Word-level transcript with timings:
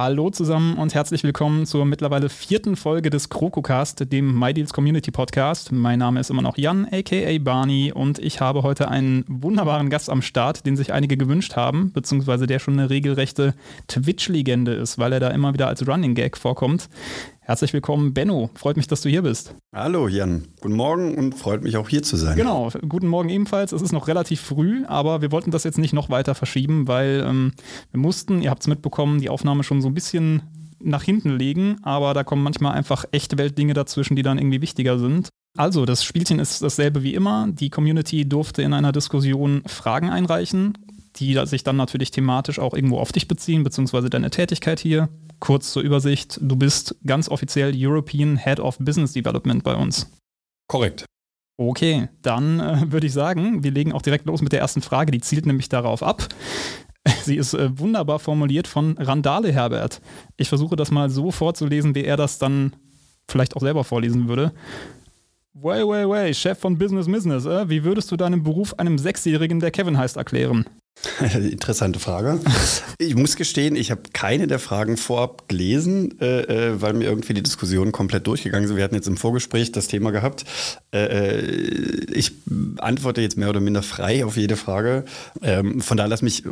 Hallo 0.00 0.30
zusammen 0.30 0.78
und 0.78 0.94
herzlich 0.94 1.24
willkommen 1.24 1.66
zur 1.66 1.84
mittlerweile 1.84 2.28
vierten 2.28 2.76
Folge 2.76 3.10
des 3.10 3.30
KrokoCast, 3.30 4.12
dem 4.12 4.38
MyDeals 4.38 4.72
Community 4.72 5.10
Podcast. 5.10 5.72
Mein 5.72 5.98
Name 5.98 6.20
ist 6.20 6.30
immer 6.30 6.40
noch 6.40 6.56
Jan, 6.56 6.86
aka 6.92 7.36
Barney, 7.40 7.90
und 7.92 8.20
ich 8.20 8.40
habe 8.40 8.62
heute 8.62 8.86
einen 8.86 9.24
wunderbaren 9.26 9.90
Gast 9.90 10.08
am 10.08 10.22
Start, 10.22 10.64
den 10.66 10.76
sich 10.76 10.92
einige 10.92 11.16
gewünscht 11.16 11.56
haben, 11.56 11.90
beziehungsweise 11.90 12.46
der 12.46 12.60
schon 12.60 12.74
eine 12.74 12.90
regelrechte 12.90 13.54
Twitch-Legende 13.88 14.72
ist, 14.72 14.98
weil 14.98 15.14
er 15.14 15.18
da 15.18 15.30
immer 15.30 15.52
wieder 15.52 15.66
als 15.66 15.84
Running 15.84 16.14
Gag 16.14 16.36
vorkommt. 16.36 16.88
Herzlich 17.48 17.72
willkommen, 17.72 18.12
Benno. 18.12 18.50
Freut 18.56 18.76
mich, 18.76 18.88
dass 18.88 19.00
du 19.00 19.08
hier 19.08 19.22
bist. 19.22 19.54
Hallo, 19.74 20.06
Jan. 20.06 20.48
Guten 20.60 20.76
Morgen 20.76 21.14
und 21.14 21.34
freut 21.34 21.62
mich 21.62 21.78
auch 21.78 21.88
hier 21.88 22.02
zu 22.02 22.16
sein. 22.16 22.36
Genau, 22.36 22.68
guten 22.86 23.06
Morgen 23.06 23.30
ebenfalls. 23.30 23.72
Es 23.72 23.80
ist 23.80 23.92
noch 23.92 24.06
relativ 24.06 24.42
früh, 24.42 24.84
aber 24.84 25.22
wir 25.22 25.32
wollten 25.32 25.50
das 25.50 25.64
jetzt 25.64 25.78
nicht 25.78 25.94
noch 25.94 26.10
weiter 26.10 26.34
verschieben, 26.34 26.88
weil 26.88 27.24
ähm, 27.26 27.52
wir 27.90 28.00
mussten, 28.00 28.42
ihr 28.42 28.50
habt 28.50 28.60
es 28.60 28.66
mitbekommen, 28.66 29.22
die 29.22 29.30
Aufnahme 29.30 29.64
schon 29.64 29.80
so 29.80 29.88
ein 29.88 29.94
bisschen 29.94 30.42
nach 30.78 31.02
hinten 31.02 31.38
legen, 31.38 31.78
aber 31.84 32.12
da 32.12 32.22
kommen 32.22 32.42
manchmal 32.42 32.74
einfach 32.74 33.06
echte 33.12 33.38
Weltdinge 33.38 33.72
dazwischen, 33.72 34.14
die 34.14 34.22
dann 34.22 34.36
irgendwie 34.36 34.60
wichtiger 34.60 34.98
sind. 34.98 35.30
Also, 35.56 35.86
das 35.86 36.04
Spielchen 36.04 36.40
ist 36.40 36.60
dasselbe 36.60 37.02
wie 37.02 37.14
immer. 37.14 37.48
Die 37.50 37.70
Community 37.70 38.28
durfte 38.28 38.60
in 38.60 38.74
einer 38.74 38.92
Diskussion 38.92 39.62
Fragen 39.64 40.10
einreichen, 40.10 40.76
die 41.18 41.38
sich 41.46 41.64
dann 41.64 41.76
natürlich 41.76 42.10
thematisch 42.10 42.58
auch 42.58 42.74
irgendwo 42.74 42.98
auf 42.98 43.12
dich 43.12 43.28
beziehen, 43.28 43.64
beziehungsweise 43.64 44.10
deine 44.10 44.30
Tätigkeit 44.30 44.80
hier 44.80 45.08
kurz 45.40 45.72
zur 45.72 45.82
Übersicht, 45.82 46.38
du 46.42 46.56
bist 46.56 46.96
ganz 47.06 47.28
offiziell 47.28 47.72
European 47.74 48.36
Head 48.36 48.60
of 48.60 48.78
Business 48.78 49.12
Development 49.12 49.62
bei 49.62 49.74
uns. 49.74 50.10
Korrekt. 50.68 51.04
Okay, 51.56 52.08
dann 52.22 52.60
äh, 52.60 52.92
würde 52.92 53.06
ich 53.06 53.12
sagen, 53.12 53.64
wir 53.64 53.72
legen 53.72 53.92
auch 53.92 54.02
direkt 54.02 54.26
los 54.26 54.42
mit 54.42 54.52
der 54.52 54.60
ersten 54.60 54.82
Frage, 54.82 55.10
die 55.10 55.20
zielt 55.20 55.46
nämlich 55.46 55.68
darauf 55.68 56.02
ab. 56.02 56.28
Sie 57.22 57.36
ist 57.36 57.54
äh, 57.54 57.76
wunderbar 57.78 58.18
formuliert 58.18 58.68
von 58.68 58.96
Randale 58.98 59.52
Herbert. 59.52 60.00
Ich 60.36 60.48
versuche 60.48 60.76
das 60.76 60.90
mal 60.90 61.10
so 61.10 61.30
vorzulesen, 61.30 61.94
wie 61.94 62.04
er 62.04 62.16
das 62.16 62.38
dann 62.38 62.76
vielleicht 63.28 63.56
auch 63.56 63.60
selber 63.60 63.84
vorlesen 63.84 64.28
würde. 64.28 64.52
Way, 65.60 65.82
way, 65.88 66.08
way, 66.08 66.34
Chef 66.34 66.56
von 66.56 66.78
Business 66.78 67.06
Business, 67.06 67.44
äh? 67.44 67.68
wie 67.68 67.82
würdest 67.82 68.12
du 68.12 68.16
deinen 68.16 68.44
Beruf 68.44 68.74
einem 68.78 68.96
Sechsjährigen, 68.96 69.58
der 69.58 69.72
Kevin 69.72 69.98
heißt, 69.98 70.16
erklären? 70.16 70.66
Interessante 71.34 71.98
Frage. 71.98 72.38
Ich 72.98 73.16
muss 73.16 73.34
gestehen, 73.34 73.74
ich 73.74 73.90
habe 73.90 74.02
keine 74.12 74.46
der 74.46 74.60
Fragen 74.60 74.96
vorab 74.96 75.48
gelesen, 75.48 76.20
äh, 76.20 76.42
äh, 76.42 76.80
weil 76.80 76.92
mir 76.92 77.06
irgendwie 77.06 77.34
die 77.34 77.42
Diskussion 77.42 77.90
komplett 77.90 78.28
durchgegangen 78.28 78.68
sind. 78.68 78.76
Wir 78.76 78.84
hatten 78.84 78.94
jetzt 78.94 79.08
im 79.08 79.16
Vorgespräch 79.16 79.72
das 79.72 79.88
Thema 79.88 80.12
gehabt. 80.12 80.44
Äh, 80.92 81.06
äh 81.06 81.40
ich 82.12 82.32
antworte 82.78 83.20
jetzt 83.20 83.36
mehr 83.36 83.48
oder 83.48 83.60
minder 83.60 83.82
frei 83.82 84.24
auf 84.24 84.36
jede 84.36 84.56
Frage. 84.56 85.04
Ähm, 85.42 85.80
von 85.80 85.96
daher 85.96 86.08
lass 86.08 86.22
mich 86.22 86.44
äh, 86.44 86.48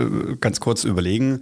äh, 0.00 0.36
ganz 0.40 0.60
kurz 0.60 0.84
überlegen. 0.84 1.40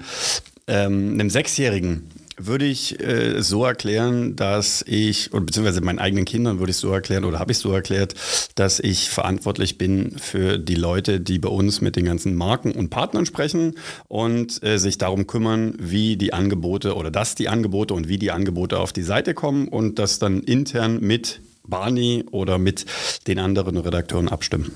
Ähm, 0.67 1.15
einem 1.15 1.29
Sechsjährigen 1.29 2.09
würde 2.39 2.65
ich 2.65 3.01
äh, 3.01 3.43
so 3.43 3.65
erklären, 3.65 4.37
dass 4.37 4.85
ich, 4.87 5.33
oder 5.33 5.43
beziehungsweise 5.43 5.81
meinen 5.81 5.99
eigenen 5.99 6.25
Kindern 6.25 6.59
würde 6.59 6.71
ich 6.71 6.77
so 6.77 6.93
erklären 6.93 7.25
oder 7.25 7.39
habe 7.39 7.53
ich 7.53 7.59
so 7.59 7.73
erklärt, 7.73 8.15
dass 8.55 8.81
ich 8.81 9.11
verantwortlich 9.11 9.79
bin 9.79 10.19
für 10.19 10.59
die 10.59 10.75
Leute, 10.75 11.21
die 11.21 11.39
bei 11.39 11.49
uns 11.49 11.81
mit 11.81 11.97
den 11.97 12.05
ganzen 12.05 12.35
Marken 12.35 12.73
und 12.73 12.91
Partnern 12.91 13.27
sprechen 13.27 13.75
und 14.09 14.63
äh, 14.63 14.79
sich 14.79 14.99
darum 14.99 15.27
kümmern, 15.27 15.75
wie 15.79 16.17
die 16.17 16.33
Angebote 16.33 16.95
oder 16.95 17.11
dass 17.11 17.35
die 17.35 17.49
Angebote 17.49 17.95
und 17.95 18.09
wie 18.09 18.19
die 18.19 18.31
Angebote 18.31 18.79
auf 18.79 18.93
die 18.93 19.03
Seite 19.03 19.35
kommen 19.35 19.69
und 19.69 19.99
das 19.99 20.19
dann 20.19 20.41
intern 20.41 21.01
mit 21.01 21.41
Barney 21.67 22.25
oder 22.31 22.59
mit 22.59 22.87
den 23.27 23.39
anderen 23.39 23.77
Redakteuren 23.77 24.29
abstimmen. 24.29 24.73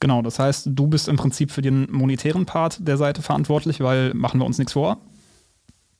Genau, 0.00 0.20
das 0.20 0.40
heißt, 0.40 0.68
du 0.70 0.88
bist 0.88 1.06
im 1.06 1.16
Prinzip 1.16 1.52
für 1.52 1.62
den 1.62 1.86
monetären 1.90 2.44
Part 2.44 2.78
der 2.86 2.96
Seite 2.96 3.22
verantwortlich, 3.22 3.78
weil 3.80 4.12
machen 4.14 4.40
wir 4.40 4.46
uns 4.46 4.58
nichts 4.58 4.72
vor. 4.72 4.98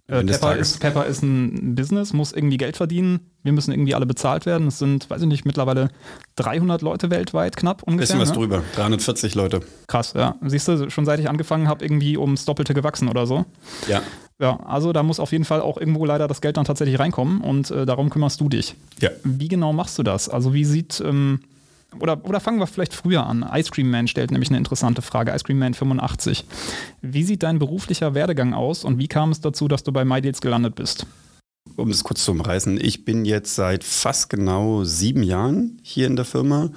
Äh, 0.09 0.25
Pepper, 0.25 0.57
ist, 0.57 0.81
Pepper 0.81 1.07
ist 1.07 1.23
ein 1.23 1.75
Business, 1.75 2.13
muss 2.13 2.33
irgendwie 2.33 2.57
Geld 2.57 2.77
verdienen. 2.77 3.21
Wir 3.45 3.53
müssen 3.53 3.73
irgendwie 3.73 3.95
alle 3.95 4.05
bezahlt 4.05 4.47
werden. 4.47 4.67
Es 4.67 4.79
sind, 4.79 5.09
weiß 5.09 5.23
ich 5.23 5.29
nicht, 5.29 5.45
mittlerweile 5.45 5.91
300 6.37 6.83
Leute 6.83 7.11
weltweit 7.11 7.57
knapp 7.57 7.83
ungefähr. 7.83 8.17
Bisschen 8.17 8.21
was 8.21 8.31
ne? 8.31 8.35
drüber, 8.35 8.63
340 8.75 9.35
Leute. 9.35 9.61
Krass, 9.87 10.15
ja. 10.15 10.37
Siehst 10.45 10.67
du, 10.69 10.91
schon 10.91 11.05
seit 11.05 11.21
ich 11.21 11.29
angefangen 11.29 11.69
habe, 11.69 11.85
irgendwie 11.85 12.19
ums 12.19 12.45
Doppelte 12.45 12.75
gewachsen 12.75 13.09
oder 13.09 13.27
so. 13.27 13.45
Ja. 13.89 14.03
Ja, 14.41 14.57
also 14.65 14.93
da 14.93 15.05
muss 15.05 15.21
auf 15.21 15.31
jeden 15.31 15.45
Fall 15.45 15.61
auch 15.61 15.79
irgendwo 15.79 16.05
leider 16.05 16.27
das 16.27 16.41
Geld 16.41 16.57
dann 16.57 16.65
tatsächlich 16.65 16.99
reinkommen 16.99 17.41
und 17.43 17.71
äh, 17.71 17.87
darum 17.87 18.11
kümmerst 18.11 18.41
du 18.41 18.49
dich. 18.49 18.75
Ja. 19.01 19.11
Wie 19.23 19.47
genau 19.47 19.73
machst 19.73 19.99
du 19.99 20.03
das? 20.03 20.29
Also 20.29 20.53
wie 20.53 20.65
sieht 20.65 21.01
ähm, 21.01 21.41
oder, 21.99 22.25
oder 22.25 22.41
fangen 22.41 22.59
wir 22.59 22.67
vielleicht 22.67 22.95
früher 22.95 23.27
an. 23.27 23.49
Ice 23.55 23.71
Cream 23.71 23.91
Man 23.91 24.09
stellt 24.09 24.31
nämlich 24.31 24.51
eine 24.51 24.59
interessante 24.59 25.03
Frage. 25.03 25.33
Ice 25.33 25.45
Cream 25.45 25.59
Man 25.59 25.75
85. 25.75 26.45
Wie 27.01 27.25
sieht 27.25 27.43
dein 27.43 27.59
beruflicher 27.59 28.15
Werdegang 28.15 28.55
aus 28.55 28.85
und 28.85 28.99
wie 28.99 29.09
kam 29.09 29.31
es 29.31 29.41
dazu, 29.41 29.69
dass 29.69 29.83
du 29.83 29.93
bei 29.93 30.05
MyDeals 30.05 30.41
gelandet 30.41 30.75
bist? 30.75 31.07
Um 31.77 31.91
es 31.91 32.05
kurz 32.05 32.25
zu 32.25 32.33
umreißen, 32.33 32.79
ich 32.81 33.05
bin 33.05 33.25
jetzt 33.25 33.55
seit 33.55 33.85
fast 33.85 34.29
genau 34.29 34.85
sieben 34.85 35.23
Jahren 35.23 35.79
hier 35.83 36.07
in 36.07 36.17
der 36.17 36.25
Firma. 36.25 36.71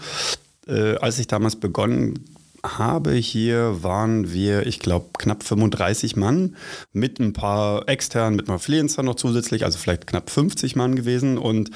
Äh, 0.68 0.98
als 0.98 1.20
ich 1.20 1.28
damals 1.28 1.58
begonnen 1.58 2.20
habe, 2.64 3.14
hier 3.14 3.84
waren 3.84 4.32
wir, 4.32 4.66
ich 4.66 4.80
glaube, 4.80 5.10
knapp 5.18 5.44
35 5.44 6.16
Mann 6.16 6.56
mit 6.94 7.20
ein 7.20 7.34
paar 7.34 7.88
externen, 7.88 8.36
mit 8.36 8.46
ein 8.46 8.48
paar 8.48 8.60
Freelancern 8.60 9.06
noch 9.06 9.16
zusätzlich, 9.16 9.66
also 9.66 9.78
vielleicht 9.78 10.08
knapp 10.08 10.30
50 10.30 10.76
Mann 10.76 10.96
gewesen. 10.96 11.38
Und 11.38 11.72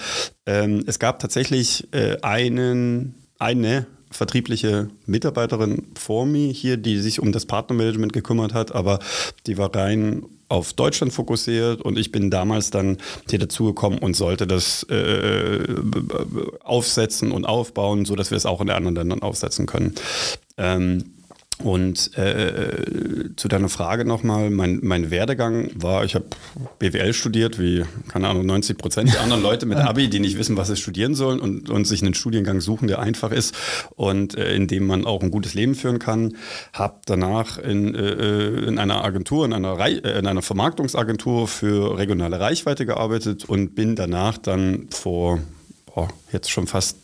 ähm, 0.45 0.83
es 0.87 0.99
gab 0.99 1.19
tatsächlich 1.19 1.93
äh, 1.93 2.17
einen 2.21 3.15
eine 3.39 3.87
vertriebliche 4.11 4.89
Mitarbeiterin 5.05 5.87
vor 5.95 6.25
mir 6.25 6.51
hier, 6.51 6.77
die 6.77 6.97
sich 6.99 7.19
um 7.19 7.31
das 7.31 7.45
Partnermanagement 7.45 8.13
gekümmert 8.13 8.53
hat, 8.53 8.73
aber 8.73 8.99
die 9.45 9.57
war 9.57 9.73
rein 9.75 10.25
auf 10.47 10.73
Deutschland 10.73 11.13
fokussiert 11.13 11.81
und 11.81 11.97
ich 11.97 12.11
bin 12.11 12.31
damals 12.31 12.71
dann 12.71 12.97
hier 13.29 13.37
dazugekommen 13.37 13.99
und 13.99 14.15
sollte 14.15 14.47
das 14.47 14.83
äh, 14.89 15.75
aufsetzen 16.63 17.31
und 17.31 17.45
aufbauen, 17.45 18.05
sodass 18.05 18.31
wir 18.31 18.37
es 18.37 18.47
auch 18.47 18.59
in 18.61 18.67
den 18.67 18.75
anderen 18.75 18.95
Ländern 18.95 19.21
aufsetzen 19.21 19.67
können. 19.67 19.93
Ähm, 20.57 21.13
und 21.61 22.17
äh, 22.17 23.35
zu 23.35 23.49
deiner 23.49 23.67
Frage 23.67 24.05
nochmal, 24.05 24.49
mein, 24.49 24.79
mein 24.81 25.11
Werdegang 25.11 25.69
war, 25.75 26.05
ich 26.05 26.15
habe 26.15 26.25
BWL 26.79 27.13
studiert, 27.13 27.59
wie, 27.59 27.83
keine 28.07 28.29
Ahnung, 28.29 28.45
90 28.45 28.77
Prozent 28.77 29.13
der 29.13 29.21
anderen 29.21 29.41
Leute 29.43 29.65
mit 29.65 29.77
Abi, 29.77 30.09
die 30.09 30.21
nicht 30.21 30.37
wissen, 30.37 30.55
was 30.55 30.69
sie 30.69 30.77
studieren 30.77 31.15
sollen 31.15 31.41
und, 31.41 31.69
und 31.69 31.85
sich 31.85 32.01
einen 32.01 32.13
Studiengang 32.13 32.61
suchen, 32.61 32.87
der 32.87 32.99
einfach 32.99 33.31
ist 33.31 33.53
und 33.97 34.37
äh, 34.37 34.55
in 34.55 34.67
dem 34.67 34.87
man 34.87 35.05
auch 35.05 35.21
ein 35.21 35.31
gutes 35.31 35.53
Leben 35.53 35.75
führen 35.75 35.99
kann. 35.99 36.37
Habe 36.71 37.01
danach 37.05 37.57
in, 37.57 37.93
äh, 37.93 38.47
in 38.61 38.79
einer 38.79 39.03
Agentur, 39.03 39.43
in 39.43 39.51
einer, 39.51 39.73
Rei 39.77 39.95
äh, 39.95 40.17
in 40.17 40.27
einer 40.27 40.41
Vermarktungsagentur 40.41 41.49
für 41.49 41.97
regionale 41.97 42.39
Reichweite 42.39 42.85
gearbeitet 42.85 43.43
und 43.43 43.75
bin 43.75 43.97
danach 43.97 44.37
dann 44.37 44.87
vor 44.91 45.39
boah, 45.93 46.07
jetzt 46.31 46.49
schon 46.49 46.67
fast 46.67 46.95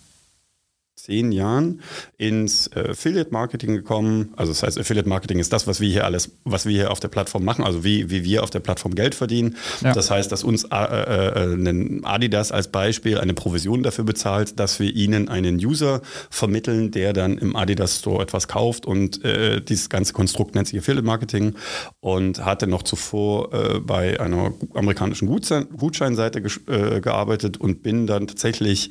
zehn 0.95 1.31
Jahren 1.31 1.81
ins 2.17 2.67
äh, 2.67 2.91
Affiliate 2.91 3.31
Marketing 3.31 3.73
gekommen. 3.73 4.33
Also 4.37 4.51
das 4.53 4.63
heißt, 4.63 4.79
Affiliate 4.79 5.07
Marketing 5.07 5.39
ist 5.39 5.51
das, 5.51 5.67
was 5.67 5.81
wir 5.81 5.89
hier 5.89 6.05
alles, 6.05 6.31
was 6.45 6.65
wir 6.65 6.71
hier 6.71 6.91
auf 6.91 6.99
der 6.99 7.09
Plattform 7.09 7.43
machen, 7.43 7.63
also 7.63 7.83
wie, 7.83 8.09
wie 8.09 8.23
wir 8.23 8.43
auf 8.43 8.49
der 8.49 8.61
Plattform 8.61 8.95
Geld 8.95 9.13
verdienen. 9.13 9.57
Ja. 9.81 9.93
Das 9.93 10.09
heißt, 10.09 10.31
dass 10.31 10.43
uns 10.43 10.63
äh, 10.63 10.75
äh, 10.75 12.01
Adidas 12.03 12.51
als 12.51 12.69
Beispiel 12.69 13.19
eine 13.19 13.33
Provision 13.33 13.83
dafür 13.83 14.05
bezahlt, 14.05 14.59
dass 14.59 14.79
wir 14.79 14.93
ihnen 14.95 15.27
einen 15.27 15.57
User 15.57 16.01
vermitteln, 16.29 16.91
der 16.91 17.13
dann 17.13 17.37
im 17.37 17.55
Adidas 17.55 17.99
Store 17.99 18.23
etwas 18.23 18.47
kauft 18.47 18.85
und 18.85 19.23
äh, 19.25 19.61
dieses 19.61 19.89
ganze 19.89 20.13
Konstrukt 20.13 20.55
nennt 20.55 20.67
sich 20.67 20.79
Affiliate 20.79 21.05
Marketing 21.05 21.55
und 21.99 22.45
hatte 22.45 22.67
noch 22.67 22.83
zuvor 22.83 23.53
äh, 23.53 23.79
bei 23.79 24.19
einer 24.19 24.53
amerikanischen 24.73 25.27
Gutscheinseite 25.27 26.39
äh, 26.39 27.01
gearbeitet 27.01 27.57
und 27.57 27.83
bin 27.83 28.07
dann 28.07 28.27
tatsächlich 28.27 28.89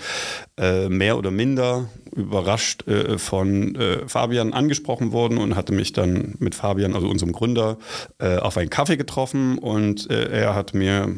mehr 0.56 1.19
oder 1.19 1.31
minder 1.31 1.88
überrascht 2.15 2.87
äh, 2.87 3.19
von 3.19 3.75
äh, 3.77 4.09
Fabian 4.09 4.53
angesprochen 4.53 5.13
worden 5.13 5.39
und 5.39 5.57
hatte 5.57 5.72
mich 5.72 5.92
dann 5.92 6.34
mit 6.39 6.54
Fabian, 6.54 6.95
also 6.95 7.09
unserem 7.09 7.33
Gründer, 7.33 7.78
äh, 8.19 8.36
auf 8.36 8.57
einen 8.57 8.71
Kaffee 8.71 8.97
getroffen 8.97 9.59
und 9.59 10.10
äh, 10.10 10.30
er 10.30 10.54
hat 10.54 10.74
mir 10.74 11.15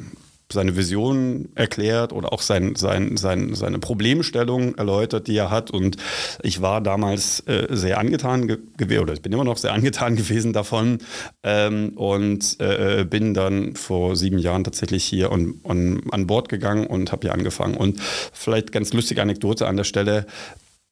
seine 0.53 0.77
Vision 0.77 1.49
erklärt 1.55 2.13
oder 2.13 2.33
auch 2.33 2.41
sein, 2.41 2.77
sein, 2.77 3.17
sein, 3.17 3.55
seine 3.55 3.79
Problemstellung 3.79 4.77
erläutert, 4.77 5.27
die 5.27 5.37
er 5.37 5.51
hat. 5.51 5.71
Und 5.71 5.97
ich 6.43 6.63
war 6.63 6.81
damals 6.81 7.41
äh, 7.41 7.67
sehr 7.71 7.99
angetan 7.99 8.47
gewesen, 8.77 9.03
oder 9.03 9.13
ich 9.13 9.23
bin 9.23 9.33
immer 9.33 9.45
noch 9.45 9.57
sehr 9.57 9.73
angetan 9.73 10.15
gewesen 10.17 10.53
davon 10.53 10.99
ähm, 11.43 11.91
und 11.97 12.61
äh, 12.61 13.05
bin 13.05 13.35
dann 13.35 13.75
vor 13.75 14.15
sieben 14.15 14.39
Jahren 14.39 14.63
tatsächlich 14.63 15.05
hier 15.05 15.33
on, 15.33 15.61
on, 15.65 16.03
an 16.13 16.27
Bord 16.27 16.49
gegangen 16.49 16.87
und 16.87 17.11
habe 17.11 17.27
hier 17.27 17.35
angefangen. 17.35 17.77
Und 17.77 18.01
vielleicht 18.33 18.71
ganz 18.71 18.93
lustige 18.93 19.23
Anekdote 19.23 19.67
an 19.67 19.77
der 19.77 19.85
Stelle. 19.85 20.27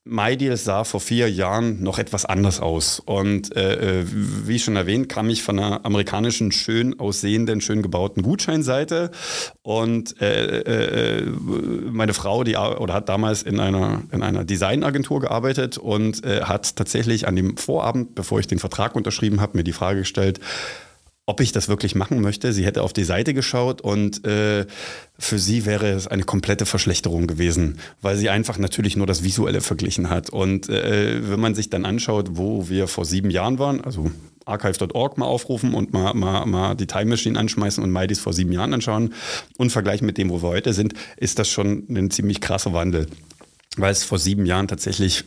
MyDeal 0.06 0.54
sah 0.58 0.84
vor 0.84 1.00
vier 1.00 1.30
Jahren 1.30 1.82
noch 1.82 1.98
etwas 1.98 2.26
anders 2.26 2.60
aus. 2.60 3.00
Und 3.00 3.56
äh, 3.56 4.00
äh, 4.00 4.04
wie 4.06 4.58
schon 4.58 4.76
erwähnt, 4.76 5.08
kam 5.08 5.30
ich 5.30 5.42
von 5.42 5.58
einer 5.58 5.86
amerikanischen, 5.86 6.52
schön 6.52 7.00
aussehenden, 7.00 7.62
schön 7.62 7.80
gebauten 7.80 8.22
Gutscheinseite. 8.22 9.10
Und 9.62 10.20
äh, 10.20 11.20
äh, 11.20 11.22
meine 11.90 12.12
Frau, 12.12 12.44
die 12.44 12.56
oder 12.56 12.92
hat 12.92 13.08
damals 13.08 13.42
in 13.42 13.58
einer, 13.60 14.02
in 14.12 14.22
einer 14.22 14.44
Designagentur 14.44 15.20
gearbeitet 15.20 15.78
und 15.78 16.22
äh, 16.22 16.42
hat 16.42 16.76
tatsächlich 16.76 17.26
an 17.26 17.34
dem 17.34 17.56
Vorabend, 17.56 18.14
bevor 18.14 18.40
ich 18.40 18.46
den 18.46 18.58
Vertrag 18.58 18.96
unterschrieben 18.96 19.40
habe, 19.40 19.56
mir 19.56 19.64
die 19.64 19.72
Frage 19.72 20.00
gestellt, 20.00 20.38
ob 21.26 21.40
ich 21.40 21.52
das 21.52 21.68
wirklich 21.68 21.94
machen 21.94 22.20
möchte. 22.20 22.52
Sie 22.52 22.66
hätte 22.66 22.82
auf 22.82 22.92
die 22.92 23.04
Seite 23.04 23.32
geschaut 23.32 23.80
und 23.80 24.26
äh, 24.26 24.66
für 25.18 25.38
sie 25.38 25.64
wäre 25.64 25.88
es 25.90 26.06
eine 26.06 26.24
komplette 26.24 26.66
Verschlechterung 26.66 27.26
gewesen, 27.26 27.78
weil 28.02 28.16
sie 28.16 28.28
einfach 28.28 28.58
natürlich 28.58 28.96
nur 28.96 29.06
das 29.06 29.24
Visuelle 29.24 29.60
verglichen 29.60 30.10
hat. 30.10 30.30
Und 30.30 30.68
äh, 30.68 31.30
wenn 31.30 31.40
man 31.40 31.54
sich 31.54 31.70
dann 31.70 31.86
anschaut, 31.86 32.30
wo 32.32 32.68
wir 32.68 32.88
vor 32.88 33.04
sieben 33.04 33.30
Jahren 33.30 33.58
waren, 33.58 33.80
also 33.80 34.10
archive.org 34.44 35.16
mal 35.16 35.24
aufrufen 35.24 35.72
und 35.72 35.94
mal, 35.94 36.12
mal, 36.12 36.44
mal 36.44 36.74
die 36.74 36.86
Time 36.86 37.06
Machine 37.06 37.38
anschmeißen 37.38 37.82
und 37.82 37.90
MyDis 37.90 38.20
vor 38.20 38.34
sieben 38.34 38.52
Jahren 38.52 38.74
anschauen 38.74 39.14
und 39.56 39.70
vergleichen 39.70 40.06
mit 40.06 40.18
dem, 40.18 40.28
wo 40.28 40.42
wir 40.42 40.48
heute 40.48 40.74
sind, 40.74 40.92
ist 41.16 41.38
das 41.38 41.48
schon 41.48 41.86
ein 41.88 42.10
ziemlich 42.10 42.42
krasser 42.42 42.74
Wandel 42.74 43.06
weil 43.76 43.92
es 43.92 44.04
vor 44.04 44.18
sieben 44.18 44.46
Jahren 44.46 44.68
tatsächlich 44.68 45.24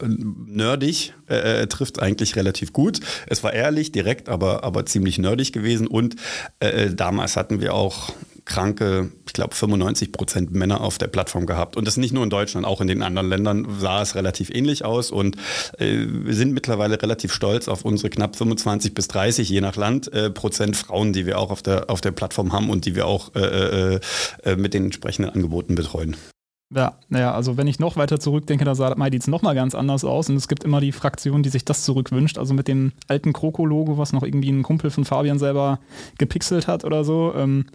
nerdig 0.00 1.14
äh, 1.28 1.62
äh, 1.62 1.66
trifft 1.66 2.00
eigentlich 2.00 2.36
relativ 2.36 2.72
gut. 2.72 3.00
Es 3.26 3.42
war 3.42 3.52
ehrlich, 3.52 3.92
direkt, 3.92 4.28
aber, 4.28 4.64
aber 4.64 4.86
ziemlich 4.86 5.18
nerdig 5.18 5.52
gewesen. 5.52 5.86
Und 5.86 6.16
äh, 6.60 6.68
äh 6.68 6.94
damals 6.94 7.36
hatten 7.36 7.60
wir 7.60 7.74
auch 7.74 8.12
kranke, 8.46 9.12
ich 9.26 9.32
glaube 9.32 9.54
95 9.54 10.12
Prozent 10.12 10.52
Männer 10.52 10.80
auf 10.80 10.98
der 10.98 11.06
Plattform 11.06 11.46
gehabt. 11.46 11.76
Und 11.76 11.86
das 11.86 11.96
nicht 11.96 12.12
nur 12.12 12.24
in 12.24 12.30
Deutschland, 12.30 12.66
auch 12.66 12.80
in 12.80 12.88
den 12.88 13.02
anderen 13.02 13.28
Ländern 13.28 13.66
sah 13.78 14.02
es 14.02 14.14
relativ 14.14 14.50
ähnlich 14.50 14.84
aus. 14.84 15.10
Und 15.10 15.36
äh, 15.78 16.06
wir 16.08 16.34
sind 16.34 16.52
mittlerweile 16.52 17.00
relativ 17.00 17.32
stolz 17.32 17.68
auf 17.68 17.84
unsere 17.84 18.10
knapp 18.10 18.36
25 18.36 18.94
bis 18.94 19.08
30, 19.08 19.48
je 19.48 19.60
nach 19.60 19.76
Land, 19.76 20.12
äh, 20.12 20.30
Prozent 20.30 20.76
Frauen, 20.76 21.12
die 21.12 21.26
wir 21.26 21.38
auch 21.38 21.50
auf 21.50 21.62
der, 21.62 21.90
auf 21.90 22.00
der 22.00 22.12
Plattform 22.12 22.52
haben 22.52 22.70
und 22.70 22.86
die 22.86 22.96
wir 22.96 23.06
auch 23.06 23.34
äh, 23.34 24.00
mit 24.56 24.74
den 24.74 24.84
entsprechenden 24.86 25.30
Angeboten 25.30 25.74
betreuen. 25.74 26.16
Ja, 26.72 26.98
naja, 27.08 27.34
also 27.34 27.56
wenn 27.56 27.66
ich 27.66 27.80
noch 27.80 27.96
weiter 27.96 28.20
zurückdenke, 28.20 28.64
da 28.64 28.76
sah 28.76 28.94
MyDeeds 28.94 29.26
nochmal 29.26 29.56
ganz 29.56 29.74
anders 29.74 30.04
aus 30.04 30.28
und 30.28 30.36
es 30.36 30.46
gibt 30.46 30.62
immer 30.62 30.80
die 30.80 30.92
Fraktion, 30.92 31.42
die 31.42 31.48
sich 31.48 31.64
das 31.64 31.82
zurückwünscht, 31.82 32.38
also 32.38 32.54
mit 32.54 32.68
dem 32.68 32.92
alten 33.08 33.32
Kroko-Logo, 33.32 33.98
was 33.98 34.12
noch 34.12 34.22
irgendwie 34.22 34.50
ein 34.50 34.62
Kumpel 34.62 34.90
von 34.90 35.04
Fabian 35.04 35.40
selber 35.40 35.80
gepixelt 36.18 36.68
hat 36.68 36.84
oder 36.84 37.02
so. 37.02 37.34
Ähm, 37.34 37.66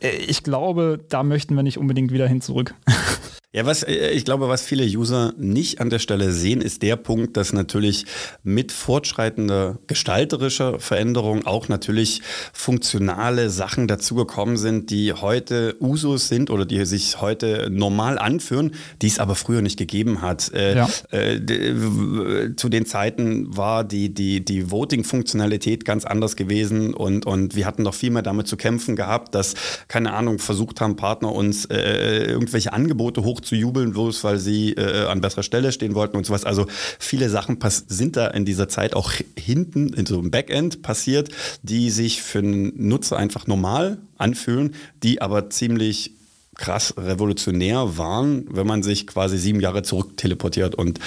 äh, 0.00 0.16
ich 0.16 0.42
glaube, 0.42 1.00
da 1.10 1.22
möchten 1.22 1.54
wir 1.54 1.62
nicht 1.62 1.76
unbedingt 1.76 2.12
wieder 2.12 2.26
hin 2.26 2.40
zurück. 2.40 2.74
Ja, 3.52 3.66
was 3.66 3.82
äh, 3.82 4.10
ich 4.10 4.24
glaube, 4.24 4.48
was 4.48 4.62
viele 4.62 4.84
User 4.84 5.34
nicht 5.36 5.80
an 5.80 5.90
der 5.90 5.98
Stelle 5.98 6.30
sehen, 6.30 6.60
ist 6.60 6.82
der 6.82 6.94
Punkt, 6.94 7.36
dass 7.36 7.52
natürlich 7.52 8.06
mit 8.44 8.70
fortschreitender 8.70 9.78
gestalterischer 9.88 10.78
Veränderung 10.78 11.46
auch 11.46 11.68
natürlich 11.68 12.22
funktionale 12.52 13.50
Sachen 13.50 13.88
dazugekommen 13.88 14.56
sind, 14.56 14.90
die 14.90 15.12
heute 15.12 15.76
Usus 15.80 16.28
sind 16.28 16.48
oder 16.50 16.64
die 16.64 16.84
sich 16.84 17.20
heute 17.20 17.68
normal 17.72 18.20
anführen, 18.20 18.70
die 19.02 19.08
es 19.08 19.18
aber 19.18 19.34
früher 19.34 19.62
nicht 19.62 19.78
gegeben 19.78 20.22
hat. 20.22 20.52
Äh, 20.52 20.76
ja. 20.76 20.88
Äh, 21.10 22.54
zu 22.54 22.68
den 22.68 22.86
Zeiten 22.86 23.56
war 23.56 23.82
die, 23.82 24.14
die, 24.14 24.44
die 24.44 24.70
Voting-Funktionalität 24.70 25.84
ganz 25.84 26.04
anders 26.04 26.36
gewesen 26.36 26.94
und, 26.94 27.26
und 27.26 27.56
wir 27.56 27.66
hatten 27.66 27.82
doch 27.82 27.94
viel 27.94 28.10
mehr 28.10 28.22
damit 28.22 28.46
zu 28.46 28.56
kämpfen 28.56 28.94
gehabt, 28.94 29.34
dass, 29.34 29.54
keine 29.88 30.12
Ahnung, 30.12 30.38
versucht 30.38 30.80
haben, 30.80 30.94
Partner 30.94 31.32
uns 31.32 31.64
äh, 31.64 32.26
irgendwelche 32.26 32.72
Angebote 32.72 33.24
hoch 33.24 33.39
zu 33.42 33.54
jubeln, 33.54 33.92
bloß 33.92 34.24
weil 34.24 34.38
sie 34.38 34.72
äh, 34.72 35.06
an 35.06 35.20
besserer 35.20 35.42
Stelle 35.42 35.72
stehen 35.72 35.94
wollten 35.94 36.16
und 36.16 36.26
sowas. 36.26 36.44
Also 36.44 36.66
viele 36.98 37.28
Sachen 37.28 37.58
sind 37.88 38.16
da 38.16 38.28
in 38.28 38.44
dieser 38.44 38.68
Zeit 38.68 38.94
auch 38.94 39.12
hinten 39.38 39.92
in 39.92 40.06
so 40.06 40.18
einem 40.18 40.30
Backend 40.30 40.82
passiert, 40.82 41.30
die 41.62 41.90
sich 41.90 42.22
für 42.22 42.38
einen 42.38 42.88
Nutzer 42.88 43.16
einfach 43.16 43.46
normal 43.46 43.98
anfühlen, 44.18 44.74
die 45.02 45.22
aber 45.22 45.50
ziemlich 45.50 46.12
krass 46.60 46.94
revolutionär 46.96 47.96
waren, 47.96 48.44
wenn 48.50 48.66
man 48.66 48.82
sich 48.82 49.06
quasi 49.06 49.38
sieben 49.38 49.60
Jahre 49.60 49.82
zurück 49.82 50.16
teleportiert. 50.16 50.74
Und 50.74 51.00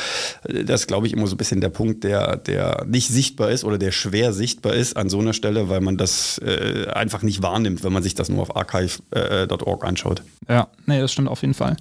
äh, 0.43 0.65
das 0.65 0.87
glaube 0.87 1.07
ich 1.07 1.13
immer 1.13 1.27
so 1.27 1.35
ein 1.35 1.37
bisschen 1.37 1.61
der 1.61 1.69
Punkt, 1.69 2.03
der, 2.03 2.37
der 2.37 2.85
nicht 2.87 3.07
sichtbar 3.07 3.51
ist 3.51 3.63
oder 3.63 3.77
der 3.77 3.91
schwer 3.91 4.33
sichtbar 4.33 4.73
ist 4.73 4.97
an 4.97 5.09
so 5.09 5.19
einer 5.19 5.33
Stelle, 5.33 5.69
weil 5.69 5.79
man 5.79 5.95
das 5.97 6.39
äh, 6.39 6.87
einfach 6.87 7.21
nicht 7.21 7.41
wahrnimmt, 7.41 7.83
wenn 7.83 7.93
man 7.93 8.03
sich 8.03 8.15
das 8.15 8.29
nur 8.29 8.41
auf 8.41 8.55
archive.org 8.55 9.83
äh, 9.83 9.87
anschaut. 9.87 10.23
Ja, 10.49 10.67
nee, 10.85 10.99
das 10.99 11.11
stimmt 11.11 11.29
auf 11.29 11.41
jeden 11.41 11.53
Fall. 11.53 11.77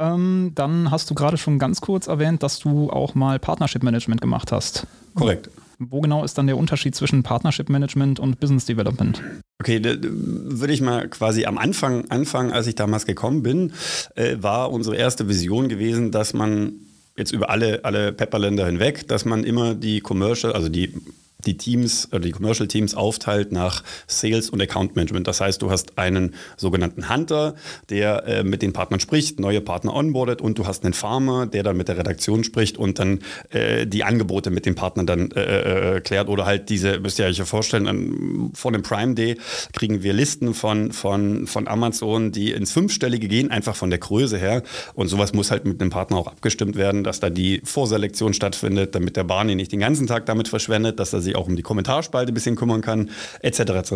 Ähm, 0.00 0.52
dann 0.54 0.90
hast 0.90 1.10
du 1.10 1.14
gerade 1.14 1.36
schon 1.36 1.58
ganz 1.58 1.82
kurz 1.82 2.06
erwähnt, 2.06 2.42
dass 2.42 2.58
du 2.58 2.90
auch 2.90 3.14
mal 3.14 3.38
Partnership 3.38 3.82
Management 3.82 4.22
gemacht 4.22 4.50
hast. 4.50 4.86
Korrekt. 5.14 5.50
Wo 5.78 6.00
genau 6.00 6.24
ist 6.24 6.36
dann 6.36 6.46
der 6.46 6.56
Unterschied 6.56 6.94
zwischen 6.94 7.22
Partnership 7.22 7.68
Management 7.68 8.18
und 8.18 8.40
Business 8.40 8.64
Development? 8.64 9.22
Okay, 9.60 9.82
würde 9.82 10.72
ich 10.72 10.80
mal 10.80 11.08
quasi 11.08 11.44
am 11.44 11.58
Anfang 11.58 12.10
anfangen, 12.10 12.50
als 12.50 12.66
ich 12.66 12.74
damals 12.74 13.04
gekommen 13.04 13.42
bin, 13.42 13.72
äh, 14.14 14.36
war 14.40 14.72
unsere 14.72 14.96
erste 14.96 15.28
Vision 15.28 15.68
gewesen, 15.68 16.10
dass 16.10 16.32
man 16.32 16.72
jetzt 17.16 17.32
über 17.32 17.50
alle, 17.50 17.84
alle 17.84 18.12
Pepperländer 18.12 18.66
hinweg, 18.66 19.06
dass 19.08 19.26
man 19.26 19.44
immer 19.44 19.74
die 19.74 20.00
Commercial, 20.00 20.54
also 20.54 20.70
die 20.70 20.94
die 21.44 21.56
Teams 21.56 22.08
oder 22.10 22.20
die 22.20 22.32
Commercial 22.32 22.68
Teams 22.68 22.94
aufteilt 22.94 23.52
nach 23.52 23.82
Sales 24.06 24.50
und 24.50 24.60
Account 24.60 24.96
Management. 24.96 25.26
Das 25.26 25.40
heißt, 25.40 25.60
du 25.62 25.70
hast 25.70 25.98
einen 25.98 26.34
sogenannten 26.56 27.12
Hunter, 27.12 27.54
der 27.88 28.26
äh, 28.26 28.44
mit 28.44 28.62
den 28.62 28.72
Partnern 28.72 29.00
spricht, 29.00 29.40
neue 29.40 29.60
Partner 29.60 29.94
onboardet 29.94 30.40
und 30.40 30.58
du 30.58 30.66
hast 30.66 30.84
einen 30.84 30.94
Farmer, 30.94 31.46
der 31.46 31.62
dann 31.62 31.76
mit 31.76 31.88
der 31.88 31.98
Redaktion 31.98 32.44
spricht 32.44 32.78
und 32.78 32.98
dann 32.98 33.20
äh, 33.50 33.86
die 33.86 34.04
Angebote 34.04 34.50
mit 34.50 34.66
den 34.66 34.74
Partnern 34.74 35.06
dann 35.06 35.30
äh, 35.32 35.96
äh 35.96 36.00
klärt 36.00 36.28
oder 36.28 36.46
halt 36.46 36.68
diese, 36.68 37.00
müsst 37.00 37.18
ihr 37.18 37.26
euch 37.26 37.38
ja 37.38 37.44
vorstellen, 37.44 37.86
an, 37.86 38.50
vor 38.54 38.72
dem 38.72 38.82
Prime 38.82 39.14
Day 39.14 39.36
kriegen 39.72 40.02
wir 40.02 40.12
Listen 40.12 40.54
von, 40.54 40.92
von, 40.92 41.46
von 41.46 41.68
Amazon, 41.68 42.32
die 42.32 42.52
ins 42.52 42.72
Fünfstellige 42.72 43.28
gehen, 43.28 43.50
einfach 43.50 43.76
von 43.76 43.90
der 43.90 43.98
Größe 43.98 44.38
her 44.38 44.62
und 44.94 45.08
sowas 45.08 45.32
muss 45.32 45.50
halt 45.50 45.64
mit 45.64 45.80
dem 45.80 45.90
Partner 45.90 46.16
auch 46.16 46.26
abgestimmt 46.26 46.76
werden, 46.76 47.04
dass 47.04 47.20
da 47.20 47.30
die 47.30 47.60
Vorselektion 47.64 48.34
stattfindet, 48.34 48.94
damit 48.94 49.16
der 49.16 49.24
Barney 49.24 49.54
nicht 49.54 49.72
den 49.72 49.80
ganzen 49.80 50.06
Tag 50.06 50.26
damit 50.26 50.48
verschwendet, 50.48 50.98
dass 50.98 51.12
er 51.12 51.20
sich 51.20 51.29
sich 51.30 51.36
auch 51.36 51.46
um 51.46 51.56
die 51.56 51.62
Kommentarspalte 51.62 52.32
ein 52.32 52.34
bisschen 52.34 52.56
kümmern 52.56 52.80
kann, 52.80 53.10
etc. 53.40 53.60
etc. 53.60 53.92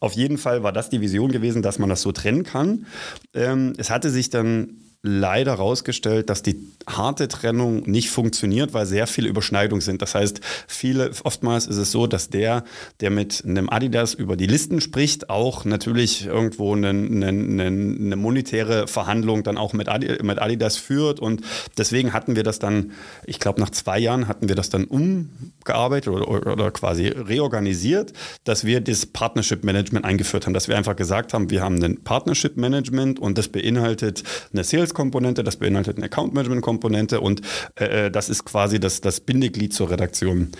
Auf 0.00 0.12
jeden 0.12 0.38
Fall 0.38 0.62
war 0.62 0.72
das 0.72 0.88
die 0.88 1.00
Vision 1.00 1.32
gewesen, 1.32 1.62
dass 1.62 1.78
man 1.78 1.88
das 1.88 2.02
so 2.02 2.12
trennen 2.12 2.44
kann. 2.44 2.86
Ähm, 3.34 3.74
es 3.76 3.90
hatte 3.90 4.10
sich 4.10 4.30
dann 4.30 4.85
leider 5.02 5.52
herausgestellt, 5.52 6.30
dass 6.30 6.42
die 6.42 6.56
harte 6.88 7.28
Trennung 7.28 7.82
nicht 7.88 8.10
funktioniert, 8.10 8.74
weil 8.74 8.86
sehr 8.86 9.06
viele 9.06 9.28
Überschneidungen 9.28 9.80
sind. 9.80 10.02
Das 10.02 10.14
heißt, 10.14 10.40
viele, 10.66 11.10
oftmals 11.24 11.66
ist 11.66 11.76
es 11.76 11.92
so, 11.92 12.06
dass 12.06 12.28
der, 12.28 12.64
der 13.00 13.10
mit 13.10 13.44
einem 13.44 13.68
Adidas 13.70 14.14
über 14.14 14.36
die 14.36 14.46
Listen 14.46 14.80
spricht, 14.80 15.30
auch 15.30 15.64
natürlich 15.64 16.26
irgendwo 16.26 16.74
eine, 16.74 16.90
eine, 16.90 17.28
eine 17.28 18.16
monetäre 18.16 18.86
Verhandlung 18.86 19.42
dann 19.42 19.58
auch 19.58 19.72
mit, 19.72 19.88
Adi, 19.88 20.22
mit 20.22 20.40
Adidas 20.40 20.76
führt. 20.76 21.20
Und 21.20 21.42
deswegen 21.78 22.12
hatten 22.12 22.36
wir 22.36 22.42
das 22.42 22.58
dann, 22.58 22.92
ich 23.26 23.38
glaube, 23.38 23.60
nach 23.60 23.70
zwei 23.70 23.98
Jahren 23.98 24.28
hatten 24.28 24.48
wir 24.48 24.56
das 24.56 24.70
dann 24.70 24.84
umgearbeitet 24.84 26.12
oder, 26.12 26.28
oder 26.28 26.70
quasi 26.70 27.08
reorganisiert, 27.08 28.12
dass 28.44 28.64
wir 28.64 28.80
das 28.80 29.06
Partnership 29.06 29.64
Management 29.64 30.04
eingeführt 30.04 30.46
haben, 30.46 30.54
dass 30.54 30.68
wir 30.68 30.76
einfach 30.76 30.96
gesagt 30.96 31.34
haben, 31.34 31.50
wir 31.50 31.62
haben 31.62 31.82
ein 31.82 32.02
Partnership 32.02 32.56
Management 32.56 33.18
und 33.18 33.38
das 33.38 33.48
beinhaltet 33.48 34.22
eine 34.52 34.64
Sales-Komponente, 34.96 35.44
das 35.44 35.56
beinhaltet 35.56 35.96
eine 35.98 36.06
Account-Management-Komponente, 36.06 37.16
Komponente 37.16 37.20
und 37.20 37.42
äh, 37.78 38.06
äh, 38.06 38.10
das 38.10 38.28
ist 38.28 38.44
quasi 38.44 38.80
das, 38.80 39.00
das 39.00 39.20
Bindeglied 39.20 39.72
zur 39.72 39.90
Redaktion. 39.90 40.52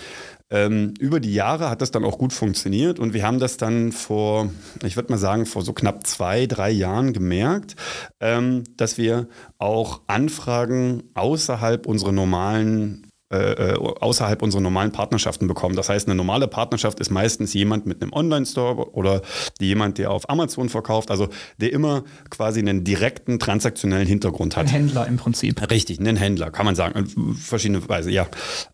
Ähm, 0.49 0.93
über 0.99 1.19
die 1.19 1.33
Jahre 1.33 1.69
hat 1.69 1.81
das 1.81 1.91
dann 1.91 2.05
auch 2.05 2.17
gut 2.17 2.31
funktioniert 2.31 2.99
und 2.99 3.13
wir 3.13 3.23
haben 3.23 3.39
das 3.39 3.57
dann 3.57 3.91
vor, 3.91 4.49
ich 4.83 4.95
würde 4.95 5.11
mal 5.11 5.17
sagen, 5.17 5.45
vor 5.45 5.61
so 5.61 5.73
knapp 5.73 6.07
zwei, 6.07 6.45
drei 6.45 6.71
Jahren 6.71 7.11
gemerkt, 7.11 7.75
ähm, 8.21 8.63
dass 8.77 8.97
wir 8.97 9.27
auch 9.57 10.01
Anfragen 10.07 11.03
außerhalb 11.15 11.85
unserer 11.85 12.13
normalen 12.13 13.06
äh, 13.29 13.73
äh, 13.73 13.73
außerhalb 13.73 14.41
unserer 14.41 14.61
normalen 14.61 14.93
Partnerschaften 14.93 15.47
bekommen. 15.47 15.75
Das 15.75 15.89
heißt, 15.89 16.07
eine 16.07 16.15
normale 16.15 16.47
Partnerschaft 16.47 17.01
ist 17.01 17.09
meistens 17.09 17.53
jemand 17.53 17.85
mit 17.85 18.01
einem 18.01 18.13
Online-Store 18.13 18.93
oder 18.93 19.21
jemand, 19.59 19.97
der 19.97 20.11
auf 20.11 20.29
Amazon 20.29 20.69
verkauft, 20.69 21.11
also 21.11 21.27
der 21.59 21.73
immer 21.73 22.05
quasi 22.29 22.61
einen 22.61 22.85
direkten 22.85 23.37
transaktionellen 23.37 24.07
Hintergrund 24.07 24.55
hat. 24.55 24.67
Ein 24.67 24.71
Händler 24.71 25.07
im 25.07 25.17
Prinzip. 25.17 25.69
Richtig, 25.69 25.99
einen 25.99 26.15
Händler, 26.15 26.51
kann 26.51 26.65
man 26.65 26.75
sagen. 26.75 26.97
In 26.97 27.35
verschiedene 27.35 27.89
Weise, 27.89 28.11
ja. 28.11 28.27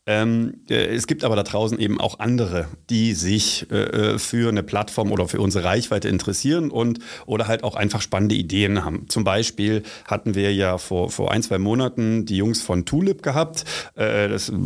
Ähm, 0.05 0.61
äh, 0.69 0.85
es 0.85 1.07
gibt 1.07 1.23
aber 1.23 1.35
da 1.35 1.41
draußen 1.41 1.79
eben 1.79 1.99
auch 1.99 2.19
andere, 2.19 2.67
die 2.91 3.13
sich 3.13 3.71
äh, 3.71 4.19
für 4.19 4.49
eine 4.49 4.61
Plattform 4.61 5.11
oder 5.11 5.27
für 5.27 5.41
unsere 5.41 5.65
Reichweite 5.65 6.09
interessieren 6.09 6.69
und 6.69 6.99
oder 7.25 7.47
halt 7.47 7.63
auch 7.63 7.73
einfach 7.75 8.01
spannende 8.01 8.35
Ideen 8.35 8.85
haben. 8.85 9.09
Zum 9.09 9.23
Beispiel 9.23 9.81
hatten 10.05 10.35
wir 10.35 10.53
ja 10.53 10.77
vor, 10.77 11.09
vor 11.09 11.31
ein, 11.31 11.41
zwei 11.41 11.57
Monaten 11.57 12.27
die 12.27 12.37
Jungs 12.37 12.61
von 12.61 12.85
Tulip 12.85 13.23
gehabt. 13.23 13.65
Das 13.95 14.42
das, 14.49 14.59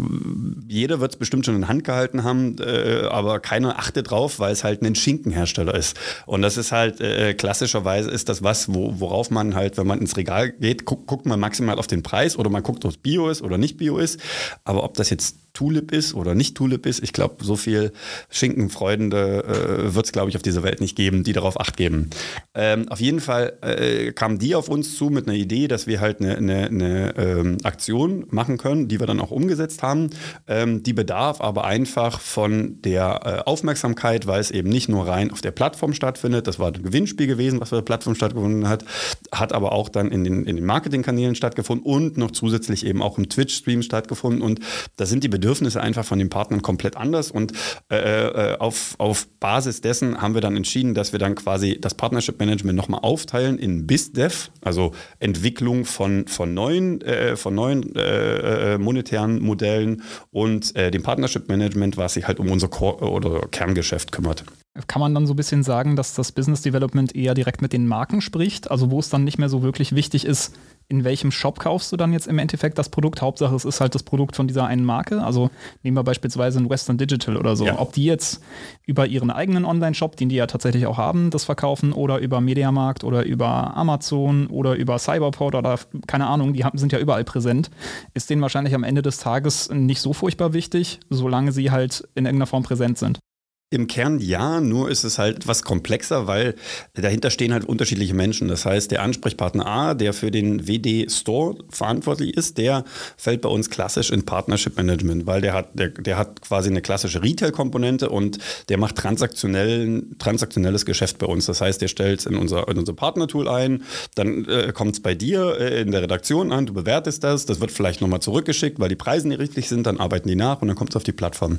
jeder 0.67 0.99
wird 0.99 1.13
es 1.13 1.17
bestimmt 1.17 1.45
schon 1.45 1.55
in 1.55 1.67
Hand 1.67 1.83
gehalten 1.83 2.23
haben, 2.23 2.57
äh, 2.59 3.07
aber 3.09 3.39
keiner 3.39 3.79
achtet 3.79 4.11
drauf, 4.11 4.39
weil 4.39 4.51
es 4.51 4.63
halt 4.63 4.81
ein 4.81 4.95
Schinkenhersteller 4.95 5.75
ist. 5.75 5.97
Und 6.25 6.41
das 6.41 6.57
ist 6.57 6.71
halt 6.71 7.01
äh, 7.01 7.33
klassischerweise 7.33 8.09
ist 8.09 8.29
das 8.29 8.43
was, 8.43 8.73
wo, 8.73 8.99
worauf 8.99 9.31
man 9.31 9.55
halt, 9.55 9.77
wenn 9.77 9.87
man 9.87 9.99
ins 9.99 10.17
Regal 10.17 10.51
geht, 10.51 10.85
guckt, 10.85 11.07
guckt 11.07 11.25
man 11.25 11.39
maximal 11.39 11.77
auf 11.77 11.87
den 11.87 12.03
Preis 12.03 12.37
oder 12.37 12.49
man 12.49 12.63
guckt, 12.63 12.85
ob 12.85 12.91
es 12.91 12.97
Bio 12.97 13.29
ist 13.29 13.41
oder 13.41 13.57
nicht 13.57 13.77
Bio 13.77 13.97
ist. 13.97 14.19
Aber 14.63 14.83
ob 14.83 14.95
das 14.95 15.09
jetzt 15.09 15.37
Tulip 15.57 15.91
ist 15.91 16.13
oder 16.13 16.35
nicht 16.35 16.55
Tulip 16.55 16.85
ist. 16.85 17.01
Ich 17.01 17.13
glaube, 17.13 17.43
so 17.43 17.55
viel 17.55 17.91
Schinkenfreunde 18.29 19.87
äh, 19.87 19.95
wird 19.95 20.05
es, 20.05 20.11
glaube 20.11 20.29
ich, 20.29 20.35
auf 20.35 20.43
dieser 20.43 20.61
Welt 20.61 20.81
nicht 20.81 20.95
geben, 20.95 21.23
die 21.23 21.33
darauf 21.33 21.59
Acht 21.59 21.77
geben. 21.77 22.11
Ähm, 22.53 22.87
auf 22.89 22.99
jeden 22.99 23.19
Fall 23.19 23.57
äh, 23.61 24.11
kamen 24.11 24.37
die 24.37 24.53
auf 24.53 24.69
uns 24.69 24.95
zu 24.95 25.09
mit 25.09 25.27
einer 25.27 25.35
Idee, 25.35 25.67
dass 25.67 25.87
wir 25.87 25.99
halt 25.99 26.21
eine, 26.21 26.37
eine, 26.37 26.67
eine 26.67 27.17
ähm, 27.17 27.57
Aktion 27.63 28.27
machen 28.29 28.59
können, 28.59 28.87
die 28.87 28.99
wir 28.99 29.07
dann 29.07 29.19
auch 29.19 29.31
umgesetzt 29.31 29.81
haben. 29.81 30.11
Ähm, 30.45 30.83
die 30.83 30.93
bedarf 30.93 31.41
aber 31.41 31.65
einfach 31.65 32.19
von 32.19 32.79
der 32.83 33.21
äh, 33.25 33.49
Aufmerksamkeit, 33.49 34.27
weil 34.27 34.39
es 34.39 34.51
eben 34.51 34.69
nicht 34.69 34.89
nur 34.89 35.07
rein 35.07 35.31
auf 35.31 35.41
der 35.41 35.49
Plattform 35.49 35.95
stattfindet. 35.95 36.45
Das 36.45 36.59
war 36.59 36.67
ein 36.67 36.83
Gewinnspiel 36.83 37.25
gewesen, 37.25 37.59
was 37.59 37.73
auf 37.73 37.79
der 37.79 37.85
Plattform 37.85 38.13
stattgefunden 38.13 38.69
hat, 38.69 38.85
hat 39.31 39.53
aber 39.53 39.71
auch 39.71 39.89
dann 39.89 40.11
in 40.11 40.23
den, 40.23 40.45
in 40.45 40.55
den 40.55 40.65
Marketingkanälen 40.65 41.33
stattgefunden 41.33 41.83
und 41.83 42.17
noch 42.17 42.29
zusätzlich 42.29 42.85
eben 42.85 43.01
auch 43.01 43.17
im 43.17 43.27
Twitch-Stream 43.27 43.81
stattgefunden. 43.81 44.43
Und 44.43 44.59
da 44.97 45.07
sind 45.07 45.23
die 45.23 45.29
Bedürfnisse 45.29 45.46
Bedürfnisse 45.47 45.79
einfach 45.79 46.03
von 46.03 46.19
den 46.19 46.27
Partnern 46.29 46.61
komplett 46.61 46.97
anders. 46.97 47.31
Und 47.31 47.53
äh, 47.89 47.95
äh, 47.95 48.57
auf, 48.57 48.95
auf 48.97 49.29
Basis 49.39 49.79
dessen 49.79 50.21
haben 50.21 50.33
wir 50.33 50.41
dann 50.41 50.57
entschieden, 50.57 50.93
dass 50.93 51.13
wir 51.13 51.19
dann 51.19 51.35
quasi 51.35 51.79
das 51.79 51.93
Partnership 51.93 52.37
Management 52.37 52.75
nochmal 52.75 52.99
aufteilen 53.01 53.57
in 53.57 53.87
BizDev, 53.87 54.49
also 54.61 54.91
Entwicklung 55.19 55.85
von, 55.85 56.27
von 56.27 56.53
neuen, 56.53 56.99
äh, 56.99 57.37
von 57.37 57.55
neuen 57.55 57.95
äh, 57.95 58.73
äh 58.73 58.77
monetären 58.77 59.41
Modellen 59.41 60.03
und 60.31 60.75
äh, 60.75 60.91
dem 60.91 61.01
Partnership 61.01 61.47
Management, 61.47 61.95
was 61.95 62.15
sich 62.15 62.27
halt 62.27 62.41
um 62.41 62.51
unser 62.51 62.67
Core 62.67 63.09
oder 63.09 63.47
Kerngeschäft 63.49 64.11
kümmert. 64.11 64.43
Kann 64.87 64.99
man 64.99 65.15
dann 65.15 65.25
so 65.25 65.33
ein 65.33 65.37
bisschen 65.37 65.63
sagen, 65.63 65.95
dass 65.95 66.13
das 66.13 66.33
Business 66.33 66.61
Development 66.61 67.15
eher 67.15 67.33
direkt 67.33 67.61
mit 67.61 67.71
den 67.71 67.87
Marken 67.87 68.19
spricht? 68.19 68.69
Also 68.69 68.91
wo 68.91 68.99
es 68.99 69.09
dann 69.09 69.23
nicht 69.23 69.39
mehr 69.39 69.49
so 69.49 69.63
wirklich 69.63 69.95
wichtig 69.95 70.25
ist, 70.25 70.53
in 70.89 71.03
welchem 71.03 71.31
Shop 71.31 71.59
kaufst 71.59 71.91
du 71.91 71.97
dann 71.97 72.13
jetzt 72.13 72.27
im 72.27 72.39
Endeffekt 72.39 72.77
das 72.77 72.89
Produkt? 72.89 73.21
Hauptsache, 73.21 73.53
es 73.53 73.65
ist 73.65 73.81
halt 73.81 73.93
das 73.93 74.03
Produkt 74.03 74.37
von 74.37 74.47
dieser 74.47 74.65
einen 74.65 74.85
Marke. 74.85 75.21
Also 75.21 75.49
nehmen 75.83 75.97
wir 75.97 76.03
beispielsweise 76.03 76.59
ein 76.59 76.69
Western 76.69 76.97
Digital 76.97 77.35
oder 77.35 77.55
so. 77.57 77.65
Ja. 77.65 77.79
Ob 77.79 77.91
die 77.91 78.05
jetzt 78.05 78.41
über 78.85 79.05
ihren 79.05 79.29
eigenen 79.29 79.65
Online-Shop, 79.65 80.15
den 80.15 80.29
die 80.29 80.35
ja 80.35 80.47
tatsächlich 80.47 80.85
auch 80.85 80.97
haben, 80.97 81.29
das 81.29 81.43
verkaufen 81.43 81.91
oder 81.91 82.19
über 82.19 82.39
Mediamarkt 82.39 83.03
oder 83.03 83.25
über 83.25 83.75
Amazon 83.75 84.47
oder 84.47 84.75
über 84.75 84.97
Cyberport 84.97 85.55
oder 85.55 85.77
keine 86.07 86.27
Ahnung, 86.27 86.53
die 86.53 86.63
sind 86.75 86.93
ja 86.93 86.99
überall 86.99 87.25
präsent, 87.25 87.69
ist 88.13 88.29
denen 88.29 88.41
wahrscheinlich 88.41 88.73
am 88.73 88.83
Ende 88.83 89.01
des 89.01 89.17
Tages 89.17 89.69
nicht 89.69 89.99
so 89.99 90.13
furchtbar 90.13 90.53
wichtig, 90.53 90.99
solange 91.09 91.51
sie 91.51 91.69
halt 91.69 92.07
in 92.15 92.25
irgendeiner 92.25 92.47
Form 92.47 92.63
präsent 92.63 92.97
sind. 92.97 93.19
Im 93.69 93.87
Kern 93.87 94.19
ja, 94.19 94.61
nur 94.61 94.89
ist 94.89 95.03
es 95.03 95.19
halt 95.19 95.39
etwas 95.39 95.61
komplexer, 95.61 96.25
weil 96.25 96.55
dahinter 96.93 97.29
stehen 97.29 97.51
halt 97.51 97.65
unterschiedliche 97.65 98.13
Menschen. 98.13 98.47
Das 98.47 98.65
heißt, 98.65 98.91
der 98.91 99.01
Ansprechpartner 99.01 99.65
A, 99.65 99.93
der 99.93 100.13
für 100.13 100.31
den 100.31 100.69
WD 100.69 101.11
Store 101.11 101.57
verantwortlich 101.67 102.37
ist, 102.37 102.57
der 102.57 102.85
fällt 103.17 103.41
bei 103.41 103.49
uns 103.49 103.69
klassisch 103.69 104.09
in 104.09 104.23
Partnership 104.23 104.77
Management, 104.77 105.27
weil 105.27 105.41
der 105.41 105.51
hat, 105.51 105.77
der, 105.77 105.89
der 105.89 106.17
hat 106.17 106.41
quasi 106.41 106.69
eine 106.69 106.81
klassische 106.81 107.21
Retail-Komponente 107.21 108.07
und 108.07 108.37
der 108.69 108.77
macht 108.77 108.95
transaktionellen, 108.95 110.17
transaktionelles 110.17 110.85
Geschäft 110.85 111.17
bei 111.17 111.27
uns. 111.27 111.47
Das 111.47 111.59
heißt, 111.59 111.81
der 111.81 111.89
stellt 111.89 112.21
es 112.21 112.25
in 112.25 112.37
unser, 112.37 112.69
in 112.69 112.77
unser 112.77 112.93
Partner-Tool 112.93 113.49
ein, 113.49 113.83
dann 114.15 114.45
äh, 114.45 114.71
kommt 114.71 114.93
es 114.93 115.01
bei 115.01 115.13
dir 115.13 115.59
äh, 115.59 115.81
in 115.81 115.91
der 115.91 116.03
Redaktion 116.03 116.53
an, 116.53 116.67
du 116.67 116.73
bewertest 116.73 117.21
das, 117.25 117.45
das 117.45 117.59
wird 117.59 117.71
vielleicht 117.71 117.99
nochmal 117.99 118.21
zurückgeschickt, 118.21 118.79
weil 118.79 118.87
die 118.87 118.95
Preise 118.95 119.27
nicht 119.27 119.41
richtig 119.41 119.67
sind, 119.67 119.85
dann 119.85 119.99
arbeiten 119.99 120.29
die 120.29 120.37
nach 120.37 120.61
und 120.61 120.69
dann 120.69 120.77
kommt 120.77 120.91
es 120.91 120.95
auf 120.95 121.03
die 121.03 121.11
Plattform. 121.11 121.57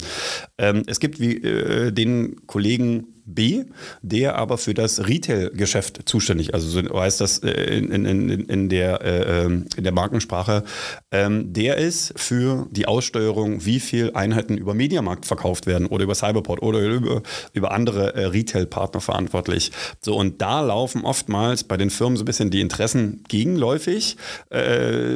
Ähm, 0.57 0.85
es 0.87 1.01
gibt 1.01 1.21
wie 1.21 1.37
äh, 1.37 1.93
den 1.99 2.47
Kollegen 2.47 3.18
B, 3.29 3.65
der 4.01 4.37
aber 4.37 4.57
für 4.57 4.73
das 4.73 5.07
Retail-Geschäft 5.07 6.09
zuständig, 6.09 6.55
also 6.55 6.69
so 6.69 7.01
heißt 7.01 7.21
das 7.21 7.41
äh, 7.41 7.51
in, 7.77 8.07
in, 8.07 8.31
in, 8.31 8.69
der, 8.71 9.03
äh, 9.03 9.45
ähm, 9.45 9.67
in 9.77 9.85
der 9.85 9.93
Markensprache, 9.93 10.65
ähm, 11.11 11.53
der 11.53 11.77
ist 11.77 12.15
für 12.17 12.67
die 12.71 12.87
Aussteuerung, 12.87 13.67
wie 13.67 13.81
viele 13.81 14.17
Einheiten 14.17 14.57
über 14.57 14.73
Mediamarkt 14.73 15.27
verkauft 15.27 15.67
werden 15.67 15.87
oder 15.87 16.05
über 16.05 16.15
Cyberport 16.15 16.63
oder 16.63 16.81
über, 16.81 17.23
über 17.53 17.73
andere 17.73 18.15
äh, 18.15 18.25
Retail-Partner 18.27 19.03
verantwortlich. 19.03 19.73
So, 20.01 20.17
und 20.17 20.41
da 20.41 20.63
laufen 20.63 21.05
oftmals 21.05 21.65
bei 21.65 21.77
den 21.77 21.91
Firmen 21.91 22.17
so 22.17 22.23
ein 22.23 22.27
bisschen 22.27 22.51
die 22.51 22.63
Interessen 22.63 23.23
gegenläufig. 23.29 24.17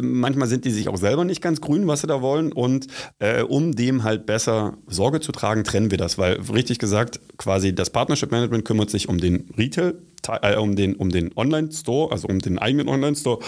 Manchmal 0.03 0.49
sind 0.49 0.65
die 0.65 0.71
sich 0.71 0.89
auch 0.89 0.97
selber 0.97 1.25
nicht 1.25 1.41
ganz 1.41 1.61
grün, 1.61 1.87
was 1.87 2.03
sie 2.03 2.07
da 2.07 2.21
wollen. 2.21 2.53
Und 2.53 2.87
um 3.49 3.75
dem 3.75 4.05
halt 4.05 4.27
besser 4.27 4.75
Sorge 4.87 5.21
zu 5.21 5.33
tragen, 5.33 5.65
trennen 5.65 5.91
wir 5.91 5.99
das, 5.99 6.19
weil 6.19 6.39
richtig 6.53 6.79
gesagt, 6.79 7.21
quasi 7.37 7.75
das 7.75 7.91
Partner 7.91 8.02
Partnership 8.03 8.33
Management 8.33 8.65
kümmert 8.65 8.91
sich 8.91 9.09
um 9.09 9.19
den 9.21 9.49
Retail, 9.57 9.95
äh, 10.43 10.57
um 10.57 10.75
den, 10.75 10.97
um 10.97 11.11
den 11.11 11.31
Online-Store, 11.37 12.11
also 12.11 12.27
um 12.27 12.41
den 12.41 12.59
eigenen 12.59 12.89
Online-Store. 12.89 13.39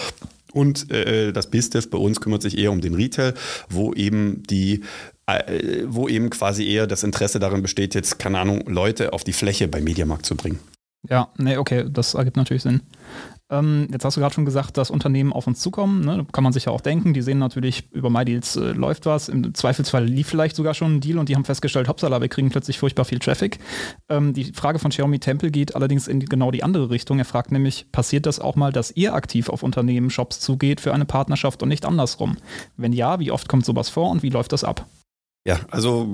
Und 0.53 0.89
äh, 0.89 1.33
das 1.33 1.49
BizDev 1.49 1.89
bei 1.89 1.97
uns 1.97 2.21
kümmert 2.21 2.41
sich 2.41 2.57
eher 2.57 2.71
um 2.71 2.79
den 2.79 2.95
Retail, 2.95 3.33
wo 3.69 3.93
eben 3.93 4.43
die 4.43 4.85
äh, 5.25 5.83
wo 5.87 6.07
eben 6.07 6.29
quasi 6.29 6.65
eher 6.65 6.87
das 6.87 7.03
Interesse 7.03 7.39
darin 7.39 7.63
besteht, 7.63 7.95
jetzt, 7.95 8.17
keine 8.17 8.39
Ahnung, 8.39 8.63
Leute 8.67 9.11
auf 9.11 9.25
die 9.25 9.33
Fläche 9.33 9.67
bei 9.67 9.81
Mediamarkt 9.81 10.25
zu 10.25 10.37
bringen. 10.37 10.59
Ja, 11.09 11.27
nee, 11.37 11.57
okay, 11.57 11.83
das 11.91 12.13
ergibt 12.13 12.37
natürlich 12.37 12.63
Sinn. 12.63 12.79
Ähm, 13.51 13.87
jetzt 13.91 14.03
hast 14.03 14.17
du 14.17 14.21
gerade 14.21 14.33
schon 14.33 14.45
gesagt, 14.45 14.77
dass 14.77 14.89
Unternehmen 14.89 15.31
auf 15.31 15.45
uns 15.45 15.59
zukommen. 15.59 16.03
Ne? 16.03 16.25
Kann 16.31 16.43
man 16.43 16.51
sich 16.51 16.65
ja 16.65 16.71
auch 16.71 16.81
denken. 16.81 17.13
Die 17.13 17.21
sehen 17.21 17.37
natürlich, 17.37 17.91
über 17.91 18.09
MyDeals 18.09 18.55
äh, 18.55 18.71
läuft 18.71 19.05
was. 19.05 19.29
Im 19.29 19.53
Zweifelsfall 19.53 20.05
lief 20.05 20.27
vielleicht 20.27 20.55
sogar 20.55 20.73
schon 20.73 20.95
ein 20.95 21.01
Deal 21.01 21.19
und 21.19 21.29
die 21.29 21.35
haben 21.35 21.45
festgestellt, 21.45 21.87
hoppsala, 21.87 22.21
wir 22.21 22.27
kriegen 22.27 22.49
plötzlich 22.49 22.79
furchtbar 22.79 23.05
viel 23.05 23.19
Traffic. 23.19 23.59
Ähm, 24.09 24.33
die 24.33 24.45
Frage 24.45 24.79
von 24.79 24.89
Xiaomi 24.89 25.19
Temple 25.19 25.51
geht 25.51 25.75
allerdings 25.75 26.07
in 26.07 26.19
genau 26.21 26.49
die 26.49 26.63
andere 26.63 26.89
Richtung. 26.89 27.19
Er 27.19 27.25
fragt 27.25 27.51
nämlich, 27.51 27.91
passiert 27.91 28.25
das 28.25 28.39
auch 28.39 28.55
mal, 28.55 28.71
dass 28.71 28.91
ihr 28.91 29.13
aktiv 29.13 29.49
auf 29.49 29.61
Unternehmen, 29.61 30.09
Shops 30.09 30.39
zugeht 30.39 30.81
für 30.81 30.93
eine 30.93 31.05
Partnerschaft 31.05 31.61
und 31.61 31.69
nicht 31.69 31.85
andersrum? 31.85 32.37
Wenn 32.77 32.93
ja, 32.93 33.19
wie 33.19 33.31
oft 33.31 33.47
kommt 33.47 33.65
sowas 33.65 33.89
vor 33.89 34.09
und 34.09 34.23
wie 34.23 34.29
läuft 34.29 34.53
das 34.53 34.63
ab? 34.63 34.87
Ja, 35.47 35.59
also 35.69 36.07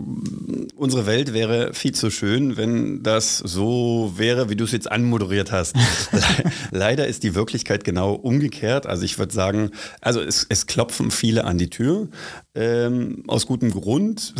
unsere 0.75 1.05
Welt 1.05 1.31
wäre 1.33 1.73
viel 1.73 1.93
zu 1.93 2.11
schön, 2.11 2.57
wenn 2.57 3.01
das 3.01 3.37
so 3.37 4.11
wäre, 4.17 4.49
wie 4.49 4.57
du 4.57 4.65
es 4.65 4.73
jetzt 4.73 4.91
anmoderiert 4.91 5.53
hast. 5.53 5.73
Leider 6.71 7.07
ist 7.07 7.23
die 7.23 7.33
Wirklichkeit 7.33 7.85
genau 7.85 8.13
umgekehrt. 8.13 8.87
Also 8.87 9.03
ich 9.03 9.17
würde 9.17 9.33
sagen, 9.33 9.71
also 10.01 10.19
es, 10.19 10.45
es 10.49 10.67
klopfen 10.67 11.11
viele 11.11 11.45
an 11.45 11.57
die 11.57 11.69
Tür. 11.69 12.09
Ähm, 12.53 13.23
aus 13.27 13.47
gutem 13.47 13.71
Grund 13.71 14.35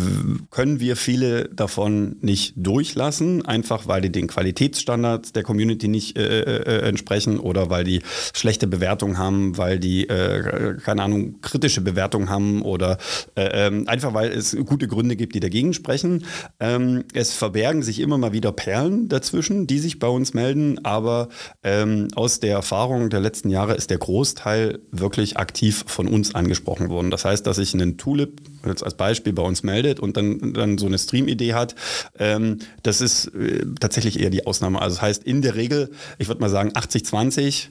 können 0.50 0.82
wir 0.82 0.98
viele 0.98 1.48
davon 1.48 2.18
nicht 2.20 2.56
durchlassen, 2.58 3.46
einfach 3.46 3.88
weil 3.88 4.02
die 4.02 4.12
den 4.12 4.28
Qualitätsstandards 4.28 5.32
der 5.32 5.44
Community 5.44 5.88
nicht 5.88 6.18
äh, 6.18 6.42
äh, 6.42 6.64
äh 6.64 6.90
entsprechen 6.90 7.40
oder 7.40 7.70
weil 7.70 7.86
die 7.86 8.02
schlechte 8.34 8.68
Bewertungen 8.68 9.18
haben, 9.18 9.58
weil 9.58 9.80
die, 9.80 10.10
äh, 10.10 10.76
keine 10.84 11.04
Ahnung, 11.04 11.40
kritische 11.40 11.80
Bewertungen 11.80 12.30
haben 12.30 12.64
oder 12.64 12.98
äh, 13.36 13.68
ähm, 13.68 13.88
einfach 13.88 14.14
weil 14.14 14.32
es 14.32 14.54
gute 14.82 14.88
Gründe 14.88 15.16
gibt, 15.16 15.36
die 15.36 15.40
dagegen 15.40 15.74
sprechen. 15.74 16.26
Ähm, 16.60 17.04
es 17.14 17.34
verbergen 17.34 17.84
sich 17.84 18.00
immer 18.00 18.18
mal 18.18 18.34
wieder 18.34 18.52
Perlen 18.52 19.10
dazwischen, 19.10 19.68
die 19.68 19.78
sich 19.78 20.00
bei 20.00 20.08
uns 20.08 20.34
melden, 20.34 20.84
aber 20.84 21.30
ähm, 21.64 22.08
aus 22.16 22.40
der 22.40 22.54
Erfahrung 22.54 23.12
der 23.12 23.20
letzten 23.20 23.50
Jahre 23.52 23.76
ist 23.76 23.92
der 23.92 24.00
Großteil 24.00 24.80
wirklich 24.92 25.38
aktiv 25.38 25.84
von 25.86 26.08
uns 26.08 26.34
angesprochen 26.34 26.90
worden. 26.90 27.12
Das 27.12 27.26
heißt, 27.26 27.46
dass 27.46 27.60
ich 27.60 27.76
einen 27.76 27.98
Tulip 27.98 28.42
jetzt 28.66 28.84
als 28.84 28.96
Beispiel 28.96 29.34
bei 29.34 29.44
uns 29.44 29.62
meldet 29.62 30.00
und 30.00 30.18
dann, 30.18 30.54
dann 30.54 30.78
so 30.80 30.88
eine 30.88 30.98
Stream-Idee 30.98 31.54
hat, 31.54 31.76
ähm, 32.18 32.60
das 32.82 33.02
ist 33.02 33.28
äh, 33.28 33.64
tatsächlich 33.80 34.20
eher 34.20 34.32
die 34.32 34.48
Ausnahme. 34.48 34.82
Also 34.82 34.96
das 34.96 35.02
heißt, 35.04 35.24
in 35.24 35.44
der 35.44 35.56
Regel, 35.56 35.92
ich 36.18 36.28
würde 36.28 36.42
mal 36.42 36.50
sagen 36.50 36.72
80-20, 36.72 37.68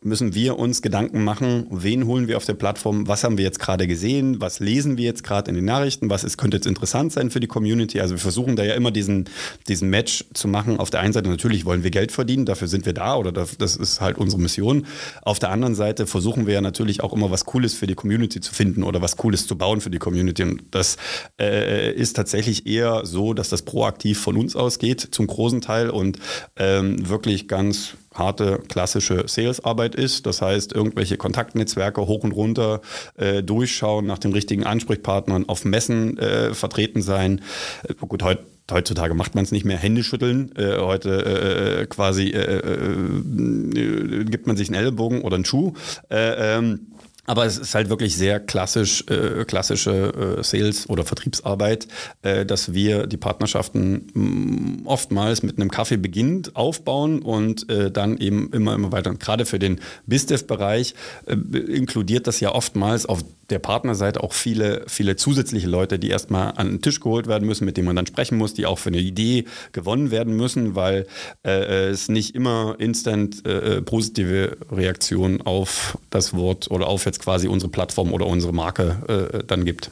müssen 0.00 0.34
wir 0.34 0.58
uns 0.58 0.80
Gedanken 0.80 1.24
machen, 1.24 1.66
wen 1.70 2.06
holen 2.06 2.28
wir 2.28 2.36
auf 2.36 2.44
der 2.44 2.54
Plattform, 2.54 3.08
was 3.08 3.24
haben 3.24 3.36
wir 3.36 3.44
jetzt 3.44 3.58
gerade 3.58 3.88
gesehen, 3.88 4.40
was 4.40 4.60
lesen 4.60 4.96
wir 4.96 5.04
jetzt 5.04 5.24
gerade 5.24 5.50
in 5.50 5.56
den 5.56 5.64
Nachrichten, 5.64 6.08
was 6.08 6.22
ist, 6.22 6.36
könnte 6.36 6.56
jetzt 6.56 6.66
interessant 6.66 7.12
sein 7.12 7.30
für 7.30 7.40
die 7.40 7.48
Community. 7.48 8.00
Also 8.00 8.14
wir 8.14 8.20
versuchen 8.20 8.54
da 8.54 8.62
ja 8.62 8.74
immer 8.74 8.92
diesen, 8.92 9.28
diesen 9.66 9.90
Match 9.90 10.24
zu 10.34 10.46
machen. 10.46 10.78
Auf 10.78 10.90
der 10.90 11.00
einen 11.00 11.12
Seite 11.12 11.28
natürlich 11.28 11.64
wollen 11.64 11.82
wir 11.82 11.90
Geld 11.90 12.12
verdienen, 12.12 12.46
dafür 12.46 12.68
sind 12.68 12.86
wir 12.86 12.92
da 12.92 13.16
oder 13.16 13.32
das 13.32 13.76
ist 13.76 14.00
halt 14.00 14.18
unsere 14.18 14.40
Mission. 14.40 14.86
Auf 15.22 15.40
der 15.40 15.50
anderen 15.50 15.74
Seite 15.74 16.06
versuchen 16.06 16.46
wir 16.46 16.54
ja 16.54 16.60
natürlich 16.60 17.02
auch 17.02 17.12
immer 17.12 17.32
was 17.32 17.44
Cooles 17.44 17.74
für 17.74 17.88
die 17.88 17.96
Community 17.96 18.40
zu 18.40 18.54
finden 18.54 18.84
oder 18.84 19.02
was 19.02 19.16
Cooles 19.16 19.48
zu 19.48 19.58
bauen 19.58 19.80
für 19.80 19.90
die 19.90 19.98
Community. 19.98 20.44
Und 20.44 20.62
das 20.70 20.96
äh, 21.40 21.92
ist 21.92 22.14
tatsächlich 22.14 22.66
eher 22.66 23.04
so, 23.04 23.34
dass 23.34 23.48
das 23.48 23.62
proaktiv 23.62 24.20
von 24.20 24.36
uns 24.36 24.54
ausgeht 24.54 25.08
zum 25.10 25.26
großen 25.26 25.60
Teil 25.60 25.90
und 25.90 26.18
ähm, 26.56 27.08
wirklich 27.08 27.48
ganz 27.48 27.96
harte 28.18 28.60
klassische 28.68 29.24
Sales-Arbeit 29.26 29.94
ist. 29.94 30.26
Das 30.26 30.42
heißt, 30.42 30.72
irgendwelche 30.72 31.16
Kontaktnetzwerke 31.16 32.06
hoch 32.06 32.24
und 32.24 32.32
runter 32.32 32.80
äh, 33.16 33.42
durchschauen, 33.42 34.06
nach 34.06 34.18
den 34.18 34.32
richtigen 34.32 34.64
Ansprechpartnern 34.64 35.48
auf 35.48 35.64
Messen 35.64 36.18
äh, 36.18 36.54
vertreten 36.54 37.02
sein. 37.02 37.40
Äh, 37.84 37.94
gut, 37.94 38.22
heute 38.22 38.44
heutzutage 38.70 39.14
macht 39.14 39.34
man 39.34 39.44
es 39.44 39.52
nicht 39.52 39.64
mehr 39.64 39.78
Hände 39.78 40.02
schütteln. 40.02 40.52
Äh, 40.56 40.76
heute 40.78 41.80
äh, 41.80 41.86
quasi 41.86 42.28
äh, 42.28 42.58
äh, 42.58 44.24
gibt 44.24 44.46
man 44.46 44.56
sich 44.56 44.68
einen 44.68 44.76
Ellenbogen 44.76 45.22
oder 45.22 45.36
einen 45.36 45.44
Schuh. 45.44 45.72
Äh, 46.10 46.56
ähm, 46.58 46.88
aber 47.28 47.44
es 47.44 47.58
ist 47.58 47.74
halt 47.74 47.90
wirklich 47.90 48.16
sehr 48.16 48.40
klassisch, 48.40 49.04
äh, 49.08 49.44
klassische 49.44 50.38
äh, 50.38 50.42
Sales- 50.42 50.88
oder 50.88 51.04
Vertriebsarbeit, 51.04 51.86
äh, 52.22 52.46
dass 52.46 52.72
wir 52.72 53.06
die 53.06 53.18
Partnerschaften 53.18 54.06
mh, 54.14 54.24
mm, 54.24 54.86
oftmals 54.86 55.42
mit 55.42 55.58
einem 55.58 55.70
Kaffee 55.70 55.98
beginnt, 55.98 56.56
aufbauen 56.56 57.20
und 57.20 57.68
äh, 57.68 57.90
dann 57.90 58.16
eben 58.16 58.50
immer, 58.52 58.74
immer 58.74 58.92
weiter. 58.92 59.10
Und 59.10 59.20
gerade 59.20 59.44
für 59.44 59.58
den 59.58 59.80
BizDev-Bereich 60.06 60.94
äh, 61.26 61.34
inkludiert 61.34 62.26
das 62.26 62.40
ja 62.40 62.54
oftmals 62.54 63.04
auf 63.04 63.22
der 63.50 63.58
Partnerseite 63.58 64.22
auch 64.22 64.32
viele, 64.32 64.84
viele 64.86 65.16
zusätzliche 65.16 65.68
Leute, 65.68 65.98
die 65.98 66.10
erstmal 66.10 66.52
an 66.56 66.68
den 66.68 66.82
Tisch 66.82 67.00
geholt 67.00 67.26
werden 67.26 67.46
müssen, 67.46 67.64
mit 67.64 67.76
denen 67.76 67.86
man 67.86 67.96
dann 67.96 68.06
sprechen 68.06 68.36
muss, 68.38 68.54
die 68.54 68.66
auch 68.66 68.78
für 68.78 68.90
eine 68.90 68.98
Idee 68.98 69.44
gewonnen 69.72 70.10
werden 70.10 70.36
müssen, 70.36 70.74
weil 70.74 71.06
äh, 71.44 71.88
es 71.88 72.08
nicht 72.08 72.34
immer 72.34 72.76
instant 72.78 73.46
äh, 73.46 73.82
positive 73.82 74.58
Reaktionen 74.70 75.40
auf 75.42 75.98
das 76.10 76.34
Wort 76.34 76.70
oder 76.70 76.88
auf 76.88 77.06
jetzt 77.06 77.20
quasi 77.20 77.48
unsere 77.48 77.70
Plattform 77.70 78.12
oder 78.12 78.26
unsere 78.26 78.52
Marke 78.52 79.32
äh, 79.32 79.44
dann 79.44 79.64
gibt. 79.64 79.90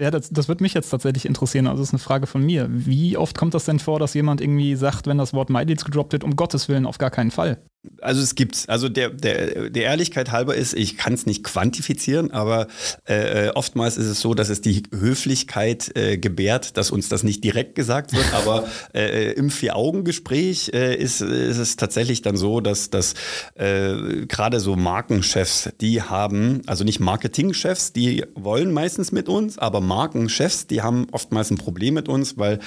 Ja, 0.00 0.12
das, 0.12 0.30
das 0.30 0.46
würde 0.46 0.62
mich 0.62 0.74
jetzt 0.74 0.90
tatsächlich 0.90 1.26
interessieren. 1.26 1.66
Also, 1.66 1.82
das 1.82 1.88
ist 1.88 1.94
eine 1.94 1.98
Frage 1.98 2.28
von 2.28 2.44
mir. 2.44 2.68
Wie 2.70 3.16
oft 3.16 3.36
kommt 3.36 3.54
das 3.54 3.64
denn 3.64 3.80
vor, 3.80 3.98
dass 3.98 4.14
jemand 4.14 4.40
irgendwie 4.40 4.76
sagt, 4.76 5.08
wenn 5.08 5.18
das 5.18 5.34
Wort 5.34 5.50
MyDeals 5.50 5.84
gedroppt 5.84 6.12
wird, 6.12 6.22
um 6.22 6.36
Gottes 6.36 6.68
Willen, 6.68 6.86
auf 6.86 6.98
gar 6.98 7.10
keinen 7.10 7.32
Fall? 7.32 7.58
Also 8.00 8.20
es 8.22 8.34
gibt's. 8.34 8.68
Also 8.68 8.88
der, 8.88 9.10
der, 9.10 9.70
der 9.70 9.82
Ehrlichkeit 9.84 10.32
halber 10.32 10.56
ist, 10.56 10.74
ich 10.74 10.96
kann 10.96 11.14
es 11.14 11.26
nicht 11.26 11.44
quantifizieren, 11.44 12.32
aber 12.32 12.66
äh, 13.04 13.50
oftmals 13.50 13.96
ist 13.96 14.06
es 14.06 14.20
so, 14.20 14.34
dass 14.34 14.48
es 14.48 14.60
die 14.60 14.82
Höflichkeit 14.92 15.96
äh, 15.96 16.18
gebärt, 16.18 16.76
dass 16.76 16.90
uns 16.90 17.08
das 17.08 17.22
nicht 17.22 17.44
direkt 17.44 17.76
gesagt 17.76 18.12
wird, 18.12 18.26
aber 18.34 18.68
äh, 18.94 19.32
im 19.32 19.50
Vier-Augen-Gespräch 19.50 20.70
äh, 20.74 20.96
ist, 20.96 21.20
ist 21.20 21.58
es 21.58 21.76
tatsächlich 21.76 22.22
dann 22.22 22.36
so, 22.36 22.60
dass, 22.60 22.90
dass 22.90 23.14
äh, 23.54 24.26
gerade 24.26 24.58
so 24.58 24.74
Markenchefs, 24.74 25.70
die 25.80 26.02
haben, 26.02 26.62
also 26.66 26.82
nicht 26.82 26.98
Marketingchefs, 26.98 27.92
die 27.92 28.24
wollen 28.34 28.72
meistens 28.72 29.12
mit 29.12 29.28
uns, 29.28 29.56
aber 29.56 29.80
Markenchefs, 29.80 30.66
die 30.66 30.82
haben 30.82 31.06
oftmals 31.12 31.50
ein 31.50 31.58
Problem 31.58 31.94
mit 31.94 32.08
uns, 32.08 32.38
weil 32.38 32.58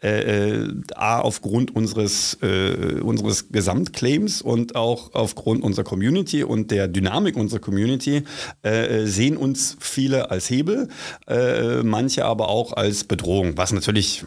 äh, 0.00 0.68
A, 0.94 1.20
aufgrund 1.20 1.74
unseres, 1.74 2.36
unseres 2.38 3.50
Gesamtclaims 3.50 4.42
und 4.42 4.57
und 4.58 4.74
auch 4.74 5.14
aufgrund 5.14 5.62
unserer 5.62 5.84
Community 5.84 6.42
und 6.42 6.70
der 6.70 6.88
Dynamik 6.88 7.36
unserer 7.36 7.60
Community 7.60 8.24
äh, 8.62 9.06
sehen 9.06 9.36
uns 9.36 9.76
viele 9.78 10.30
als 10.30 10.50
Hebel, 10.50 10.88
äh, 11.28 11.82
manche 11.82 12.24
aber 12.24 12.48
auch 12.48 12.72
als 12.72 13.04
Bedrohung, 13.04 13.56
was 13.56 13.72
natürlich 13.72 14.24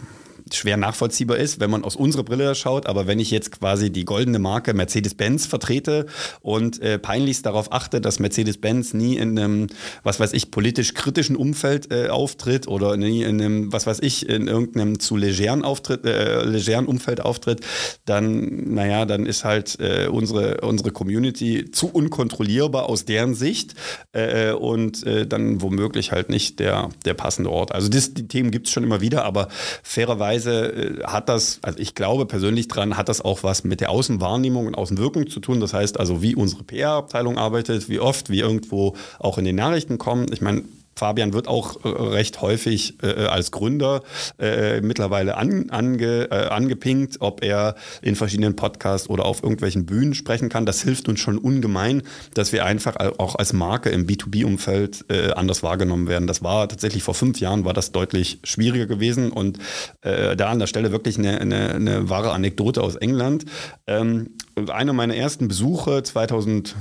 schwer 0.55 0.77
nachvollziehbar 0.77 1.37
ist, 1.37 1.59
wenn 1.59 1.69
man 1.69 1.83
aus 1.83 1.95
unserer 1.95 2.23
Brille 2.23 2.53
schaut. 2.55 2.87
Aber 2.87 3.07
wenn 3.07 3.19
ich 3.19 3.31
jetzt 3.31 3.51
quasi 3.51 3.91
die 3.91 4.05
goldene 4.05 4.39
Marke 4.39 4.73
Mercedes-Benz 4.73 5.45
vertrete 5.45 6.05
und 6.41 6.81
äh, 6.81 6.99
peinlichst 6.99 7.45
darauf 7.45 7.71
achte, 7.71 8.01
dass 8.01 8.19
Mercedes-Benz 8.19 8.93
nie 8.93 9.17
in 9.17 9.37
einem, 9.37 9.67
was 10.03 10.19
weiß 10.19 10.33
ich, 10.33 10.51
politisch 10.51 10.93
kritischen 10.93 11.35
Umfeld 11.35 11.91
äh, 11.91 12.09
auftritt 12.09 12.67
oder 12.67 12.97
nie 12.97 13.23
in 13.23 13.41
einem, 13.41 13.73
was 13.73 13.87
weiß 13.87 13.99
ich, 14.01 14.27
in 14.27 14.47
irgendeinem 14.47 14.99
zu 14.99 15.17
legeren, 15.17 15.63
Auftritt, 15.63 16.05
äh, 16.05 16.43
legeren 16.43 16.85
Umfeld 16.85 17.21
auftritt, 17.21 17.61
dann, 18.05 18.73
naja, 18.73 19.05
dann 19.05 19.25
ist 19.25 19.43
halt 19.43 19.79
äh, 19.79 20.07
unsere, 20.07 20.61
unsere 20.61 20.91
Community 20.91 21.71
zu 21.71 21.87
unkontrollierbar 21.87 22.89
aus 22.89 23.05
deren 23.05 23.35
Sicht 23.35 23.75
äh, 24.11 24.51
und 24.51 25.05
äh, 25.05 25.25
dann 25.27 25.61
womöglich 25.61 26.11
halt 26.11 26.29
nicht 26.29 26.59
der, 26.59 26.89
der 27.05 27.13
passende 27.13 27.49
Ort. 27.49 27.71
Also 27.71 27.89
das, 27.89 28.13
die 28.13 28.27
Themen 28.27 28.51
gibt 28.51 28.67
es 28.67 28.73
schon 28.73 28.83
immer 28.83 29.01
wieder, 29.01 29.25
aber 29.25 29.47
fairerweise 29.83 30.40
Weise 30.41 30.73
äh, 30.73 31.03
hat 31.03 31.29
das, 31.29 31.59
also 31.61 31.79
ich 31.79 31.95
glaube 31.95 32.25
persönlich 32.25 32.67
dran, 32.67 32.97
hat 32.97 33.09
das 33.09 33.21
auch 33.21 33.43
was 33.43 33.63
mit 33.63 33.81
der 33.81 33.89
Außenwahrnehmung 33.89 34.67
und 34.67 34.75
Außenwirkung 34.75 35.29
zu 35.29 35.39
tun. 35.39 35.59
Das 35.59 35.73
heißt 35.73 35.99
also, 35.99 36.21
wie 36.21 36.35
unsere 36.35 36.63
PR-Abteilung 36.63 37.37
arbeitet, 37.37 37.89
wie 37.89 37.99
oft 37.99 38.29
wir 38.29 38.43
irgendwo 38.43 38.95
auch 39.19 39.37
in 39.37 39.45
den 39.45 39.55
Nachrichten 39.55 39.97
kommen. 39.97 40.27
Ich 40.31 40.41
meine, 40.41 40.63
Fabian 41.01 41.33
wird 41.33 41.47
auch 41.47 41.83
äh, 41.83 41.87
recht 41.87 42.43
häufig 42.43 43.01
äh, 43.01 43.25
als 43.25 43.49
Gründer 43.49 44.03
äh, 44.37 44.81
mittlerweile 44.81 45.35
an, 45.35 45.71
ange, 45.71 46.29
äh, 46.29 46.49
angepinkt, 46.49 47.17
ob 47.21 47.43
er 47.43 47.73
in 48.03 48.15
verschiedenen 48.15 48.55
Podcasts 48.55 49.09
oder 49.09 49.25
auf 49.25 49.41
irgendwelchen 49.41 49.87
Bühnen 49.87 50.13
sprechen 50.13 50.49
kann. 50.49 50.67
Das 50.67 50.83
hilft 50.83 51.09
uns 51.09 51.19
schon 51.19 51.39
ungemein, 51.39 52.03
dass 52.35 52.53
wir 52.53 52.65
einfach 52.65 52.97
auch 53.17 53.33
als 53.33 53.51
Marke 53.51 53.89
im 53.89 54.05
B2B-Umfeld 54.05 55.05
äh, 55.09 55.31
anders 55.31 55.63
wahrgenommen 55.63 56.07
werden. 56.07 56.27
Das 56.27 56.43
war 56.43 56.69
tatsächlich 56.69 57.01
vor 57.01 57.15
fünf 57.15 57.39
Jahren 57.39 57.65
war 57.65 57.73
das 57.73 57.91
deutlich 57.91 58.37
schwieriger 58.43 58.85
gewesen 58.85 59.31
und 59.31 59.57
äh, 60.01 60.35
da 60.35 60.51
an 60.51 60.59
der 60.59 60.67
Stelle 60.67 60.91
wirklich 60.91 61.17
eine, 61.17 61.41
eine, 61.41 61.73
eine 61.73 62.09
wahre 62.11 62.31
Anekdote 62.31 62.83
aus 62.83 62.95
England. 62.95 63.45
Ähm, 63.87 64.35
einer 64.69 64.93
meiner 64.93 65.15
ersten 65.15 65.47
Besuche 65.47 66.03
2005 66.03 66.75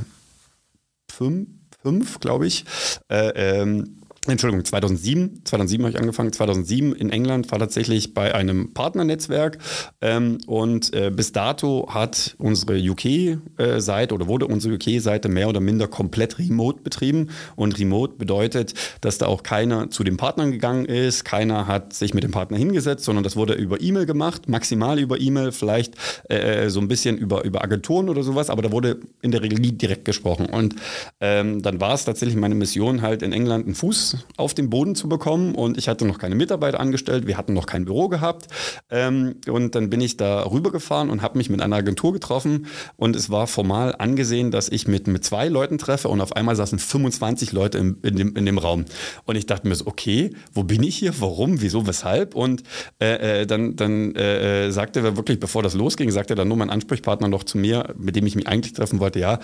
fünf, 1.83 2.21
glaube 2.21 2.47
ich, 2.47 2.65
äh, 3.09 3.61
ähm, 3.61 4.00
Entschuldigung, 4.27 4.67
2007. 4.67 5.47
2007 5.47 5.83
habe 5.83 5.95
ich 5.95 5.99
angefangen. 5.99 6.31
2007 6.31 6.95
in 6.95 7.09
England 7.09 7.51
war 7.53 7.59
tatsächlich 7.59 8.13
bei 8.13 8.35
einem 8.35 8.75
Partnernetzwerk. 8.75 9.57
Ähm, 10.03 10.37
und 10.47 10.93
äh, 10.93 11.11
bis 11.11 11.33
dato 11.33 11.89
hat 11.89 12.35
unsere 12.37 12.77
UK-Seite 12.79 14.15
oder 14.15 14.27
wurde 14.27 14.47
unsere 14.47 14.75
UK-Seite 14.75 15.31
mehr 15.31 15.49
oder 15.49 15.61
minder 15.61 15.89
komplett 15.89 16.39
remote 16.39 16.83
betrieben. 16.83 17.31
Und 17.57 17.79
remote 17.79 18.17
bedeutet, 18.19 18.75
dass 19.01 19.17
da 19.17 19.25
auch 19.25 19.43
keiner 19.43 19.91
zu 19.91 20.05
den 20.05 20.19
Partnern 20.19 20.53
gegangen 20.53 20.85
ist, 20.85 21.25
keiner 21.25 21.67
hat 21.67 21.95
sich 21.95 22.13
mit 22.13 22.23
dem 22.23 22.31
Partner 22.31 22.59
hingesetzt, 22.59 23.05
sondern 23.05 23.25
das 23.25 23.37
wurde 23.37 23.55
über 23.55 23.81
E-Mail 23.81 24.05
gemacht, 24.05 24.51
maximal 24.51 24.99
über 24.99 25.19
E-Mail, 25.19 25.51
vielleicht 25.51 25.95
äh, 26.29 26.69
so 26.69 26.81
ein 26.81 26.89
bisschen 26.89 27.17
über, 27.17 27.45
über 27.45 27.65
Agenturen 27.65 28.11
oder 28.11 28.23
sowas, 28.23 28.51
aber 28.51 28.61
da 28.61 28.71
wurde 28.71 29.01
in 29.23 29.31
der 29.31 29.41
Regel 29.41 29.59
nie 29.59 29.73
direkt 29.73 30.05
gesprochen. 30.05 30.45
Und 30.45 30.75
ähm, 31.21 31.63
dann 31.63 31.81
war 31.81 31.95
es 31.95 32.05
tatsächlich 32.05 32.37
meine 32.37 32.55
Mission, 32.55 33.01
halt 33.01 33.23
in 33.23 33.33
England 33.33 33.65
einen 33.65 33.75
Fuß 33.75 34.10
auf 34.37 34.55
den 34.55 34.71
Boden 34.71 34.95
zu 34.95 35.09
bekommen. 35.09 35.55
Und 35.55 35.79
ich 35.79 35.89
hatte 35.89 36.05
noch 36.07 36.19
keine 36.19 36.35
Mitarbeiter 36.35 36.81
angestellt, 36.81 37.27
wir 37.27 37.37
hatten 37.37 37.53
noch 37.53 37.67
kein 37.67 37.85
Büro 37.85 38.09
gehabt. 38.09 38.47
Ähm, 38.91 39.37
und 39.49 39.75
dann 39.75 39.91
bin 39.91 40.01
ich 40.01 40.17
da 40.17 40.45
rübergefahren 40.45 41.11
und 41.11 41.23
habe 41.23 41.39
mich 41.39 41.51
mit 41.51 41.63
einer 41.63 41.77
Agentur 41.77 42.13
getroffen. 42.13 42.67
Und 42.97 43.17
es 43.17 43.31
war 43.31 43.47
formal 43.47 43.95
angesehen, 43.99 44.51
dass 44.51 44.69
ich 44.69 44.89
mit, 44.89 45.07
mit 45.07 45.25
zwei 45.25 45.49
Leuten 45.49 45.79
treffe. 45.79 46.09
Und 46.09 46.21
auf 46.21 46.37
einmal 46.37 46.57
saßen 46.57 46.79
25 46.79 47.53
Leute 47.53 47.79
im, 47.79 47.99
in, 48.03 48.17
dem, 48.17 48.37
in 48.37 48.47
dem 48.47 48.59
Raum. 48.59 48.85
Und 49.25 49.37
ich 49.37 49.47
dachte 49.47 49.69
mir 49.69 49.75
so, 49.75 49.87
okay, 49.87 50.31
wo 50.53 50.65
bin 50.65 50.83
ich 50.83 50.97
hier, 50.97 51.21
warum, 51.21 51.61
wieso, 51.61 51.87
weshalb? 51.87 52.35
Und 52.35 52.63
äh, 53.01 53.43
äh 53.43 53.47
dann, 53.47 53.77
dann 53.77 54.15
äh, 54.15 54.67
äh, 54.67 54.71
sagte 54.71 55.01
er 55.01 55.17
wirklich, 55.17 55.41
bevor 55.41 55.63
das 55.63 55.75
losging, 55.75 56.11
sagte 56.11 56.35
dann 56.35 56.49
nur 56.49 56.57
mein 56.57 56.71
Ansprechpartner 56.71 57.29
noch 57.29 57.45
zu 57.45 57.59
mir, 57.59 57.95
mit 57.99 58.17
dem 58.17 58.27
ich 58.27 58.37
mich 58.37 58.47
eigentlich 58.47 58.73
treffen 58.73 59.01
wollte, 59.01 59.19
ja, 59.19 59.41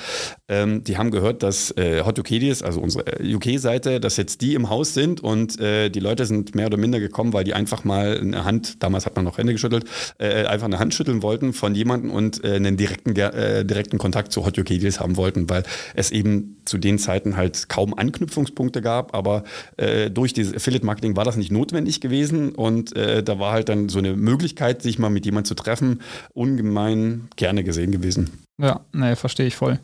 ähm, 0.49 0.85
die 0.85 0.97
haben 0.97 1.11
gehört, 1.11 1.43
dass 1.43 1.71
äh, 1.77 2.03
Hot 2.05 2.19
Ukedies, 2.19 2.63
also 2.63 2.81
unsere 2.81 3.21
äh, 3.21 3.35
UK-Seite, 3.35 4.01
dass 4.01 4.17
jetzt 4.17 4.41
die 4.41 4.55
im 4.57 4.69
Haus 4.69 4.95
sind 4.95 5.21
und 5.21 5.61
äh, 5.61 5.91
die 5.91 6.01
Leute 6.01 6.27
sind 6.27 6.55
mehr 6.55 6.67
oder 6.67 6.77
minder 6.77 6.99
gekommen, 6.99 7.33
weil 7.33 7.45
die 7.45 7.55
einfach 7.55 7.85
mal 7.85 8.19
eine 8.19 8.45
Hand, 8.45 8.83
damals 8.83 9.07
hat 9.07 9.15
man 9.15 9.25
noch 9.25 9.39
Hände 9.39 9.53
geschüttelt, 9.53 9.85
äh, 10.19 10.45
einfach 10.47 10.67
eine 10.67 10.79
Hand 10.79 10.95
schütteln 10.95 11.23
wollten 11.23 11.53
von 11.53 11.75
jemandem 11.75 12.11
und 12.11 12.43
äh, 12.45 12.55
einen 12.55 12.77
direkten, 12.77 13.15
äh, 13.15 13.65
direkten 13.65 13.99
Kontakt 13.99 14.33
zu 14.33 14.45
Hot 14.45 14.59
UK 14.59 14.67
Deals 14.81 14.99
haben 14.99 15.17
wollten, 15.17 15.49
weil 15.49 15.63
es 15.95 16.11
eben 16.11 16.57
zu 16.65 16.79
den 16.79 16.99
Zeiten 16.99 17.37
halt 17.37 17.69
kaum 17.69 17.95
Anknüpfungspunkte 17.95 18.83
gab, 18.83 19.15
aber 19.15 19.45
äh, 19.77 20.11
durch 20.11 20.33
dieses 20.33 20.55
Affiliate-Marketing 20.55 21.17
war 21.17 21.25
das 21.25 21.37
nicht 21.37 21.53
notwendig 21.53 22.01
gewesen 22.01 22.55
und 22.55 22.97
äh, 22.97 23.23
da 23.23 23.39
war 23.39 23.53
halt 23.53 23.69
dann 23.69 23.89
so 23.89 23.99
eine 23.99 24.17
Möglichkeit, 24.17 24.83
sich 24.83 24.99
mal 24.99 25.11
mit 25.11 25.25
jemandem 25.25 25.47
zu 25.49 25.55
treffen, 25.55 26.01
ungemein 26.35 27.29
gerne 27.37 27.63
gesehen 27.63 27.93
gewesen. 27.93 28.46
Ja, 28.59 28.81
nee, 28.93 29.17
verstehe 29.17 29.47
ich 29.47 29.55
voll. 29.55 29.79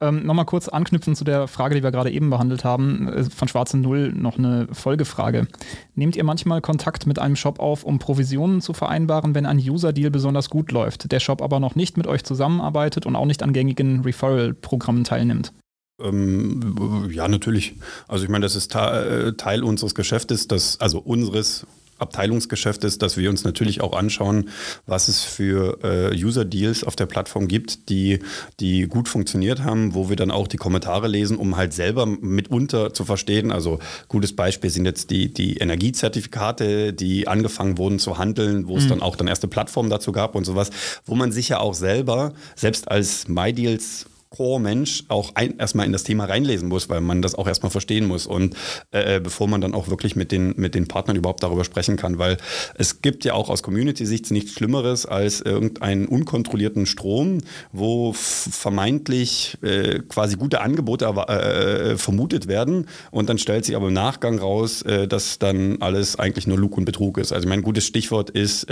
Ähm, 0.00 0.24
Nochmal 0.24 0.44
kurz 0.44 0.68
anknüpfen 0.68 1.16
zu 1.16 1.24
der 1.24 1.48
Frage, 1.48 1.74
die 1.74 1.82
wir 1.82 1.90
gerade 1.90 2.10
eben 2.10 2.30
behandelt 2.30 2.64
haben, 2.64 3.08
äh, 3.08 3.24
von 3.24 3.48
Schwarze 3.48 3.78
Null 3.78 4.12
noch 4.12 4.38
eine 4.38 4.68
Folgefrage. 4.70 5.48
Nehmt 5.94 6.14
ihr 6.14 6.22
manchmal 6.22 6.60
Kontakt 6.60 7.06
mit 7.06 7.18
einem 7.18 7.34
Shop 7.34 7.58
auf, 7.58 7.82
um 7.82 7.98
Provisionen 7.98 8.60
zu 8.60 8.74
vereinbaren, 8.74 9.34
wenn 9.34 9.46
ein 9.46 9.58
User-Deal 9.58 10.10
besonders 10.10 10.50
gut 10.50 10.70
läuft, 10.70 11.10
der 11.10 11.18
Shop 11.18 11.42
aber 11.42 11.58
noch 11.58 11.74
nicht 11.74 11.96
mit 11.96 12.06
euch 12.06 12.22
zusammenarbeitet 12.22 13.06
und 13.06 13.16
auch 13.16 13.26
nicht 13.26 13.42
an 13.42 13.52
gängigen 13.52 14.02
Referral-Programmen 14.02 15.02
teilnimmt? 15.02 15.52
Ähm, 16.00 17.08
ja, 17.10 17.26
natürlich. 17.26 17.74
Also 18.06 18.24
ich 18.24 18.30
meine, 18.30 18.44
das 18.44 18.54
ist 18.54 18.74
äh, 18.74 19.32
Teil 19.32 19.64
unseres 19.64 19.94
Geschäftes, 19.94 20.46
das, 20.46 20.78
also 20.78 21.00
unseres 21.00 21.66
Abteilungsgeschäft 21.98 22.84
ist, 22.84 23.02
dass 23.02 23.16
wir 23.16 23.30
uns 23.30 23.44
natürlich 23.44 23.80
auch 23.80 23.92
anschauen, 23.92 24.50
was 24.86 25.08
es 25.08 25.22
für 25.22 25.78
äh, 25.82 26.14
User-Deals 26.14 26.84
auf 26.84 26.96
der 26.96 27.06
Plattform 27.06 27.48
gibt, 27.48 27.88
die, 27.88 28.20
die 28.60 28.82
gut 28.82 29.08
funktioniert 29.08 29.62
haben, 29.62 29.94
wo 29.94 30.08
wir 30.08 30.16
dann 30.16 30.30
auch 30.30 30.48
die 30.48 30.56
Kommentare 30.56 31.08
lesen, 31.08 31.36
um 31.36 31.56
halt 31.56 31.72
selber 31.72 32.06
mitunter 32.06 32.92
zu 32.92 33.04
verstehen. 33.04 33.52
Also 33.52 33.78
gutes 34.08 34.34
Beispiel 34.34 34.70
sind 34.70 34.84
jetzt 34.84 35.10
die, 35.10 35.32
die 35.32 35.56
Energiezertifikate, 35.56 36.92
die 36.92 37.28
angefangen 37.28 37.78
wurden 37.78 37.98
zu 37.98 38.18
handeln, 38.18 38.68
wo 38.68 38.76
es 38.76 38.84
mhm. 38.84 38.90
dann 38.90 39.02
auch 39.02 39.16
dann 39.16 39.28
erste 39.28 39.48
Plattformen 39.48 39.90
dazu 39.90 40.12
gab 40.12 40.34
und 40.34 40.44
sowas, 40.44 40.70
wo 41.04 41.14
man 41.14 41.32
sich 41.32 41.48
ja 41.48 41.60
auch 41.60 41.74
selber, 41.74 42.32
selbst 42.54 42.90
als 42.90 43.28
MyDeals 43.28 44.06
Core-Mensch 44.30 45.04
auch 45.08 45.32
ein, 45.34 45.58
erstmal 45.58 45.86
in 45.86 45.92
das 45.92 46.04
Thema 46.04 46.24
reinlesen 46.24 46.68
muss, 46.68 46.88
weil 46.88 47.00
man 47.00 47.22
das 47.22 47.34
auch 47.34 47.46
erstmal 47.46 47.70
verstehen 47.70 48.06
muss 48.06 48.26
und 48.26 48.54
äh, 48.92 49.16
äh, 49.16 49.20
bevor 49.20 49.48
man 49.48 49.60
dann 49.60 49.74
auch 49.74 49.88
wirklich 49.88 50.16
mit 50.16 50.32
den, 50.32 50.54
mit 50.56 50.74
den 50.74 50.88
Partnern 50.88 51.16
überhaupt 51.16 51.42
darüber 51.42 51.64
sprechen 51.64 51.96
kann, 51.96 52.18
weil 52.18 52.36
es 52.74 53.02
gibt 53.02 53.24
ja 53.24 53.34
auch 53.34 53.48
aus 53.50 53.62
Community-Sicht 53.62 54.30
nichts 54.30 54.52
Schlimmeres 54.52 55.06
als 55.06 55.40
irgendeinen 55.40 56.06
unkontrollierten 56.06 56.86
Strom, 56.86 57.38
wo 57.72 58.12
vermeintlich 58.12 59.58
äh, 59.62 60.00
quasi 60.08 60.36
gute 60.36 60.60
Angebote 60.60 61.06
äh, 61.06 61.92
äh, 61.92 61.96
vermutet 61.96 62.48
werden 62.48 62.86
und 63.10 63.28
dann 63.28 63.38
stellt 63.38 63.64
sich 63.64 63.76
aber 63.76 63.88
im 63.88 63.94
Nachgang 63.94 64.38
raus, 64.38 64.82
äh, 64.82 65.06
dass 65.06 65.38
dann 65.38 65.80
alles 65.80 66.18
eigentlich 66.18 66.46
nur 66.46 66.58
Lug 66.58 66.76
und 66.76 66.84
Betrug 66.84 67.18
ist. 67.18 67.32
Also 67.32 67.48
mein 67.48 67.62
gutes 67.62 67.86
Stichwort 67.86 68.30
ist 68.30 68.66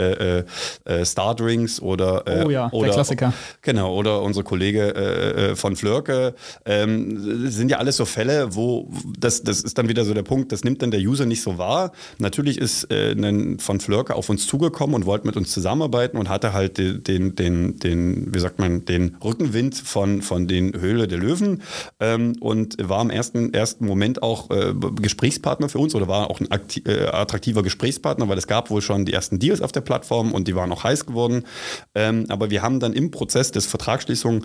Stardrinks 1.05 1.81
oder 1.81 2.25
oh 2.45 2.51
ja, 2.51 2.69
oder, 2.73 2.87
der 2.87 2.95
Klassiker. 2.95 3.33
Genau, 3.63 3.95
oder 3.95 4.23
unsere 4.23 4.45
Kollege 4.45 4.95
äh, 5.45 5.57
von 5.57 5.77
Flörke, 5.77 6.35
ähm, 6.65 7.49
sind 7.51 7.71
ja 7.71 7.79
alles 7.79 7.97
so 7.97 8.05
Fälle, 8.05 8.55
wo 8.55 8.91
das, 9.19 9.43
das 9.43 9.61
ist 9.61 9.79
dann 9.79 9.89
wieder 9.89 10.05
so 10.05 10.15
der 10.15 10.23
Punkt, 10.23 10.53
das 10.53 10.65
nimmt 10.65 10.83
dann 10.83 10.91
der 10.91 11.01
User 11.01 11.27
nicht 11.27 11.43
so 11.43 11.59
wahr. 11.59 11.93
Natürlich 12.19 12.59
ist 12.59 12.91
äh, 12.91 13.13
ein 13.13 13.59
von 13.59 13.81
Flörke 13.81 14.15
auf 14.15 14.29
uns 14.29 14.47
zugekommen 14.47 14.95
und 14.95 15.07
wollte 15.07 15.27
mit 15.27 15.37
uns 15.37 15.51
zusammenarbeiten 15.51 16.17
und 16.17 16.29
hatte 16.29 16.53
halt 16.53 16.79
den, 16.79 17.03
den, 17.03 17.37
den, 17.37 17.79
den 17.79 18.35
wie 18.35 18.39
sagt 18.39 18.59
man, 18.59 18.85
den 18.85 19.17
Rückenwind 19.23 19.77
von, 19.77 20.23
von 20.23 20.47
den 20.47 20.79
Höhle 20.79 21.09
der 21.09 21.19
Löwen 21.19 21.63
ähm, 22.01 22.37
und 22.41 22.77
war 22.81 23.03
im 23.03 23.11
ersten, 23.11 23.53
ersten 23.53 23.87
Moment 23.87 24.23
auch 24.23 24.51
äh, 24.51 24.75
Gesprächspartner 25.01 25.69
für 25.69 25.79
uns 25.79 25.95
oder 25.95 26.09
war 26.09 26.31
auch 26.31 26.41
ein 26.41 26.49
äh, 26.87 27.07
attraktiver 27.07 27.63
Gesprächspartner, 27.63 28.29
weil 28.29 28.39
es 28.39 28.47
gab 28.47 28.71
wohl 28.71 28.83
schon 28.83 29.05
die 29.05 29.13
ersten 29.13 29.39
Deals 29.39 29.61
auf 29.61 29.73
der 29.73 29.81
Plattform 29.83 30.33
und 30.33 30.49
die 30.49 30.55
waren 30.55 30.73
auch 30.73 30.85
heiß 30.85 31.07
geworden. 31.07 31.45
Ähm, 31.95 32.27
aber 32.29 32.51
wir 32.51 32.63
haben 32.63 32.81
dann 32.81 32.93
im 32.93 33.11
Prozess 33.11 33.53
des 33.53 33.67
Vertragsschließung 33.67 34.45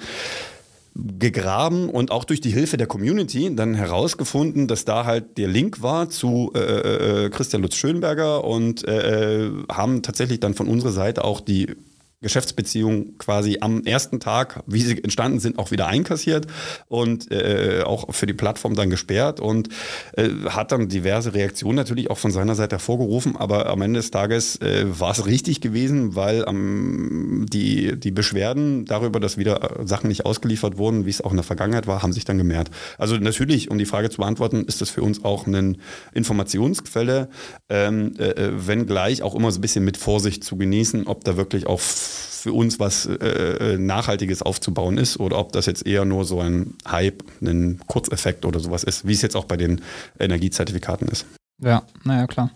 gegraben 1.17 1.89
und 1.89 2.11
auch 2.11 2.23
durch 2.23 2.41
die 2.41 2.51
Hilfe 2.51 2.77
der 2.77 2.87
Community 2.87 3.53
dann 3.55 3.75
herausgefunden, 3.75 4.67
dass 4.67 4.85
da 4.85 5.05
halt 5.05 5.37
der 5.37 5.47
Link 5.47 5.81
war 5.81 6.09
zu 6.09 6.51
äh, 6.55 6.59
äh, 6.59 7.25
äh 7.25 7.29
Christian 7.29 7.61
Lutz 7.61 7.75
Schönberger 7.75 8.43
und 8.43 8.87
äh, 8.87 9.45
äh, 9.45 9.51
haben 9.71 10.01
tatsächlich 10.01 10.39
dann 10.39 10.53
von 10.53 10.67
unserer 10.67 10.91
Seite 10.91 11.23
auch 11.23 11.41
die 11.41 11.75
Geschäftsbeziehungen 12.21 13.17
quasi 13.17 13.59
am 13.61 13.83
ersten 13.85 14.19
Tag, 14.19 14.61
wie 14.67 14.81
sie 14.81 15.01
entstanden 15.01 15.39
sind, 15.39 15.57
auch 15.57 15.71
wieder 15.71 15.87
einkassiert 15.87 16.47
und 16.87 17.31
äh, 17.31 17.83
auch 17.85 18.13
für 18.13 18.25
die 18.25 18.33
Plattform 18.33 18.75
dann 18.75 18.89
gesperrt 18.89 19.39
und 19.39 19.69
äh, 20.17 20.29
hat 20.49 20.73
dann 20.73 20.89
diverse 20.89 21.33
Reaktionen 21.33 21.77
natürlich 21.77 22.09
auch 22.09 22.17
von 22.17 22.31
seiner 22.31 22.55
Seite 22.55 22.75
hervorgerufen, 22.75 23.37
aber 23.37 23.67
am 23.67 23.81
Ende 23.81 23.99
des 23.99 24.11
Tages 24.11 24.57
äh, 24.57 24.85
war 24.99 25.11
es 25.11 25.25
richtig 25.25 25.61
gewesen, 25.61 26.15
weil 26.15 26.43
ähm, 26.45 27.45
die, 27.49 27.97
die 27.97 28.11
Beschwerden 28.11 28.83
darüber, 28.83 29.21
dass 29.21 29.37
wieder 29.37 29.77
Sachen 29.85 30.09
nicht 30.09 30.25
ausgeliefert 30.25 30.77
wurden, 30.77 31.05
wie 31.05 31.11
es 31.11 31.21
auch 31.21 31.31
in 31.31 31.37
der 31.37 31.45
Vergangenheit 31.45 31.87
war, 31.87 32.03
haben 32.03 32.11
sich 32.11 32.25
dann 32.25 32.37
gemehrt. 32.37 32.69
Also 32.97 33.15
natürlich, 33.15 33.71
um 33.71 33.77
die 33.77 33.85
Frage 33.85 34.09
zu 34.09 34.17
beantworten, 34.17 34.65
ist 34.65 34.81
das 34.81 34.89
für 34.89 35.03
uns 35.03 35.23
auch 35.23 35.47
eine 35.47 35.75
Informationsquelle, 36.13 37.29
ähm, 37.69 38.13
äh, 38.19 38.29
äh 38.31 38.67
wenngleich 38.67 39.23
auch 39.23 39.35
immer 39.35 39.51
so 39.51 39.59
ein 39.59 39.61
bisschen 39.61 39.85
mit 39.85 39.95
Vorsicht 39.95 40.43
zu 40.43 40.57
genießen, 40.57 41.07
ob 41.07 41.23
da 41.23 41.37
wirklich 41.37 41.65
auch 41.65 41.79
für 42.09 42.53
uns 42.53 42.79
was 42.79 43.05
äh, 43.05 43.13
äh, 43.15 43.77
Nachhaltiges 43.77 44.41
aufzubauen 44.41 44.97
ist 44.97 45.19
oder 45.19 45.37
ob 45.37 45.51
das 45.51 45.65
jetzt 45.65 45.85
eher 45.85 46.05
nur 46.05 46.25
so 46.25 46.39
ein 46.39 46.75
Hype, 46.87 47.23
ein 47.41 47.79
Kurzeffekt 47.87 48.45
oder 48.45 48.59
sowas 48.59 48.83
ist, 48.83 49.07
wie 49.07 49.13
es 49.13 49.21
jetzt 49.21 49.35
auch 49.35 49.45
bei 49.45 49.57
den 49.57 49.81
Energiezertifikaten 50.19 51.07
ist. 51.07 51.25
Ja, 51.61 51.83
naja, 52.03 52.27
klar. 52.27 52.51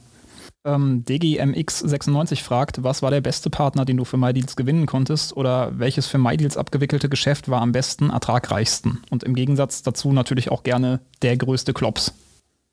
Ähm, 0.65 1.03
DGMX96 1.05 2.41
fragt, 2.41 2.83
was 2.83 3.01
war 3.01 3.11
der 3.11 3.19
beste 3.19 3.49
Partner, 3.49 3.83
den 3.83 3.97
du 3.97 4.05
für 4.05 4.15
MyDeals 4.15 4.55
gewinnen 4.55 4.85
konntest 4.85 5.35
oder 5.35 5.77
welches 5.77 6.07
für 6.07 6.17
MyDeals 6.17 6.55
abgewickelte 6.55 7.09
Geschäft 7.09 7.49
war 7.49 7.61
am 7.61 7.73
besten, 7.73 8.11
ertragreichsten? 8.11 9.01
Und 9.09 9.23
im 9.23 9.35
Gegensatz 9.35 9.83
dazu 9.83 10.13
natürlich 10.13 10.51
auch 10.51 10.63
gerne 10.63 11.01
der 11.21 11.35
größte 11.35 11.73
Klops. 11.73 12.13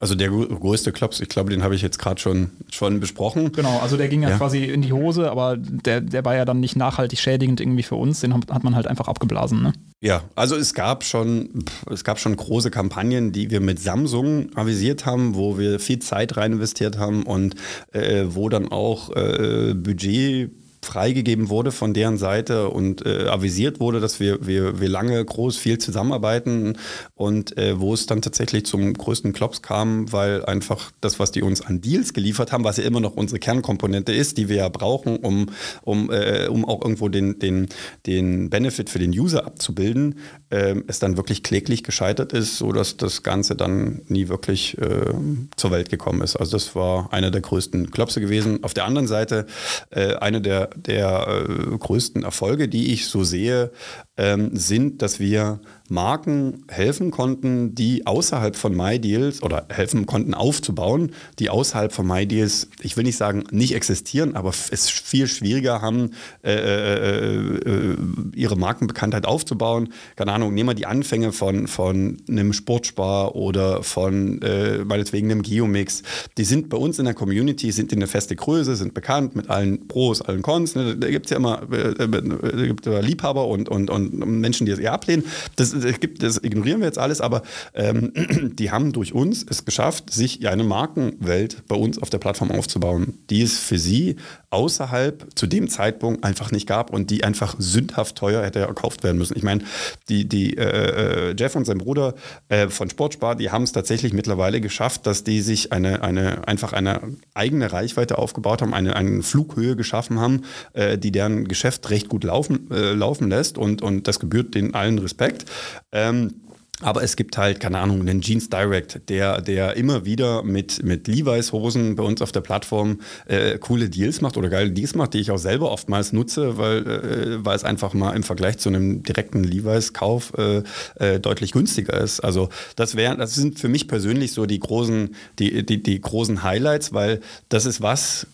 Also 0.02 0.14
der 0.14 0.30
größte 0.30 0.92
Klops, 0.92 1.20
ich 1.20 1.28
glaube, 1.28 1.50
den 1.50 1.62
habe 1.62 1.74
ich 1.74 1.82
jetzt 1.82 1.98
gerade 1.98 2.18
schon, 2.18 2.52
schon 2.70 3.00
besprochen. 3.00 3.52
Genau, 3.52 3.80
also 3.80 3.98
der 3.98 4.08
ging 4.08 4.22
ja, 4.22 4.30
ja, 4.30 4.38
quasi 4.38 4.64
in 4.64 4.80
die 4.80 4.94
Hose, 4.94 5.30
aber 5.30 5.58
der, 5.58 6.00
der 6.00 6.24
war 6.24 6.34
ja 6.34 6.46
dann 6.46 6.58
nicht 6.58 6.74
nachhaltig 6.74 7.18
schädigend 7.18 7.60
irgendwie 7.60 7.82
für 7.82 7.96
uns, 7.96 8.20
den 8.20 8.32
hat 8.32 8.64
man 8.64 8.74
halt 8.74 8.86
einfach 8.86 9.08
abgeblasen. 9.08 9.62
Ne? 9.62 9.74
Ja, 10.00 10.22
also 10.36 10.56
es 10.56 10.72
gab 10.72 11.04
schon, 11.04 11.66
es 11.90 12.02
gab 12.02 12.18
schon 12.18 12.34
große 12.34 12.70
Kampagnen, 12.70 13.32
die 13.32 13.50
wir 13.50 13.60
mit 13.60 13.78
Samsung 13.78 14.56
avisiert 14.56 15.04
haben, 15.04 15.34
wo 15.34 15.58
wir 15.58 15.78
viel 15.78 15.98
Zeit 15.98 16.38
rein 16.38 16.52
investiert 16.52 16.96
haben 16.96 17.24
und 17.24 17.56
äh, 17.92 18.24
wo 18.28 18.48
dann 18.48 18.72
auch 18.72 19.14
äh, 19.14 19.74
Budget 19.74 20.50
freigegeben 20.82 21.48
wurde 21.48 21.72
von 21.72 21.92
deren 21.92 22.16
Seite 22.16 22.68
und 22.68 23.04
äh, 23.04 23.26
avisiert 23.26 23.80
wurde, 23.80 24.00
dass 24.00 24.18
wir, 24.18 24.46
wir, 24.46 24.80
wir 24.80 24.88
lange 24.88 25.22
groß 25.22 25.56
viel 25.56 25.78
zusammenarbeiten 25.78 26.78
und 27.14 27.56
äh, 27.58 27.78
wo 27.78 27.92
es 27.92 28.06
dann 28.06 28.22
tatsächlich 28.22 28.64
zum 28.64 28.94
größten 28.94 29.32
Klops 29.32 29.62
kam, 29.62 30.10
weil 30.12 30.44
einfach 30.44 30.90
das, 31.00 31.18
was 31.18 31.32
die 31.32 31.42
uns 31.42 31.60
an 31.60 31.80
Deals 31.80 32.14
geliefert 32.14 32.52
haben, 32.52 32.64
was 32.64 32.78
ja 32.78 32.84
immer 32.84 33.00
noch 33.00 33.16
unsere 33.16 33.38
Kernkomponente 33.38 34.12
ist, 34.12 34.38
die 34.38 34.48
wir 34.48 34.56
ja 34.56 34.68
brauchen, 34.68 35.18
um, 35.18 35.46
um, 35.82 36.10
äh, 36.10 36.46
um 36.48 36.64
auch 36.64 36.80
irgendwo 36.80 37.08
den, 37.08 37.38
den, 37.38 37.68
den 38.06 38.48
Benefit 38.48 38.88
für 38.88 38.98
den 38.98 39.10
User 39.10 39.46
abzubilden, 39.46 40.18
äh, 40.48 40.76
es 40.86 40.98
dann 40.98 41.16
wirklich 41.16 41.42
kläglich 41.42 41.84
gescheitert 41.84 42.32
ist, 42.32 42.56
sodass 42.56 42.96
das 42.96 43.22
Ganze 43.22 43.54
dann 43.54 44.00
nie 44.08 44.28
wirklich 44.28 44.78
äh, 44.78 45.12
zur 45.56 45.70
Welt 45.70 45.90
gekommen 45.90 46.22
ist. 46.22 46.36
Also 46.36 46.52
das 46.52 46.74
war 46.74 47.12
einer 47.12 47.30
der 47.30 47.42
größten 47.42 47.90
Klopse 47.90 48.20
gewesen. 48.20 48.64
Auf 48.64 48.72
der 48.72 48.86
anderen 48.86 49.06
Seite 49.06 49.46
äh, 49.90 50.14
eine 50.14 50.40
der 50.40 50.69
der 50.76 51.46
äh, 51.48 51.78
größten 51.78 52.22
Erfolge, 52.22 52.68
die 52.68 52.92
ich 52.92 53.06
so 53.06 53.24
sehe, 53.24 53.72
ähm, 54.16 54.50
sind, 54.56 55.02
dass 55.02 55.20
wir 55.20 55.60
Marken 55.90 56.64
helfen 56.68 57.10
konnten, 57.10 57.74
die 57.74 58.06
außerhalb 58.06 58.54
von 58.54 58.76
MyDeals 58.76 59.42
oder 59.42 59.66
helfen 59.70 60.06
konnten 60.06 60.34
aufzubauen, 60.34 61.12
die 61.38 61.50
außerhalb 61.50 61.92
von 61.92 62.06
MyDeals, 62.06 62.68
ich 62.80 62.96
will 62.96 63.04
nicht 63.04 63.16
sagen 63.16 63.44
nicht 63.50 63.74
existieren, 63.74 64.36
aber 64.36 64.50
es 64.70 64.88
viel 64.88 65.26
schwieriger 65.26 65.82
haben, 65.82 66.12
äh, 66.44 66.52
äh, 66.52 67.56
äh, 67.56 67.96
ihre 68.36 68.56
Markenbekanntheit 68.56 69.26
aufzubauen. 69.26 69.92
Keine 70.14 70.32
Ahnung, 70.32 70.54
nehmen 70.54 70.68
wir 70.68 70.74
die 70.74 70.86
Anfänge 70.86 71.32
von, 71.32 71.66
von 71.66 72.18
einem 72.28 72.52
Sportspar 72.52 73.34
oder 73.34 73.82
von 73.82 74.40
äh, 74.42 74.84
meinetwegen 74.84 75.30
einem 75.30 75.42
Geomix. 75.42 76.02
Die 76.38 76.44
sind 76.44 76.68
bei 76.68 76.76
uns 76.76 77.00
in 77.00 77.04
der 77.04 77.14
Community, 77.14 77.72
sind 77.72 77.92
in 77.92 77.98
eine 77.98 78.06
feste 78.06 78.36
Größe, 78.36 78.76
sind 78.76 78.94
bekannt 78.94 79.34
mit 79.34 79.50
allen 79.50 79.88
Pros, 79.88 80.22
allen 80.22 80.42
Cons. 80.42 80.76
Ne? 80.76 80.96
Da 80.96 81.10
gibt 81.10 81.26
es 81.26 81.30
ja 81.30 81.36
immer 81.36 81.62
äh, 81.72 82.04
äh, 82.04 82.66
gibt 82.68 82.86
Liebhaber 82.86 83.48
und, 83.48 83.68
und, 83.68 83.90
und 83.90 84.09
Menschen, 84.12 84.66
die 84.66 84.72
es 84.72 84.78
eher 84.78 84.92
ablehnen. 84.92 85.24
Das, 85.56 85.72
das, 85.72 86.00
gibt, 86.00 86.22
das 86.22 86.42
ignorieren 86.42 86.80
wir 86.80 86.86
jetzt 86.86 86.98
alles, 86.98 87.20
aber 87.20 87.42
ähm, 87.74 88.12
die 88.58 88.70
haben 88.70 88.92
durch 88.92 89.14
uns 89.14 89.44
es 89.48 89.64
geschafft, 89.64 90.10
sich 90.10 90.46
eine 90.46 90.64
Markenwelt 90.64 91.66
bei 91.68 91.76
uns 91.76 92.00
auf 92.00 92.10
der 92.10 92.18
Plattform 92.18 92.50
aufzubauen, 92.50 93.18
die 93.30 93.42
es 93.42 93.58
für 93.58 93.78
sie 93.78 94.16
außerhalb 94.50 95.26
zu 95.36 95.46
dem 95.46 95.68
Zeitpunkt 95.68 96.24
einfach 96.24 96.50
nicht 96.50 96.66
gab 96.66 96.92
und 96.92 97.10
die 97.10 97.22
einfach 97.22 97.54
sündhaft 97.58 98.16
teuer 98.16 98.42
hätte 98.42 98.60
erkauft 98.60 99.04
werden 99.04 99.16
müssen. 99.16 99.36
Ich 99.36 99.44
meine, 99.44 99.62
die, 100.08 100.28
die 100.28 100.56
äh, 100.56 101.30
äh, 101.30 101.34
Jeff 101.38 101.54
und 101.54 101.64
sein 101.64 101.78
Bruder 101.78 102.14
äh, 102.48 102.68
von 102.68 102.90
Sportspar, 102.90 103.36
die 103.36 103.50
haben 103.50 103.62
es 103.62 103.72
tatsächlich 103.72 104.12
mittlerweile 104.12 104.60
geschafft, 104.60 105.06
dass 105.06 105.22
die 105.22 105.40
sich 105.40 105.72
eine, 105.72 106.02
eine 106.02 106.48
einfach 106.48 106.72
eine 106.72 107.00
eigene 107.32 107.72
Reichweite 107.72 108.18
aufgebaut 108.18 108.60
haben, 108.60 108.74
eine, 108.74 108.96
eine 108.96 109.22
Flughöhe 109.22 109.76
geschaffen 109.76 110.18
haben, 110.18 110.42
äh, 110.72 110.98
die 110.98 111.12
deren 111.12 111.46
Geschäft 111.46 111.88
recht 111.90 112.08
gut 112.08 112.24
laufen, 112.24 112.70
äh, 112.72 112.92
laufen 112.92 113.28
lässt 113.28 113.56
und, 113.56 113.82
und 113.82 114.08
das 114.08 114.18
gebührt 114.18 114.54
den 114.54 114.74
allen 114.74 114.98
Respekt. 114.98 115.44
Ähm, 115.92 116.34
aber 116.82 117.02
es 117.02 117.16
gibt 117.16 117.36
halt, 117.36 117.60
keine 117.60 117.78
Ahnung, 117.78 118.00
einen 118.00 118.22
Jeans 118.22 118.48
Direct, 118.48 119.08
der, 119.08 119.40
der 119.40 119.76
immer 119.76 120.04
wieder 120.04 120.42
mit, 120.42 120.82
mit 120.82 121.08
Levi's 121.08 121.52
Hosen 121.52 121.94
bei 121.94 122.02
uns 122.02 122.22
auf 122.22 122.32
der 122.32 122.40
Plattform 122.40 123.00
äh, 123.26 123.58
coole 123.58 123.90
Deals 123.90 124.20
macht 124.20 124.36
oder 124.36 124.48
geile 124.48 124.70
Deals 124.70 124.94
macht, 124.94 125.14
die 125.14 125.18
ich 125.18 125.30
auch 125.30 125.38
selber 125.38 125.70
oftmals 125.70 126.12
nutze, 126.12 126.56
weil, 126.56 126.86
äh, 126.86 127.44
weil 127.44 127.54
es 127.54 127.64
einfach 127.64 127.92
mal 127.92 128.12
im 128.12 128.22
Vergleich 128.22 128.58
zu 128.58 128.70
einem 128.70 129.02
direkten 129.02 129.44
Levi's 129.44 129.92
Kauf 129.92 130.32
äh, 130.38 130.62
äh, 130.96 131.20
deutlich 131.20 131.52
günstiger 131.52 131.94
ist. 132.00 132.20
Also 132.20 132.48
das 132.76 132.96
wären, 132.96 133.18
das 133.18 133.34
sind 133.34 133.58
für 133.58 133.68
mich 133.68 133.86
persönlich 133.86 134.32
so 134.32 134.46
die 134.46 134.60
großen, 134.60 135.14
die, 135.38 135.64
die, 135.66 135.82
die 135.82 136.00
großen 136.00 136.42
Highlights, 136.42 136.92
weil 136.94 137.20
das 137.50 137.66
ist 137.66 137.82
was, 137.82 138.26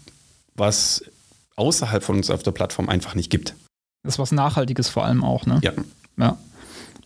was 0.54 1.04
außerhalb 1.56 2.04
von 2.04 2.16
uns 2.16 2.30
auf 2.30 2.42
der 2.42 2.52
Plattform 2.52 2.88
einfach 2.88 3.14
nicht 3.14 3.30
gibt. 3.30 3.54
Das 4.04 4.14
ist 4.14 4.18
was 4.20 4.30
Nachhaltiges 4.30 4.88
vor 4.88 5.04
allem 5.04 5.24
auch, 5.24 5.46
ne? 5.46 5.61
Ja. 5.64 5.72
Ja, 6.18 6.38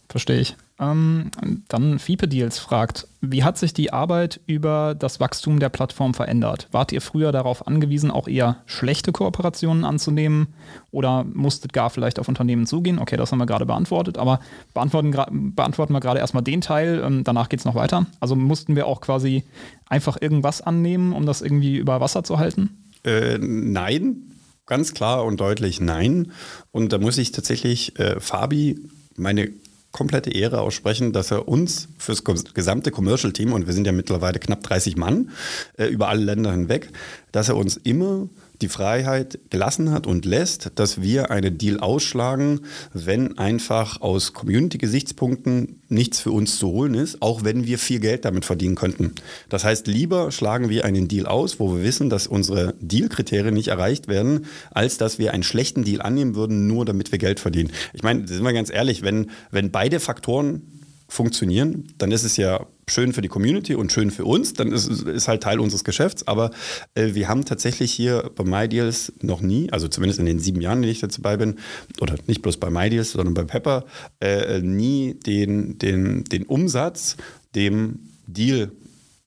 verstehe 0.09 0.41
ich. 0.41 0.57
Ähm, 0.81 1.31
dann 1.69 1.99
Fiepe 1.99 2.27
Deals 2.27 2.59
fragt, 2.59 3.07
wie 3.21 3.45
hat 3.45 3.59
sich 3.59 3.75
die 3.75 3.93
Arbeit 3.93 4.41
über 4.47 4.95
das 4.99 5.21
Wachstum 5.21 5.61
der 5.61 5.69
Plattform 5.69 6.15
verändert? 6.15 6.69
Wart 6.73 6.91
ihr 6.91 7.03
früher 7.03 7.33
darauf 7.33 7.67
angewiesen, 7.67 8.11
auch 8.11 8.27
eher 8.27 8.57
schlechte 8.65 9.13
Kooperationen 9.13 9.85
anzunehmen 9.85 10.55
oder 10.91 11.25
musstet 11.25 11.75
gar 11.75 11.91
vielleicht 11.91 12.19
auf 12.19 12.29
Unternehmen 12.29 12.67
zugehen? 12.67 12.99
Okay, 12.99 13.19
das 13.19 13.31
haben 13.31 13.39
wir 13.39 13.47
gerade 13.47 13.67
beantwortet, 13.67 14.17
aber 14.17 14.41
beantworten, 14.73 15.55
beantworten 15.55 15.93
wir 15.93 16.01
gerade 16.01 16.19
erstmal 16.19 16.43
den 16.43 16.63
Teil, 16.63 17.03
ähm, 17.05 17.25
danach 17.25 17.51
geht 17.51 17.61
es 17.61 17.67
noch 17.67 17.75
weiter. 17.75 18.07
Also 18.19 18.35
mussten 18.35 18.75
wir 18.75 18.87
auch 18.87 19.03
quasi 19.03 19.45
einfach 19.87 20.17
irgendwas 20.19 20.63
annehmen, 20.63 21.13
um 21.13 21.27
das 21.27 21.43
irgendwie 21.43 21.77
über 21.77 22.01
Wasser 22.01 22.25
zu 22.25 22.39
halten? 22.39 22.91
Äh, 23.05 23.37
nein, 23.39 24.33
ganz 24.65 24.95
klar 24.95 25.27
und 25.27 25.41
deutlich 25.41 25.79
nein. 25.79 26.33
Und 26.71 26.95
da 26.95 26.99
muss 26.99 27.19
ich 27.19 27.33
tatsächlich 27.33 27.99
äh, 27.99 28.19
Fabi 28.19 28.79
meine 29.17 29.51
komplette 29.93 30.31
Ehre 30.31 30.61
aussprechen, 30.61 31.13
dass 31.13 31.31
er 31.31 31.49
uns 31.49 31.89
fürs 31.99 32.25
gesamte 32.25 32.91
Commercial-Team, 32.91 33.53
und 33.53 33.67
wir 33.67 33.75
sind 33.75 33.87
ja 33.87 33.93
mittlerweile 33.93 34.39
knapp 34.39 34.63
30 34.63 34.97
Mann 34.97 35.31
äh, 35.77 35.87
über 35.87 36.09
alle 36.09 36.25
Länder 36.25 36.53
hinweg, 36.53 36.91
dass 37.33 37.49
er 37.49 37.57
uns 37.57 37.77
immer 37.77 38.29
die 38.61 38.69
Freiheit 38.69 39.39
gelassen 39.51 39.91
hat 39.91 40.07
und 40.07 40.25
lässt, 40.25 40.73
dass 40.75 41.01
wir 41.01 41.31
einen 41.31 41.59
Deal 41.59 41.81
ausschlagen, 41.81 42.61
wenn 42.93 43.39
einfach 43.39 44.01
aus 44.01 44.33
Community-Gesichtspunkten 44.33 45.81
nichts 45.89 46.21
für 46.21 46.31
uns 46.31 46.59
zu 46.59 46.69
holen 46.69 46.95
ist, 46.95 47.23
auch 47.23 47.45
wenn 47.45 47.67
wir 47.67 47.79
viel 47.79 48.01
Geld 48.01 48.25
damit 48.25 48.45
verdienen 48.45 48.75
könnten. 48.75 49.15
Das 49.49 49.65
heißt, 49.65 49.87
lieber 49.87 50.31
schlagen 50.31 50.69
wir 50.69 50.85
einen 50.85 51.09
Deal 51.09 51.27
aus, 51.27 51.59
wo 51.59 51.75
wir 51.75 51.83
wissen, 51.83 52.11
dass 52.11 52.27
unsere 52.27 52.75
Deal-Kriterien 52.81 53.55
nicht 53.55 53.69
erreicht 53.69 54.09
werden, 54.09 54.47
als 54.71 54.99
dass 54.99 55.19
wir 55.19 55.33
einen 55.33 55.43
schlechten 55.43 55.85
Deal 55.85 56.03
annehmen 56.03 56.35
würden, 56.35 56.67
nur 56.67 56.85
damit 56.85 57.13
wir 57.13 57.19
Geld 57.19 57.41
verdienen. 57.41 57.73
Ich 57.93 58.03
meine, 58.03 58.29
sind 58.29 58.43
wir 58.43 58.53
ganz 58.53 58.71
ehrlich, 58.71 59.03
wenn, 59.03 59.31
wenn 59.51 59.71
beide 59.71 60.01
Faktoren 60.01 60.63
funktionieren, 61.09 61.93
dann 61.99 62.13
ist 62.13 62.25
es 62.25 62.37
ja 62.37 62.67
schön 62.91 63.13
für 63.13 63.23
die 63.23 63.29
Community 63.29 63.75
und 63.75 63.93
schön 63.93 64.11
für 64.11 64.25
uns, 64.25 64.55
dann 64.55 64.73
ist 64.73 64.89
es 64.89 65.29
halt 65.29 65.43
Teil 65.43 65.61
unseres 65.61 65.85
Geschäfts. 65.85 66.27
Aber 66.27 66.51
äh, 66.95 67.15
wir 67.15 67.29
haben 67.29 67.45
tatsächlich 67.45 67.93
hier 67.93 68.31
bei 68.35 68.45
MyDeals 68.45 69.13
noch 69.21 69.41
nie, 69.41 69.71
also 69.73 69.89
zumindest 69.89 70.21
in 70.21 70.27
den 70.27 70.39
sieben 70.39 70.61
Jahren, 70.61 70.83
die 70.83 70.89
ich 70.89 71.01
dazu 71.01 71.23
bei 71.23 71.37
bin, 71.37 71.57
oder 72.01 72.15
nicht 72.27 72.43
bloß 72.43 72.59
bei 72.59 72.71
MyDeals, 72.71 73.13
sondern 73.13 73.35
bei 73.35 73.45
Pepper, 73.45 73.85
äh, 74.21 74.61
nie 74.61 75.15
den, 75.15 75.79
den, 75.79 76.25
den 76.25 76.45
Umsatz 76.45 77.17
dem 77.55 78.01
Deal 78.27 78.71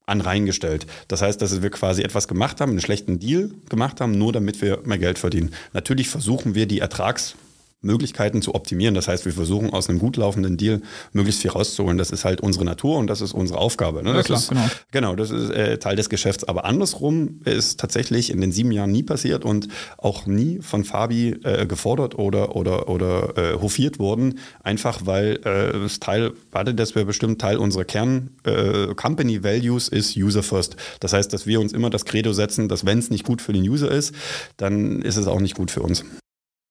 an 0.06 0.22
reingestellt. 0.22 0.86
Das 1.08 1.22
heißt, 1.22 1.42
dass 1.42 1.62
wir 1.62 1.70
quasi 1.70 2.02
etwas 2.02 2.28
gemacht 2.28 2.60
haben, 2.60 2.72
einen 2.72 2.82
schlechten 2.82 3.20
Deal 3.20 3.52
gemacht 3.70 4.02
haben, 4.02 4.18
nur 4.18 4.34
damit 4.34 4.62
wir 4.62 4.82
mehr 4.86 4.98
Geld 4.98 5.18
verdienen. 5.18 5.52
Natürlich 5.74 6.10
versuchen 6.10 6.56
wir 6.56 6.66
die 6.66 6.80
Ertrags 6.80 7.36
Möglichkeiten 7.84 8.42
zu 8.42 8.56
optimieren. 8.56 8.96
Das 8.96 9.08
heißt, 9.08 9.26
wir 9.26 9.34
versuchen 9.34 9.72
aus 9.72 9.90
einem 9.90 10.00
gut 10.00 10.18
laufenden 10.18 10.58
Deal 10.58 10.82
möglichst 11.12 11.42
viel 11.42 11.52
rauszuholen. 11.52 11.98
Das 11.98 12.12
ist 12.12 12.26
halt 12.26 12.42
unsere 12.42 12.66
Natur 12.66 12.98
und 12.98 13.08
das 13.08 13.22
ist 13.22 13.34
unsere 13.34 13.60
Aufgabe. 13.60 14.04
Ne? 14.04 14.16
Ja, 14.16 14.24
klar, 14.24 14.40
ist, 14.40 14.50
genau. 14.50 14.66
genau, 14.92 15.16
das 15.16 15.30
ist 15.32 15.52
äh, 15.52 15.78
Teil 15.78 15.96
des 15.96 16.10
Geschäfts. 16.10 16.46
Aber 16.46 16.66
andersrum 16.66 17.42
ist 17.46 17.80
tatsächlich 17.80 18.32
in 18.32 18.42
den 18.42 18.52
sieben 18.52 18.72
Jahren 18.72 18.92
nie 18.92 19.04
passiert 19.04 19.46
und 19.46 19.68
auch 19.98 20.26
nie 20.26 20.60
von 20.62 20.84
Fabi 20.84 21.36
äh, 21.44 21.66
gefordert 21.66 22.18
oder, 22.18 22.56
oder, 22.56 22.90
oder 22.90 23.38
äh, 23.38 23.62
hofiert 23.62 24.00
worden. 24.00 24.40
Einfach 24.64 25.06
weil 25.06 25.40
äh, 25.46 25.78
es 25.78 26.00
Teil, 26.00 26.32
warte, 26.52 26.74
das 26.74 26.96
wäre 26.96 27.06
bestimmt 27.06 27.42
Teil 27.42 27.58
unserer 27.58 27.86
Kern 27.86 28.32
äh, 28.44 28.96
Company 28.96 29.44
Values 29.44 29.90
ist 29.90 30.16
User 30.16 30.44
First. 30.44 30.78
Das 31.00 31.14
heißt, 31.14 31.34
dass 31.34 31.46
wir 31.46 31.60
uns 31.60 31.74
immer 31.74 31.90
das 31.90 32.06
Credo 32.06 32.34
setzen, 32.34 32.70
dass 32.70 32.86
wenn 32.86 33.00
es 33.00 33.10
nicht 33.10 33.26
gut 33.26 33.42
für 33.42 33.54
den 33.54 33.64
User 33.64 33.92
ist, 33.92 34.14
dann 34.58 35.02
ist 35.02 35.18
es 35.18 35.28
auch 35.28 35.40
nicht 35.40 35.56
gut 35.56 35.72
für 35.72 35.82
uns. 35.82 36.06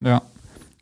Ja, 0.02 0.22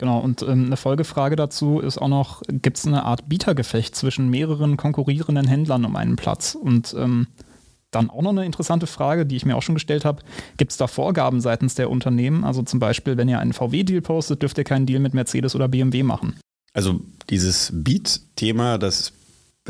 Genau, 0.01 0.19
und 0.19 0.41
ähm, 0.41 0.65
eine 0.65 0.79
Folgefrage 0.79 1.37
dazu 1.37 1.79
ist 1.79 1.99
auch 1.99 2.09
noch, 2.09 2.41
gibt 2.49 2.79
es 2.79 2.87
eine 2.87 3.05
Art 3.05 3.29
Bietergefecht 3.29 3.95
zwischen 3.95 4.31
mehreren 4.31 4.79
konkurrierenden 4.79 5.47
Händlern 5.47 5.85
um 5.85 5.95
einen 5.95 6.17
Platz? 6.17 6.55
Und 6.55 6.97
ähm, 6.99 7.27
dann 7.91 8.09
auch 8.09 8.23
noch 8.23 8.31
eine 8.31 8.47
interessante 8.47 8.87
Frage, 8.87 9.27
die 9.27 9.37
ich 9.37 9.45
mir 9.45 9.57
auch 9.57 9.63
schon 9.63 9.75
gestellt 9.75 10.07
habe. 10.07 10.23
Gibt 10.57 10.71
es 10.71 10.79
da 10.79 10.87
Vorgaben 10.87 11.43
seitens 11.43 11.75
der 11.75 11.91
Unternehmen? 11.91 12.45
Also 12.45 12.63
zum 12.63 12.81
Beispiel, 12.81 13.19
wenn 13.19 13.29
ihr 13.29 13.41
einen 13.41 13.53
VW-Deal 13.53 14.01
postet, 14.01 14.41
dürft 14.41 14.57
ihr 14.57 14.65
keinen 14.65 14.87
Deal 14.87 15.01
mit 15.01 15.13
Mercedes 15.13 15.55
oder 15.55 15.69
BMW 15.69 16.03
machen. 16.03 16.41
Also 16.73 17.03
dieses 17.29 17.71
Beat-Thema, 17.75 18.79
das 18.79 19.13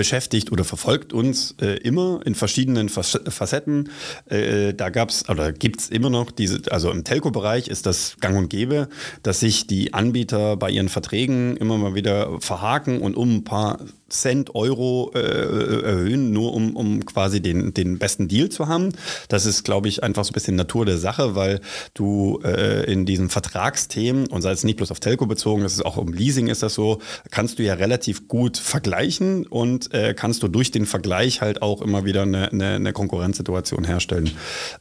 beschäftigt 0.01 0.51
oder 0.51 0.65
verfolgt 0.65 1.13
uns 1.13 1.55
äh, 1.61 1.77
immer 1.81 2.23
in 2.25 2.35
verschiedenen 2.35 2.89
Facetten. 2.89 3.91
Äh, 4.31 4.73
da 4.73 4.89
gab 4.89 5.11
es 5.11 5.29
oder 5.29 5.53
gibt 5.53 5.81
es 5.81 5.91
immer 5.91 6.09
noch 6.09 6.31
diese, 6.31 6.63
also 6.73 6.91
im 6.91 7.05
Telco-Bereich 7.05 7.69
ist 7.69 7.85
das 7.85 8.17
gang 8.19 8.39
und 8.39 8.49
gäbe, 8.49 8.89
dass 9.23 9.41
sich 9.41 9.67
die 9.67 9.93
Anbieter 9.93 10.57
bei 10.57 10.71
ihren 10.71 10.89
Verträgen 10.89 11.59
immer 11.59 11.77
mal 11.77 11.95
wieder 11.95 12.41
verhaken 12.41 13.03
und 13.03 13.15
um 13.15 13.37
ein 13.37 13.45
paar 13.45 13.81
Cent, 14.11 14.55
Euro 14.55 15.13
äh, 15.15 15.21
erhöhen, 15.21 16.33
nur 16.33 16.53
um, 16.53 16.77
um 16.77 17.05
quasi 17.07 17.41
den, 17.41 17.73
den 17.73 17.99
besten 17.99 18.29
Deal 18.29 18.49
zu 18.49 18.69
haben. 18.69 18.93
Das 19.29 19.47
ist, 19.47 19.65
glaube 19.65 19.89
ich, 19.89 20.03
einfach 20.03 20.25
so 20.25 20.31
ein 20.31 20.35
bisschen 20.35 20.57
Natur 20.57 20.85
der 20.85 20.99
Sache, 20.99 21.37
weil 21.37 21.61
du 21.95 22.41
äh, 22.45 22.93
in 22.93 23.07
diesen 23.07 23.31
Vertragsthemen, 23.31 24.27
und 24.27 24.43
sei 24.43 24.51
es 24.51 24.65
nicht 24.65 24.77
bloß 24.77 24.91
auf 24.91 25.01
Telco 25.01 25.27
bezogen, 25.27 25.63
das 25.63 25.75
ist 25.75 25.85
auch 25.85 25.97
um 25.97 26.13
Leasing 26.13 26.49
ist 26.49 26.63
das 26.63 26.75
so, 26.75 26.99
kannst 27.31 27.59
du 27.59 27.63
ja 27.63 27.75
relativ 27.75 28.29
gut 28.29 28.59
vergleichen 28.59 29.47
und 29.47 29.90
äh, 29.91 30.15
kannst 30.15 30.43
du 30.43 30.49
durch 30.49 30.71
den 30.71 30.87
Vergleich 30.87 31.41
halt 31.41 31.63
auch 31.63 31.83
immer 31.83 32.05
wieder 32.05 32.23
eine, 32.23 32.51
eine, 32.53 32.75
eine 32.75 32.93
Konkurrenzsituation 32.93 33.85
herstellen. 33.85 34.31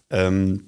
Ähm, 0.10 0.64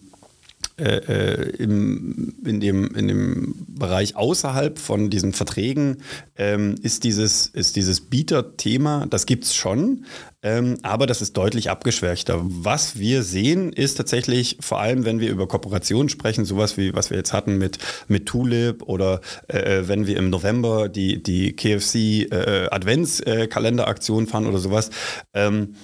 äh, 0.77 0.97
äh, 0.97 1.49
im, 1.57 2.33
in, 2.43 2.59
dem, 2.59 2.95
in 2.95 3.07
dem 3.07 3.55
Bereich 3.67 4.15
außerhalb 4.15 4.79
von 4.79 5.09
diesen 5.09 5.33
Verträgen 5.33 5.97
ähm, 6.37 6.75
ist 6.81 7.03
dieses, 7.03 7.45
ist 7.47 7.75
dieses 7.75 8.01
Bieter-Thema, 8.01 9.05
das 9.09 9.25
gibt 9.25 9.43
es 9.43 9.53
schon, 9.53 10.05
ähm, 10.41 10.77
aber 10.81 11.05
das 11.05 11.21
ist 11.21 11.37
deutlich 11.37 11.69
abgeschwächter. 11.69 12.41
Was 12.43 12.97
wir 12.97 13.21
sehen, 13.21 13.73
ist 13.73 13.95
tatsächlich, 13.95 14.57
vor 14.59 14.79
allem 14.79 15.05
wenn 15.05 15.19
wir 15.19 15.29
über 15.29 15.47
Kooperationen 15.47 16.09
sprechen, 16.09 16.45
sowas 16.45 16.77
wie 16.77 16.95
was 16.95 17.11
wir 17.11 17.17
jetzt 17.17 17.33
hatten 17.33 17.57
mit, 17.57 17.77
mit 18.07 18.25
Tulip 18.25 18.81
oder 18.83 19.21
äh, 19.47 19.57
äh 19.81 19.87
wenn 19.87 20.07
wir 20.07 20.17
im 20.17 20.29
November 20.29 20.89
die, 20.89 21.21
die 21.21 21.55
KFC 21.55 22.31
äh, 22.31 22.67
Adventskalenderaktion 22.71 24.25
fahren 24.25 24.47
oder 24.47 24.57
sowas, 24.57 24.89
ähm, 25.33 25.75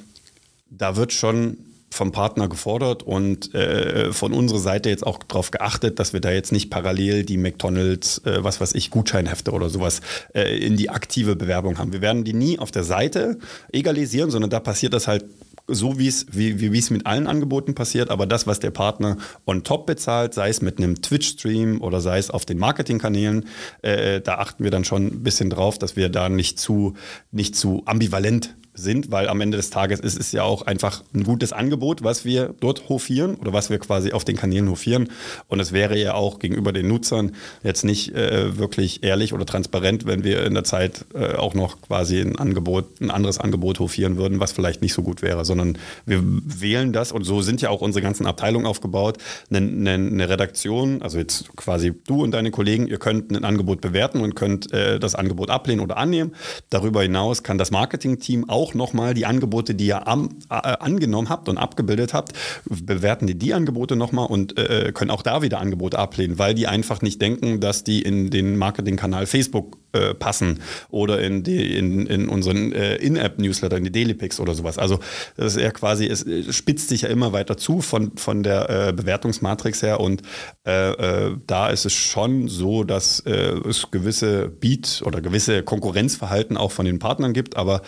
da 0.69 0.95
wird 0.95 1.13
schon 1.13 1.66
vom 1.97 2.11
Partner 2.11 2.47
gefordert 2.47 3.03
und 3.03 3.53
äh, 3.53 4.13
von 4.13 4.31
unserer 4.31 4.59
Seite 4.59 4.89
jetzt 4.89 5.05
auch 5.05 5.19
darauf 5.19 5.51
geachtet, 5.51 5.99
dass 5.99 6.13
wir 6.13 6.21
da 6.21 6.31
jetzt 6.31 6.51
nicht 6.51 6.69
parallel 6.69 7.25
die 7.25 7.37
McDonalds, 7.37 8.19
äh, 8.19 8.43
was 8.43 8.61
weiß 8.61 8.75
ich, 8.75 8.91
Gutscheinhefte 8.91 9.51
oder 9.51 9.69
sowas 9.69 10.01
äh, 10.33 10.57
in 10.57 10.77
die 10.77 10.89
aktive 10.89 11.35
Bewerbung 11.35 11.77
haben. 11.77 11.91
Wir 11.91 12.01
werden 12.01 12.23
die 12.23 12.33
nie 12.33 12.59
auf 12.59 12.71
der 12.71 12.83
Seite 12.83 13.39
egalisieren, 13.73 14.31
sondern 14.31 14.49
da 14.49 14.59
passiert 14.59 14.93
das 14.93 15.07
halt 15.07 15.25
so 15.67 15.99
wie 15.99 16.07
es 16.07 16.27
wie, 16.31 16.71
wie 16.71 16.77
es 16.77 16.89
mit 16.89 17.05
allen 17.05 17.27
Angeboten 17.27 17.75
passiert, 17.75 18.09
aber 18.09 18.25
das, 18.25 18.47
was 18.47 18.59
der 18.59 18.71
Partner 18.71 19.17
on 19.45 19.63
top 19.63 19.85
bezahlt, 19.85 20.33
sei 20.33 20.49
es 20.49 20.61
mit 20.61 20.77
einem 20.77 21.01
Twitch-Stream 21.01 21.81
oder 21.81 21.99
sei 21.99 22.17
es 22.19 22.29
auf 22.29 22.45
den 22.45 22.57
Marketingkanälen, 22.57 23.45
äh, 23.81 24.21
da 24.21 24.35
achten 24.35 24.63
wir 24.63 24.71
dann 24.71 24.85
schon 24.85 25.07
ein 25.07 25.23
bisschen 25.23 25.49
drauf, 25.49 25.77
dass 25.77 25.97
wir 25.97 26.07
da 26.07 26.29
nicht 26.29 26.57
zu, 26.57 26.93
nicht 27.31 27.55
zu 27.55 27.83
ambivalent 27.85 28.55
sind, 28.77 29.11
weil 29.11 29.27
am 29.27 29.41
Ende 29.41 29.57
des 29.57 29.69
Tages 29.69 29.99
ist 29.99 30.19
es 30.19 30.31
ja 30.31 30.43
auch 30.43 30.61
einfach 30.63 31.03
ein 31.13 31.23
gutes 31.23 31.53
Angebot, 31.53 32.03
was 32.03 32.25
wir 32.25 32.53
dort 32.59 32.89
hofieren 32.89 33.35
oder 33.35 33.53
was 33.53 33.69
wir 33.69 33.79
quasi 33.79 34.11
auf 34.11 34.25
den 34.25 34.35
Kanälen 34.35 34.69
hofieren. 34.69 35.09
Und 35.47 35.59
es 35.59 35.71
wäre 35.71 35.97
ja 35.97 36.13
auch 36.13 36.39
gegenüber 36.39 36.71
den 36.71 36.87
Nutzern 36.87 37.33
jetzt 37.63 37.83
nicht 37.83 38.13
äh, 38.15 38.57
wirklich 38.57 39.03
ehrlich 39.03 39.33
oder 39.33 39.45
transparent, 39.45 40.05
wenn 40.05 40.23
wir 40.23 40.45
in 40.45 40.53
der 40.53 40.63
Zeit 40.63 41.05
äh, 41.13 41.35
auch 41.35 41.53
noch 41.53 41.81
quasi 41.81 42.19
ein 42.19 42.37
Angebot, 42.37 43.01
ein 43.01 43.11
anderes 43.11 43.39
Angebot 43.39 43.79
hofieren 43.79 44.17
würden, 44.17 44.39
was 44.39 44.51
vielleicht 44.51 44.81
nicht 44.81 44.93
so 44.93 45.01
gut 45.01 45.21
wäre, 45.21 45.45
sondern 45.45 45.77
wir 46.05 46.21
wählen 46.23 46.93
das 46.93 47.11
und 47.11 47.23
so 47.23 47.41
sind 47.41 47.61
ja 47.61 47.69
auch 47.69 47.81
unsere 47.81 48.03
ganzen 48.03 48.25
Abteilungen 48.25 48.65
aufgebaut. 48.65 49.17
Eine, 49.49 49.59
eine, 49.59 49.93
eine 49.93 50.29
Redaktion, 50.29 51.01
also 51.01 51.17
jetzt 51.17 51.55
quasi 51.55 51.93
du 52.07 52.23
und 52.23 52.31
deine 52.31 52.51
Kollegen, 52.51 52.87
ihr 52.87 52.99
könnt 52.99 53.31
ein 53.31 53.43
Angebot 53.43 53.81
bewerten 53.81 54.21
und 54.21 54.35
könnt 54.35 54.71
äh, 54.71 54.99
das 54.99 55.15
Angebot 55.15 55.49
ablehnen 55.49 55.81
oder 55.81 55.97
annehmen. 55.97 56.35
Darüber 56.69 57.01
hinaus 57.01 57.43
kann 57.43 57.57
das 57.57 57.71
Marketingteam 57.71 58.49
auch 58.49 58.66
auch 58.67 58.73
nochmal 58.73 59.13
die 59.13 59.25
Angebote, 59.25 59.75
die 59.75 59.87
ihr 59.87 60.07
am, 60.07 60.29
äh, 60.49 60.55
angenommen 60.55 61.29
habt 61.29 61.47
und 61.47 61.57
abgebildet 61.57 62.13
habt, 62.13 62.33
bewerten 62.65 63.27
die 63.27 63.37
die 63.37 63.53
Angebote 63.53 63.95
nochmal 63.95 64.27
und 64.27 64.57
äh, 64.57 64.91
können 64.93 65.11
auch 65.11 65.21
da 65.21 65.41
wieder 65.41 65.59
Angebote 65.59 65.97
ablehnen, 65.97 66.37
weil 66.37 66.53
die 66.53 66.67
einfach 66.67 67.01
nicht 67.01 67.21
denken, 67.21 67.59
dass 67.59 67.83
die 67.83 68.01
in 68.01 68.29
den 68.29 68.57
Marketingkanal 68.57 69.25
Facebook 69.25 69.77
äh, 69.93 70.13
passen 70.13 70.59
oder 70.89 71.21
in, 71.21 71.43
die, 71.43 71.77
in, 71.77 72.07
in 72.07 72.27
unseren 72.27 72.73
äh, 72.73 72.95
In-App-Newsletter, 72.95 73.77
in 73.77 73.85
die 73.85 73.91
Daily 73.91 74.13
Picks 74.13 74.39
oder 74.39 74.53
sowas. 74.53 74.77
Also 74.77 74.99
das 75.37 75.55
ist 75.55 75.61
eher 75.61 75.71
quasi, 75.71 76.07
es 76.07 76.25
spitzt 76.55 76.89
sich 76.89 77.03
ja 77.03 77.09
immer 77.09 77.31
weiter 77.31 77.57
zu 77.57 77.81
von, 77.81 78.11
von 78.17 78.43
der 78.43 78.69
äh, 78.89 78.93
Bewertungsmatrix 78.93 79.81
her 79.81 79.99
und 79.99 80.23
äh, 80.65 80.91
äh, 80.91 81.37
da 81.47 81.69
ist 81.69 81.85
es 81.85 81.93
schon 81.93 82.47
so, 82.49 82.83
dass 82.83 83.21
äh, 83.21 83.31
es 83.67 83.89
gewisse 83.91 84.49
Beat- 84.49 85.03
oder 85.05 85.21
gewisse 85.21 85.63
Konkurrenzverhalten 85.63 86.57
auch 86.57 86.71
von 86.71 86.85
den 86.85 86.99
Partnern 86.99 87.33
gibt, 87.33 87.55
aber 87.55 87.81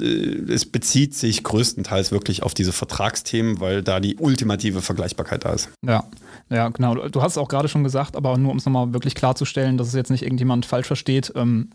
es 0.00 0.66
bezieht 0.66 1.14
sich 1.14 1.42
größtenteils 1.42 2.12
wirklich 2.12 2.42
auf 2.42 2.54
diese 2.54 2.72
Vertragsthemen, 2.72 3.60
weil 3.60 3.82
da 3.82 4.00
die 4.00 4.16
ultimative 4.16 4.82
Vergleichbarkeit 4.82 5.44
da 5.44 5.52
ist. 5.52 5.70
Ja, 5.84 6.04
ja, 6.48 6.68
genau. 6.68 6.94
Du 7.08 7.22
hast 7.22 7.32
es 7.32 7.38
auch 7.38 7.48
gerade 7.48 7.66
schon 7.66 7.82
gesagt, 7.82 8.14
aber 8.14 8.38
nur 8.38 8.52
um 8.52 8.58
es 8.58 8.66
nochmal 8.66 8.92
wirklich 8.92 9.16
klarzustellen, 9.16 9.78
dass 9.78 9.88
es 9.88 9.94
jetzt 9.94 10.10
nicht 10.10 10.22
irgendjemand 10.22 10.64
falsch 10.64 10.86
versteht. 10.86 11.32
Ähm, 11.34 11.70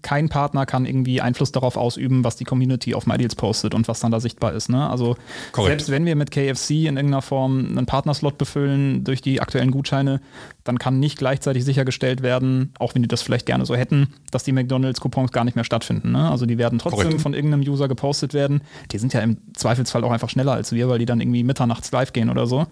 kein 0.00 0.30
Partner 0.30 0.64
kann 0.64 0.86
irgendwie 0.86 1.20
Einfluss 1.20 1.52
darauf 1.52 1.76
ausüben, 1.76 2.24
was 2.24 2.36
die 2.36 2.44
Community 2.44 2.94
auf 2.94 3.06
MyDeals 3.06 3.34
postet 3.34 3.74
und 3.74 3.86
was 3.86 4.00
dann 4.00 4.10
da 4.10 4.20
sichtbar 4.20 4.54
ist. 4.54 4.70
Ne? 4.70 4.88
Also 4.88 5.16
Korrekt. 5.52 5.72
selbst 5.72 5.90
wenn 5.90 6.06
wir 6.06 6.16
mit 6.16 6.30
KFC 6.30 6.70
in 6.86 6.96
irgendeiner 6.96 7.20
Form 7.20 7.66
einen 7.66 7.84
Partnerslot 7.84 8.38
befüllen 8.38 9.04
durch 9.04 9.20
die 9.20 9.42
aktuellen 9.42 9.70
Gutscheine, 9.70 10.22
dann 10.64 10.78
kann 10.78 10.98
nicht 10.98 11.18
gleichzeitig 11.18 11.62
sichergestellt 11.62 12.22
werden, 12.22 12.72
auch 12.78 12.94
wenn 12.94 13.02
die 13.02 13.08
das 13.08 13.20
vielleicht 13.20 13.44
gerne 13.44 13.66
so 13.66 13.76
hätten, 13.76 14.08
dass 14.30 14.42
die 14.42 14.52
McDonalds-Coupons 14.52 15.32
gar 15.32 15.44
nicht 15.44 15.54
mehr 15.54 15.64
stattfinden. 15.64 16.12
Ne? 16.12 16.30
Also 16.30 16.46
die 16.46 16.56
werden 16.56 16.78
trotzdem 16.78 17.02
Korrekt. 17.02 17.20
von 17.20 17.34
irgendeinem 17.34 17.60
User 17.68 17.88
gepostet 17.88 18.32
werden. 18.32 18.62
Die 18.90 18.98
sind 18.98 19.12
ja 19.12 19.20
im 19.20 19.36
Zweifelsfall 19.52 20.02
auch 20.02 20.12
einfach 20.12 20.30
schneller 20.30 20.52
als 20.52 20.72
wir, 20.72 20.88
weil 20.88 20.98
die 20.98 21.06
dann 21.06 21.20
irgendwie 21.20 21.44
mitternachts 21.44 21.92
live 21.92 22.14
gehen 22.14 22.30
oder 22.30 22.46
so. 22.46 22.66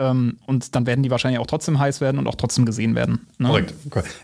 Ähm, 0.00 0.38
und 0.46 0.74
dann 0.74 0.86
werden 0.86 1.02
die 1.02 1.10
wahrscheinlich 1.10 1.38
auch 1.40 1.46
trotzdem 1.46 1.78
heiß 1.78 2.00
werden 2.00 2.18
und 2.18 2.26
auch 2.26 2.34
trotzdem 2.34 2.64
gesehen 2.64 2.94
werden. 2.94 3.26
Ne? 3.36 3.48
Korrekt. 3.48 3.74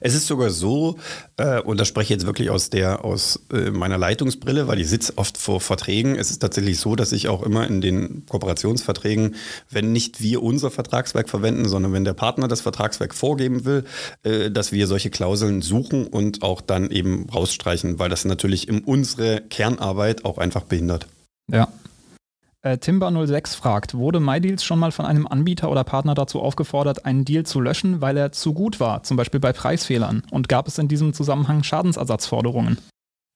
Es 0.01 0.15
ist 0.15 0.27
sogar 0.27 0.49
so, 0.49 0.97
äh, 1.37 1.61
und 1.61 1.79
das 1.79 1.87
spreche 1.87 2.15
ich 2.15 2.21
jetzt 2.21 2.27
wirklich 2.27 2.49
aus 2.49 2.71
der 2.71 3.05
aus 3.05 3.41
äh, 3.53 3.71
meiner 3.71 3.99
Leitungsbrille, 3.99 4.69
weil 4.69 4.81
ich 4.81 4.89
sitze 4.89 5.12
oft 5.17 5.37
vor 5.37 5.61
Verträgen. 5.61 6.17
Es 6.17 6.31
ist 6.31 6.39
tatsächlich 6.39 6.81
so, 6.81 6.97
dass 6.97 7.12
ich 7.12 7.29
auch 7.29 7.43
immer 7.43 7.67
in 7.67 7.83
den 7.83 8.25
Kooperationsverträgen, 8.27 9.35
wenn 9.71 9.93
nicht 9.93 10.23
wir 10.23 10.43
unser 10.43 10.71
Vertragswerk 10.71 11.29
verwenden, 11.29 11.69
sondern 11.69 11.93
wenn 11.93 12.05
der 12.05 12.15
Partner 12.15 12.49
das 12.49 12.62
Vertragswerk 12.62 13.15
vorgeben 13.15 13.67
will, 13.67 13.85
äh, 14.23 14.51
dass 14.51 14.73
wir 14.73 14.87
solche 14.87 15.11
Klauseln 15.11 15.61
suchen 15.61 16.07
und 16.07 16.43
auch 16.43 16.62
dann 16.62 16.91
eben 16.91 17.29
rausstreichen, 17.29 17.99
weil 17.99 18.09
das 18.09 18.25
natürlich 18.25 18.67
in 18.67 18.79
unsere 18.81 19.43
Kernarbeit 19.43 20.25
auch 20.25 20.39
einfach 20.39 20.62
behindert. 20.62 21.07
Ja, 21.53 21.69
äh, 22.66 22.79
Timber06 22.81 23.57
fragt, 23.57 23.94
wurde 23.94 24.18
MyDeals 24.18 24.64
schon 24.64 24.79
mal 24.79 24.90
von 24.90 25.07
einem 25.07 25.26
Anbieter 25.26 25.70
oder 25.70 25.85
Partner 25.85 26.14
dazu 26.14 26.40
aufgefordert, 26.40 27.05
einen 27.05 27.24
Deal 27.24 27.46
zu 27.46 27.61
löschen, 27.61 28.00
weil 28.00 28.16
er 28.16 28.33
zu 28.33 28.52
gut 28.52 28.81
war, 28.81 29.05
zum 29.05 29.16
Beispiel 29.16 29.40
bei 29.40 29.52
Preisfehlern? 29.52 30.22
Und 30.31 30.48
gab 30.48 30.66
es 30.66 30.79
in 30.79 30.88
diesem 30.88 31.12
Zusammenhang 31.12 31.62
Schadensersatzforderungen? 31.62 32.79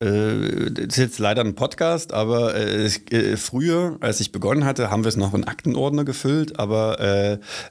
Äh, 0.03 0.71
das 0.73 0.87
ist 0.87 0.97
jetzt 0.97 1.19
leider 1.19 1.43
ein 1.43 1.55
Podcast, 1.55 2.13
aber 2.13 2.57
äh, 2.57 2.87
äh, 2.87 3.37
früher, 3.37 3.99
als 4.01 4.21
ich 4.21 4.33
begonnen 4.33 4.65
hatte, 4.65 4.91
haben 4.91 5.05
wir 5.05 5.09
es 5.09 5.17
noch 5.17 5.35
in 5.35 5.45
Aktenordner 5.45 6.05
gefüllt, 6.05 6.59
aber 6.59 6.99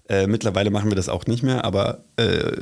äh, 0.08 0.28
mittlerweile 0.28 0.70
machen 0.70 0.90
wir 0.90 0.96
das 0.96 1.10
auch 1.10 1.26
nicht 1.26 1.44
mehr. 1.44 1.66
Aber 1.66 2.06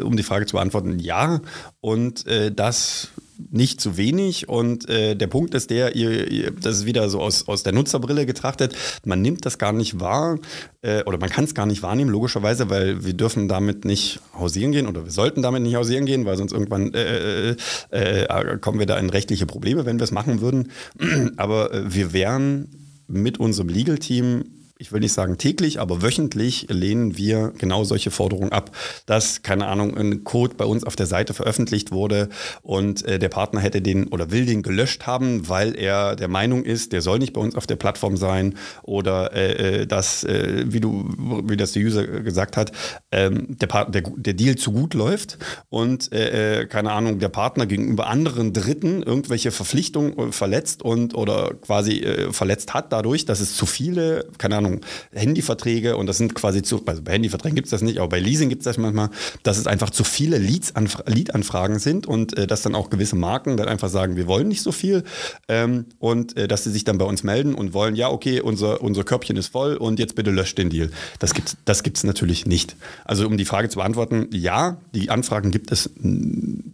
um 0.03 0.15
die 0.15 0.23
Frage 0.23 0.45
zu 0.45 0.55
beantworten, 0.55 0.99
ja. 0.99 1.41
Und 1.81 2.25
das 2.55 3.09
nicht 3.51 3.81
zu 3.81 3.97
wenig. 3.97 4.49
Und 4.49 4.89
äh, 4.89 5.15
der 5.15 5.27
Punkt 5.27 5.53
ist 5.53 5.69
der, 5.69 5.95
ihr, 5.95 6.29
ihr, 6.31 6.51
das 6.51 6.77
ist 6.77 6.85
wieder 6.85 7.09
so 7.09 7.21
aus, 7.21 7.47
aus 7.47 7.63
der 7.63 7.73
Nutzerbrille 7.73 8.25
getrachtet, 8.25 8.75
man 9.05 9.21
nimmt 9.21 9.45
das 9.45 9.57
gar 9.57 9.73
nicht 9.73 9.99
wahr 9.99 10.39
äh, 10.81 11.03
oder 11.03 11.17
man 11.17 11.29
kann 11.29 11.43
es 11.43 11.53
gar 11.53 11.65
nicht 11.65 11.83
wahrnehmen, 11.83 12.11
logischerweise, 12.11 12.69
weil 12.69 13.05
wir 13.05 13.13
dürfen 13.13 13.47
damit 13.47 13.85
nicht 13.85 14.19
hausieren 14.33 14.71
gehen 14.71 14.87
oder 14.87 15.05
wir 15.05 15.11
sollten 15.11 15.41
damit 15.41 15.61
nicht 15.63 15.75
hausieren 15.75 16.05
gehen, 16.05 16.25
weil 16.25 16.37
sonst 16.37 16.51
irgendwann 16.51 16.93
äh, 16.93 17.51
äh, 17.51 17.55
äh 17.91 18.57
kommen 18.59 18.79
wir 18.79 18.85
da 18.85 18.97
in 18.97 19.09
rechtliche 19.09 19.45
Probleme, 19.45 19.85
wenn 19.85 19.99
wir 19.99 20.03
es 20.03 20.11
machen 20.11 20.41
würden. 20.41 20.71
Aber 21.37 21.73
äh, 21.73 21.93
wir 21.93 22.13
wären 22.13 22.69
mit 23.07 23.39
unserem 23.39 23.69
Legal-Team 23.69 24.43
ich 24.79 24.91
will 24.91 24.99
nicht 24.99 25.13
sagen 25.13 25.37
täglich, 25.37 25.79
aber 25.79 26.01
wöchentlich 26.01 26.67
lehnen 26.69 27.17
wir 27.17 27.53
genau 27.57 27.83
solche 27.83 28.11
Forderungen 28.11 28.51
ab, 28.51 28.71
dass, 29.05 29.41
keine 29.41 29.67
Ahnung, 29.67 29.97
ein 29.97 30.23
Code 30.23 30.55
bei 30.55 30.65
uns 30.65 30.83
auf 30.83 30.95
der 30.95 31.07
Seite 31.07 31.33
veröffentlicht 31.33 31.91
wurde 31.91 32.29
und 32.61 33.03
äh, 33.05 33.19
der 33.19 33.29
Partner 33.29 33.59
hätte 33.59 33.81
den 33.81 34.07
oder 34.07 34.31
will 34.31 34.45
den 34.45 34.61
gelöscht 34.61 35.07
haben, 35.07 35.49
weil 35.49 35.75
er 35.75 36.15
der 36.15 36.27
Meinung 36.27 36.63
ist, 36.63 36.91
der 36.91 37.01
soll 37.01 37.19
nicht 37.19 37.33
bei 37.33 37.41
uns 37.41 37.55
auf 37.55 37.65
der 37.65 37.75
Plattform 37.75 38.17
sein 38.17 38.55
oder 38.83 39.33
äh, 39.33 39.81
äh 39.81 39.87
dass, 39.87 40.23
äh, 40.23 40.65
wie 40.67 40.79
du, 40.79 41.09
wie 41.47 41.57
das 41.57 41.71
der 41.71 41.83
User 41.83 42.05
gesagt 42.05 42.57
hat, 42.57 42.71
ähm, 43.11 43.57
der, 43.57 43.85
der, 43.85 44.01
der, 44.01 44.33
Deal 44.33 44.55
zu 44.55 44.71
gut 44.71 44.93
läuft 44.93 45.37
und, 45.69 46.11
äh, 46.11 46.61
äh, 46.61 46.65
keine 46.67 46.91
Ahnung, 46.91 47.19
der 47.19 47.29
Partner 47.29 47.65
gegenüber 47.65 48.07
anderen 48.07 48.53
Dritten 48.53 49.01
irgendwelche 49.01 49.51
Verpflichtungen 49.51 50.31
verletzt 50.33 50.83
und 50.83 51.15
oder 51.15 51.53
quasi 51.61 52.05
verletzt 52.31 52.73
hat 52.73 52.91
dadurch, 52.91 53.25
dass 53.25 53.39
es 53.39 53.55
zu 53.55 53.65
viele, 53.65 54.27
keine 54.37 54.57
Ahnung, 54.57 54.66
Ahnung, 54.67 54.81
Handyverträge 55.13 55.97
und 55.97 56.07
das 56.07 56.17
sind 56.17 56.35
quasi 56.35 56.61
zu, 56.61 56.83
also 56.85 57.01
bei 57.01 57.13
Handyverträgen 57.13 57.55
gibt 57.55 57.67
es 57.67 57.71
das 57.71 57.81
nicht, 57.81 57.99
aber 57.99 58.09
bei 58.09 58.19
Leasing 58.19 58.49
gibt 58.49 58.61
es 58.61 58.65
das 58.65 58.77
manchmal, 58.77 59.09
dass 59.43 59.57
es 59.57 59.67
einfach 59.67 59.89
zu 59.89 60.03
viele 60.03 60.37
Lead-Anfragen 60.37 61.79
sind 61.79 62.07
und 62.07 62.37
äh, 62.37 62.47
dass 62.47 62.61
dann 62.61 62.75
auch 62.75 62.89
gewisse 62.89 63.15
Marken 63.15 63.57
dann 63.57 63.67
einfach 63.67 63.89
sagen, 63.89 64.15
wir 64.15 64.27
wollen 64.27 64.47
nicht 64.47 64.61
so 64.61 64.71
viel 64.71 65.03
ähm, 65.47 65.85
und 65.99 66.37
äh, 66.37 66.47
dass 66.47 66.63
sie 66.63 66.71
sich 66.71 66.83
dann 66.83 66.97
bei 66.97 67.05
uns 67.05 67.23
melden 67.23 67.55
und 67.55 67.73
wollen, 67.73 67.95
ja, 67.95 68.09
okay, 68.09 68.41
unser, 68.41 68.81
unser 68.81 69.03
Körbchen 69.03 69.37
ist 69.37 69.47
voll 69.47 69.75
und 69.75 69.99
jetzt 69.99 70.15
bitte 70.15 70.31
löscht 70.31 70.57
den 70.57 70.69
Deal. 70.69 70.91
Das 71.19 71.33
gibt 71.33 71.49
es 71.49 71.57
das 71.65 71.83
gibt's 71.83 72.03
natürlich 72.03 72.45
nicht. 72.45 72.75
Also 73.05 73.27
um 73.27 73.37
die 73.37 73.45
Frage 73.45 73.69
zu 73.69 73.77
beantworten, 73.77 74.27
ja, 74.31 74.77
die 74.93 75.09
Anfragen 75.09 75.51
gibt 75.51 75.71
es 75.71 75.89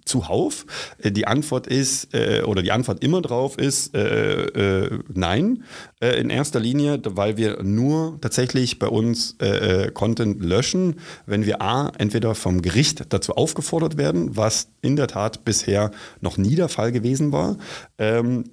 zuhauf. 0.06 0.66
Äh, 1.00 1.12
die 1.12 1.28
Antwort 1.28 1.68
ist, 1.68 2.14
äh, 2.14 2.44
oder 2.44 2.62
die 2.62 2.72
Antwort 2.72 3.04
immer 3.04 3.22
drauf 3.22 3.58
ist, 3.58 3.96
äh, 3.96 4.84
äh 4.84 5.00
nein, 5.14 5.64
in 6.00 6.30
erster 6.30 6.60
Linie, 6.60 7.00
weil 7.06 7.38
wir 7.38 7.64
nur 7.64 7.83
nur 7.84 8.20
tatsächlich 8.22 8.80
bei 8.80 8.88
uns 8.88 9.36
äh, 9.42 9.86
äh, 9.86 9.92
Content 9.92 10.44
löschen, 10.44 10.96
wenn 11.26 11.46
wir 11.46 11.62
A, 11.62 11.92
entweder 11.98 12.36
vom 12.36 12.62
Gericht 12.62 13.06
dazu 13.10 13.34
aufgefordert 13.36 13.98
werden, 13.98 14.36
was 14.36 14.68
in 14.82 14.96
der 14.96 15.08
Tat 15.08 15.46
bisher 15.46 15.92
noch 16.22 16.38
nie 16.38 16.56
der 16.56 16.70
Fall 16.70 16.92
gewesen 16.92 17.32
war, 17.32 17.58
ähm, 17.98 18.46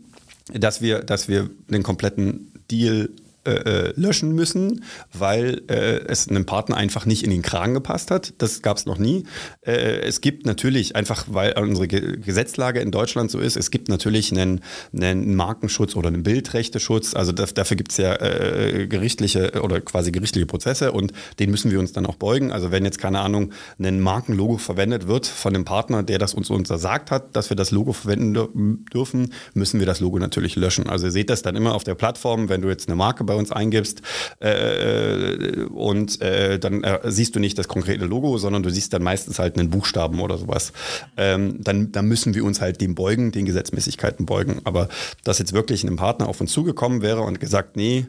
dass, 0.52 0.82
wir, 0.82 1.00
dass 1.00 1.28
wir 1.28 1.50
den 1.68 1.82
kompletten 1.82 2.52
Deal 2.70 3.10
äh, 3.44 3.52
äh, 3.52 3.92
löschen 3.96 4.34
müssen, 4.34 4.84
weil 5.14 5.62
äh, 5.68 6.00
es 6.06 6.28
einem 6.28 6.44
Partner 6.44 6.76
einfach 6.76 7.06
nicht 7.06 7.22
in 7.22 7.30
den 7.30 7.40
Kragen 7.40 7.72
gepasst 7.72 8.10
hat. 8.10 8.34
Das 8.36 8.60
gab 8.60 8.76
es 8.76 8.84
noch 8.84 8.98
nie. 8.98 9.24
Äh, 9.62 10.00
es 10.00 10.20
gibt 10.20 10.44
natürlich, 10.44 10.94
einfach 10.94 11.24
weil 11.30 11.58
unsere 11.58 11.88
Ge 11.88 12.18
Gesetzlage 12.18 12.80
in 12.80 12.90
Deutschland 12.90 13.30
so 13.30 13.38
ist, 13.38 13.56
es 13.56 13.70
gibt 13.70 13.88
natürlich 13.88 14.30
einen, 14.30 14.60
einen 14.94 15.36
Markenschutz 15.36 15.96
oder 15.96 16.08
einen 16.08 16.22
Bildrechteschutz. 16.22 17.14
Also 17.14 17.32
das, 17.32 17.54
dafür 17.54 17.78
gibt 17.78 17.92
es 17.92 17.96
ja 17.96 18.14
äh, 18.16 18.86
gerichtliche 18.86 19.62
oder 19.62 19.80
quasi 19.80 20.12
gerichtliche 20.12 20.44
Prozesse 20.44 20.92
und 20.92 21.12
den 21.38 21.50
müssen 21.50 21.70
wir 21.70 21.80
uns 21.80 21.92
dann 21.92 22.04
auch 22.04 22.16
beugen. 22.16 22.52
Also 22.52 22.70
wenn 22.70 22.84
jetzt, 22.84 22.98
keine 22.98 23.20
Ahnung, 23.20 23.52
ein 23.78 24.00
Markenlogo 24.00 24.58
verwendet 24.58 25.08
wird 25.08 25.26
von 25.26 25.54
einem 25.54 25.64
Partner, 25.64 26.02
der 26.02 26.18
das 26.18 26.34
uns 26.34 26.50
untersagt 26.50 27.10
hat, 27.10 27.34
dass 27.34 27.48
wir 27.48 27.56
das 27.56 27.70
Logo 27.70 27.94
verwenden 27.94 28.84
dürfen, 28.92 29.32
müssen 29.54 29.80
wir 29.80 29.86
das 29.86 30.00
Logo 30.00 30.18
natürlich 30.18 30.56
löschen. 30.56 30.90
Also 30.90 31.06
ihr 31.06 31.12
seht 31.12 31.30
das 31.30 31.40
dann 31.40 31.56
immer 31.56 31.74
auf 31.74 31.84
der 31.84 31.94
Plattform, 31.94 32.50
wenn 32.50 32.60
du 32.60 32.68
jetzt 32.68 32.86
eine 32.88 32.96
Marke 32.96 33.29
bei 33.30 33.36
uns 33.36 33.52
eingibst 33.52 34.02
äh, 34.40 35.64
und 35.66 36.20
äh, 36.20 36.58
dann 36.58 36.82
äh, 36.82 36.98
siehst 37.04 37.36
du 37.36 37.38
nicht 37.38 37.56
das 37.56 37.68
konkrete 37.68 38.04
Logo, 38.04 38.38
sondern 38.38 38.64
du 38.64 38.70
siehst 38.70 38.92
dann 38.92 39.04
meistens 39.04 39.38
halt 39.38 39.56
einen 39.56 39.70
Buchstaben 39.70 40.20
oder 40.20 40.36
sowas. 40.36 40.72
Ähm, 41.16 41.62
dann, 41.62 41.92
dann 41.92 42.06
müssen 42.06 42.34
wir 42.34 42.44
uns 42.44 42.60
halt 42.60 42.80
dem 42.80 42.96
beugen, 42.96 43.30
den 43.30 43.46
Gesetzmäßigkeiten 43.46 44.26
beugen. 44.26 44.62
Aber 44.64 44.88
dass 45.22 45.38
jetzt 45.38 45.52
wirklich 45.52 45.84
ein 45.84 45.94
Partner 45.94 46.28
auf 46.28 46.40
uns 46.40 46.50
zugekommen 46.50 47.02
wäre 47.02 47.20
und 47.20 47.38
gesagt, 47.38 47.76
nee, 47.76 48.08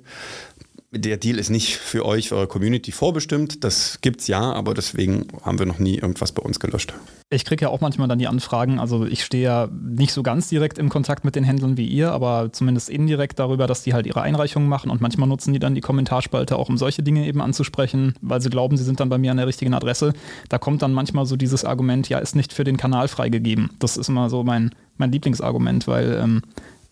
der 0.91 1.15
Deal 1.15 1.39
ist 1.39 1.49
nicht 1.49 1.77
für 1.77 2.05
euch, 2.05 2.29
für 2.29 2.35
eure 2.35 2.47
Community 2.47 2.91
vorbestimmt. 2.91 3.63
Das 3.63 3.99
gibt's 4.01 4.27
ja, 4.27 4.41
aber 4.41 4.73
deswegen 4.73 5.27
haben 5.41 5.57
wir 5.57 5.65
noch 5.65 5.79
nie 5.79 5.95
irgendwas 5.95 6.33
bei 6.33 6.43
uns 6.43 6.59
gelöscht. 6.59 6.93
Ich 7.29 7.45
kriege 7.45 7.63
ja 7.63 7.69
auch 7.69 7.79
manchmal 7.79 8.09
dann 8.09 8.19
die 8.19 8.27
Anfragen. 8.27 8.77
Also 8.77 9.05
ich 9.05 9.23
stehe 9.23 9.43
ja 9.43 9.69
nicht 9.71 10.11
so 10.11 10.21
ganz 10.21 10.49
direkt 10.49 10.77
im 10.77 10.89
Kontakt 10.89 11.23
mit 11.23 11.35
den 11.37 11.45
Händlern 11.45 11.77
wie 11.77 11.87
ihr, 11.87 12.11
aber 12.11 12.51
zumindest 12.51 12.89
indirekt 12.89 13.39
darüber, 13.39 13.67
dass 13.67 13.83
die 13.83 13.93
halt 13.93 14.05
ihre 14.05 14.21
Einreichungen 14.21 14.67
machen 14.67 14.91
und 14.91 14.99
manchmal 14.99 15.29
nutzen 15.29 15.53
die 15.53 15.59
dann 15.59 15.75
die 15.75 15.81
Kommentarspalte 15.81 16.57
auch, 16.57 16.67
um 16.67 16.77
solche 16.77 17.03
Dinge 17.03 17.25
eben 17.25 17.39
anzusprechen, 17.39 18.15
weil 18.21 18.41
sie 18.41 18.49
glauben, 18.49 18.75
sie 18.75 18.83
sind 18.83 18.99
dann 18.99 19.07
bei 19.07 19.17
mir 19.17 19.31
an 19.31 19.37
der 19.37 19.47
richtigen 19.47 19.73
Adresse. 19.73 20.11
Da 20.49 20.57
kommt 20.57 20.81
dann 20.81 20.91
manchmal 20.91 21.25
so 21.25 21.37
dieses 21.37 21.63
Argument, 21.63 22.09
ja, 22.09 22.19
ist 22.19 22.35
nicht 22.35 22.51
für 22.51 22.65
den 22.65 22.75
Kanal 22.75 23.07
freigegeben. 23.07 23.69
Das 23.79 23.95
ist 23.95 24.09
immer 24.09 24.29
so 24.29 24.43
mein, 24.43 24.75
mein 24.97 25.13
Lieblingsargument, 25.13 25.87
weil 25.87 26.19
ähm, 26.21 26.41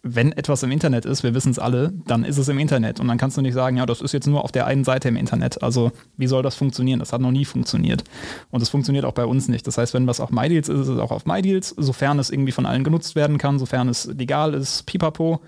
wenn 0.02 0.32
etwas 0.32 0.64
im 0.64 0.72
Internet 0.72 1.06
ist, 1.06 1.24
wir 1.24 1.34
wissen 1.34 1.52
es 1.52 1.60
alle, 1.60 1.92
dann 2.06 2.24
ist 2.24 2.38
es 2.38 2.48
im 2.48 2.58
Internet. 2.58 3.02
Und 3.02 3.10
dann 3.10 3.18
kannst 3.18 3.36
du 3.36 3.42
nicht 3.42 3.54
sagen, 3.54 3.78
ja, 3.78 3.86
das 3.86 4.02
ist 4.02 4.14
jetzt 4.14 4.28
nur 4.28 4.44
auf 4.46 4.52
der 4.52 4.66
einen 4.66 4.86
Seite 4.86 5.10
im 5.10 5.18
Internet. 5.18 5.62
Also 5.62 5.92
wie 6.16 6.28
soll 6.28 6.42
das 6.42 6.56
funktionieren? 6.56 7.00
Das 7.00 7.12
hat 7.12 7.20
noch 7.20 7.32
nie 7.32 7.44
funktioniert. 7.44 8.06
Und 8.50 8.62
es 8.62 8.70
funktioniert 8.70 9.04
auch 9.04 9.14
bei 9.14 9.26
uns 9.26 9.50
nicht. 9.50 9.68
Das 9.68 9.78
heißt, 9.78 9.94
wenn 9.94 10.08
was 10.08 10.22
auf 10.22 10.32
MyDeals 10.32 10.70
ist, 10.70 10.80
ist 10.80 10.88
es 10.88 11.00
auch 11.00 11.12
auf 11.12 11.26
MyDeals, 11.26 11.76
sofern 11.78 12.18
es 12.18 12.30
irgendwie 12.30 12.54
von 12.54 12.66
allen 12.66 12.86
genutzt 12.86 13.16
werden 13.16 13.38
kann, 13.38 13.60
sofern 13.60 13.90
es 13.90 14.06
legal 14.06 14.54
ist, 14.54 14.86
pipapo. 14.86 15.42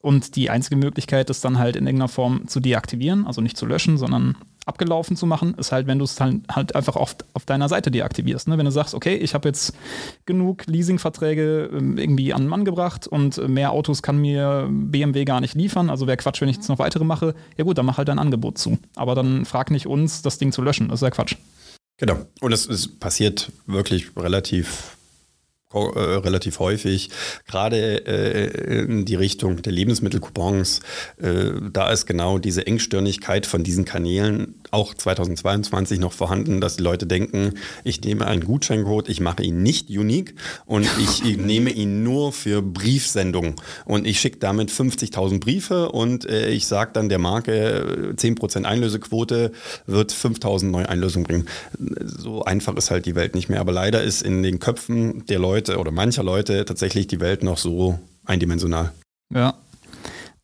Und 0.00 0.36
die 0.36 0.50
einzige 0.50 0.76
Möglichkeit 0.76 1.30
ist 1.30 1.44
dann 1.44 1.58
halt 1.58 1.76
in 1.76 1.86
irgendeiner 1.86 2.08
Form 2.08 2.46
zu 2.46 2.60
deaktivieren, 2.60 3.26
also 3.26 3.40
nicht 3.40 3.56
zu 3.56 3.64
löschen, 3.64 3.96
sondern 3.96 4.36
abgelaufen 4.66 5.16
zu 5.16 5.26
machen, 5.26 5.54
ist 5.54 5.72
halt, 5.72 5.86
wenn 5.86 5.98
du 5.98 6.04
es 6.04 6.18
halt, 6.20 6.74
einfach 6.74 6.96
auf, 6.96 7.16
auf 7.32 7.44
deiner 7.44 7.68
Seite 7.68 7.90
deaktivierst. 7.90 8.48
Ne? 8.48 8.58
Wenn 8.58 8.64
du 8.64 8.70
sagst, 8.70 8.94
okay, 8.94 9.14
ich 9.14 9.34
habe 9.34 9.48
jetzt 9.48 9.74
genug 10.26 10.66
Leasingverträge 10.66 11.70
ähm, 11.72 11.98
irgendwie 11.98 12.32
an 12.32 12.42
den 12.42 12.48
Mann 12.48 12.64
gebracht 12.64 13.06
und 13.06 13.46
mehr 13.48 13.72
Autos 13.72 14.02
kann 14.02 14.18
mir 14.18 14.68
BMW 14.70 15.24
gar 15.24 15.40
nicht 15.40 15.54
liefern, 15.54 15.90
also 15.90 16.06
wäre 16.06 16.16
Quatsch, 16.16 16.40
wenn 16.40 16.48
ich 16.48 16.56
jetzt 16.56 16.68
noch 16.68 16.78
weitere 16.78 17.04
mache, 17.04 17.34
ja 17.56 17.64
gut, 17.64 17.78
dann 17.78 17.86
mach 17.86 17.98
halt 17.98 18.08
dein 18.08 18.18
Angebot 18.18 18.58
zu. 18.58 18.78
Aber 18.96 19.14
dann 19.14 19.44
frag 19.44 19.70
nicht 19.70 19.86
uns, 19.86 20.22
das 20.22 20.38
Ding 20.38 20.52
zu 20.52 20.62
löschen, 20.62 20.88
das 20.88 21.00
ist 21.00 21.02
ja 21.02 21.10
Quatsch. 21.10 21.36
Genau. 21.98 22.18
Und 22.40 22.52
es, 22.52 22.66
es 22.66 22.88
passiert 22.88 23.52
wirklich 23.66 24.16
relativ 24.16 24.96
relativ 25.82 26.58
häufig, 26.58 27.10
gerade 27.46 28.06
äh, 28.06 28.82
in 28.82 29.04
die 29.04 29.14
Richtung 29.14 29.62
der 29.62 29.72
Lebensmittelcoupons. 29.72 30.80
Äh, 31.20 31.52
da 31.72 31.90
ist 31.90 32.06
genau 32.06 32.38
diese 32.38 32.66
Engstirnigkeit 32.66 33.46
von 33.46 33.64
diesen 33.64 33.84
Kanälen 33.84 34.54
auch 34.70 34.94
2022 34.94 36.00
noch 36.00 36.12
vorhanden, 36.12 36.60
dass 36.60 36.76
die 36.76 36.82
Leute 36.82 37.06
denken, 37.06 37.54
ich 37.84 38.00
nehme 38.02 38.26
einen 38.26 38.44
Gutscheincode, 38.44 39.08
ich 39.08 39.20
mache 39.20 39.42
ihn 39.42 39.62
nicht 39.62 39.90
unique 39.90 40.34
und 40.66 40.86
ich, 40.98 41.24
ich 41.24 41.36
nehme 41.36 41.70
ihn 41.70 42.02
nur 42.02 42.32
für 42.32 42.62
Briefsendungen 42.62 43.54
und 43.84 44.06
ich 44.06 44.20
schicke 44.20 44.38
damit 44.38 44.70
50.000 44.70 45.40
Briefe 45.40 45.90
und 45.90 46.28
äh, 46.28 46.50
ich 46.50 46.66
sage 46.66 46.90
dann 46.94 47.08
der 47.08 47.18
Marke 47.18 48.14
10% 48.16 48.64
Einlösequote 48.64 49.52
wird 49.86 50.12
5.000 50.12 50.66
neue 50.66 50.88
Einlösungen 50.88 51.26
bringen. 51.26 51.46
So 52.04 52.44
einfach 52.44 52.76
ist 52.76 52.90
halt 52.90 53.06
die 53.06 53.14
Welt 53.14 53.34
nicht 53.34 53.48
mehr, 53.48 53.60
aber 53.60 53.72
leider 53.72 54.02
ist 54.02 54.22
in 54.22 54.42
den 54.42 54.58
Köpfen 54.58 55.24
der 55.26 55.38
Leute 55.38 55.63
oder 55.68 55.90
mancher 55.90 56.22
Leute 56.22 56.64
tatsächlich 56.64 57.06
die 57.06 57.20
Welt 57.20 57.42
noch 57.42 57.58
so 57.58 57.98
eindimensional. 58.24 58.92
Ja, 59.32 59.54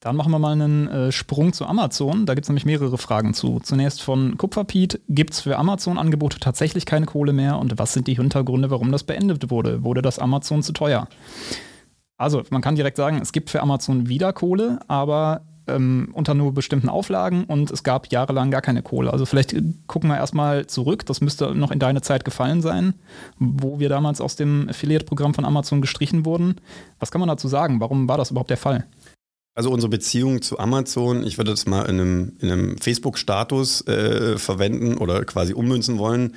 Dann 0.01 0.17
machen 0.17 0.33
wir 0.33 0.39
mal 0.39 0.53
einen 0.53 0.89
äh, 0.89 1.13
Sprung 1.13 1.53
zu 1.53 1.67
Amazon. 1.67 2.25
Da 2.25 2.33
gibt 2.33 2.47
es 2.47 2.49
nämlich 2.49 2.65
mehrere 2.65 2.97
Fragen 2.97 3.35
zu. 3.35 3.61
Zunächst 3.61 4.01
von 4.01 4.39
Kupferpiet. 4.39 4.99
Gibt 5.09 5.35
es 5.35 5.41
für 5.41 5.59
Amazon-Angebote 5.59 6.41
tatsächlich 6.41 6.87
keine 6.87 7.05
Kohle 7.05 7.35
mehr? 7.35 7.59
Und 7.59 7.79
was 7.79 7.93
sind 7.93 8.07
die 8.07 8.15
Hintergründe, 8.17 8.71
warum 8.71 8.93
das 8.93 9.05
beendet 9.05 9.51
wurde? 9.51 9.85
Wurde 9.85 10.01
das 10.01 10.19
Amazon 10.19 10.63
zu 10.63 10.73
teuer? 10.73 11.07
Also, 12.17 12.43
man 12.49 12.63
kann 12.63 12.77
direkt 12.77 12.97
sagen, 12.97 13.19
es 13.21 13.33
gibt 13.33 13.51
für 13.51 13.61
Amazon 13.61 14.09
wieder 14.09 14.33
Kohle, 14.33 14.81
aber 14.89 15.43
ähm, 15.67 16.09
unter 16.13 16.35
nur 16.35 16.53
bestimmten 16.53 16.89
Auflagen 16.89 17.45
und 17.45 17.71
es 17.71 17.83
gab 17.83 18.11
jahrelang 18.13 18.51
gar 18.51 18.63
keine 18.63 18.83
Kohle. 18.83 19.13
Also 19.13 19.27
vielleicht 19.27 19.53
äh, 19.53 19.63
gucken 19.87 20.11
wir 20.11 20.17
erstmal 20.17 20.67
zurück, 20.67 21.07
das 21.07 21.21
müsste 21.21 21.55
noch 21.55 21.71
in 21.71 21.79
deine 21.79 22.03
Zeit 22.03 22.25
gefallen 22.25 22.63
sein, 22.63 22.95
wo 23.39 23.79
wir 23.79 23.89
damals 23.89 24.21
aus 24.21 24.37
dem 24.37 24.69
Affiliate-Programm 24.69 25.35
von 25.35 25.45
Amazon 25.45 25.81
gestrichen 25.81 26.25
wurden. 26.25 26.57
Was 26.99 27.11
kann 27.11 27.21
man 27.21 27.29
dazu 27.29 27.49
sagen? 27.49 27.81
Warum 27.81 28.09
war 28.09 28.19
das 28.19 28.31
überhaupt 28.31 28.51
der 28.51 28.57
Fall? 28.57 28.87
Also 29.55 29.71
unsere 29.71 29.91
Beziehung 29.91 30.43
zu 30.43 30.59
Amazon, 30.59 31.25
ich 31.27 31.37
würde 31.37 31.51
das 31.51 31.67
mal 31.67 31.83
in 31.83 32.01
einem, 32.01 32.33
in 32.41 32.51
einem 32.51 32.79
Facebook-Status 32.79 33.87
äh, 33.89 34.39
verwenden 34.39 34.97
oder 34.97 35.25
quasi 35.25 35.55
ummünzen 35.55 35.99
wollen. 35.99 36.37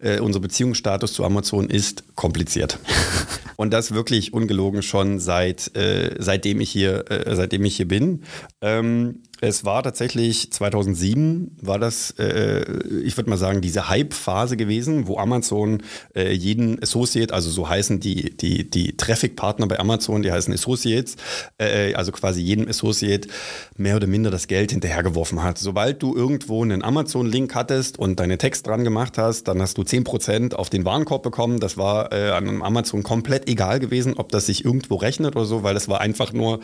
Äh, 0.00 0.18
unser 0.18 0.40
Beziehungsstatus 0.40 1.12
zu 1.12 1.24
Amazon 1.24 1.70
ist 1.70 2.16
kompliziert. 2.16 2.78
Und 3.56 3.72
das 3.72 3.92
wirklich 3.92 4.32
ungelogen 4.32 4.82
schon 4.82 5.20
seit, 5.20 5.76
äh, 5.76 6.16
seitdem, 6.18 6.60
ich 6.60 6.70
hier, 6.70 7.10
äh, 7.10 7.34
seitdem 7.36 7.64
ich 7.64 7.76
hier 7.76 7.88
bin. 7.88 8.24
Ähm, 8.60 9.22
es 9.40 9.64
war 9.64 9.82
tatsächlich 9.82 10.52
2007, 10.52 11.56
war 11.60 11.78
das, 11.78 12.10
äh, 12.18 12.64
ich 13.04 13.16
würde 13.16 13.30
mal 13.30 13.36
sagen, 13.36 13.60
diese 13.60 13.88
Hype-Phase 13.88 14.56
gewesen, 14.56 15.06
wo 15.06 15.18
Amazon 15.18 15.82
äh, 16.14 16.32
jeden 16.32 16.82
Associate, 16.82 17.32
also 17.32 17.50
so 17.50 17.68
heißen 17.68 18.00
die, 18.00 18.36
die, 18.36 18.68
die 18.68 18.96
Traffic-Partner 18.96 19.68
bei 19.68 19.78
Amazon, 19.78 20.22
die 20.22 20.32
heißen 20.32 20.52
Associates, 20.52 21.16
äh, 21.58 21.94
also 21.94 22.10
quasi 22.10 22.40
jedem 22.40 22.68
Associate 22.68 23.28
mehr 23.76 23.96
oder 23.96 24.08
minder 24.08 24.30
das 24.30 24.48
Geld 24.48 24.72
hinterhergeworfen 24.72 25.42
hat. 25.42 25.58
Sobald 25.58 26.02
du 26.02 26.16
irgendwo 26.16 26.62
einen 26.64 26.82
Amazon-Link 26.82 27.54
hattest 27.54 27.98
und 27.98 28.18
deine 28.18 28.38
Text 28.38 28.66
dran 28.66 28.82
gemacht 28.82 29.18
hast, 29.18 29.44
dann 29.44 29.62
hast 29.62 29.78
du 29.78 29.82
10% 29.82 30.54
auf 30.54 30.68
den 30.68 30.84
Warenkorb 30.84 31.22
bekommen. 31.22 31.60
Das 31.60 31.76
war 31.76 32.12
äh, 32.12 32.30
an 32.30 32.62
Amazon 32.62 33.04
komplett 33.04 33.48
egal 33.48 33.78
gewesen, 33.78 34.14
ob 34.16 34.32
das 34.32 34.46
sich 34.46 34.64
irgendwo 34.64 34.96
rechnet 34.96 35.36
oder 35.36 35.44
so, 35.44 35.62
weil 35.62 35.76
es 35.76 35.88
war 35.88 36.00
einfach 36.00 36.32
nur 36.32 36.60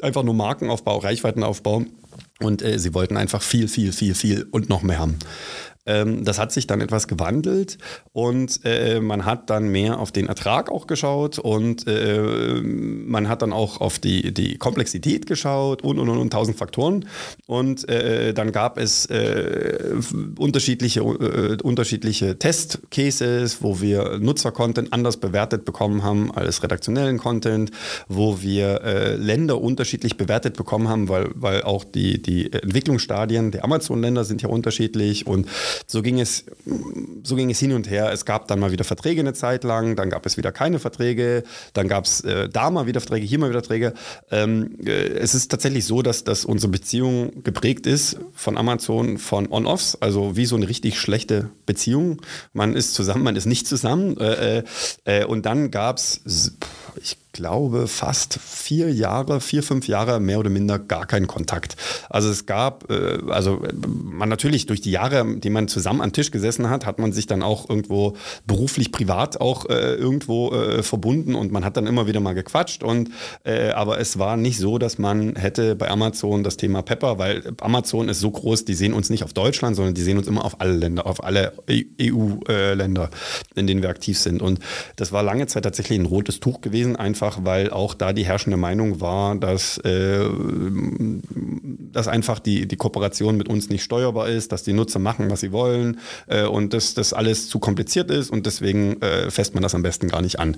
einfach 0.00 0.22
nur 0.22 0.34
Markenaufbau, 0.34 0.98
Reichweitenaufbau. 0.98 1.84
Und 2.40 2.62
äh, 2.62 2.78
sie 2.78 2.94
wollten 2.94 3.16
einfach 3.16 3.42
viel, 3.42 3.68
viel, 3.68 3.92
viel, 3.92 4.14
viel 4.14 4.46
und 4.50 4.68
noch 4.68 4.82
mehr 4.82 4.98
haben. 4.98 5.18
Ähm, 5.86 6.24
das 6.24 6.38
hat 6.38 6.52
sich 6.52 6.66
dann 6.66 6.80
etwas 6.80 7.08
gewandelt 7.08 7.78
und 8.12 8.60
äh, 8.64 9.00
man 9.00 9.24
hat 9.24 9.50
dann 9.50 9.68
mehr 9.68 9.98
auf 9.98 10.12
den 10.12 10.26
Ertrag 10.26 10.70
auch 10.70 10.86
geschaut 10.86 11.38
und 11.38 11.86
äh, 11.86 12.60
man 12.62 13.28
hat 13.28 13.42
dann 13.42 13.52
auch 13.52 13.80
auf 13.80 13.98
die, 13.98 14.34
die 14.34 14.58
Komplexität 14.58 15.26
geschaut 15.26 15.82
und 15.82 15.98
und 15.98 16.08
und, 16.08 16.18
und 16.18 16.32
tausend 16.32 16.56
Faktoren. 16.56 17.06
Und 17.46 17.88
äh, 17.88 18.34
dann 18.34 18.52
gab 18.52 18.78
es 18.78 19.06
äh, 19.06 19.94
unterschiedliche, 20.38 21.00
äh, 21.00 21.56
unterschiedliche 21.62 22.38
Testcases, 22.38 23.62
wo 23.62 23.80
wir 23.80 24.18
Nutzercontent 24.18 24.92
anders 24.92 25.16
bewertet 25.16 25.64
bekommen 25.64 26.02
haben 26.02 26.32
als 26.32 26.62
redaktionellen 26.62 27.18
Content, 27.18 27.70
wo 28.08 28.40
wir 28.42 28.82
äh, 28.82 29.16
Länder 29.16 29.60
unterschiedlich 29.60 30.16
bewertet 30.16 30.56
bekommen 30.56 30.88
haben, 30.88 31.08
weil, 31.08 31.30
weil 31.34 31.62
auch 31.62 31.84
die, 31.84 32.20
die 32.20 32.52
Entwicklungsstadien 32.52 33.50
der 33.50 33.64
Amazon-Länder 33.64 34.24
sind 34.24 34.42
ja 34.42 34.48
unterschiedlich 34.48 35.26
und 35.26 35.46
so 35.86 36.02
ging 36.02 36.20
es, 36.20 36.44
so 37.22 37.36
ging 37.36 37.50
es 37.50 37.58
hin 37.58 37.72
und 37.72 37.90
her. 37.90 38.12
Es 38.12 38.24
gab 38.24 38.48
dann 38.48 38.60
mal 38.60 38.72
wieder 38.72 38.84
Verträge 38.84 39.20
eine 39.20 39.34
Zeit 39.34 39.64
lang, 39.64 39.96
dann 39.96 40.10
gab 40.10 40.26
es 40.26 40.36
wieder 40.36 40.52
keine 40.52 40.78
Verträge, 40.78 41.44
dann 41.72 41.88
gab 41.88 42.04
es 42.04 42.20
äh, 42.22 42.48
da 42.48 42.70
mal 42.70 42.86
wieder 42.86 43.00
Verträge, 43.00 43.26
hier 43.26 43.38
mal 43.38 43.50
wieder 43.50 43.60
Verträge. 43.60 43.94
Ähm, 44.30 44.78
äh, 44.84 44.90
es 44.90 45.34
ist 45.34 45.50
tatsächlich 45.50 45.84
so, 45.84 46.02
dass, 46.02 46.24
dass 46.24 46.44
unsere 46.44 46.70
Beziehung 46.70 47.42
geprägt 47.42 47.86
ist 47.86 48.18
von 48.34 48.56
Amazon 48.56 49.18
von 49.18 49.50
On-Offs, 49.50 49.96
also 50.00 50.36
wie 50.36 50.46
so 50.46 50.56
eine 50.56 50.68
richtig 50.68 50.98
schlechte 50.98 51.50
Beziehung. 51.66 52.22
Man 52.52 52.74
ist 52.74 52.94
zusammen, 52.94 53.24
man 53.24 53.36
ist 53.36 53.46
nicht 53.46 53.66
zusammen. 53.66 54.16
Äh, 54.18 54.58
äh, 54.58 54.64
äh 55.04 55.24
und 55.24 55.46
dann 55.46 55.70
gab 55.70 55.98
es, 55.98 56.20
ich 57.02 57.16
glaube, 57.36 57.86
fast 57.86 58.38
vier 58.42 58.90
Jahre, 58.90 59.40
vier, 59.40 59.62
fünf 59.62 59.88
Jahre 59.88 60.20
mehr 60.20 60.38
oder 60.38 60.48
minder 60.48 60.78
gar 60.78 61.06
keinen 61.06 61.26
Kontakt. 61.26 61.76
Also 62.08 62.30
es 62.30 62.46
gab, 62.46 62.90
äh, 62.90 63.18
also 63.28 63.62
man 63.84 64.28
natürlich 64.28 64.66
durch 64.66 64.80
die 64.80 64.90
Jahre, 64.90 65.36
die 65.36 65.50
man 65.50 65.68
zusammen 65.68 66.00
am 66.00 66.12
Tisch 66.12 66.30
gesessen 66.30 66.70
hat, 66.70 66.86
hat 66.86 66.98
man 66.98 67.12
sich 67.12 67.26
dann 67.26 67.42
auch 67.42 67.68
irgendwo 67.68 68.16
beruflich, 68.46 68.90
privat 68.90 69.40
auch 69.40 69.66
äh, 69.66 69.94
irgendwo 69.94 70.52
äh, 70.52 70.82
verbunden 70.82 71.34
und 71.34 71.52
man 71.52 71.64
hat 71.64 71.76
dann 71.76 71.86
immer 71.86 72.06
wieder 72.06 72.20
mal 72.20 72.34
gequatscht 72.34 72.82
und 72.82 73.10
äh, 73.44 73.70
aber 73.70 74.00
es 74.00 74.18
war 74.18 74.38
nicht 74.38 74.58
so, 74.58 74.78
dass 74.78 74.98
man 74.98 75.36
hätte 75.36 75.76
bei 75.76 75.90
Amazon 75.90 76.42
das 76.42 76.56
Thema 76.56 76.80
Pepper, 76.82 77.18
weil 77.18 77.52
Amazon 77.60 78.08
ist 78.08 78.20
so 78.20 78.30
groß, 78.30 78.64
die 78.64 78.74
sehen 78.74 78.94
uns 78.94 79.10
nicht 79.10 79.24
auf 79.24 79.34
Deutschland, 79.34 79.76
sondern 79.76 79.94
die 79.94 80.02
sehen 80.02 80.16
uns 80.16 80.26
immer 80.26 80.44
auf 80.44 80.60
alle 80.60 80.72
Länder, 80.72 81.06
auf 81.06 81.22
alle 81.22 81.52
EU-Länder, 81.70 83.10
e 83.54 83.60
in 83.60 83.66
denen 83.66 83.82
wir 83.82 83.90
aktiv 83.90 84.18
sind. 84.18 84.40
Und 84.40 84.60
das 84.96 85.12
war 85.12 85.22
lange 85.22 85.46
Zeit 85.46 85.64
tatsächlich 85.64 85.98
ein 85.98 86.06
rotes 86.06 86.40
Tuch 86.40 86.60
gewesen, 86.60 86.85
einfach 86.94 87.16
einfach, 87.16 87.44
weil 87.44 87.70
auch 87.70 87.94
da 87.94 88.12
die 88.12 88.26
herrschende 88.26 88.56
Meinung 88.56 89.00
war, 89.00 89.36
dass, 89.36 89.78
äh, 89.78 90.28
dass 91.92 92.08
einfach 92.08 92.38
die, 92.38 92.68
die 92.68 92.76
Kooperation 92.76 93.36
mit 93.36 93.48
uns 93.48 93.70
nicht 93.70 93.82
steuerbar 93.82 94.28
ist, 94.28 94.52
dass 94.52 94.62
die 94.62 94.72
Nutzer 94.72 94.98
machen, 94.98 95.30
was 95.30 95.40
sie 95.40 95.52
wollen 95.52 95.98
äh, 96.26 96.44
und 96.44 96.72
dass 96.74 96.94
das 96.94 97.12
alles 97.12 97.48
zu 97.48 97.58
kompliziert 97.58 98.10
ist 98.10 98.30
und 98.30 98.46
deswegen 98.46 99.00
äh, 99.00 99.30
fässt 99.30 99.54
man 99.54 99.62
das 99.62 99.74
am 99.74 99.82
besten 99.82 100.08
gar 100.08 100.20
nicht 100.20 100.38
an. 100.38 100.56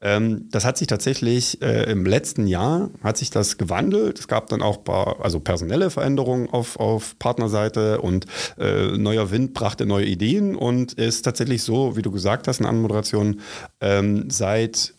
Ähm, 0.00 0.48
das 0.50 0.64
hat 0.64 0.78
sich 0.78 0.88
tatsächlich 0.88 1.62
äh, 1.62 1.90
im 1.90 2.04
letzten 2.04 2.46
Jahr 2.46 2.90
hat 3.02 3.16
sich 3.16 3.30
das 3.30 3.56
gewandelt. 3.56 4.18
Es 4.18 4.28
gab 4.28 4.48
dann 4.48 4.62
auch 4.62 4.82
paar, 4.82 5.24
also 5.24 5.40
personelle 5.40 5.90
Veränderungen 5.90 6.50
auf, 6.50 6.78
auf 6.78 7.18
Partnerseite 7.18 8.00
und 8.00 8.26
äh, 8.58 8.96
neuer 8.96 9.30
Wind 9.30 9.54
brachte 9.54 9.86
neue 9.86 10.06
Ideen 10.06 10.56
und 10.56 10.94
ist 10.94 11.22
tatsächlich 11.22 11.62
so, 11.62 11.96
wie 11.96 12.02
du 12.02 12.10
gesagt 12.10 12.48
hast 12.48 12.58
in 12.58 12.64
der 12.64 12.70
Anmoderation, 12.70 13.40
ähm, 13.80 14.28
seit 14.28 14.94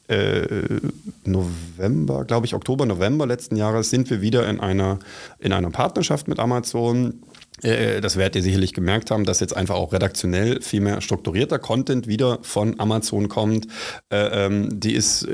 November, 1.23 2.25
glaube 2.25 2.45
ich, 2.45 2.53
Oktober, 2.53 2.85
November 2.85 3.25
letzten 3.25 3.55
Jahres 3.55 3.89
sind 3.89 4.09
wir 4.09 4.21
wieder 4.21 4.47
in 4.49 4.59
einer, 4.59 4.99
in 5.39 5.53
einer 5.53 5.69
Partnerschaft 5.69 6.27
mit 6.27 6.39
Amazon. 6.39 7.21
Äh, 7.61 8.01
das 8.01 8.17
werdet 8.17 8.37
ihr 8.37 8.43
sicherlich 8.43 8.73
gemerkt 8.73 9.11
haben, 9.11 9.25
dass 9.25 9.39
jetzt 9.39 9.55
einfach 9.55 9.75
auch 9.75 9.93
redaktionell 9.93 10.61
viel 10.61 10.81
mehr 10.81 11.01
strukturierter 11.01 11.59
Content 11.59 12.07
wieder 12.07 12.39
von 12.41 12.79
Amazon 12.79 13.29
kommt. 13.29 13.67
Äh, 14.09 14.45
ähm, 14.45 14.79
die 14.79 14.93
ist, 14.93 15.27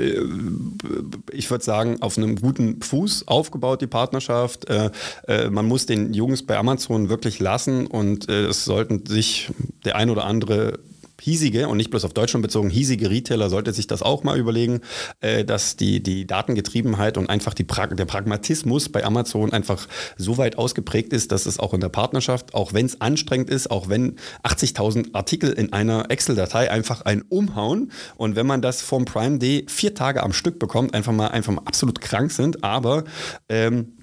ich 1.32 1.50
würde 1.50 1.64
sagen, 1.64 2.02
auf 2.02 2.18
einem 2.18 2.36
guten 2.36 2.82
Fuß 2.82 3.28
aufgebaut, 3.28 3.80
die 3.80 3.86
Partnerschaft. 3.86 4.66
Man 5.50 5.66
muss 5.66 5.86
den 5.86 6.12
Jungs 6.12 6.44
bei 6.44 6.56
Amazon 6.56 7.08
wirklich 7.08 7.38
lassen 7.38 7.86
und 7.86 8.28
es 8.28 8.64
sollten 8.64 9.06
sich 9.06 9.50
der 9.84 9.96
ein 9.96 10.10
oder 10.10 10.24
andere 10.24 10.78
hiesige 11.20 11.68
und 11.68 11.76
nicht 11.76 11.90
bloß 11.90 12.04
auf 12.04 12.14
Deutschland 12.14 12.42
bezogen, 12.42 12.70
hiesige 12.70 13.10
Retailer 13.10 13.50
sollte 13.50 13.72
sich 13.72 13.86
das 13.86 14.02
auch 14.02 14.24
mal 14.24 14.38
überlegen, 14.38 14.80
äh, 15.20 15.44
dass 15.44 15.76
die, 15.76 16.02
die 16.02 16.26
Datengetriebenheit 16.26 17.18
und 17.18 17.28
einfach 17.28 17.54
die 17.54 17.64
pra 17.64 17.86
der 17.86 18.04
Pragmatismus 18.04 18.88
bei 18.88 19.04
Amazon 19.04 19.52
einfach 19.52 19.86
so 20.16 20.38
weit 20.38 20.58
ausgeprägt 20.58 21.12
ist, 21.12 21.32
dass 21.32 21.46
es 21.46 21.58
auch 21.58 21.74
in 21.74 21.80
der 21.80 21.88
Partnerschaft, 21.88 22.54
auch 22.54 22.72
wenn 22.72 22.86
es 22.86 23.00
anstrengend 23.00 23.50
ist, 23.50 23.70
auch 23.70 23.88
wenn 23.88 24.16
80.000 24.44 25.14
Artikel 25.14 25.52
in 25.52 25.72
einer 25.72 26.10
Excel-Datei 26.10 26.70
einfach 26.70 27.02
ein 27.02 27.22
umhauen 27.28 27.92
und 28.16 28.36
wenn 28.36 28.46
man 28.46 28.62
das 28.62 28.82
vom 28.82 29.04
Prime 29.04 29.38
Day 29.38 29.64
vier 29.68 29.94
Tage 29.94 30.22
am 30.22 30.32
Stück 30.32 30.58
bekommt, 30.58 30.94
einfach 30.94 31.12
mal, 31.12 31.28
einfach 31.28 31.52
mal 31.52 31.62
absolut 31.64 32.00
krank 32.00 32.30
sind, 32.30 32.64
aber 32.64 33.04
ähm, 33.48 33.94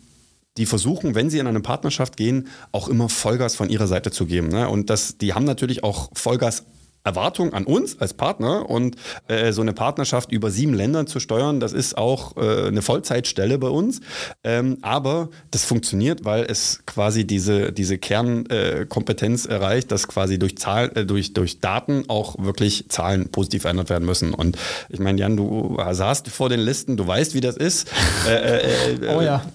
die 0.58 0.66
versuchen, 0.66 1.16
wenn 1.16 1.30
sie 1.30 1.40
in 1.40 1.48
eine 1.48 1.60
Partnerschaft 1.60 2.16
gehen, 2.16 2.48
auch 2.72 2.88
immer 2.88 3.10
Vollgas 3.10 3.56
von 3.56 3.70
ihrer 3.70 3.88
Seite 3.88 4.12
zu 4.12 4.26
geben. 4.26 4.48
Ne? 4.48 4.70
Und 4.70 4.90
das, 4.90 5.18
die 5.18 5.34
haben 5.34 5.44
natürlich 5.44 5.84
auch 5.84 6.10
Vollgas 6.14 6.64
Erwartung 7.06 7.54
an 7.54 7.66
uns 7.66 8.02
als 8.02 8.14
Partner 8.14 8.70
und 8.70 8.96
äh, 9.28 9.52
so 9.52 9.62
eine 9.62 9.74
Partnerschaft 9.74 10.32
über 10.32 10.52
sieben 10.52 10.74
Länder 10.74 11.06
zu 11.06 11.20
steuern, 11.20 11.60
das 11.60 11.72
ist 11.72 11.98
auch 11.98 12.36
äh, 12.38 12.68
eine 12.68 12.82
Vollzeitstelle 12.82 13.58
bei 13.58 13.70
uns. 13.70 14.02
Ähm, 14.44 14.80
aber 14.82 15.30
das 15.52 15.66
funktioniert, 15.66 16.26
weil 16.26 16.44
es 16.46 16.82
quasi 16.86 17.26
diese, 17.26 17.72
diese 17.72 17.98
Kernkompetenz 17.98 19.46
äh, 19.46 19.54
erreicht, 19.54 19.92
dass 19.92 20.08
quasi 20.08 20.40
durch, 20.40 20.58
Zahl, 20.58 20.92
äh, 20.96 21.06
durch, 21.06 21.34
durch 21.34 21.60
Daten 21.60 22.06
auch 22.10 22.36
wirklich 22.40 22.90
Zahlen 22.90 23.30
positiv 23.30 23.62
verändert 23.62 23.90
werden 23.90 24.06
müssen. 24.06 24.34
Und 24.34 24.58
ich 24.90 25.00
meine, 25.00 25.20
Jan, 25.20 25.38
du 25.38 25.78
saßt 25.92 26.28
vor 26.30 26.50
den 26.50 26.60
Listen, 26.60 26.98
du 26.98 27.06
weißt, 27.06 27.36
wie 27.36 27.42
das 27.42 27.56
ist. 27.56 27.88
Äh, 28.28 28.96
äh, 28.96 29.16
oh 29.16 29.22
ja. 29.22 29.46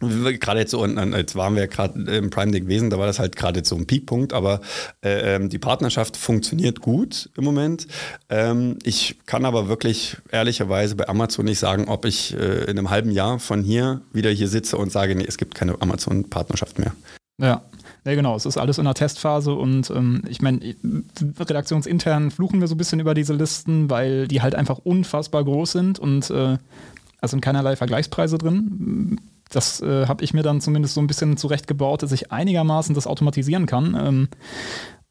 Gerade 0.00 0.60
jetzt 0.60 0.70
so, 0.70 0.82
und 0.82 0.96
jetzt 1.14 1.36
waren 1.36 1.56
wir 1.56 1.66
gerade 1.68 1.98
im 2.16 2.30
Prime 2.30 2.52
Day 2.52 2.60
gewesen, 2.60 2.90
da 2.90 2.98
war 2.98 3.06
das 3.06 3.18
halt 3.18 3.36
gerade 3.36 3.64
so 3.64 3.76
ein 3.76 3.86
Peakpunkt, 3.86 4.32
aber 4.32 4.60
äh, 5.02 5.36
ähm, 5.36 5.48
die 5.48 5.58
Partnerschaft 5.58 6.16
funktioniert 6.16 6.80
gut 6.80 7.30
im 7.36 7.44
Moment. 7.44 7.86
Ähm, 8.28 8.78
ich 8.82 9.18
kann 9.26 9.44
aber 9.44 9.68
wirklich 9.68 10.16
ehrlicherweise 10.30 10.96
bei 10.96 11.08
Amazon 11.08 11.46
nicht 11.46 11.58
sagen, 11.58 11.88
ob 11.88 12.04
ich 12.04 12.34
äh, 12.34 12.64
in 12.64 12.78
einem 12.78 12.90
halben 12.90 13.10
Jahr 13.10 13.38
von 13.38 13.62
hier 13.62 14.02
wieder 14.12 14.30
hier 14.30 14.48
sitze 14.48 14.76
und 14.76 14.92
sage, 14.92 15.14
nee, 15.14 15.24
es 15.26 15.38
gibt 15.38 15.54
keine 15.54 15.80
Amazon-Partnerschaft 15.80 16.78
mehr. 16.78 16.94
Ja. 17.40 17.62
Ja, 18.04 18.14
genau, 18.14 18.36
es 18.36 18.46
ist 18.46 18.56
alles 18.56 18.78
in 18.78 18.84
der 18.84 18.94
Testphase 18.94 19.52
und 19.52 19.90
ähm, 19.90 20.22
ich 20.28 20.40
meine, 20.40 20.60
redaktionsintern 21.40 22.30
fluchen 22.30 22.60
wir 22.60 22.68
so 22.68 22.76
ein 22.76 22.78
bisschen 22.78 23.00
über 23.00 23.14
diese 23.14 23.34
Listen, 23.34 23.90
weil 23.90 24.28
die 24.28 24.42
halt 24.42 24.54
einfach 24.54 24.78
unfassbar 24.78 25.42
groß 25.42 25.72
sind 25.72 25.98
und 25.98 26.30
äh, 26.30 26.56
es 27.20 27.32
sind 27.32 27.40
keinerlei 27.40 27.74
Vergleichspreise 27.74 28.38
drin 28.38 29.18
das 29.50 29.80
äh, 29.80 30.06
habe 30.06 30.24
ich 30.24 30.34
mir 30.34 30.42
dann 30.42 30.60
zumindest 30.60 30.94
so 30.94 31.00
ein 31.00 31.06
bisschen 31.06 31.36
zurechtgebaut, 31.36 32.02
dass 32.02 32.12
ich 32.12 32.32
einigermaßen 32.32 32.94
das 32.94 33.06
automatisieren 33.06 33.66
kann. 33.66 33.96
Ähm, 33.98 34.28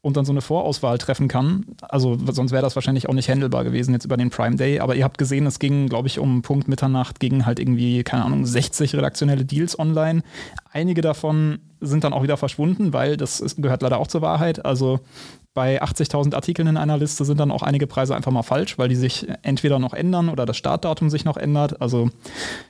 und 0.06 0.16
dann 0.16 0.24
so 0.24 0.30
eine 0.30 0.40
Vorauswahl 0.40 0.98
treffen 0.98 1.26
kann. 1.26 1.64
Also 1.80 2.16
sonst 2.30 2.52
wäre 2.52 2.62
das 2.62 2.76
wahrscheinlich 2.76 3.08
auch 3.08 3.12
nicht 3.12 3.28
handelbar 3.28 3.64
gewesen 3.64 3.92
jetzt 3.92 4.04
über 4.04 4.16
den 4.16 4.30
Prime 4.30 4.54
Day. 4.54 4.78
Aber 4.78 4.94
ihr 4.94 5.02
habt 5.02 5.18
gesehen, 5.18 5.46
es 5.46 5.58
ging, 5.58 5.88
glaube 5.88 6.06
ich, 6.06 6.20
um 6.20 6.42
Punkt 6.42 6.68
Mitternacht 6.68 7.18
gegen 7.18 7.44
halt 7.44 7.58
irgendwie, 7.58 8.04
keine 8.04 8.24
Ahnung, 8.24 8.46
60 8.46 8.94
redaktionelle 8.94 9.44
Deals 9.44 9.76
online. 9.76 10.22
Einige 10.70 11.00
davon 11.00 11.58
sind 11.80 12.04
dann 12.04 12.12
auch 12.12 12.22
wieder 12.22 12.36
verschwunden, 12.36 12.92
weil 12.92 13.16
das 13.16 13.40
ist, 13.40 13.60
gehört 13.60 13.82
leider 13.82 13.98
auch 13.98 14.06
zur 14.06 14.22
Wahrheit. 14.22 14.64
Also 14.64 15.00
bei 15.56 15.82
80.000 15.82 16.34
Artikeln 16.34 16.68
in 16.68 16.76
einer 16.76 16.98
Liste 16.98 17.24
sind 17.24 17.40
dann 17.40 17.50
auch 17.50 17.62
einige 17.62 17.86
Preise 17.86 18.14
einfach 18.14 18.30
mal 18.30 18.42
falsch, 18.42 18.76
weil 18.76 18.90
die 18.90 18.94
sich 18.94 19.26
entweder 19.40 19.78
noch 19.78 19.94
ändern 19.94 20.28
oder 20.28 20.44
das 20.44 20.58
Startdatum 20.58 21.08
sich 21.08 21.24
noch 21.24 21.38
ändert. 21.38 21.80
Also 21.80 22.10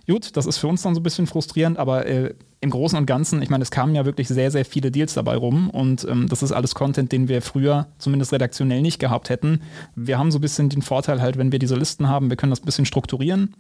gut, 0.07 0.37
das 0.37 0.47
ist 0.47 0.59
für 0.59 0.68
uns 0.68 0.82
dann 0.82 0.95
so 0.95 1.01
ein 1.01 1.03
bisschen 1.03 1.26
frustrierend, 1.26 1.78
aber 1.78 2.07
äh, 2.07 2.34
im 2.61 2.70
Großen 2.70 2.97
und 2.97 3.07
Ganzen, 3.07 3.43
ich 3.43 3.51
meine, 3.51 3.62
es 3.62 3.72
kamen 3.72 3.95
ja 3.97 4.07
wirklich 4.07 4.28
sehr, 4.28 4.53
sehr 4.53 4.64
viele 4.64 4.93
Deals 4.93 5.14
dabei 5.14 5.37
rum 5.37 5.68
und 5.68 6.07
ähm, 6.09 6.28
das 6.28 6.45
ist 6.45 6.53
alles 6.53 6.76
Content, 6.76 7.11
den 7.11 7.28
wir 7.28 7.43
früher 7.43 7.89
zumindest 7.99 8.32
redaktionell 8.32 8.82
nicht 8.82 9.01
gehabt 9.01 9.30
hätten. 9.30 9.62
Wir 9.97 10.16
haben 10.16 10.30
so 10.30 10.39
ein 10.39 10.41
bisschen 10.41 10.68
den 10.68 10.82
Vorteil 10.82 11.20
halt, 11.20 11.39
wenn 11.39 11.51
wir 11.51 11.59
diese 11.59 11.74
Listen 11.74 12.09
haben, 12.09 12.30
wir 12.30 12.37
können 12.37 12.51
das 12.51 12.62
ein 12.62 12.66
bisschen 12.66 12.87
strukturieren. 12.87 13.55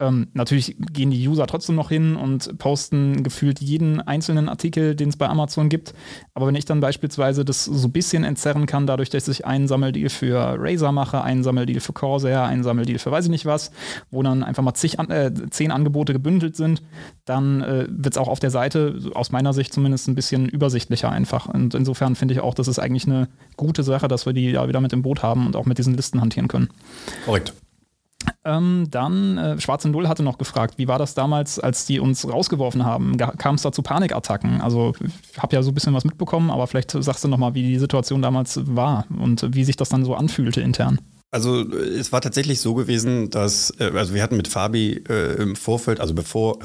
Ähm, 0.00 0.28
natürlich 0.32 0.76
gehen 0.92 1.10
die 1.10 1.28
User 1.28 1.46
trotzdem 1.46 1.76
noch 1.76 1.90
hin 1.90 2.16
und 2.16 2.58
posten 2.58 3.22
gefühlt 3.22 3.60
jeden 3.60 4.00
einzelnen 4.00 4.48
Artikel, 4.48 4.96
den 4.96 5.10
es 5.10 5.16
bei 5.16 5.28
Amazon 5.28 5.68
gibt. 5.68 5.92
Aber 6.32 6.46
wenn 6.46 6.54
ich 6.54 6.64
dann 6.64 6.80
beispielsweise 6.80 7.44
das 7.44 7.66
so 7.66 7.88
ein 7.88 7.92
bisschen 7.92 8.24
entzerren 8.24 8.64
kann, 8.64 8.86
dadurch, 8.86 9.10
dass 9.10 9.28
ich 9.28 9.44
einen 9.44 9.68
Sammeldeal 9.68 10.08
für 10.08 10.56
Razer 10.58 10.90
mache, 10.90 11.22
einen 11.22 11.42
Sammeldeal 11.42 11.80
für 11.80 11.92
Corsair, 11.92 12.44
einen 12.44 12.62
Sammeldeal 12.62 12.98
für 12.98 13.10
weiß 13.10 13.26
ich 13.26 13.30
nicht 13.30 13.44
was, 13.44 13.72
wo 14.10 14.22
dann 14.22 14.42
einfach 14.42 14.62
mal 14.62 14.74
zig, 14.74 14.98
äh, 14.98 15.32
zehn 15.50 15.70
Angebote 15.70 16.14
gebündelt 16.14 16.56
sind, 16.56 16.82
dann 17.26 17.60
äh, 17.60 17.86
wird 17.90 18.14
es 18.14 18.18
auch 18.18 18.28
auf 18.28 18.40
der 18.40 18.50
Seite, 18.50 18.98
aus 19.14 19.30
meiner 19.30 19.52
Sicht 19.52 19.74
zumindest, 19.74 20.08
ein 20.08 20.14
bisschen 20.14 20.48
übersichtlicher 20.48 21.10
einfach. 21.10 21.46
Und 21.46 21.74
insofern 21.74 22.16
finde 22.16 22.32
ich 22.32 22.40
auch, 22.40 22.54
das 22.54 22.68
ist 22.68 22.78
eigentlich 22.78 23.06
eine 23.06 23.28
gute 23.56 23.82
Sache, 23.82 24.08
dass 24.08 24.24
wir 24.24 24.32
die 24.32 24.50
ja 24.50 24.66
wieder 24.66 24.80
mit 24.80 24.94
im 24.94 25.02
Boot 25.02 25.22
haben 25.22 25.46
und 25.46 25.56
auch 25.56 25.66
mit 25.66 25.76
diesen 25.76 25.94
Listen 25.94 26.20
hantieren 26.22 26.48
können. 26.48 26.70
Korrekt. 27.26 27.52
Ähm, 28.44 28.86
dann, 28.90 29.38
äh, 29.38 29.60
Schwarze 29.60 29.88
Null 29.88 30.08
hatte 30.08 30.22
noch 30.22 30.38
gefragt, 30.38 30.74
wie 30.78 30.88
war 30.88 30.98
das 30.98 31.14
damals, 31.14 31.58
als 31.58 31.86
die 31.86 32.00
uns 32.00 32.26
rausgeworfen 32.26 32.84
haben? 32.84 33.16
Kam 33.16 33.54
es 33.54 33.62
da 33.62 33.72
zu 33.72 33.82
Panikattacken? 33.82 34.60
Also, 34.60 34.94
ich 35.32 35.38
habe 35.38 35.54
ja 35.54 35.62
so 35.62 35.70
ein 35.70 35.74
bisschen 35.74 35.94
was 35.94 36.04
mitbekommen, 36.04 36.50
aber 36.50 36.66
vielleicht 36.66 36.90
sagst 36.90 37.24
du 37.24 37.28
nochmal, 37.28 37.54
wie 37.54 37.62
die 37.62 37.78
Situation 37.78 38.22
damals 38.22 38.60
war 38.74 39.04
und 39.10 39.54
wie 39.54 39.64
sich 39.64 39.76
das 39.76 39.88
dann 39.90 40.04
so 40.04 40.14
anfühlte 40.14 40.60
intern. 40.60 40.98
Also 41.32 41.60
es 41.60 42.10
war 42.10 42.20
tatsächlich 42.20 42.60
so 42.60 42.74
gewesen, 42.74 43.30
dass, 43.30 43.72
äh, 43.78 43.92
also 43.94 44.14
wir 44.14 44.22
hatten 44.22 44.36
mit 44.36 44.48
Fabi 44.48 45.04
äh, 45.08 45.40
im 45.40 45.54
Vorfeld, 45.54 46.00
also 46.00 46.12
bevor, 46.12 46.58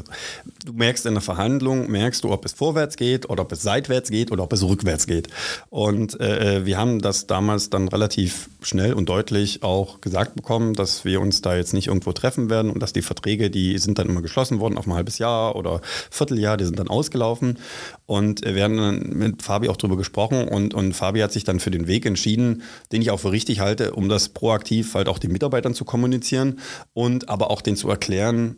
du 0.66 0.74
merkst 0.74 1.05
in 1.05 1.13
der 1.13 1.22
Verhandlung, 1.22 1.91
merkst 1.91 2.24
du, 2.24 2.32
ob 2.32 2.45
es 2.45 2.53
vorwärts 2.53 2.97
geht 2.97 3.30
oder 3.30 3.43
ob 3.43 3.51
es 3.51 3.61
seitwärts 3.61 4.09
geht 4.09 4.32
oder 4.32 4.43
ob 4.43 4.53
es 4.53 4.63
rückwärts 4.63 5.05
geht. 5.05 5.28
Und 5.70 6.20
äh, 6.20 6.57
äh 6.57 6.66
wir 6.66 6.80
haben 6.80 6.99
das 6.99 7.28
damals 7.28 7.70
dann 7.70 7.88
relativ 7.89 8.49
schnell 8.63 8.93
und 8.93 9.07
deutlich 9.07 9.61
auch 9.61 10.01
gesagt 10.01 10.36
bekommen, 10.36 10.74
dass 10.74 11.05
wir 11.05 11.22
uns 11.22 11.41
da 11.41 11.55
jetzt 11.55 11.76
nicht 11.76 11.88
irgendwo 11.88 12.11
treffen 12.11 12.49
werden 12.49 12.72
und 12.72 12.82
dass 12.82 12.91
die 12.91 13.03
Verträge, 13.03 13.51
die 13.51 13.78
sind 13.78 13.99
dann 13.99 14.09
immer 14.09 14.24
geschlossen 14.24 14.59
worden 14.59 14.80
auf 14.80 14.88
ein 14.88 14.93
halbes 14.95 15.20
Jahr 15.20 15.55
oder 15.55 15.82
Vierteljahr, 16.09 16.57
die 16.57 16.66
sind 16.66 16.80
dann 16.80 16.88
ausgelaufen. 16.88 17.59
Und 18.06 18.45
wir 18.45 18.64
haben 18.64 18.78
dann 18.78 18.99
mit 19.18 19.41
Fabi 19.41 19.68
auch 19.68 19.78
drüber 19.78 19.97
gesprochen 19.97 20.47
und, 20.47 20.74
und 20.74 20.93
Fabi 20.93 21.22
hat 21.22 21.32
sich 21.32 21.43
dann 21.43 21.60
für 21.60 21.72
den 21.72 21.88
Weg 21.88 22.06
entschieden, 22.06 22.62
den 22.91 23.01
ich 23.01 23.10
auch 23.10 23.20
für 23.20 23.32
richtig 23.32 23.60
halte, 23.62 23.93
um 23.93 24.10
das 24.10 24.30
proaktiv 24.30 24.93
halt 24.93 25.10
auch 25.10 25.18
den 25.18 25.32
Mitarbeitern 25.32 25.74
zu 25.74 25.86
kommunizieren 25.86 26.60
und 26.93 27.30
aber 27.30 27.49
auch 27.49 27.62
denen 27.62 27.78
zu 27.78 27.89
erklären, 27.89 28.58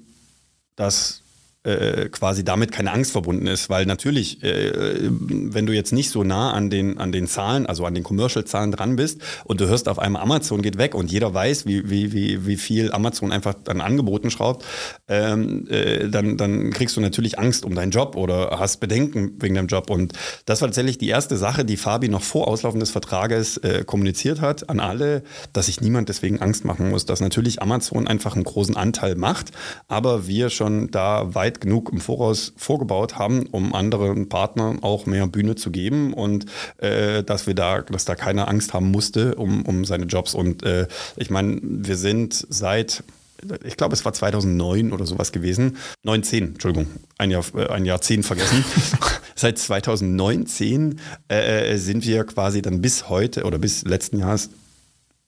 dass 0.76 1.24
äh, 1.68 2.09
quasi 2.09 2.45
damit 2.45 2.72
keine 2.72 2.93
Angst 2.93 3.11
verbunden 3.11 3.45
ist, 3.45 3.70
weil 3.70 3.86
natürlich, 3.86 4.41
äh, 4.41 4.72
wenn 5.09 5.65
du 5.65 5.74
jetzt 5.74 5.91
nicht 5.91 6.09
so 6.09 6.24
nah 6.24 6.53
an 6.53 6.70
den, 6.70 6.97
an 6.97 7.11
den 7.11 7.28
Zahlen, 7.28 7.65
also 7.65 7.86
an 7.86 7.93
den 7.93 8.03
Commercial-Zahlen 8.03 8.72
dran 8.72 8.95
bist 8.95 9.22
und 9.43 9.59
du 9.59 9.68
hörst 9.68 9.89
auf 9.89 9.99
einmal 9.99 10.22
Amazon 10.22 10.61
geht 10.61 10.78
weg 10.78 10.95
und 10.95 11.11
jeder 11.11 11.34
weiß, 11.34 11.65
wie, 11.65 11.89
wie, 11.89 12.13
wie, 12.13 12.45
wie 12.45 12.55
viel 12.55 12.91
Amazon 12.93 13.32
einfach 13.32 13.55
an 13.68 13.82
Angeboten 13.82 14.32
schraubt, 14.32 14.65
ähm, 15.09 15.68
äh, 15.70 16.07
dann, 16.07 16.38
dann 16.38 16.72
kriegst 16.72 16.95
du 16.95 17.01
natürlich 17.01 17.38
Angst 17.38 17.65
um 17.65 17.76
deinen 17.76 17.91
Job 17.91 18.15
oder 18.15 18.59
hast 18.59 18.78
Bedenken 18.78 19.34
wegen 19.39 19.55
deinem 19.55 19.68
Job. 19.68 19.89
Und 19.89 20.13
das 20.45 20.61
war 20.61 20.70
tatsächlich 20.70 20.97
die 20.97 21.09
erste 21.09 21.36
Sache, 21.36 21.65
die 21.65 21.76
Fabi 21.76 22.07
noch 22.07 22.24
vor 22.24 22.47
Auslaufen 22.47 22.80
des 22.80 22.91
Vertrages 22.91 23.57
äh, 23.57 23.84
kommuniziert 23.86 24.39
hat 24.39 24.70
an 24.70 24.80
alle, 24.80 25.24
dass 25.51 25.65
sich 25.65 25.82
niemand 25.82 26.07
deswegen 26.07 26.41
Angst 26.41 26.63
machen 26.63 26.89
muss, 26.89 27.05
dass 27.05 27.20
natürlich 27.20 27.61
Amazon 27.61 28.07
einfach 28.07 28.36
einen 28.36 28.45
großen 28.45 28.78
Anteil 28.78 29.15
macht, 29.15 29.51
aber 29.89 30.28
wir 30.28 30.49
schon 30.49 30.91
da 30.91 31.36
weit 31.36 31.57
genug 31.60 31.91
im 31.91 31.99
Voraus 31.99 32.53
vorgebaut 32.55 33.18
haben, 33.18 33.47
um 33.47 33.74
anderen 33.74 34.30
Partnern 34.30 34.84
auch 34.84 35.05
mehr 35.05 35.28
Bühne 35.28 35.55
zu 35.55 35.72
geben 35.72 36.14
und 36.14 36.45
äh, 36.78 37.24
dass 37.24 37.47
wir 37.47 37.53
da, 37.53 37.82
dass 37.82 38.05
da 38.05 38.16
keine 38.16 38.47
Angst 38.47 38.74
haben 38.74 38.91
musste 38.91 39.36
um, 39.36 39.64
um 39.64 39.86
seine 39.86 40.05
Jobs. 40.05 40.34
Und 40.34 40.64
äh, 40.64 40.88
ich 41.16 41.30
meine, 41.30 41.60
wir 41.62 41.97
sind 41.97 42.45
seit 42.49 43.03
ich 43.64 43.78
glaube, 43.78 43.93
es 43.93 44.03
war 44.03 44.14
2009 44.14 44.91
oder 44.91 45.05
sowas 45.05 45.32
gewesen. 45.32 45.78
19, 46.03 46.53
Entschuldigung, 46.53 46.88
ein 47.18 47.32
Jahr, 47.32 47.43
äh, 47.55 47.68
ein 47.68 47.86
Jahrzehnt 47.86 48.26
vergessen. 48.26 48.66
Seit 49.36 49.60
2019 49.60 50.99
äh, 51.28 51.78
sind 51.78 52.05
wir 52.05 52.24
quasi 52.24 52.64
dann 52.64 52.82
bis 52.82 53.10
heute 53.10 53.43
oder 53.43 53.60
bis 53.60 53.84
letzten 53.84 54.18
Jahres 54.18 54.49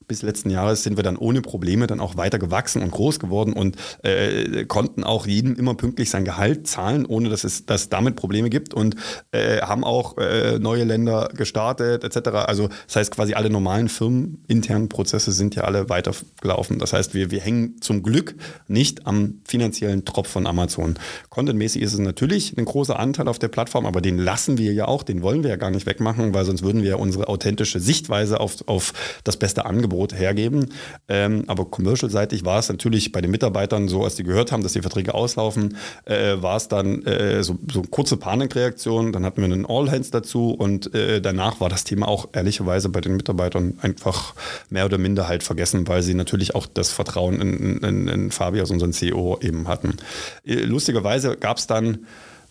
bis 0.09 0.23
letzten 0.23 0.49
Jahres 0.49 0.83
sind 0.83 0.97
wir 0.97 1.03
dann 1.03 1.15
ohne 1.15 1.41
Probleme 1.41 1.87
dann 1.87 2.01
auch 2.01 2.17
weiter 2.17 2.39
gewachsen 2.39 2.81
und 2.81 2.91
groß 2.91 3.19
geworden 3.19 3.53
und 3.53 3.77
äh, 4.03 4.65
konnten 4.65 5.05
auch 5.05 5.25
jedem 5.25 5.55
immer 5.55 5.75
pünktlich 5.75 6.09
sein 6.09 6.25
Gehalt 6.25 6.67
zahlen, 6.67 7.05
ohne 7.05 7.29
dass 7.29 7.45
es 7.45 7.65
dass 7.65 7.87
damit 7.87 8.17
Probleme 8.17 8.49
gibt 8.49 8.73
und 8.73 8.95
äh, 9.31 9.61
haben 9.61 9.85
auch 9.85 10.17
äh, 10.17 10.59
neue 10.59 10.83
Länder 10.83 11.29
gestartet 11.33 12.03
etc. 12.03 12.29
Also 12.29 12.69
das 12.87 12.97
heißt 12.97 13.11
quasi 13.11 13.35
alle 13.35 13.49
normalen 13.49 13.87
Firmen 13.87 14.43
internen 14.47 14.89
Prozesse 14.89 15.31
sind 15.31 15.55
ja 15.55 15.63
alle 15.63 15.89
weitergelaufen. 15.89 16.79
Das 16.79 16.91
heißt, 16.91 17.13
wir, 17.13 17.29
wir 17.29 17.39
hängen 17.39 17.79
zum 17.79 18.01
Glück 18.01 18.35
nicht 18.67 19.05
am 19.05 19.41
finanziellen 19.45 20.05
Tropf 20.05 20.27
von 20.27 20.47
Amazon. 20.47 20.95
Contentmäßig 21.29 21.83
ist 21.83 21.93
es 21.93 21.99
natürlich 21.99 22.57
ein 22.57 22.65
großer 22.65 22.97
Anteil 22.97 23.27
auf 23.27 23.37
der 23.37 23.47
Plattform, 23.47 23.85
aber 23.85 24.01
den 24.01 24.17
lassen 24.17 24.57
wir 24.57 24.73
ja 24.73 24.87
auch, 24.87 25.03
den 25.03 25.21
wollen 25.21 25.43
wir 25.43 25.51
ja 25.51 25.55
gar 25.55 25.69
nicht 25.69 25.85
wegmachen, 25.85 26.33
weil 26.33 26.45
sonst 26.45 26.63
würden 26.63 26.81
wir 26.81 26.97
unsere 26.97 27.27
authentische 27.27 27.79
Sichtweise 27.79 28.39
auf, 28.39 28.67
auf 28.67 28.93
das 29.23 29.37
beste 29.37 29.67
Angebot 29.67 29.98
Brot 29.99 30.17
hergeben. 30.17 30.69
Ähm, 31.09 31.43
aber 31.47 31.65
commercial-seitig 31.65 32.45
war 32.45 32.59
es 32.59 32.69
natürlich 32.69 33.11
bei 33.11 33.19
den 33.19 33.31
Mitarbeitern 33.31 33.89
so, 33.89 34.05
als 34.05 34.15
die 34.15 34.23
gehört 34.23 34.53
haben, 34.53 34.63
dass 34.63 34.71
die 34.71 34.81
Verträge 34.81 35.13
auslaufen, 35.13 35.75
äh, 36.05 36.37
war 36.39 36.55
es 36.55 36.69
dann 36.69 37.03
äh, 37.05 37.43
so, 37.43 37.59
so 37.69 37.81
kurze 37.81 38.15
Panikreaktion. 38.15 39.11
Dann 39.11 39.25
hatten 39.25 39.41
wir 39.41 39.45
einen 39.45 39.65
All-Hands 39.65 40.09
dazu 40.09 40.51
und 40.51 40.93
äh, 40.95 41.19
danach 41.19 41.59
war 41.59 41.67
das 41.67 41.83
Thema 41.83 42.07
auch 42.07 42.29
ehrlicherweise 42.31 42.87
bei 42.87 43.01
den 43.01 43.17
Mitarbeitern 43.17 43.77
einfach 43.81 44.35
mehr 44.69 44.85
oder 44.85 44.97
minder 44.97 45.27
halt 45.27 45.43
vergessen, 45.43 45.85
weil 45.89 46.01
sie 46.01 46.13
natürlich 46.13 46.55
auch 46.55 46.65
das 46.65 46.91
Vertrauen 46.91 47.41
in, 47.41 47.79
in, 47.79 48.07
in 48.07 48.31
Fabius, 48.31 48.71
unseren 48.71 48.93
CEO, 48.93 49.39
eben 49.41 49.67
hatten. 49.67 49.97
Äh, 50.45 50.61
lustigerweise 50.61 51.35
gab 51.35 51.57
es 51.57 51.67
dann, 51.67 52.05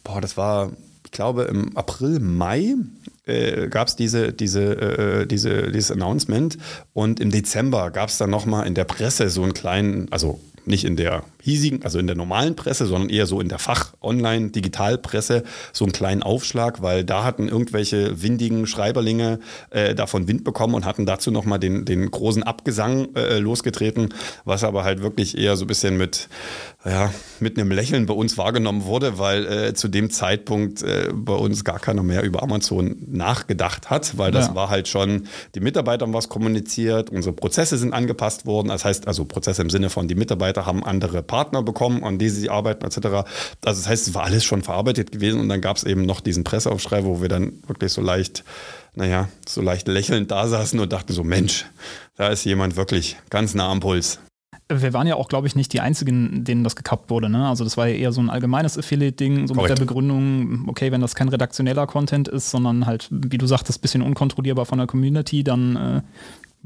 boah, 0.04 0.20
das 0.20 0.36
war 0.36 0.72
ich 1.08 1.12
glaube, 1.12 1.44
im 1.44 1.74
April, 1.74 2.20
Mai 2.20 2.74
äh, 3.24 3.68
gab 3.68 3.88
es 3.88 3.96
diese, 3.96 4.30
diese, 4.30 5.22
äh, 5.22 5.26
diese, 5.26 5.72
dieses 5.72 5.90
Announcement. 5.90 6.58
Und 6.92 7.18
im 7.18 7.30
Dezember 7.30 7.90
gab 7.90 8.10
es 8.10 8.18
dann 8.18 8.28
nochmal 8.28 8.66
in 8.66 8.74
der 8.74 8.84
Presse 8.84 9.30
so 9.30 9.42
einen 9.42 9.54
kleinen, 9.54 10.12
also 10.12 10.38
nicht 10.66 10.84
in 10.84 10.96
der 10.96 11.24
hiesigen, 11.48 11.82
also 11.82 11.98
in 11.98 12.06
der 12.06 12.16
normalen 12.16 12.54
Presse, 12.54 12.86
sondern 12.86 13.08
eher 13.08 13.26
so 13.26 13.40
in 13.40 13.48
der 13.48 13.58
Fach-Online-Digitalpresse 13.58 15.44
so 15.72 15.84
einen 15.84 15.92
kleinen 15.92 16.22
Aufschlag, 16.22 16.82
weil 16.82 17.04
da 17.04 17.24
hatten 17.24 17.48
irgendwelche 17.48 18.22
windigen 18.22 18.66
Schreiberlinge 18.66 19.40
äh, 19.70 19.94
davon 19.94 20.28
Wind 20.28 20.44
bekommen 20.44 20.74
und 20.74 20.84
hatten 20.84 21.06
dazu 21.06 21.30
nochmal 21.30 21.58
den, 21.58 21.84
den 21.84 22.10
großen 22.10 22.42
Abgesang 22.42 23.14
äh, 23.14 23.38
losgetreten, 23.38 24.14
was 24.44 24.62
aber 24.62 24.84
halt 24.84 25.02
wirklich 25.02 25.38
eher 25.38 25.56
so 25.56 25.64
ein 25.64 25.68
bisschen 25.68 25.96
mit, 25.96 26.28
ja, 26.84 27.12
mit 27.40 27.58
einem 27.58 27.70
Lächeln 27.70 28.06
bei 28.06 28.14
uns 28.14 28.36
wahrgenommen 28.36 28.84
wurde, 28.84 29.18
weil 29.18 29.46
äh, 29.46 29.74
zu 29.74 29.88
dem 29.88 30.10
Zeitpunkt 30.10 30.82
äh, 30.82 31.08
bei 31.14 31.34
uns 31.34 31.64
gar 31.64 31.78
keiner 31.78 32.02
mehr 32.02 32.22
über 32.22 32.42
Amazon 32.42 32.96
nachgedacht 33.06 33.88
hat, 33.88 34.18
weil 34.18 34.32
das 34.32 34.48
ja. 34.48 34.54
war 34.54 34.68
halt 34.68 34.88
schon, 34.88 35.28
die 35.54 35.60
Mitarbeiter 35.60 36.04
haben 36.04 36.12
was 36.12 36.28
kommuniziert, 36.28 37.10
unsere 37.10 37.34
Prozesse 37.34 37.78
sind 37.78 37.94
angepasst 37.94 38.44
worden, 38.44 38.68
das 38.68 38.84
heißt 38.84 39.08
also 39.08 39.24
Prozesse 39.24 39.62
im 39.62 39.70
Sinne 39.70 39.88
von, 39.88 40.08
die 40.08 40.14
Mitarbeiter 40.14 40.66
haben 40.66 40.84
andere 40.84 41.22
Partner 41.22 41.37
bekommen, 41.44 42.04
an 42.04 42.18
die 42.18 42.28
sie 42.28 42.50
arbeiten 42.50 42.84
etc. 42.84 42.96
Also 43.06 43.24
das 43.62 43.88
heißt, 43.88 44.08
es 44.08 44.14
war 44.14 44.24
alles 44.24 44.44
schon 44.44 44.62
verarbeitet 44.62 45.12
gewesen 45.12 45.40
und 45.40 45.48
dann 45.48 45.60
gab 45.60 45.76
es 45.76 45.84
eben 45.84 46.02
noch 46.02 46.20
diesen 46.20 46.44
Presseaufschrei, 46.44 47.04
wo 47.04 47.20
wir 47.20 47.28
dann 47.28 47.52
wirklich 47.66 47.92
so 47.92 48.00
leicht, 48.00 48.44
naja, 48.94 49.28
so 49.46 49.62
leicht 49.62 49.88
lächelnd 49.88 50.30
da 50.30 50.46
saßen 50.46 50.78
und 50.78 50.92
dachten 50.92 51.12
so, 51.12 51.24
Mensch, 51.24 51.66
da 52.16 52.28
ist 52.28 52.44
jemand 52.44 52.76
wirklich 52.76 53.16
ganz 53.30 53.54
nah 53.54 53.70
am 53.70 53.80
Puls. 53.80 54.20
Wir 54.70 54.92
waren 54.92 55.06
ja 55.06 55.14
auch, 55.14 55.28
glaube 55.28 55.46
ich, 55.46 55.56
nicht 55.56 55.72
die 55.72 55.80
Einzigen, 55.80 56.44
denen 56.44 56.62
das 56.62 56.76
gekappt 56.76 57.08
wurde. 57.08 57.30
Ne? 57.30 57.48
Also 57.48 57.64
das 57.64 57.78
war 57.78 57.88
ja 57.88 57.94
eher 57.94 58.12
so 58.12 58.20
ein 58.20 58.28
allgemeines 58.28 58.76
Affiliate-Ding, 58.76 59.46
so 59.46 59.54
Korrekt. 59.54 59.70
mit 59.70 59.78
der 59.78 59.84
Begründung, 59.86 60.68
okay, 60.68 60.92
wenn 60.92 61.00
das 61.00 61.14
kein 61.14 61.30
redaktioneller 61.30 61.86
Content 61.86 62.28
ist, 62.28 62.50
sondern 62.50 62.84
halt, 62.84 63.08
wie 63.10 63.38
du 63.38 63.46
sagtest, 63.46 63.78
ein 63.78 63.80
bisschen 63.82 64.02
unkontrollierbar 64.02 64.66
von 64.66 64.76
der 64.76 64.86
Community, 64.86 65.42
dann 65.42 65.76
äh, 65.76 66.02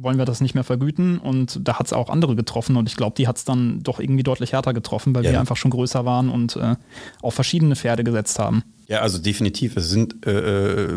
wollen 0.02 0.18
wir 0.18 0.24
das 0.24 0.40
nicht 0.40 0.54
mehr 0.54 0.64
vergüten. 0.64 1.18
Und 1.18 1.66
da 1.66 1.78
hat 1.78 1.86
es 1.86 1.92
auch 1.92 2.08
andere 2.08 2.36
getroffen 2.36 2.76
und 2.76 2.88
ich 2.88 2.96
glaube, 2.96 3.14
die 3.16 3.28
hat 3.28 3.36
es 3.36 3.44
dann 3.44 3.82
doch 3.82 4.00
irgendwie 4.00 4.22
deutlich 4.22 4.52
härter 4.52 4.74
getroffen, 4.74 5.14
weil 5.14 5.24
ja. 5.24 5.32
wir 5.32 5.40
einfach 5.40 5.56
schon 5.56 5.70
größer 5.70 6.04
waren 6.04 6.28
und 6.28 6.56
äh, 6.56 6.76
auf 7.20 7.34
verschiedene 7.34 7.76
Pferde 7.76 8.04
gesetzt 8.04 8.38
haben. 8.38 8.62
Ja, 8.92 9.00
also 9.00 9.16
definitiv. 9.16 9.78
Es 9.78 9.88
sind, 9.88 10.26
äh, 10.26 10.32
äh 10.32 10.88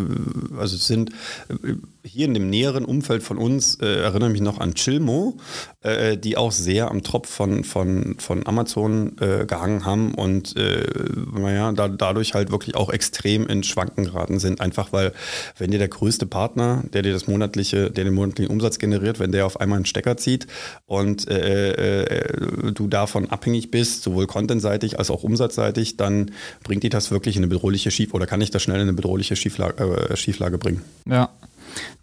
also 0.59 0.75
es 0.75 0.85
sind 0.85 1.11
äh, 1.47 1.75
hier 2.03 2.25
in 2.25 2.33
dem 2.33 2.49
näheren 2.49 2.83
Umfeld 2.83 3.23
von 3.23 3.37
uns, 3.37 3.75
äh, 3.75 3.85
erinnere 3.85 4.29
mich 4.29 4.41
noch 4.41 4.59
an 4.59 4.73
Chilmo, 4.73 5.37
äh, 5.79 6.17
die 6.17 6.35
auch 6.35 6.51
sehr 6.51 6.91
am 6.91 7.03
Tropf 7.03 7.29
von, 7.29 7.63
von, 7.63 8.17
von 8.19 8.45
Amazon 8.45 9.15
äh, 9.21 9.45
gehangen 9.45 9.85
haben 9.85 10.13
und 10.13 10.55
naja, 10.55 11.71
da, 11.71 11.87
dadurch 11.87 12.33
halt 12.33 12.51
wirklich 12.51 12.75
auch 12.75 12.89
extrem 12.89 13.47
in 13.47 13.63
Schwanken 13.63 14.03
geraten 14.03 14.39
sind. 14.39 14.59
Einfach 14.59 14.91
weil, 14.91 15.13
wenn 15.57 15.71
dir 15.71 15.77
der 15.77 15.87
größte 15.87 16.25
Partner, 16.25 16.83
der 16.93 17.01
dir 17.01 17.13
das 17.13 17.27
monatliche, 17.27 17.91
der 17.91 18.03
den 18.03 18.13
monatlichen 18.13 18.51
Umsatz 18.51 18.77
generiert, 18.77 19.19
wenn 19.19 19.31
der 19.31 19.45
auf 19.45 19.59
einmal 19.59 19.77
einen 19.77 19.85
Stecker 19.85 20.17
zieht 20.17 20.47
und 20.85 21.27
du 21.27 22.87
davon 22.87 23.29
abhängig 23.29 23.71
bist, 23.71 24.03
sowohl 24.03 24.27
contentseitig 24.27 24.99
als 24.99 25.09
auch 25.09 25.23
umsatzseitig, 25.23 25.97
dann 25.97 26.31
bringt 26.63 26.83
die 26.83 26.89
das 26.89 27.11
wirklich 27.11 27.35
in 27.35 27.43
eine 27.43 27.49
bedrohliche 27.49 27.84
Schief 27.91 28.13
oder 28.13 28.27
kann 28.27 28.41
ich 28.41 28.51
das 28.51 28.61
schnell 28.61 28.77
in 28.77 28.83
eine 28.83 28.93
bedrohliche 28.93 29.35
Schieflage, 29.35 30.15
Schieflage 30.15 30.57
bringen. 30.57 30.81
Ja 31.07 31.29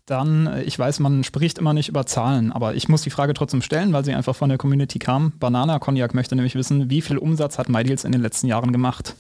dann, 0.06 0.46
äh, 0.46 0.62
ich 0.62 0.78
weiß, 0.78 1.00
man 1.00 1.24
spricht 1.24 1.58
immer 1.58 1.72
nicht 1.72 1.88
über 1.88 2.06
Zahlen, 2.06 2.52
aber 2.52 2.74
ich 2.74 2.88
muss 2.88 3.02
die 3.02 3.10
Frage 3.10 3.34
trotzdem 3.34 3.62
stellen, 3.62 3.92
weil 3.92 4.04
sie 4.04 4.14
einfach 4.14 4.36
von 4.36 4.48
der 4.48 4.58
Community 4.58 4.98
kam. 4.98 5.32
Banana 5.38 5.78
Cognac 5.78 6.14
möchte 6.14 6.34
nämlich 6.34 6.54
wissen, 6.54 6.90
wie 6.90 7.02
viel 7.02 7.18
Umsatz 7.18 7.58
hat 7.58 7.68
MyDeals 7.68 8.04
in 8.04 8.12
den 8.12 8.20
letzten 8.20 8.46
Jahren 8.46 8.72
gemacht? 8.72 9.16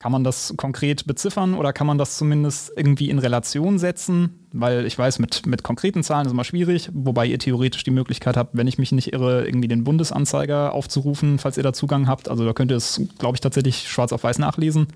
Kann 0.00 0.12
man 0.12 0.22
das 0.22 0.54
konkret 0.56 1.06
beziffern 1.06 1.54
oder 1.54 1.72
kann 1.72 1.88
man 1.88 1.98
das 1.98 2.18
zumindest 2.18 2.70
irgendwie 2.76 3.10
in 3.10 3.18
Relation 3.18 3.80
setzen? 3.80 4.46
Weil 4.52 4.86
ich 4.86 4.96
weiß, 4.96 5.18
mit, 5.18 5.44
mit 5.44 5.64
konkreten 5.64 6.04
Zahlen 6.04 6.24
ist 6.24 6.32
immer 6.32 6.44
schwierig, 6.44 6.88
wobei 6.92 7.26
ihr 7.26 7.40
theoretisch 7.40 7.82
die 7.82 7.90
Möglichkeit 7.90 8.36
habt, 8.36 8.56
wenn 8.56 8.68
ich 8.68 8.78
mich 8.78 8.92
nicht 8.92 9.12
irre, 9.12 9.44
irgendwie 9.44 9.66
den 9.66 9.82
Bundesanzeiger 9.82 10.72
aufzurufen, 10.72 11.40
falls 11.40 11.56
ihr 11.56 11.64
da 11.64 11.72
Zugang 11.72 12.06
habt. 12.06 12.28
Also 12.28 12.44
da 12.44 12.52
könnt 12.52 12.70
ihr 12.70 12.76
es, 12.76 13.02
glaube 13.18 13.36
ich, 13.36 13.40
tatsächlich 13.40 13.88
schwarz 13.88 14.12
auf 14.12 14.22
weiß 14.22 14.38
nachlesen. 14.38 14.86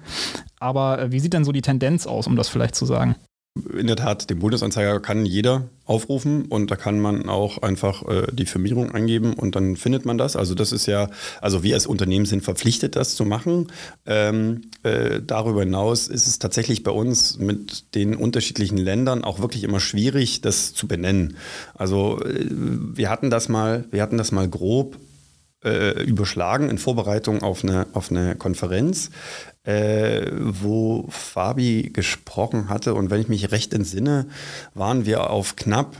Aber 0.60 1.00
äh, 1.00 1.10
wie 1.10 1.18
sieht 1.18 1.32
denn 1.32 1.44
so 1.44 1.50
die 1.50 1.62
Tendenz 1.62 2.06
aus, 2.06 2.28
um 2.28 2.36
das 2.36 2.48
vielleicht 2.48 2.76
zu 2.76 2.86
sagen? 2.86 3.16
In 3.54 3.86
der 3.86 3.96
Tat, 3.96 4.30
den 4.30 4.38
Bundesanzeiger 4.38 4.98
kann 5.00 5.26
jeder 5.26 5.68
aufrufen 5.84 6.46
und 6.46 6.70
da 6.70 6.76
kann 6.76 7.00
man 7.00 7.28
auch 7.28 7.58
einfach 7.58 8.02
äh, 8.08 8.26
die 8.32 8.46
Firmierung 8.46 8.92
eingeben 8.92 9.34
und 9.34 9.56
dann 9.56 9.76
findet 9.76 10.06
man 10.06 10.16
das. 10.16 10.36
Also 10.36 10.54
das 10.54 10.72
ist 10.72 10.86
ja, 10.86 11.10
also 11.42 11.62
wir 11.62 11.74
als 11.74 11.86
Unternehmen 11.86 12.24
sind 12.24 12.42
verpflichtet, 12.42 12.96
das 12.96 13.14
zu 13.14 13.26
machen. 13.26 13.70
Ähm, 14.06 14.62
äh, 14.84 15.20
darüber 15.20 15.60
hinaus 15.60 16.08
ist 16.08 16.26
es 16.26 16.38
tatsächlich 16.38 16.82
bei 16.82 16.92
uns 16.92 17.38
mit 17.38 17.94
den 17.94 18.16
unterschiedlichen 18.16 18.78
Ländern 18.78 19.22
auch 19.22 19.40
wirklich 19.40 19.64
immer 19.64 19.80
schwierig, 19.80 20.40
das 20.40 20.72
zu 20.72 20.88
benennen. 20.88 21.36
Also 21.74 22.24
äh, 22.24 22.46
wir 22.48 23.10
hatten 23.10 23.28
das 23.28 23.50
mal, 23.50 23.84
wir 23.90 24.00
hatten 24.00 24.16
das 24.16 24.32
mal 24.32 24.48
grob 24.48 24.96
äh, 25.64 26.02
überschlagen 26.02 26.70
in 26.70 26.78
Vorbereitung 26.78 27.42
auf 27.42 27.62
eine, 27.62 27.86
auf 27.92 28.10
eine 28.10 28.36
Konferenz 28.36 29.10
äh, 29.64 30.26
wo 30.32 31.06
Fabi 31.08 31.90
gesprochen 31.92 32.68
hatte. 32.68 32.94
Und 32.94 33.10
wenn 33.10 33.20
ich 33.20 33.28
mich 33.28 33.52
recht 33.52 33.72
entsinne, 33.74 34.26
waren 34.74 35.06
wir 35.06 35.30
auf 35.30 35.56
knapp 35.56 35.96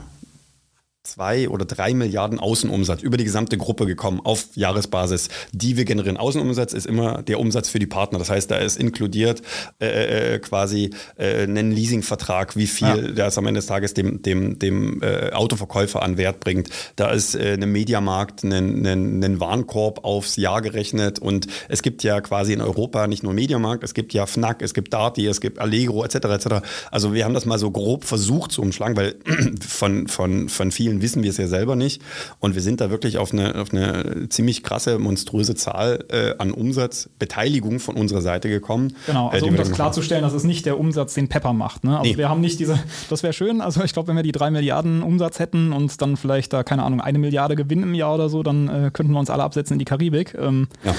zwei 1.05 1.48
oder 1.48 1.64
drei 1.64 1.94
Milliarden 1.94 2.38
Außenumsatz 2.38 3.03
über 3.03 3.16
die 3.16 3.24
gesamte 3.24 3.59
Gruppe 3.59 3.86
gekommen 3.86 4.20
auf 4.22 4.46
Jahresbasis, 4.55 5.28
die 5.53 5.76
wir 5.76 5.84
generieren. 5.84 6.16
Außenumsatz 6.16 6.72
ist 6.72 6.86
immer 6.86 7.22
der 7.22 7.40
Umsatz 7.40 7.68
für 7.68 7.80
die 7.80 7.86
Partner. 7.86 8.20
Das 8.20 8.30
heißt, 8.30 8.50
da 8.50 8.57
ist 8.57 8.78
inkludiert 8.78 9.42
äh, 9.80 10.34
äh 10.34 10.38
quasi 10.38 10.90
äh, 11.16 11.42
einen 11.42 11.72
Leasingvertrag, 11.72 12.57
wie 12.57 12.68
viel 12.68 12.86
ja. 12.86 12.96
das 13.12 13.36
am 13.36 13.46
Ende 13.46 13.59
des 13.59 13.66
Tages 13.66 13.94
dem, 13.94 14.22
dem, 14.22 14.61
dem 14.61 15.03
äh, 15.03 15.32
Autoverkäufer 15.32 16.03
an 16.03 16.18
Wert 16.18 16.38
bringt. 16.38 16.68
Da 16.94 17.11
ist 17.11 17.34
äh, 17.34 17.55
ein 17.61 17.72
Mediamarkt, 17.72 18.44
ein, 18.44 18.86
ein, 18.86 19.24
ein 19.24 19.40
Warenkorb 19.40 20.05
aufs 20.05 20.36
Jahr 20.36 20.62
gerechnet 20.62 21.18
und 21.18 21.48
es 21.68 21.82
gibt 21.82 22.05
ja 22.05 22.20
quasi 22.20 22.53
in 22.53 22.61
Europa 22.61 23.09
nicht 23.09 23.24
nur 23.24 23.32
Mediamarkt, 23.32 23.82
es 23.82 23.94
gibt 23.94 24.14
ja 24.14 24.26
Fnac, 24.26 24.62
es 24.62 24.72
gibt 24.72 24.92
Darty, 24.92 25.26
es 25.26 25.40
gibt 25.40 25.59
Allegro 25.59 26.05
etc. 26.05 26.14
etc. 26.14 26.46
Also 26.92 27.12
wir 27.12 27.24
haben 27.24 27.34
das 27.34 27.44
mal 27.44 27.59
so 27.59 27.72
grob 27.72 28.05
versucht 28.05 28.53
zu 28.53 28.62
umschlagen, 28.62 28.96
weil 28.96 29.16
von, 29.61 30.07
von, 30.07 30.48
von 30.48 30.70
vielen 30.70 30.91
vielen 30.93 31.03
wissen 31.03 31.22
wir 31.22 31.30
es 31.30 31.36
ja 31.36 31.47
selber 31.47 31.76
nicht. 31.76 32.03
Und 32.40 32.55
wir 32.55 32.62
sind 32.62 32.80
da 32.80 32.90
wirklich 32.90 33.18
auf 33.18 33.32
eine, 33.32 33.55
auf 33.57 33.72
eine 33.72 34.28
ziemlich 34.28 34.62
krasse, 34.62 34.99
monströse 34.99 35.55
Zahl 35.55 36.05
äh, 36.11 36.34
an 36.38 36.53
Umsatzbeteiligung 36.53 37.80
von 37.80 37.97
unserer 37.97 38.20
Seite 38.20 38.49
gekommen. 38.49 38.95
Genau, 39.07 39.28
äh, 39.28 39.34
also 39.34 39.47
äh, 39.47 39.49
um 39.51 39.57
das 39.57 39.72
klarzustellen, 39.72 40.22
das 40.22 40.34
ist 40.34 40.45
nicht 40.45 40.66
der 40.66 40.78
Umsatz, 40.78 41.14
den 41.14 41.28
Pepper 41.28 41.53
macht. 41.53 41.84
Ne? 41.84 41.99
Also 41.99 42.11
nee. 42.11 42.18
wir 42.18 42.28
haben 42.28 42.40
nicht 42.40 42.61
diese, 42.61 42.78
das 43.09 43.22
wäre 43.22 43.32
schön, 43.32 43.61
also 43.61 43.82
ich 43.82 43.93
glaube, 43.93 44.09
wenn 44.09 44.16
wir 44.16 44.22
die 44.22 44.32
drei 44.32 44.51
Milliarden 44.51 45.03
Umsatz 45.03 45.38
hätten 45.38 45.72
und 45.72 46.01
dann 46.03 46.16
vielleicht 46.16 46.53
da, 46.53 46.62
keine 46.62 46.82
Ahnung, 46.82 47.01
eine 47.01 47.18
Milliarde 47.18 47.57
Gewinn 47.57 47.82
im 47.82 47.95
Jahr 47.95 48.14
oder 48.14 48.28
so, 48.28 48.43
dann 48.43 48.68
äh, 48.68 48.90
könnten 48.93 49.12
wir 49.12 49.18
uns 49.18 49.30
alle 49.30 49.43
absetzen 49.43 49.74
in 49.74 49.78
die 49.78 49.84
Karibik. 49.84 50.34
Ähm, 50.38 50.68
ja. 50.84 50.95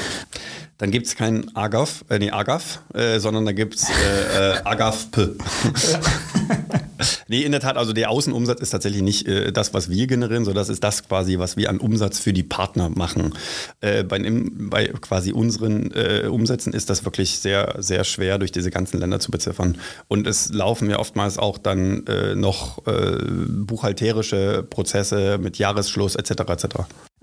Dann 0.78 0.92
gibt 0.92 1.08
es 1.08 1.16
kein 1.16 1.56
Agaf, 1.56 2.04
äh, 2.10 2.20
nee, 2.20 2.32
Agaf, 2.32 2.82
äh, 2.94 3.20
sondern 3.20 3.46
da 3.46 3.52
gibt 3.52 3.76
es 3.76 3.90
äh, 3.90 4.54
äh, 4.54 4.62
Agaf-P. 4.64 5.30
nee, 7.28 7.42
in 7.42 7.52
der 7.52 7.62
Tat, 7.62 7.78
also 7.78 7.94
der 7.94 8.10
Außenumsatz 8.10 8.62
ist 8.62 8.70
tatsächlich 8.72 9.02
nicht 9.02 9.28
äh, 9.28 9.52
das, 9.52 9.74
was 9.74 9.90
wir 9.90 10.08
generieren, 10.08 10.46
sondern 10.46 10.62
das 10.62 10.70
ist 10.70 10.84
das 10.84 11.08
quasi, 11.08 11.40
was 11.40 11.58
wir 11.58 11.70
an 11.70 11.80
Umsatz 11.80 12.20
für 12.20 12.34
die 12.34 12.44
Partner 12.44 12.90
machen. 12.90 13.34
Äh, 13.82 14.04
bei, 14.04 14.20
bei, 14.20 14.88
quasi 14.88 15.32
unseren 15.32 15.92
äh, 15.92 16.28
Umsätzen 16.28 16.74
ist 16.74 16.90
das 16.90 17.06
wirklich 17.06 17.40
sehr, 17.40 17.76
sehr 17.80 18.04
schwer 18.04 18.38
durch 18.38 18.52
diese 18.52 18.72
ganzen 18.72 19.00
Länder 19.00 19.20
zu 19.20 19.32
beziffern. 19.32 19.78
Und 20.08 20.28
es 20.28 20.54
laufen 20.54 20.90
ja 20.90 21.00
oftmals 21.00 21.38
auch 21.38 21.58
dann 21.58 22.06
äh, 22.08 22.36
noch 22.36 22.86
äh, 22.88 23.18
buchhalterische 23.24 24.66
Prozesse 24.70 25.38
mit 25.38 25.58
Jahresschluss 25.58 26.16
etc. 26.16 26.32
etc. 26.50 26.66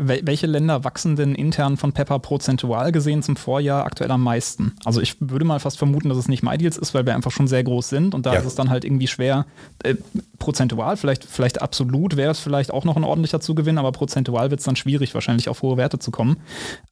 Welche 0.03 0.47
Länder 0.47 0.83
wachsen 0.83 1.15
denn 1.15 1.35
intern 1.35 1.77
von 1.77 1.93
Pepper 1.93 2.19
prozentual 2.19 2.91
gesehen 2.91 3.23
zum 3.23 3.37
Vorjahr 3.37 3.85
aktuell 3.85 4.11
am 4.11 4.23
meisten? 4.23 4.73
Also 4.85 5.01
ich 5.01 5.17
würde 5.21 5.45
mal 5.45 5.61
fast 5.61 5.77
vermuten, 5.77 6.09
dass 6.09 6.17
es 6.17 6.27
nicht 6.27 6.43
MyDeals 6.43 6.79
ist, 6.79 6.95
weil 6.95 7.05
wir 7.05 7.15
einfach 7.15 7.31
schon 7.31 7.47
sehr 7.47 7.63
groß 7.63 7.91
sind 7.91 8.15
und 8.15 8.25
da 8.25 8.33
ja. 8.33 8.41
ist 8.41 8.47
es 8.47 8.55
dann 8.55 8.71
halt 8.71 8.85
irgendwie 8.85 9.09
schwer, 9.09 9.45
äh, 9.83 9.97
prozentual, 10.39 10.97
vielleicht, 10.97 11.25
vielleicht 11.25 11.61
absolut 11.61 12.17
wäre 12.17 12.31
es 12.31 12.41
vielleicht 12.41 12.73
auch 12.73 12.87
noch 12.87 12.97
ein 12.97 13.05
ordentlicher 13.05 13.41
Zugewinn, 13.41 13.77
aber 13.77 13.93
prozentual 13.93 14.51
wird 14.51 14.61
es 14.61 14.67
dann 14.67 14.77
schwierig, 14.77 15.13
wahrscheinlich 15.13 15.51
auf 15.51 15.61
hohe 15.61 15.77
Werte 15.77 15.99
zu 15.99 16.11
kommen. 16.11 16.39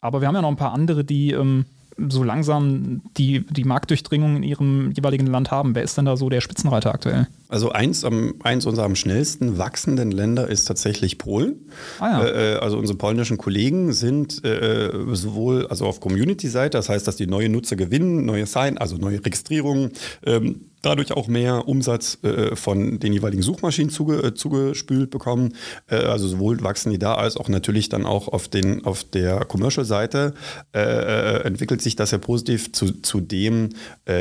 Aber 0.02 0.20
wir 0.20 0.28
haben 0.28 0.34
ja 0.34 0.42
noch 0.42 0.50
ein 0.50 0.56
paar 0.56 0.74
andere, 0.74 1.02
die 1.02 1.32
ähm, 1.32 1.64
so 2.08 2.22
langsam 2.22 3.02
die, 3.16 3.46
die 3.46 3.64
Marktdurchdringung 3.64 4.36
in 4.36 4.42
ihrem 4.42 4.92
jeweiligen 4.92 5.26
Land 5.26 5.50
haben. 5.50 5.74
Wer 5.74 5.82
ist 5.82 5.96
denn 5.96 6.04
da 6.04 6.16
so 6.16 6.28
der 6.28 6.40
Spitzenreiter 6.40 6.92
aktuell? 6.92 7.26
Also 7.48 7.70
eins, 7.72 8.04
am, 8.04 8.34
eins 8.42 8.66
unserer 8.66 8.84
am 8.84 8.94
schnellsten 8.94 9.56
wachsenden 9.56 10.10
Länder 10.10 10.48
ist 10.48 10.66
tatsächlich 10.66 11.16
Polen. 11.16 11.70
Ah, 11.98 12.10
ja. 12.10 12.24
Äh, 12.24 12.52
äh, 12.52 12.56
also 12.58 12.76
unsere 12.78 12.98
polnischen 12.98 13.38
Kollegen 13.38 13.94
sind 13.94 14.44
äh, 14.44 14.90
sowohl 15.12 15.66
also 15.66 15.86
auf 15.86 16.00
Community-Seite, 16.00 16.76
das 16.76 16.90
heißt, 16.90 17.06
dass 17.06 17.16
die 17.16 17.26
neue 17.26 17.48
Nutzer 17.48 17.76
gewinnen, 17.76 18.26
neue 18.26 18.44
Sign, 18.44 18.76
also 18.76 18.96
neue 18.96 19.24
Registrierungen, 19.24 19.92
ähm, 20.26 20.68
dadurch 20.82 21.12
auch 21.12 21.26
mehr 21.26 21.66
Umsatz 21.66 22.18
äh, 22.22 22.54
von 22.54 22.98
den 23.00 23.14
jeweiligen 23.14 23.42
Suchmaschinen 23.42 23.90
zuge, 23.90 24.22
äh, 24.22 24.34
zugespült 24.34 25.10
bekommen. 25.10 25.54
Äh, 25.88 25.96
also 25.96 26.28
sowohl 26.28 26.62
wachsen 26.62 26.90
die 26.90 26.98
da 26.98 27.14
als 27.14 27.38
auch 27.38 27.48
natürlich 27.48 27.88
dann 27.88 28.04
auch 28.04 28.28
auf, 28.28 28.48
den, 28.48 28.84
auf 28.84 29.04
der 29.04 29.44
Commercial-Seite 29.44 30.34
entwickelt 30.72 31.82
sich 31.82 31.96
das 31.96 32.10
ja 32.10 32.18
positiv. 32.18 32.72
Zu, 32.72 33.00
zudem 33.02 33.70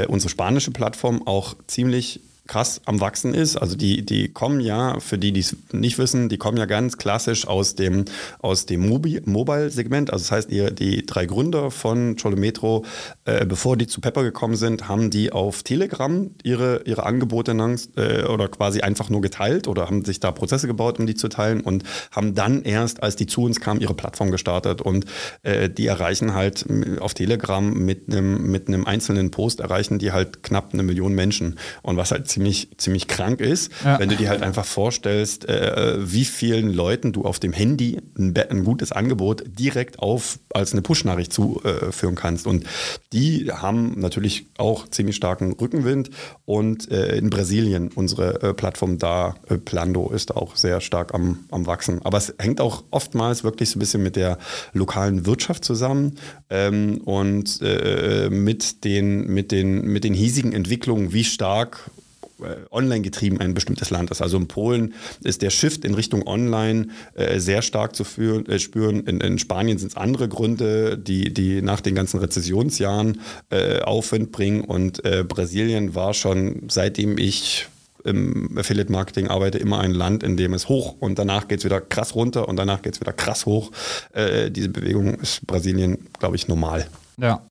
unsere 0.07 0.29
spanische 0.29 0.71
Plattform 0.71 1.25
auch 1.25 1.55
ziemlich 1.67 2.21
krass 2.47 2.81
am 2.85 2.99
Wachsen 2.99 3.33
ist. 3.33 3.57
Also 3.57 3.75
die, 3.75 4.05
die 4.05 4.29
kommen 4.29 4.59
ja, 4.59 4.99
für 4.99 5.17
die, 5.17 5.31
die 5.31 5.41
es 5.41 5.55
nicht 5.71 5.97
wissen, 5.97 6.29
die 6.29 6.37
kommen 6.37 6.57
ja 6.57 6.65
ganz 6.65 6.97
klassisch 6.97 7.47
aus 7.47 7.75
dem, 7.75 8.05
aus 8.39 8.65
dem 8.65 8.87
Mobile-Segment. 8.87 10.11
Also 10.11 10.23
das 10.23 10.31
heißt, 10.31 10.51
die, 10.51 10.73
die 10.73 11.05
drei 11.05 11.25
Gründer 11.25 11.71
von 11.71 12.15
Cholometro, 12.15 12.85
äh, 13.25 13.45
bevor 13.45 13.77
die 13.77 13.87
zu 13.87 14.01
Pepper 14.01 14.23
gekommen 14.23 14.55
sind, 14.55 14.87
haben 14.87 15.09
die 15.09 15.31
auf 15.31 15.63
Telegram 15.63 16.29
ihre, 16.43 16.81
ihre 16.85 17.05
Angebote 17.05 17.51
äh, 17.95 18.23
oder 18.23 18.47
quasi 18.47 18.81
einfach 18.81 19.09
nur 19.09 19.21
geteilt 19.21 19.67
oder 19.67 19.85
haben 19.85 20.03
sich 20.05 20.19
da 20.19 20.31
Prozesse 20.31 20.67
gebaut, 20.67 20.99
um 20.99 21.07
die 21.07 21.15
zu 21.15 21.27
teilen 21.27 21.61
und 21.61 21.83
haben 22.11 22.35
dann 22.35 22.63
erst, 22.63 23.03
als 23.03 23.15
die 23.15 23.27
zu 23.27 23.43
uns 23.43 23.59
kamen, 23.59 23.81
ihre 23.81 23.93
Plattform 23.93 24.31
gestartet. 24.31 24.81
Und 24.81 25.05
äh, 25.43 25.69
die 25.69 25.87
erreichen 25.87 26.33
halt 26.33 26.65
auf 26.99 27.13
Telegram 27.13 27.73
mit 27.73 28.11
einem 28.11 28.51
mit 28.51 28.67
einem 28.67 28.85
einzelnen 28.85 29.31
Post 29.31 29.59
erreichen 29.59 29.99
die 29.99 30.11
halt 30.11 30.43
knapp 30.43 30.73
eine 30.73 30.83
Million 30.83 31.13
Menschen. 31.13 31.57
Und 31.81 31.97
was 31.97 32.11
halt 32.11 32.27
ziemlich, 32.37 32.69
ziemlich 32.77 33.07
krank 33.07 33.41
ist, 33.41 33.71
ja. 33.83 33.99
wenn 33.99 34.09
du 34.09 34.15
dir 34.15 34.29
halt 34.29 34.43
einfach 34.43 34.65
vorstellst, 34.65 35.49
äh, 35.49 35.95
wie 35.97 36.25
vielen 36.25 36.71
Leuten 36.71 37.11
du 37.11 37.23
auf 37.23 37.39
dem 37.39 37.51
Handy 37.51 37.99
ein, 38.17 38.35
ein, 38.37 38.63
gutes 38.63 38.91
Angebot 38.91 39.43
direkt 39.47 39.99
auf 39.99 40.37
als 40.53 40.73
eine 40.73 40.83
Push-Nachricht 40.83 41.33
zuführen 41.33 42.13
äh, 42.13 42.19
kannst. 42.19 42.45
Und 42.45 42.65
die 43.11 43.51
haben 43.51 43.99
natürlich 43.99 44.45
auch 44.57 44.87
ziemlich 44.87 45.15
starken 45.15 45.53
Rückenwind. 45.53 46.11
Und 46.45 46.91
äh, 46.91 47.17
in 47.17 47.31
Brasilien, 47.31 47.89
unsere 47.95 48.41
äh, 48.43 48.53
Plattform 48.53 48.99
da, 48.99 49.35
äh, 49.49 49.57
Plando, 49.57 50.11
ist 50.11 50.35
auch 50.35 50.55
sehr 50.55 50.79
stark 50.79 51.15
am, 51.15 51.39
am 51.49 51.65
Wachsen. 51.65 52.01
Aber 52.03 52.19
es 52.19 52.35
hängt 52.37 52.61
auch 52.61 52.83
oftmals 52.91 53.43
wirklich 53.43 53.71
so 53.71 53.77
ein 53.77 53.79
bisschen 53.79 54.03
mit 54.03 54.15
der 54.15 54.37
lokalen 54.73 55.25
Wirtschaft 55.25 55.65
zusammen 55.65 56.17
ähm, 56.51 57.01
und 57.03 57.61
äh, 57.63 58.29
mit, 58.29 58.83
den, 58.83 59.25
mit, 59.27 59.51
den, 59.51 59.81
mit 59.87 60.03
den 60.03 60.13
hiesigen 60.13 60.53
Entwicklungen, 60.53 61.13
wie 61.13 61.23
stark 61.23 61.89
online 62.71 63.01
getrieben 63.01 63.39
ein 63.39 63.53
bestimmtes 63.53 63.89
Land 63.89 64.11
ist. 64.11 64.21
Also 64.21 64.37
in 64.37 64.47
Polen 64.47 64.93
ist 65.23 65.41
der 65.41 65.49
Shift 65.49 65.85
in 65.85 65.93
Richtung 65.93 66.25
Online 66.27 66.87
äh, 67.15 67.39
sehr 67.39 67.61
stark 67.61 67.95
zu 67.95 68.03
führen, 68.03 68.45
äh, 68.47 68.59
spüren. 68.59 69.01
In, 69.01 69.21
in 69.21 69.39
Spanien 69.39 69.77
sind 69.77 69.89
es 69.89 69.97
andere 69.97 70.27
Gründe, 70.27 70.97
die, 70.97 71.33
die 71.33 71.61
nach 71.61 71.81
den 71.81 71.95
ganzen 71.95 72.19
Rezessionsjahren 72.19 73.21
äh, 73.49 73.81
Aufwind 73.81 74.31
bringen. 74.31 74.61
Und 74.61 75.03
äh, 75.05 75.23
Brasilien 75.27 75.95
war 75.95 76.13
schon, 76.13 76.67
seitdem 76.69 77.17
ich 77.17 77.67
im 78.03 78.57
Affiliate 78.57 78.91
Marketing 78.91 79.27
arbeite, 79.27 79.57
immer 79.57 79.79
ein 79.79 79.91
Land, 79.91 80.23
in 80.23 80.37
dem 80.37 80.53
es 80.53 80.69
hoch 80.69 80.95
und 80.99 81.19
danach 81.19 81.47
geht 81.47 81.59
es 81.59 81.65
wieder 81.65 81.81
krass 81.81 82.15
runter 82.15 82.47
und 82.47 82.55
danach 82.55 82.81
geht 82.81 82.93
es 82.93 83.01
wieder 83.01 83.13
krass 83.13 83.45
hoch. 83.45 83.71
Äh, 84.13 84.49
diese 84.49 84.69
Bewegung 84.69 85.15
ist 85.15 85.45
Brasilien, 85.45 86.07
glaube 86.17 86.37
ich, 86.37 86.47
normal. 86.47 86.87
Ja, 87.19 87.45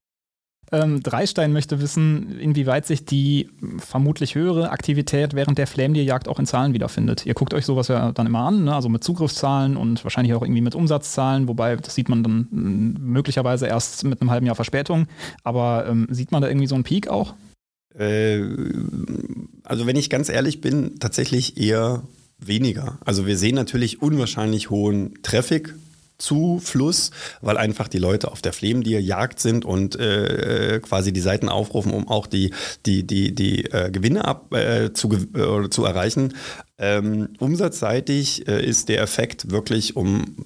ähm, 0.82 1.02
Dreistein 1.02 1.52
möchte 1.52 1.80
wissen, 1.80 2.38
inwieweit 2.38 2.86
sich 2.86 3.04
die 3.04 3.48
vermutlich 3.78 4.34
höhere 4.34 4.70
Aktivität 4.70 5.34
während 5.34 5.58
der 5.58 5.66
Flamedier-Jagd 5.66 6.28
auch 6.28 6.38
in 6.38 6.46
Zahlen 6.46 6.74
wiederfindet. 6.74 7.24
Ihr 7.24 7.34
guckt 7.34 7.54
euch 7.54 7.64
sowas 7.64 7.88
ja 7.88 8.12
dann 8.12 8.26
immer 8.26 8.40
an, 8.40 8.64
ne? 8.64 8.74
also 8.74 8.88
mit 8.88 9.02
Zugriffszahlen 9.02 9.76
und 9.76 10.04
wahrscheinlich 10.04 10.34
auch 10.34 10.42
irgendwie 10.42 10.60
mit 10.60 10.74
Umsatzzahlen, 10.74 11.48
wobei 11.48 11.76
das 11.76 11.94
sieht 11.94 12.08
man 12.08 12.22
dann 12.22 12.48
möglicherweise 12.50 13.66
erst 13.66 14.04
mit 14.04 14.20
einem 14.20 14.30
halben 14.30 14.46
Jahr 14.46 14.54
Verspätung. 14.54 15.06
Aber 15.42 15.86
ähm, 15.88 16.06
sieht 16.10 16.32
man 16.32 16.42
da 16.42 16.48
irgendwie 16.48 16.66
so 16.66 16.74
einen 16.74 16.84
Peak 16.84 17.08
auch? 17.08 17.34
Äh, 17.98 18.42
also 19.64 19.86
wenn 19.86 19.96
ich 19.96 20.10
ganz 20.10 20.28
ehrlich 20.28 20.60
bin, 20.60 20.98
tatsächlich 20.98 21.56
eher 21.56 22.02
weniger. 22.38 22.98
Also 23.04 23.26
wir 23.26 23.38
sehen 23.38 23.54
natürlich 23.54 24.02
unwahrscheinlich 24.02 24.70
hohen 24.70 25.14
Traffic 25.22 25.74
Zufluss, 26.18 27.10
weil 27.40 27.56
einfach 27.58 27.88
die 27.88 27.98
Leute 27.98 28.30
auf 28.30 28.42
der 28.42 28.52
Flemdier 28.52 29.00
Jagd 29.00 29.40
sind 29.40 29.64
und 29.64 29.96
äh, 29.96 30.80
quasi 30.82 31.12
die 31.12 31.20
Seiten 31.20 31.48
aufrufen, 31.48 31.92
um 31.92 32.08
auch 32.08 32.26
die, 32.26 32.52
die, 32.86 33.06
die, 33.06 33.34
die 33.34 33.64
äh, 33.66 33.90
Gewinne 33.90 34.24
ab, 34.24 34.52
äh, 34.54 34.92
zu, 34.92 35.12
äh, 35.12 35.68
zu 35.70 35.84
erreichen. 35.84 36.34
Ähm, 36.78 37.30
umsatzseitig 37.38 38.48
äh, 38.48 38.64
ist 38.64 38.88
der 38.88 39.02
Effekt 39.02 39.50
wirklich 39.50 39.96
um 39.96 40.36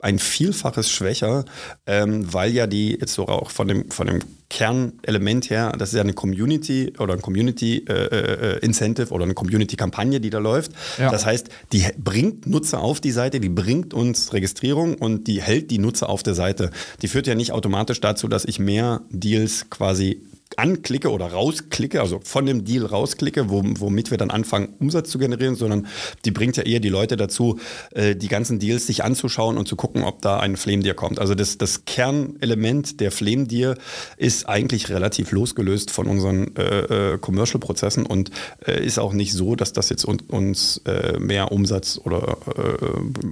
ein 0.00 0.18
Vielfaches 0.18 0.90
schwächer, 0.90 1.44
ähm, 1.86 2.32
weil 2.32 2.52
ja 2.52 2.66
die 2.66 2.92
jetzt 2.92 3.14
so 3.14 3.26
auch 3.26 3.50
von 3.50 3.68
dem, 3.68 3.90
von 3.90 4.06
dem 4.06 4.20
Kernelement 4.50 5.50
her, 5.50 5.72
das 5.78 5.90
ist 5.90 5.96
ja 5.96 6.00
eine 6.00 6.14
Community 6.14 6.94
oder 6.98 7.14
ein 7.14 7.20
Community 7.20 7.84
äh, 7.86 7.92
äh, 7.92 8.58
Incentive 8.60 9.12
oder 9.12 9.24
eine 9.24 9.34
Community-Kampagne, 9.34 10.20
die 10.20 10.30
da 10.30 10.38
läuft. 10.38 10.72
Ja. 10.98 11.10
Das 11.10 11.26
heißt, 11.26 11.50
die 11.72 11.84
bringt 11.98 12.46
Nutzer 12.46 12.80
auf 12.80 13.00
die 13.00 13.10
Seite, 13.10 13.40
die 13.40 13.50
bringt 13.50 13.92
uns 13.92 14.32
Registrierung 14.32 14.94
und 14.94 15.26
die 15.26 15.42
hält 15.42 15.70
die 15.70 15.78
Nutzer 15.78 16.08
auf 16.08 16.22
der 16.22 16.34
Seite. 16.34 16.70
Die 17.02 17.08
führt 17.08 17.26
ja 17.26 17.34
nicht 17.34 17.52
automatisch 17.52 18.00
dazu, 18.00 18.26
dass 18.26 18.46
ich 18.46 18.58
mehr 18.58 19.02
Deals 19.10 19.68
quasi 19.68 20.22
anklicke 20.56 21.10
oder 21.10 21.32
rausklicke, 21.32 22.00
also 22.00 22.20
von 22.22 22.46
dem 22.46 22.64
Deal 22.64 22.84
rausklicke, 22.86 23.48
womit 23.48 24.10
wir 24.10 24.18
dann 24.18 24.30
anfangen, 24.30 24.74
Umsatz 24.78 25.10
zu 25.10 25.18
generieren, 25.18 25.54
sondern 25.54 25.86
die 26.24 26.30
bringt 26.30 26.56
ja 26.56 26.64
eher 26.64 26.80
die 26.80 26.88
Leute 26.88 27.16
dazu, 27.16 27.58
äh, 27.92 28.16
die 28.16 28.28
ganzen 28.28 28.58
Deals 28.58 28.86
sich 28.86 29.04
anzuschauen 29.04 29.58
und 29.58 29.68
zu 29.68 29.76
gucken, 29.76 30.04
ob 30.04 30.22
da 30.22 30.40
ein 30.40 30.56
Flame 30.56 30.82
Deer 30.82 30.94
kommt. 30.94 31.18
Also 31.18 31.34
das, 31.34 31.58
das 31.58 31.84
Kernelement 31.84 33.00
der 33.00 33.10
Flame 33.10 33.46
Deer 33.46 33.76
ist 34.16 34.48
eigentlich 34.48 34.88
relativ 34.88 35.32
losgelöst 35.32 35.90
von 35.90 36.06
unseren 36.06 36.56
äh, 36.56 37.12
äh, 37.12 37.18
Commercial-Prozessen 37.18 38.06
und 38.06 38.30
äh, 38.66 38.84
ist 38.84 38.98
auch 38.98 39.12
nicht 39.12 39.32
so, 39.32 39.54
dass 39.54 39.72
das 39.72 39.88
jetzt 39.88 40.04
un 40.04 40.18
uns 40.28 40.78
äh, 40.84 41.18
mehr 41.18 41.52
Umsatz 41.52 42.00
oder 42.02 42.38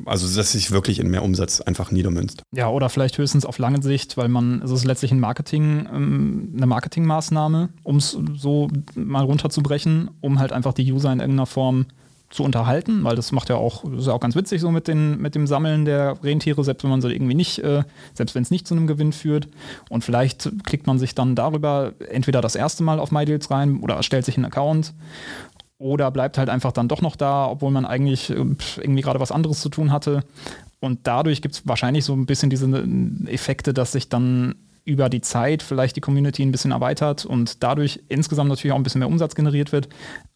also 0.05 0.35
dass 0.35 0.53
sich 0.53 0.71
wirklich 0.71 0.99
in 0.99 1.09
mehr 1.09 1.23
Umsatz 1.23 1.61
einfach 1.61 1.91
niedermünzt. 1.91 2.43
Ja, 2.55 2.69
oder 2.69 2.89
vielleicht 2.89 3.19
höchstens 3.19 3.45
auf 3.45 3.59
lange 3.59 3.83
Sicht, 3.83 4.17
weil 4.17 4.29
man, 4.29 4.63
es 4.63 4.71
ist 4.71 4.85
letztlich 4.85 5.13
ein 5.13 5.21
Marketing, 5.21 5.89
ähm, 5.93 6.53
eine 6.57 6.67
Marketing 6.67 7.06
Marketingmaßnahme, 7.07 7.71
um 7.83 7.97
es 7.97 8.19
so 8.35 8.69
mal 8.95 9.25
runterzubrechen, 9.25 10.11
um 10.21 10.39
halt 10.39 10.53
einfach 10.53 10.73
die 10.73 10.93
User 10.93 11.13
in 11.13 11.21
irgendeiner 11.21 11.47
Form 11.47 11.87
zu 12.29 12.43
unterhalten, 12.43 13.05
weil 13.05 13.15
das 13.15 13.31
macht 13.31 13.51
ja 13.51 13.57
auch, 13.57 13.85
ist 13.85 14.09
ja 14.09 14.13
auch 14.13 14.21
ganz 14.21 14.35
witzig 14.35 14.61
so 14.61 14.73
mit, 14.73 14.89
den, 14.89 15.21
mit 15.21 15.37
dem 15.37 15.47
Sammeln 15.47 15.85
der 15.85 16.17
Rentiere, 16.25 16.65
selbst 16.65 16.83
wenn 16.83 16.91
man 16.91 17.01
sie 17.01 17.13
irgendwie 17.13 17.37
nicht, 17.37 17.61
äh, 17.61 17.85
selbst 18.15 18.35
wenn 18.35 18.43
es 18.43 18.51
nicht 18.51 18.67
zu 18.67 18.75
einem 18.75 18.89
Gewinn 18.89 19.13
führt. 19.13 19.47
Und 19.91 20.03
vielleicht 20.03 20.51
klickt 20.65 20.89
man 20.89 20.99
sich 20.99 21.15
dann 21.15 21.37
darüber 21.37 21.93
entweder 22.11 22.41
das 22.41 22.57
erste 22.57 22.83
Mal 22.83 22.99
auf 22.99 23.13
MyDeals 23.13 23.51
rein 23.53 23.79
oder 23.81 23.95
erstellt 23.95 24.25
sich 24.25 24.37
einen 24.37 24.47
Account 24.47 24.93
oder 25.79 26.11
bleibt 26.11 26.37
halt 26.37 26.49
einfach 26.49 26.73
dann 26.73 26.89
doch 26.89 27.01
noch 27.01 27.15
da, 27.15 27.47
obwohl 27.47 27.71
man 27.71 27.87
eigentlich 27.87 28.31
äh, 28.31 28.35
irgendwie 28.35 29.03
gerade 29.03 29.21
was 29.21 29.31
anderes 29.31 29.61
zu 29.61 29.69
tun 29.69 29.93
hatte. 29.93 30.25
Und 30.81 31.07
dadurch 31.07 31.43
gibt 31.43 31.55
es 31.55 31.67
wahrscheinlich 31.69 32.05
so 32.05 32.13
ein 32.13 32.27
bisschen 32.27 32.51
diese 32.51 32.67
Effekte, 33.27 33.73
dass 33.73 33.93
sich 33.93 34.09
dann 34.09 34.57
über 34.87 35.09
die 35.09 35.21
Zeit 35.21 35.63
vielleicht 35.65 35.97
die 35.97 36.01
Community 36.01 36.43
ein 36.43 36.53
bisschen 36.53 36.71
erweitert 36.71 37.27
und 37.27 37.63
dadurch 37.63 38.01
insgesamt 38.09 38.49
natürlich 38.49 38.73
auch 38.73 38.79
ein 38.79 38.85
bisschen 38.85 39.01
mehr 39.01 39.09
Umsatz 39.09 39.35
generiert 39.35 39.73
wird. 39.73 39.89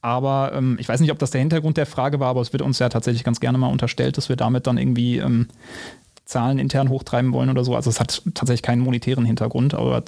Aber 0.03 0.53
ähm, 0.55 0.77
ich 0.81 0.89
weiß 0.89 1.01
nicht, 1.01 1.13
ob 1.13 1.21
das 1.21 1.31
der 1.31 1.41
Hintergrund 1.41 1.77
der 1.77 1.87
Frage 1.87 2.19
war, 2.19 2.29
aber 2.29 2.41
es 2.41 2.53
wird 2.53 2.61
uns 2.61 2.81
ja 2.81 2.89
tatsächlich 2.89 3.23
ganz 3.23 3.39
gerne 3.39 3.59
mal 3.59 3.69
unterstellt, 3.69 4.17
dass 4.17 4.29
wir 4.29 4.35
damit 4.35 4.67
dann 4.67 4.77
irgendwie 4.77 5.19
ähm, 5.19 5.47
Zahlen 6.31 6.59
intern 6.59 6.89
hochtreiben 6.89 7.33
wollen 7.33 7.51
oder 7.51 7.65
so. 7.65 7.75
Also 7.75 7.91
es 7.91 7.99
hat 7.99 8.23
tatsächlich 8.35 8.63
keinen 8.63 8.83
monetären 8.83 9.25
Hintergrund, 9.25 9.75
aber 9.75 10.03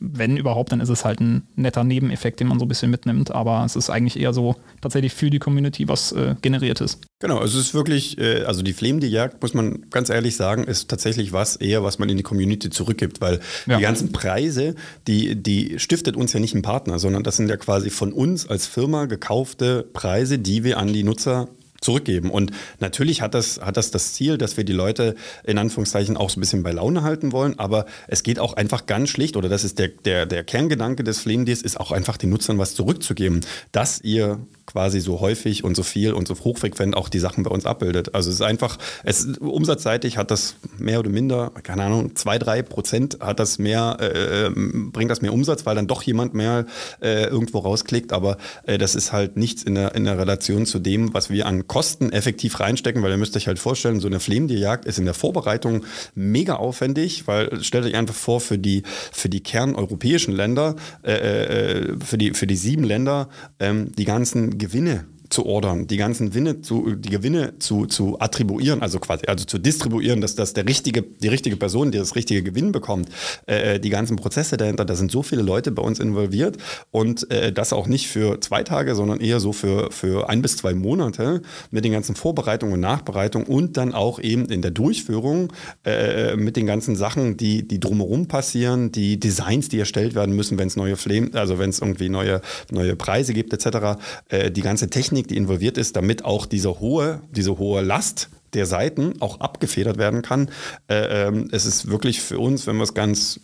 wenn 0.00 0.36
überhaupt, 0.36 0.72
dann 0.72 0.80
ist 0.80 0.88
es 0.88 1.04
halt 1.04 1.20
ein 1.20 1.46
netter 1.54 1.84
Nebeneffekt, 1.84 2.40
den 2.40 2.48
man 2.48 2.58
so 2.58 2.64
ein 2.64 2.68
bisschen 2.68 2.90
mitnimmt. 2.90 3.30
Aber 3.30 3.64
es 3.64 3.76
ist 3.76 3.88
eigentlich 3.88 4.18
eher 4.18 4.32
so 4.32 4.56
tatsächlich 4.80 5.14
für 5.14 5.30
die 5.30 5.38
Community 5.38 5.88
was 5.88 6.12
äh, 6.12 6.34
generiert 6.42 6.80
ist. 6.80 7.00
Genau, 7.20 7.42
es 7.42 7.54
ist 7.54 7.74
wirklich, 7.74 8.18
äh, 8.18 8.42
also 8.42 8.62
die 8.62 8.72
Flame, 8.72 9.00
die 9.00 9.08
Jagd, 9.08 9.40
muss 9.40 9.54
man 9.54 9.86
ganz 9.90 10.10
ehrlich 10.10 10.36
sagen, 10.36 10.64
ist 10.64 10.88
tatsächlich 10.88 11.32
was 11.32 11.56
eher, 11.56 11.82
was 11.82 11.98
man 11.98 12.08
in 12.08 12.16
die 12.16 12.22
Community 12.22 12.70
zurückgibt, 12.70 13.20
weil 13.20 13.40
ja. 13.66 13.76
die 13.76 13.82
ganzen 13.82 14.12
Preise, 14.12 14.74
die, 15.06 15.40
die 15.40 15.78
stiftet 15.78 16.16
uns 16.16 16.32
ja 16.32 16.40
nicht 16.40 16.54
ein 16.54 16.62
Partner, 16.62 16.98
sondern 16.98 17.22
das 17.22 17.36
sind 17.36 17.48
ja 17.48 17.56
quasi 17.56 17.90
von 17.90 18.12
uns 18.12 18.48
als 18.48 18.66
Firma 18.66 19.06
gekaufte 19.06 19.84
Preise, 19.92 20.38
die 20.38 20.64
wir 20.64 20.78
an 20.78 20.92
die 20.92 21.04
Nutzer 21.04 21.48
zurückgeben. 21.80 22.30
Und 22.30 22.50
natürlich 22.80 23.22
hat 23.22 23.34
das, 23.34 23.60
hat 23.60 23.76
das 23.76 23.90
das 23.90 24.12
Ziel, 24.12 24.38
dass 24.38 24.56
wir 24.56 24.64
die 24.64 24.72
Leute 24.72 25.14
in 25.44 25.58
Anführungszeichen 25.58 26.16
auch 26.16 26.30
so 26.30 26.38
ein 26.38 26.40
bisschen 26.40 26.62
bei 26.62 26.72
Laune 26.72 27.02
halten 27.02 27.32
wollen, 27.32 27.58
aber 27.58 27.86
es 28.08 28.22
geht 28.22 28.38
auch 28.38 28.54
einfach 28.54 28.86
ganz 28.86 29.10
schlicht, 29.10 29.36
oder 29.36 29.48
das 29.48 29.64
ist 29.64 29.78
der, 29.78 29.88
der, 29.88 30.26
der 30.26 30.44
Kerngedanke 30.44 31.04
des 31.04 31.20
Flamedays, 31.20 31.62
ist 31.62 31.78
auch 31.78 31.92
einfach 31.92 32.16
den 32.16 32.30
Nutzern 32.30 32.58
was 32.58 32.74
zurückzugeben, 32.74 33.40
dass 33.72 34.00
ihr 34.00 34.40
quasi 34.68 35.00
so 35.00 35.20
häufig 35.20 35.64
und 35.64 35.76
so 35.76 35.82
viel 35.82 36.12
und 36.12 36.28
so 36.28 36.34
hochfrequent 36.34 36.94
auch 36.94 37.08
die 37.08 37.20
Sachen 37.20 37.42
bei 37.42 37.50
uns 37.50 37.64
abbildet. 37.64 38.14
Also 38.14 38.28
es 38.28 38.36
ist 38.36 38.42
einfach, 38.42 38.76
es 39.02 39.38
umsatzseitig 39.38 40.18
hat 40.18 40.30
das 40.30 40.56
mehr 40.76 40.98
oder 40.98 41.08
minder, 41.08 41.52
keine 41.62 41.84
Ahnung, 41.84 42.16
zwei, 42.16 42.38
drei 42.38 42.60
Prozent 42.60 43.18
hat 43.20 43.40
das 43.40 43.58
mehr, 43.58 43.96
äh, 44.00 44.46
ähm, 44.46 44.92
bringt 44.92 45.10
das 45.10 45.22
mehr 45.22 45.32
Umsatz, 45.32 45.64
weil 45.64 45.74
dann 45.74 45.86
doch 45.86 46.02
jemand 46.02 46.34
mehr 46.34 46.66
äh, 47.00 47.24
irgendwo 47.24 47.60
rausklickt, 47.60 48.12
aber 48.12 48.36
äh, 48.64 48.76
das 48.76 48.94
ist 48.94 49.10
halt 49.10 49.38
nichts 49.38 49.62
in 49.62 49.74
der, 49.74 49.94
in 49.94 50.04
der 50.04 50.18
Relation 50.18 50.66
zu 50.66 50.78
dem, 50.78 51.14
was 51.14 51.30
wir 51.30 51.46
an 51.46 51.66
Kosten 51.68 52.10
effektiv 52.10 52.58
reinstecken, 52.60 53.02
weil 53.02 53.10
ihr 53.10 53.16
müsst 53.16 53.36
euch 53.36 53.46
halt 53.46 53.58
vorstellen, 53.58 54.00
so 54.00 54.08
eine 54.08 54.20
Flemdierjagd 54.20 54.84
ist 54.84 54.98
in 54.98 55.04
der 55.04 55.14
Vorbereitung 55.14 55.84
mega 56.14 56.56
aufwendig, 56.56 57.26
weil 57.26 57.62
stellt 57.62 57.84
euch 57.84 57.94
einfach 57.94 58.14
vor, 58.14 58.40
für 58.40 58.58
die, 58.58 58.82
für 59.12 59.28
die 59.28 59.42
kerneuropäischen 59.42 60.34
Länder, 60.34 60.76
äh, 61.04 61.12
äh, 61.12 61.96
für, 62.04 62.18
die, 62.18 62.34
für 62.34 62.46
die 62.46 62.56
sieben 62.56 62.84
Länder, 62.84 63.28
ähm, 63.60 63.92
die 63.96 64.04
ganzen 64.04 64.58
Gewinne 64.58 65.04
zu 65.30 65.46
ordern, 65.46 65.86
die 65.86 65.96
ganzen 65.96 66.30
Gewinne 66.30 66.62
zu, 66.62 66.94
die 66.94 67.10
Gewinne 67.10 67.58
zu, 67.58 67.86
zu 67.86 68.20
attribuieren, 68.20 68.82
also 68.82 68.98
quasi, 68.98 69.26
also 69.26 69.44
zu 69.44 69.58
distribuieren, 69.58 70.20
dass 70.20 70.34
das 70.34 70.54
der 70.54 70.66
richtige, 70.66 71.02
die 71.02 71.28
richtige 71.28 71.56
Person, 71.56 71.90
die 71.90 71.98
das 71.98 72.16
richtige 72.16 72.42
Gewinn 72.42 72.72
bekommt, 72.72 73.08
äh, 73.46 73.74
äh, 73.74 73.80
die 73.80 73.90
ganzen 73.90 74.16
Prozesse 74.16 74.56
dahinter, 74.56 74.84
da 74.84 74.94
sind 74.94 75.10
so 75.10 75.22
viele 75.22 75.42
Leute 75.42 75.72
bei 75.72 75.82
uns 75.82 75.98
involviert 75.98 76.56
und 76.90 77.30
äh, 77.30 77.52
das 77.52 77.72
auch 77.72 77.86
nicht 77.86 78.08
für 78.08 78.40
zwei 78.40 78.62
Tage, 78.62 78.94
sondern 78.94 79.20
eher 79.20 79.40
so 79.40 79.52
für, 79.52 79.90
für 79.90 80.28
ein 80.28 80.42
bis 80.42 80.56
zwei 80.56 80.74
Monate 80.74 81.42
mit 81.70 81.84
den 81.84 81.92
ganzen 81.92 82.14
Vorbereitungen 82.14 82.74
und 82.74 82.80
Nachbereitungen 82.80 83.46
und 83.48 83.76
dann 83.76 83.94
auch 83.94 84.20
eben 84.20 84.46
in 84.46 84.62
der 84.62 84.70
Durchführung 84.70 85.52
äh, 85.84 86.36
mit 86.36 86.56
den 86.56 86.66
ganzen 86.66 86.96
Sachen, 86.96 87.36
die, 87.36 87.66
die 87.66 87.80
drumherum 87.80 88.28
passieren, 88.28 88.92
die 88.92 89.18
Designs, 89.18 89.68
die 89.68 89.78
erstellt 89.78 90.14
werden 90.14 90.34
müssen, 90.34 90.58
wenn 90.58 90.68
es 90.68 90.76
neue 90.76 90.96
Flame, 90.96 91.30
also 91.34 91.58
wenn 91.58 91.70
es 91.70 91.80
irgendwie 91.80 92.08
neue, 92.08 92.40
neue 92.70 92.96
Preise 92.96 93.34
gibt, 93.34 93.52
etc., 93.52 93.98
äh, 94.28 94.50
die 94.50 94.62
ganze 94.62 94.88
Technik 94.88 95.17
Technik, 95.18 95.28
die 95.28 95.36
involviert 95.36 95.78
ist, 95.78 95.96
damit 95.96 96.24
auch 96.24 96.46
diese 96.46 96.78
hohe, 96.80 97.20
diese 97.32 97.58
hohe 97.58 97.82
Last 97.82 98.28
der 98.54 98.66
Seiten 98.66 99.20
auch 99.20 99.40
abgefedert 99.40 99.98
werden 99.98 100.22
kann. 100.22 100.48
Äh, 100.88 101.26
ähm, 101.26 101.48
es 101.52 101.66
ist 101.66 101.90
wirklich 101.90 102.20
für 102.20 102.38
uns, 102.38 102.66
wenn 102.66 102.76
wir 102.76 102.84
es 102.84 102.94
ganz 102.94 103.40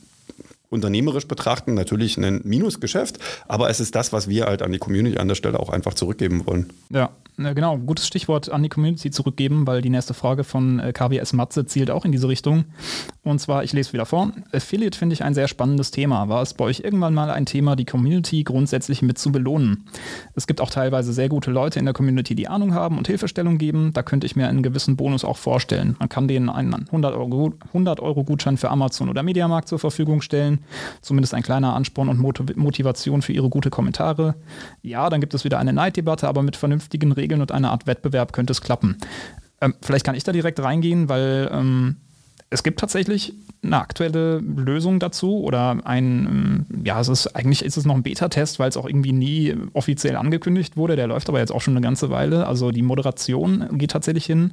unternehmerisch 0.74 1.26
betrachten, 1.26 1.74
natürlich 1.74 2.18
ein 2.18 2.42
Minusgeschäft, 2.44 3.18
aber 3.48 3.70
es 3.70 3.80
ist 3.80 3.94
das, 3.94 4.12
was 4.12 4.28
wir 4.28 4.46
halt 4.46 4.62
an 4.62 4.72
die 4.72 4.78
Community 4.78 5.18
an 5.18 5.28
der 5.28 5.34
Stelle 5.34 5.58
auch 5.58 5.70
einfach 5.70 5.94
zurückgeben 5.94 6.46
wollen. 6.46 6.70
Ja, 6.90 7.10
genau, 7.36 7.78
gutes 7.78 8.06
Stichwort 8.06 8.50
an 8.50 8.62
die 8.62 8.68
Community 8.68 9.10
zurückgeben, 9.10 9.66
weil 9.66 9.82
die 9.82 9.90
nächste 9.90 10.14
Frage 10.14 10.44
von 10.44 10.78
äh, 10.78 10.92
KWS 10.92 11.32
Matze 11.32 11.66
zielt 11.66 11.90
auch 11.90 12.04
in 12.04 12.12
diese 12.12 12.28
Richtung. 12.28 12.64
Und 13.24 13.40
zwar, 13.40 13.64
ich 13.64 13.72
lese 13.72 13.92
wieder 13.92 14.06
vor. 14.06 14.30
Affiliate 14.52 14.96
finde 14.96 15.14
ich 15.14 15.24
ein 15.24 15.34
sehr 15.34 15.48
spannendes 15.48 15.90
Thema. 15.90 16.28
War 16.28 16.42
es 16.42 16.54
bei 16.54 16.64
euch 16.64 16.80
irgendwann 16.80 17.14
mal 17.14 17.30
ein 17.30 17.46
Thema, 17.46 17.74
die 17.74 17.86
Community 17.86 18.44
grundsätzlich 18.44 19.02
mit 19.02 19.18
zu 19.18 19.32
belohnen? 19.32 19.86
Es 20.34 20.46
gibt 20.46 20.60
auch 20.60 20.70
teilweise 20.70 21.12
sehr 21.12 21.28
gute 21.28 21.50
Leute 21.50 21.78
in 21.78 21.86
der 21.86 21.94
Community, 21.94 22.34
die 22.34 22.48
Ahnung 22.48 22.74
haben 22.74 22.98
und 22.98 23.08
Hilfestellung 23.08 23.58
geben. 23.58 23.92
Da 23.92 24.02
könnte 24.02 24.26
ich 24.26 24.36
mir 24.36 24.48
einen 24.48 24.62
gewissen 24.62 24.96
Bonus 24.96 25.24
auch 25.24 25.38
vorstellen. 25.38 25.96
Man 25.98 26.08
kann 26.08 26.28
denen 26.28 26.50
einen 26.50 26.74
100 26.74 27.14
Euro, 27.14 27.54
100 27.68 28.00
Euro 28.00 28.24
Gutschein 28.24 28.58
für 28.58 28.70
Amazon 28.70 29.08
oder 29.08 29.22
Mediamarkt 29.22 29.68
zur 29.68 29.78
Verfügung 29.78 30.20
stellen 30.20 30.60
Zumindest 31.00 31.34
ein 31.34 31.42
kleiner 31.42 31.74
Ansporn 31.74 32.08
und 32.08 32.18
Motivation 32.18 33.22
für 33.22 33.32
ihre 33.32 33.48
gute 33.48 33.70
Kommentare. 33.70 34.34
Ja, 34.82 35.10
dann 35.10 35.20
gibt 35.20 35.34
es 35.34 35.44
wieder 35.44 35.58
eine 35.58 35.72
Neiddebatte, 35.72 36.28
aber 36.28 36.42
mit 36.42 36.56
vernünftigen 36.56 37.12
Regeln 37.12 37.40
und 37.40 37.52
einer 37.52 37.70
Art 37.70 37.86
Wettbewerb 37.86 38.32
könnte 38.32 38.52
es 38.52 38.60
klappen. 38.60 38.98
Ähm, 39.60 39.74
vielleicht 39.82 40.04
kann 40.04 40.14
ich 40.14 40.24
da 40.24 40.32
direkt 40.32 40.60
reingehen, 40.60 41.08
weil 41.08 41.48
ähm, 41.52 41.96
es 42.54 42.62
gibt 42.62 42.78
tatsächlich 42.78 43.34
eine 43.64 43.80
aktuelle 43.80 44.38
Lösung 44.38 45.00
dazu 45.00 45.42
oder 45.42 45.76
ein, 45.84 46.66
ähm, 46.70 46.84
ja, 46.84 47.00
es 47.00 47.08
ist 47.08 47.34
eigentlich 47.34 47.64
ist 47.64 47.76
es 47.76 47.84
noch 47.84 47.96
ein 47.96 48.04
Beta-Test, 48.04 48.60
weil 48.60 48.68
es 48.68 48.76
auch 48.76 48.86
irgendwie 48.86 49.12
nie 49.12 49.56
offiziell 49.72 50.14
angekündigt 50.14 50.76
wurde. 50.76 50.94
Der 50.94 51.08
läuft 51.08 51.28
aber 51.28 51.40
jetzt 51.40 51.50
auch 51.50 51.60
schon 51.60 51.74
eine 51.76 51.84
ganze 51.84 52.10
Weile. 52.10 52.46
Also 52.46 52.70
die 52.70 52.82
Moderation 52.82 53.76
geht 53.76 53.90
tatsächlich 53.90 54.24
hin 54.24 54.52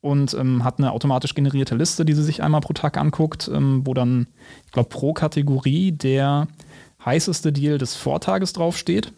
und 0.00 0.34
ähm, 0.34 0.64
hat 0.64 0.78
eine 0.78 0.90
automatisch 0.90 1.36
generierte 1.36 1.76
Liste, 1.76 2.04
die 2.04 2.14
sie 2.14 2.24
sich 2.24 2.42
einmal 2.42 2.60
pro 2.60 2.72
Tag 2.72 2.96
anguckt, 2.96 3.48
ähm, 3.54 3.82
wo 3.84 3.94
dann, 3.94 4.26
ich 4.66 4.72
glaube, 4.72 4.88
pro 4.88 5.12
Kategorie 5.12 5.92
der 5.92 6.48
heißeste 7.04 7.52
Deal 7.52 7.78
des 7.78 7.94
Vortages 7.94 8.52
draufsteht. 8.52 9.12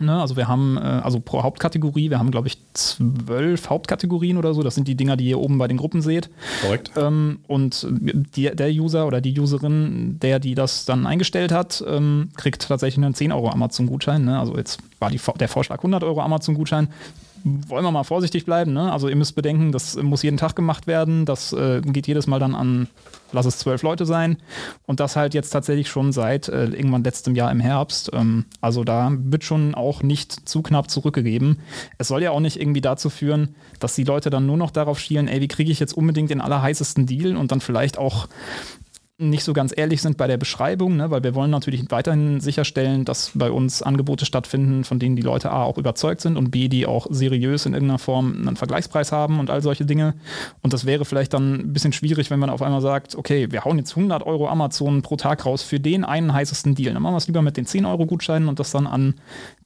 Ne, 0.00 0.20
also 0.20 0.36
wir 0.36 0.46
haben, 0.46 0.76
äh, 0.76 0.80
also 0.80 1.18
pro 1.18 1.42
Hauptkategorie, 1.42 2.10
wir 2.10 2.18
haben, 2.18 2.30
glaube 2.30 2.46
ich, 2.46 2.58
zwölf 2.72 3.68
Hauptkategorien 3.68 4.36
oder 4.36 4.54
so. 4.54 4.62
Das 4.62 4.76
sind 4.76 4.86
die 4.86 4.94
Dinger, 4.94 5.16
die 5.16 5.28
ihr 5.28 5.40
oben 5.40 5.58
bei 5.58 5.66
den 5.66 5.76
Gruppen 5.76 6.02
seht. 6.02 6.30
Korrekt. 6.62 6.92
Ähm, 6.96 7.40
und 7.48 7.86
die, 7.90 8.50
der 8.54 8.70
User 8.70 9.06
oder 9.06 9.20
die 9.20 9.38
Userin, 9.38 10.18
der 10.20 10.38
die 10.38 10.54
das 10.54 10.84
dann 10.84 11.06
eingestellt 11.06 11.50
hat, 11.50 11.82
ähm, 11.86 12.30
kriegt 12.36 12.68
tatsächlich 12.68 13.04
einen 13.04 13.14
10 13.14 13.32
Euro 13.32 13.50
Amazon-Gutschein. 13.50 14.24
Ne? 14.24 14.38
Also 14.38 14.56
jetzt 14.56 14.78
war 15.00 15.10
die, 15.10 15.20
der 15.38 15.48
Vorschlag 15.48 15.78
100 15.78 16.04
Euro 16.04 16.20
Amazon-Gutschein 16.20 16.88
wollen 17.44 17.84
wir 17.84 17.90
mal 17.90 18.04
vorsichtig 18.04 18.44
bleiben. 18.44 18.72
Ne? 18.72 18.92
Also 18.92 19.08
ihr 19.08 19.16
müsst 19.16 19.34
bedenken, 19.34 19.72
das 19.72 19.96
muss 19.96 20.22
jeden 20.22 20.36
Tag 20.36 20.56
gemacht 20.56 20.86
werden. 20.86 21.24
Das 21.24 21.52
äh, 21.52 21.80
geht 21.82 22.06
jedes 22.06 22.26
Mal 22.26 22.38
dann 22.38 22.54
an, 22.54 22.88
lass 23.32 23.46
es 23.46 23.58
zwölf 23.58 23.82
Leute 23.82 24.06
sein. 24.06 24.38
Und 24.86 25.00
das 25.00 25.16
halt 25.16 25.34
jetzt 25.34 25.50
tatsächlich 25.50 25.88
schon 25.88 26.12
seit 26.12 26.48
äh, 26.48 26.66
irgendwann 26.66 27.04
letztem 27.04 27.34
Jahr 27.34 27.50
im 27.50 27.60
Herbst. 27.60 28.10
Ähm, 28.12 28.46
also 28.60 28.84
da 28.84 29.12
wird 29.12 29.44
schon 29.44 29.74
auch 29.74 30.02
nicht 30.02 30.48
zu 30.48 30.62
knapp 30.62 30.90
zurückgegeben. 30.90 31.60
Es 31.98 32.08
soll 32.08 32.22
ja 32.22 32.30
auch 32.30 32.40
nicht 32.40 32.60
irgendwie 32.60 32.80
dazu 32.80 33.10
führen, 33.10 33.54
dass 33.80 33.94
die 33.94 34.04
Leute 34.04 34.30
dann 34.30 34.46
nur 34.46 34.56
noch 34.56 34.70
darauf 34.70 34.98
schielen, 34.98 35.28
ey, 35.28 35.40
wie 35.40 35.48
kriege 35.48 35.72
ich 35.72 35.80
jetzt 35.80 35.92
unbedingt 35.92 36.30
den 36.30 36.40
allerheißesten 36.40 37.06
Deal 37.06 37.36
und 37.36 37.52
dann 37.52 37.60
vielleicht 37.60 37.98
auch 37.98 38.28
nicht 39.20 39.42
so 39.42 39.52
ganz 39.52 39.74
ehrlich 39.76 40.00
sind 40.00 40.16
bei 40.16 40.28
der 40.28 40.36
Beschreibung, 40.36 40.96
ne? 40.96 41.10
weil 41.10 41.24
wir 41.24 41.34
wollen 41.34 41.50
natürlich 41.50 41.84
weiterhin 41.90 42.38
sicherstellen, 42.38 43.04
dass 43.04 43.32
bei 43.34 43.50
uns 43.50 43.82
Angebote 43.82 44.24
stattfinden, 44.24 44.84
von 44.84 45.00
denen 45.00 45.16
die 45.16 45.22
Leute 45.22 45.50
A 45.50 45.64
auch 45.64 45.76
überzeugt 45.76 46.20
sind 46.20 46.36
und 46.36 46.52
B, 46.52 46.68
die 46.68 46.86
auch 46.86 47.08
seriös 47.10 47.66
in 47.66 47.74
irgendeiner 47.74 47.98
Form 47.98 48.46
einen 48.46 48.54
Vergleichspreis 48.54 49.10
haben 49.10 49.40
und 49.40 49.50
all 49.50 49.60
solche 49.60 49.84
Dinge. 49.84 50.14
Und 50.62 50.72
das 50.72 50.86
wäre 50.86 51.04
vielleicht 51.04 51.34
dann 51.34 51.54
ein 51.54 51.72
bisschen 51.72 51.92
schwierig, 51.92 52.30
wenn 52.30 52.38
man 52.38 52.48
auf 52.48 52.62
einmal 52.62 52.80
sagt, 52.80 53.16
okay, 53.16 53.50
wir 53.50 53.64
hauen 53.64 53.78
jetzt 53.78 53.96
100 53.96 54.22
Euro 54.24 54.48
Amazon 54.48 55.02
pro 55.02 55.16
Tag 55.16 55.44
raus 55.44 55.62
für 55.64 55.80
den 55.80 56.04
einen 56.04 56.32
heißesten 56.32 56.76
Deal. 56.76 56.94
Dann 56.94 57.02
machen 57.02 57.14
wir 57.14 57.18
es 57.18 57.26
lieber 57.26 57.42
mit 57.42 57.56
den 57.56 57.66
10 57.66 57.86
Euro 57.86 58.06
Gutscheinen 58.06 58.48
und 58.48 58.60
das 58.60 58.70
dann 58.70 58.86
an 58.86 59.14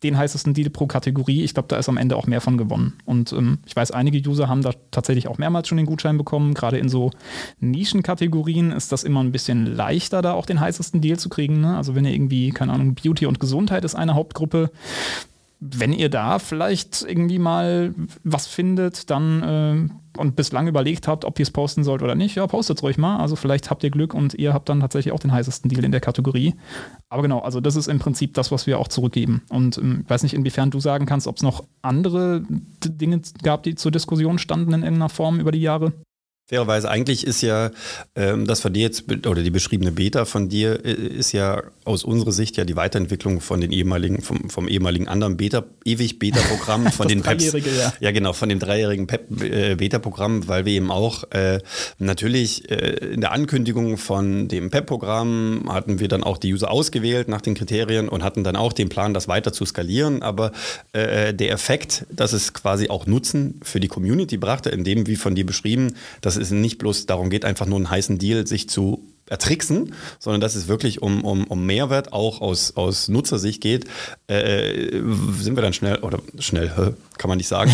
den 0.02 0.16
heißesten 0.16 0.54
Deal 0.54 0.70
pro 0.70 0.86
Kategorie. 0.86 1.44
Ich 1.44 1.52
glaube, 1.52 1.68
da 1.68 1.76
ist 1.76 1.90
am 1.90 1.98
Ende 1.98 2.16
auch 2.16 2.26
mehr 2.26 2.40
von 2.40 2.56
gewonnen. 2.56 2.94
Und 3.04 3.32
ähm, 3.32 3.58
ich 3.66 3.76
weiß, 3.76 3.90
einige 3.90 4.26
User 4.26 4.48
haben 4.48 4.62
da 4.62 4.70
tatsächlich 4.90 5.28
auch 5.28 5.36
mehrmals 5.36 5.68
schon 5.68 5.76
den 5.76 5.86
Gutschein 5.86 6.16
bekommen. 6.16 6.54
Gerade 6.54 6.78
in 6.78 6.88
so 6.88 7.10
Nischenkategorien 7.60 8.72
ist 8.72 8.92
das 8.92 9.04
immer 9.04 9.20
ein 9.20 9.30
bisschen 9.30 9.41
leichter, 9.48 10.22
da 10.22 10.32
auch 10.32 10.46
den 10.46 10.60
heißesten 10.60 11.00
Deal 11.00 11.18
zu 11.18 11.28
kriegen. 11.28 11.60
Ne? 11.60 11.76
Also 11.76 11.94
wenn 11.94 12.04
ihr 12.04 12.12
irgendwie, 12.12 12.50
keine 12.50 12.72
Ahnung, 12.72 12.94
Beauty 12.94 13.26
und 13.26 13.40
Gesundheit 13.40 13.84
ist 13.84 13.94
eine 13.94 14.14
Hauptgruppe, 14.14 14.70
wenn 15.64 15.92
ihr 15.92 16.08
da 16.08 16.40
vielleicht 16.40 17.04
irgendwie 17.06 17.38
mal 17.38 17.94
was 18.24 18.48
findet, 18.48 19.10
dann 19.10 19.42
äh, 19.42 20.20
und 20.20 20.34
bislang 20.34 20.66
überlegt 20.66 21.06
habt, 21.06 21.24
ob 21.24 21.38
ihr 21.38 21.44
es 21.44 21.52
posten 21.52 21.84
sollt 21.84 22.02
oder 22.02 22.16
nicht, 22.16 22.34
ja, 22.34 22.46
postet 22.48 22.78
es 22.78 22.82
ruhig 22.82 22.98
mal. 22.98 23.18
Also 23.18 23.36
vielleicht 23.36 23.70
habt 23.70 23.84
ihr 23.84 23.90
Glück 23.90 24.12
und 24.12 24.34
ihr 24.34 24.52
habt 24.52 24.68
dann 24.68 24.80
tatsächlich 24.80 25.12
auch 25.12 25.20
den 25.20 25.32
heißesten 25.32 25.70
Deal 25.70 25.84
in 25.84 25.92
der 25.92 26.00
Kategorie. 26.00 26.54
Aber 27.08 27.22
genau, 27.22 27.38
also 27.38 27.60
das 27.60 27.76
ist 27.76 27.86
im 27.86 28.00
Prinzip 28.00 28.34
das, 28.34 28.50
was 28.50 28.66
wir 28.66 28.80
auch 28.80 28.88
zurückgeben. 28.88 29.42
Und 29.50 29.78
ähm, 29.78 30.00
ich 30.02 30.10
weiß 30.10 30.24
nicht, 30.24 30.34
inwiefern 30.34 30.72
du 30.72 30.80
sagen 30.80 31.06
kannst, 31.06 31.28
ob 31.28 31.36
es 31.36 31.42
noch 31.44 31.64
andere 31.80 32.42
Dinge 32.84 33.20
gab, 33.44 33.62
die 33.62 33.76
zur 33.76 33.92
Diskussion 33.92 34.38
standen 34.38 34.72
in 34.72 34.82
irgendeiner 34.82 35.10
Form 35.10 35.38
über 35.38 35.52
die 35.52 35.62
Jahre. 35.62 35.92
Fairerweise, 36.52 36.90
eigentlich 36.90 37.26
ist 37.26 37.40
ja 37.40 37.70
ähm, 38.14 38.46
das 38.46 38.60
von 38.60 38.74
dir 38.74 38.82
jetzt, 38.82 39.04
oder 39.26 39.42
die 39.42 39.50
beschriebene 39.50 39.90
Beta 39.90 40.26
von 40.26 40.50
dir, 40.50 40.84
äh, 40.84 40.92
ist 40.92 41.32
ja 41.32 41.62
aus 41.86 42.04
unserer 42.04 42.32
Sicht 42.32 42.58
ja 42.58 42.66
die 42.66 42.76
Weiterentwicklung 42.76 43.40
von 43.40 43.62
den 43.62 43.72
ehemaligen, 43.72 44.20
vom, 44.20 44.50
vom 44.50 44.68
ehemaligen 44.68 45.08
anderen 45.08 45.38
Beta, 45.38 45.64
ewig 45.86 46.18
Beta-Programm, 46.18 46.92
von 46.92 47.08
den 47.08 47.22
Peps. 47.22 47.52
Ja. 47.52 47.94
ja, 48.00 48.10
genau, 48.10 48.34
von 48.34 48.50
dem 48.50 48.58
dreijährigen 48.58 49.06
Pep-Beta-Programm, 49.06 50.42
äh, 50.42 50.48
weil 50.48 50.66
wir 50.66 50.74
eben 50.74 50.90
auch 50.90 51.24
äh, 51.30 51.60
natürlich 51.98 52.70
äh, 52.70 53.12
in 53.12 53.22
der 53.22 53.32
Ankündigung 53.32 53.96
von 53.96 54.48
dem 54.48 54.70
PEP-Programm 54.70 55.70
hatten 55.70 56.00
wir 56.00 56.08
dann 56.08 56.22
auch 56.22 56.36
die 56.36 56.52
User 56.52 56.70
ausgewählt 56.70 57.28
nach 57.28 57.40
den 57.40 57.54
Kriterien 57.54 58.10
und 58.10 58.22
hatten 58.22 58.44
dann 58.44 58.56
auch 58.56 58.74
den 58.74 58.90
Plan, 58.90 59.14
das 59.14 59.26
weiter 59.26 59.54
zu 59.54 59.64
skalieren. 59.64 60.22
Aber 60.22 60.52
äh, 60.92 61.32
der 61.32 61.50
Effekt, 61.50 62.04
dass 62.10 62.34
es 62.34 62.52
quasi 62.52 62.90
auch 62.90 63.06
Nutzen 63.06 63.58
für 63.62 63.80
die 63.80 63.88
Community 63.88 64.36
brachte, 64.36 64.68
in 64.68 64.84
dem, 64.84 65.06
wie 65.06 65.16
von 65.16 65.34
dir 65.34 65.46
beschrieben, 65.46 65.94
dass 66.20 66.41
es 66.42 66.50
nicht 66.50 66.78
bloß 66.78 67.06
darum 67.06 67.30
geht, 67.30 67.44
einfach 67.44 67.66
nur 67.66 67.76
einen 67.76 67.90
heißen 67.90 68.18
Deal 68.18 68.46
sich 68.46 68.68
zu 68.68 69.06
ertricksen, 69.32 69.94
sondern 70.18 70.40
dass 70.40 70.54
es 70.54 70.68
wirklich 70.68 71.00
um, 71.00 71.24
um, 71.24 71.44
um 71.44 71.64
Mehrwert 71.64 72.12
auch 72.12 72.40
aus, 72.40 72.76
aus 72.76 73.08
Nutzersicht 73.08 73.62
geht, 73.62 73.86
äh, 74.28 75.00
sind 75.38 75.56
wir 75.56 75.62
dann 75.62 75.72
schnell, 75.72 75.96
oder 76.00 76.20
schnell, 76.38 76.94
kann 77.16 77.28
man 77.28 77.38
nicht 77.38 77.48
sagen, 77.48 77.72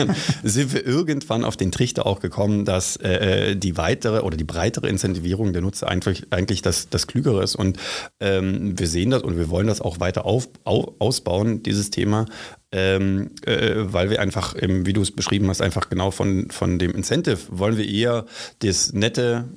sind 0.44 0.72
wir 0.72 0.86
irgendwann 0.86 1.44
auf 1.44 1.56
den 1.56 1.72
Trichter 1.72 2.06
auch 2.06 2.20
gekommen, 2.20 2.64
dass 2.64 2.96
äh, 2.96 3.56
die 3.56 3.76
weitere 3.76 4.20
oder 4.20 4.36
die 4.36 4.44
breitere 4.44 4.88
Incentivierung 4.88 5.52
der 5.52 5.62
Nutzer 5.62 5.88
eigentlich, 5.88 6.28
eigentlich 6.30 6.62
das, 6.62 6.88
das 6.88 7.08
Klügere 7.08 7.42
ist. 7.42 7.56
Und 7.56 7.78
ähm, 8.20 8.78
wir 8.78 8.86
sehen 8.86 9.10
das 9.10 9.22
und 9.22 9.36
wir 9.36 9.50
wollen 9.50 9.66
das 9.66 9.80
auch 9.80 9.98
weiter 9.98 10.24
auf, 10.24 10.48
auf, 10.64 10.92
ausbauen, 11.00 11.64
dieses 11.64 11.90
Thema, 11.90 12.26
ähm, 12.70 13.32
äh, 13.44 13.74
weil 13.76 14.10
wir 14.10 14.20
einfach, 14.20 14.54
wie 14.60 14.92
du 14.92 15.02
es 15.02 15.10
beschrieben 15.10 15.48
hast, 15.48 15.60
einfach 15.60 15.90
genau 15.90 16.12
von, 16.12 16.50
von 16.50 16.78
dem 16.78 16.92
Incentive 16.92 17.38
wollen 17.50 17.76
wir 17.76 17.88
eher 17.88 18.26
das 18.60 18.92
nette, 18.92 19.48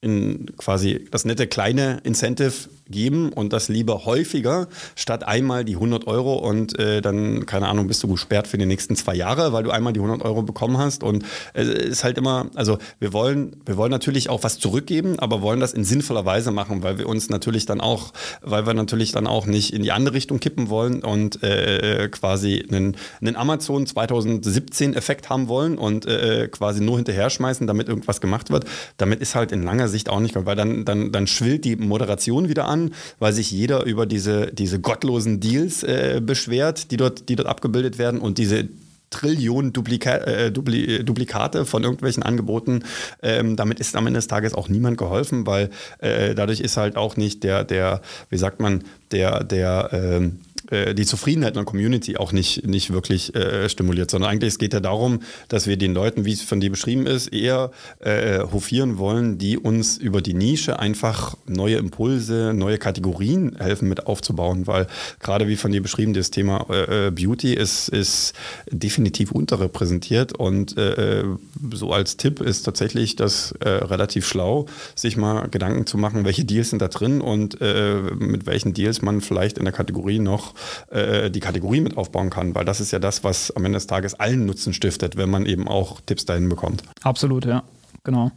in 0.00 0.46
quasi 0.56 1.06
das 1.10 1.24
nette 1.24 1.48
kleine 1.48 2.00
Incentive 2.04 2.68
geben 2.88 3.32
und 3.32 3.52
das 3.52 3.68
lieber 3.68 4.04
häufiger, 4.04 4.68
statt 4.94 5.24
einmal 5.24 5.64
die 5.64 5.74
100 5.74 6.06
Euro 6.06 6.34
und 6.34 6.78
äh, 6.78 7.00
dann, 7.00 7.46
keine 7.46 7.68
Ahnung, 7.68 7.88
bist 7.88 8.02
du 8.02 8.08
gesperrt 8.08 8.46
für 8.46 8.58
die 8.58 8.66
nächsten 8.66 8.96
zwei 8.96 9.14
Jahre, 9.14 9.52
weil 9.52 9.64
du 9.64 9.70
einmal 9.70 9.92
die 9.92 10.00
100 10.00 10.24
Euro 10.24 10.42
bekommen 10.42 10.78
hast. 10.78 11.02
Und 11.02 11.24
es 11.52 11.68
ist 11.68 12.04
halt 12.04 12.16
immer, 12.16 12.46
also 12.54 12.78
wir 12.98 13.12
wollen, 13.12 13.56
wir 13.66 13.76
wollen 13.76 13.90
natürlich 13.90 14.30
auch 14.30 14.42
was 14.44 14.58
zurückgeben, 14.58 15.18
aber 15.18 15.42
wollen 15.42 15.60
das 15.60 15.72
in 15.72 15.84
sinnvoller 15.84 16.24
Weise 16.24 16.52
machen, 16.52 16.82
weil 16.82 16.98
wir 16.98 17.08
uns 17.08 17.28
natürlich 17.28 17.66
dann 17.66 17.80
auch, 17.80 18.12
weil 18.40 18.66
wir 18.66 18.74
natürlich 18.74 19.12
dann 19.12 19.26
auch 19.26 19.46
nicht 19.46 19.72
in 19.72 19.82
die 19.82 19.92
andere 19.92 20.14
Richtung 20.14 20.38
kippen 20.38 20.70
wollen 20.70 21.02
und 21.02 21.42
äh, 21.42 22.08
quasi 22.08 22.64
einen, 22.70 22.96
einen 23.20 23.36
Amazon 23.36 23.86
2017 23.86 24.94
Effekt 24.94 25.28
haben 25.28 25.48
wollen 25.48 25.76
und 25.76 26.06
äh, 26.06 26.48
quasi 26.48 26.80
nur 26.80 26.96
hinterher 26.96 27.30
schmeißen, 27.30 27.66
damit 27.66 27.88
irgendwas 27.88 28.20
gemacht 28.20 28.50
wird. 28.50 28.64
Damit 28.96 29.20
ist 29.20 29.34
halt 29.34 29.52
in 29.52 29.62
langer 29.62 29.87
Sicht 29.88 30.08
auch 30.08 30.20
nicht, 30.20 30.34
weil 30.36 30.56
dann, 30.56 30.84
dann, 30.84 31.12
dann 31.12 31.26
schwillt 31.26 31.64
die 31.64 31.76
Moderation 31.76 32.48
wieder 32.48 32.66
an 32.66 32.78
an, 32.78 32.94
weil 33.18 33.32
sich 33.32 33.50
jeder 33.50 33.84
über 33.84 34.06
diese, 34.06 34.52
diese 34.52 34.80
gottlosen 34.80 35.40
Deals 35.40 35.82
äh, 35.82 36.20
beschwert, 36.24 36.90
die 36.90 36.96
dort, 36.96 37.28
die 37.28 37.36
dort 37.36 37.48
abgebildet 37.48 37.98
werden 37.98 38.20
und 38.20 38.38
diese 38.38 38.68
Trillionen 39.10 39.72
Duplika 39.72 40.16
äh, 40.16 40.52
Dupli 40.52 41.02
Duplikate 41.02 41.64
von 41.64 41.82
irgendwelchen 41.82 42.22
Angeboten. 42.22 42.84
Ähm, 43.22 43.56
damit 43.56 43.80
ist 43.80 43.96
am 43.96 44.06
Ende 44.06 44.18
des 44.18 44.26
Tages 44.26 44.52
auch 44.52 44.68
niemand 44.68 44.98
geholfen, 44.98 45.46
weil 45.46 45.70
äh, 46.00 46.34
dadurch 46.34 46.60
ist 46.60 46.76
halt 46.76 46.96
auch 46.96 47.16
nicht 47.16 47.42
der, 47.42 47.64
der, 47.64 48.02
wie 48.28 48.36
sagt 48.36 48.60
man, 48.60 48.84
der, 49.10 49.44
der, 49.44 49.88
ähm, 49.92 50.40
äh, 50.70 50.94
die 50.94 51.06
Zufriedenheit 51.06 51.50
in 51.50 51.54
der 51.54 51.64
Community 51.64 52.16
auch 52.16 52.32
nicht, 52.32 52.66
nicht 52.66 52.92
wirklich 52.92 53.34
äh, 53.34 53.68
stimuliert, 53.68 54.10
sondern 54.10 54.30
eigentlich 54.30 54.48
es 54.48 54.58
geht 54.58 54.74
ja 54.74 54.80
darum, 54.80 55.20
dass 55.48 55.66
wir 55.66 55.76
den 55.76 55.94
Leuten, 55.94 56.24
wie 56.24 56.32
es 56.32 56.42
von 56.42 56.60
dir 56.60 56.70
beschrieben 56.70 57.06
ist, 57.06 57.28
eher 57.28 57.70
äh, 58.00 58.40
hofieren 58.40 58.98
wollen, 58.98 59.38
die 59.38 59.56
uns 59.56 59.96
über 59.96 60.20
die 60.20 60.34
Nische 60.34 60.78
einfach 60.78 61.36
neue 61.46 61.76
Impulse, 61.76 62.52
neue 62.54 62.78
Kategorien 62.78 63.56
helfen 63.58 63.88
mit 63.88 64.06
aufzubauen, 64.06 64.66
weil 64.66 64.86
gerade 65.20 65.48
wie 65.48 65.56
von 65.56 65.72
dir 65.72 65.82
beschrieben, 65.82 66.12
das 66.12 66.30
Thema 66.30 66.66
äh, 66.70 67.06
äh 67.06 67.10
Beauty 67.10 67.54
ist, 67.54 67.88
ist 67.88 68.34
definitiv 68.70 69.32
unterrepräsentiert. 69.32 70.36
Und 70.38 70.76
äh, 70.76 71.24
so 71.72 71.92
als 71.92 72.16
Tipp 72.16 72.40
ist 72.40 72.62
tatsächlich 72.62 73.16
das 73.16 73.54
relativ 73.60 74.26
schlau, 74.26 74.66
sich 74.94 75.16
mal 75.16 75.48
Gedanken 75.48 75.86
zu 75.86 75.98
machen, 75.98 76.24
welche 76.24 76.44
Deals 76.44 76.70
sind 76.70 76.82
da 76.82 76.88
drin 76.88 77.20
und 77.20 77.60
mit 77.60 78.46
welchen 78.46 78.74
Deals 78.74 79.02
man 79.02 79.20
vielleicht 79.20 79.58
in 79.58 79.64
der 79.64 79.72
Kategorie 79.72 80.18
noch 80.18 80.54
äh, 80.90 81.30
die 81.30 81.40
Kategorie 81.40 81.80
mit 81.80 81.96
aufbauen 81.96 82.30
kann, 82.30 82.54
weil 82.54 82.64
das 82.64 82.80
ist 82.80 82.90
ja 82.90 82.98
das, 82.98 83.24
was 83.24 83.50
am 83.50 83.64
Ende 83.64 83.76
des 83.76 83.86
Tages 83.86 84.14
allen 84.14 84.46
Nutzen 84.46 84.72
stiftet, 84.72 85.16
wenn 85.16 85.30
man 85.30 85.46
eben 85.46 85.68
auch 85.68 86.00
Tipps 86.00 86.24
dahin 86.24 86.48
bekommt. 86.48 86.82
Absolut, 87.02 87.44
ja, 87.44 87.62
genau. 88.04 88.32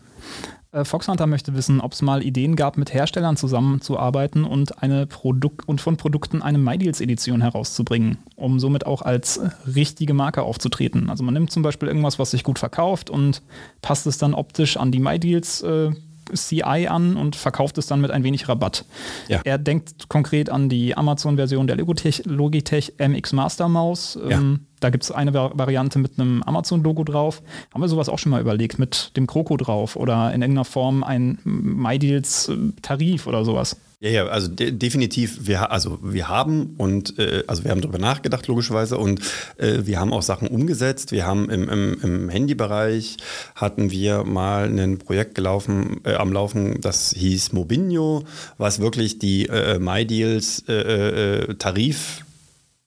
Äh, 0.71 0.85
Foxhunter 0.85 1.27
möchte 1.27 1.53
wissen, 1.53 1.81
ob 1.81 1.93
es 1.93 2.01
mal 2.01 2.23
Ideen 2.23 2.55
gab, 2.55 2.77
mit 2.77 2.93
Herstellern 2.93 3.37
zusammenzuarbeiten 3.37 4.45
und 4.45 4.81
eine 4.81 5.05
Produkt 5.05 5.67
und 5.67 5.81
von 5.81 5.97
Produkten 5.97 6.41
eine 6.41 6.57
MyDeals-Edition 6.57 7.41
herauszubringen, 7.41 8.17
um 8.35 8.59
somit 8.59 8.85
auch 8.85 9.01
als 9.01 9.41
richtige 9.75 10.13
Marke 10.13 10.43
aufzutreten. 10.43 11.09
Also 11.09 11.23
man 11.23 11.33
nimmt 11.33 11.51
zum 11.51 11.63
Beispiel 11.63 11.89
irgendwas, 11.89 12.19
was 12.19 12.31
sich 12.31 12.43
gut 12.43 12.59
verkauft 12.59 13.09
und 13.09 13.41
passt 13.81 14.07
es 14.07 14.17
dann 14.17 14.33
optisch 14.33 14.77
an 14.77 14.91
die 14.91 14.99
MyDeals. 14.99 15.63
CI 16.33 16.87
an 16.87 17.17
und 17.17 17.35
verkauft 17.35 17.77
es 17.77 17.87
dann 17.87 18.01
mit 18.01 18.11
ein 18.11 18.23
wenig 18.23 18.47
Rabatt. 18.49 18.85
Ja. 19.27 19.41
Er 19.43 19.57
denkt 19.57 20.09
konkret 20.09 20.49
an 20.49 20.69
die 20.69 20.95
Amazon-Version 20.95 21.67
der 21.67 21.77
Logitech, 21.77 22.23
Logitech 22.25 22.93
MX 22.99 23.33
Master 23.33 23.67
Maus. 23.67 24.17
Ja. 24.27 24.41
Da 24.81 24.89
gibt 24.89 25.03
es 25.03 25.11
eine 25.11 25.33
Variante 25.33 25.99
mit 25.99 26.19
einem 26.19 26.43
Amazon-Logo 26.43 27.03
drauf. 27.03 27.41
Haben 27.73 27.81
wir 27.81 27.87
sowas 27.87 28.09
auch 28.09 28.19
schon 28.19 28.31
mal 28.31 28.41
überlegt, 28.41 28.79
mit 28.79 29.15
dem 29.15 29.27
Kroko 29.27 29.55
drauf 29.55 29.95
oder 29.95 30.33
in 30.33 30.41
irgendeiner 30.41 30.65
Form 30.65 31.03
ein 31.03 31.37
MyDeals-Tarif 31.43 33.27
oder 33.27 33.45
sowas? 33.45 33.77
Ja, 34.01 34.09
ja, 34.09 34.25
also 34.25 34.47
de 34.47 34.71
definitiv, 34.71 35.45
wir, 35.45 35.71
also 35.71 35.99
wir 36.01 36.27
haben 36.27 36.73
und 36.79 37.19
äh, 37.19 37.43
also 37.45 37.63
wir 37.63 37.69
haben 37.69 37.81
darüber 37.81 37.99
nachgedacht, 37.99 38.47
logischerweise, 38.47 38.97
und 38.97 39.21
äh, 39.57 39.81
wir 39.83 39.99
haben 39.99 40.11
auch 40.11 40.23
Sachen 40.23 40.47
umgesetzt. 40.47 41.11
Wir 41.11 41.27
haben 41.27 41.51
im, 41.51 41.69
im, 41.69 41.97
im 42.01 42.29
Handybereich 42.29 43.17
hatten 43.53 43.91
wir 43.91 44.23
mal 44.23 44.65
ein 44.67 44.97
Projekt 44.97 45.35
gelaufen, 45.35 46.01
äh, 46.03 46.15
am 46.15 46.33
Laufen, 46.33 46.81
das 46.81 47.13
hieß 47.15 47.53
Mobinho, 47.53 48.23
was 48.57 48.79
wirklich 48.79 49.19
die 49.19 49.45
äh, 49.45 49.77
MyDeals 49.77 50.63
äh, 50.67 51.43
äh, 51.43 51.53
Tarif 51.53 52.25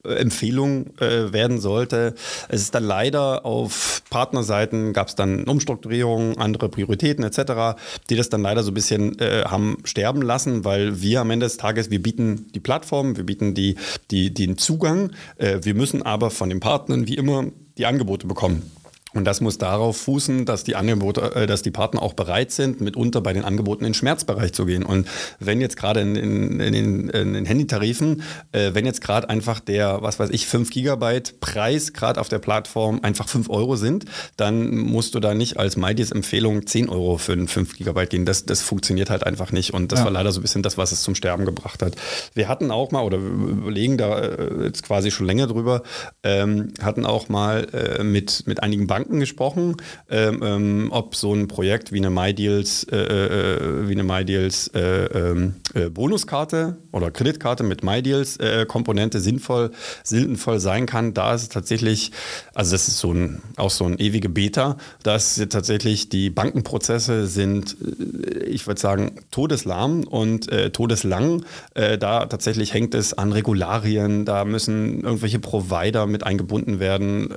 Empfehlung 0.05 0.97
äh, 0.99 1.33
werden 1.33 1.61
sollte. 1.61 2.15
Es 2.49 2.63
ist 2.63 2.75
dann 2.75 2.85
leider 2.85 3.45
auf 3.45 4.03
Partnerseiten 4.11 4.93
gab 4.93 5.09
es 5.09 5.15
dann 5.15 5.45
Umstrukturierungen, 5.45 6.39
andere 6.39 6.69
Prioritäten 6.69 7.25
etc., 7.25 7.79
die 8.11 8.17
das 8.17 8.29
dann 8.29 8.43
leider 8.43 8.63
so 8.63 8.71
ein 8.71 8.75
bisschen 8.75 9.19
äh, 9.19 9.45
haben 9.45 9.79
sterben 9.85 10.23
lassen, 10.23 10.65
weil 10.65 11.01
wir 11.01 11.21
am 11.21 11.31
Ende 11.31 11.47
des 11.47 11.57
Tages, 11.57 11.91
wir 11.91 12.03
bieten 12.03 12.49
die 12.55 12.61
Plattform, 12.61 13.17
wir 13.17 13.25
bieten 13.25 13.55
die, 13.55 13.77
die, 14.11 14.33
den 14.33 14.59
Zugang, 14.59 15.13
äh, 15.39 15.61
wir 15.63 15.75
müssen 15.75 16.03
aber 16.03 16.31
von 16.31 16.49
den 16.49 16.61
Partnern 16.61 17.09
wie 17.09 17.15
immer 17.15 17.47
die 17.79 17.87
Angebote 17.87 18.27
bekommen. 18.27 18.71
Und 19.15 19.25
das 19.25 19.41
muss 19.41 19.59
darauf 19.59 19.97
fußen, 19.97 20.45
dass 20.45 20.65
die 20.65 20.77
Angebote, 20.77 21.35
äh, 21.35 21.47
dass 21.47 21.63
die 21.63 21.71
Partner 21.71 22.03
auch 22.03 22.15
bereit 22.15 22.51
sind, 22.51 22.81
mitunter 22.81 23.21
bei 23.21 23.33
den 23.33 23.45
Angeboten 23.45 23.85
in 23.85 23.91
den 23.91 23.95
Schmerzbereich 23.95 24.53
zu 24.53 24.67
gehen. 24.67 24.85
Und 24.85 25.09
wenn 25.39 25.61
jetzt 25.61 25.77
gerade 25.77 26.01
in, 26.01 26.17
in, 26.17 26.61
in, 26.61 26.73
den, 26.73 27.09
in 27.09 27.33
den 27.35 27.45
Handytarifen, 27.47 28.23
äh, 28.53 28.75
wenn 28.75 28.87
jetzt 28.87 29.01
gerade 29.01 29.31
einfach 29.31 29.61
der, 29.61 30.03
was 30.03 30.19
weiß 30.19 30.31
ich, 30.31 30.47
5 30.47 30.71
Gigabyte 30.71 31.41
Preis 31.41 31.93
gerade 31.93 32.21
auf 32.21 32.29
der 32.29 32.39
Plattform 32.39 33.01
einfach 33.03 33.29
5 33.29 33.49
Euro 33.51 33.77
sind, 33.77 34.05
dann 34.37 34.77
musst 34.77 35.15
du 35.15 35.21
da 35.21 35.35
nicht 35.35 35.59
als 35.59 35.77
MyDeals 35.77 36.11
Empfehlung 36.11 36.67
10 36.67 36.89
Euro 36.89 37.19
für 37.19 37.33
einen 37.33 37.49
5 37.49 37.77
Gigabyte 37.77 38.11
gehen. 38.11 38.27
Das, 38.27 38.45
das 38.47 38.63
funktioniert 38.63 39.11
halt 39.11 39.25
einfach 39.25 39.53
nicht. 39.53 39.75
Und 39.75 39.93
das 39.93 40.01
ja. 40.01 40.05
war 40.07 40.13
leider 40.13 40.33
so 40.33 40.41
ein 40.41 40.43
bisschen 40.43 40.63
das, 40.63 40.77
was 40.79 40.93
es 40.93 41.03
zum 41.03 41.15
Sterben 41.15 41.45
gebracht 41.45 41.83
hat. 41.83 41.95
Wir 42.35 42.49
hatten 42.49 42.71
auch 42.71 42.91
mal, 42.91 43.03
oder 43.03 43.21
wir 43.21 43.29
überlegen 43.29 43.97
da 43.97 44.19
äh, 44.19 44.65
jetzt 44.65 44.83
quasi 44.83 45.11
schon 45.11 45.27
länger 45.27 45.47
drüber, 45.47 45.83
ähm, 46.23 46.73
hatten 46.83 47.07
auch 47.07 47.29
mal 47.29 47.67
äh, 47.73 48.03
mit, 48.03 48.47
mit 48.47 48.63
einigen 48.63 48.87
Banken 48.87 49.04
Banken 49.05 49.21
gesprochen, 49.21 49.77
ähm, 50.09 50.41
ähm, 50.43 50.89
ob 50.91 51.15
so 51.15 51.35
ein 51.35 51.47
Projekt 51.47 51.93
wie 51.93 51.99
eine 51.99 52.09
MyDeals, 52.09 52.85
äh, 52.85 52.97
äh, 52.97 53.89
wie 53.89 53.93
eine 53.93 54.03
MyDeals 54.03 54.69
äh, 54.69 54.81
ähm, 54.81 55.57
äh, 55.75 55.91
Bonuskarte 55.91 56.79
oder 56.91 57.11
Kreditkarte 57.11 57.65
mit 57.65 57.85
MyDeals 57.85 58.39
äh, 58.39 58.65
Komponente 58.67 59.21
sinnvoll, 59.21 59.73
sinnvoll 60.03 60.59
sein 60.59 60.87
kann. 60.87 61.13
Da 61.13 61.35
ist 61.35 61.43
es 61.43 61.49
tatsächlich, 61.51 62.13
also 62.55 62.73
das 62.73 62.89
ist 62.89 62.99
so 62.99 63.13
ein, 63.13 63.43
auch 63.57 63.71
so 63.71 63.85
ein 63.85 63.99
ewige 63.99 64.31
Beta, 64.31 64.79
dass 65.03 65.37
tatsächlich 65.51 66.09
die 66.09 66.31
Bankenprozesse 66.31 67.27
sind, 67.27 67.77
äh, 67.83 68.45
ich 68.45 68.67
würde 68.67 68.81
sagen, 68.81 69.17
todeslahm 69.31 70.05
und 70.05 70.49
todeslang. 70.73 71.45
da 71.75 72.27
tatsächlich 72.27 72.73
hängt 72.73 72.95
es 72.95 73.13
an 73.13 73.33
Regularien, 73.33 74.25
da 74.25 74.45
müssen 74.45 75.03
irgendwelche 75.03 75.39
Provider 75.39 76.07
mit 76.07 76.25
eingebunden 76.25 76.79
werden, 76.79 77.29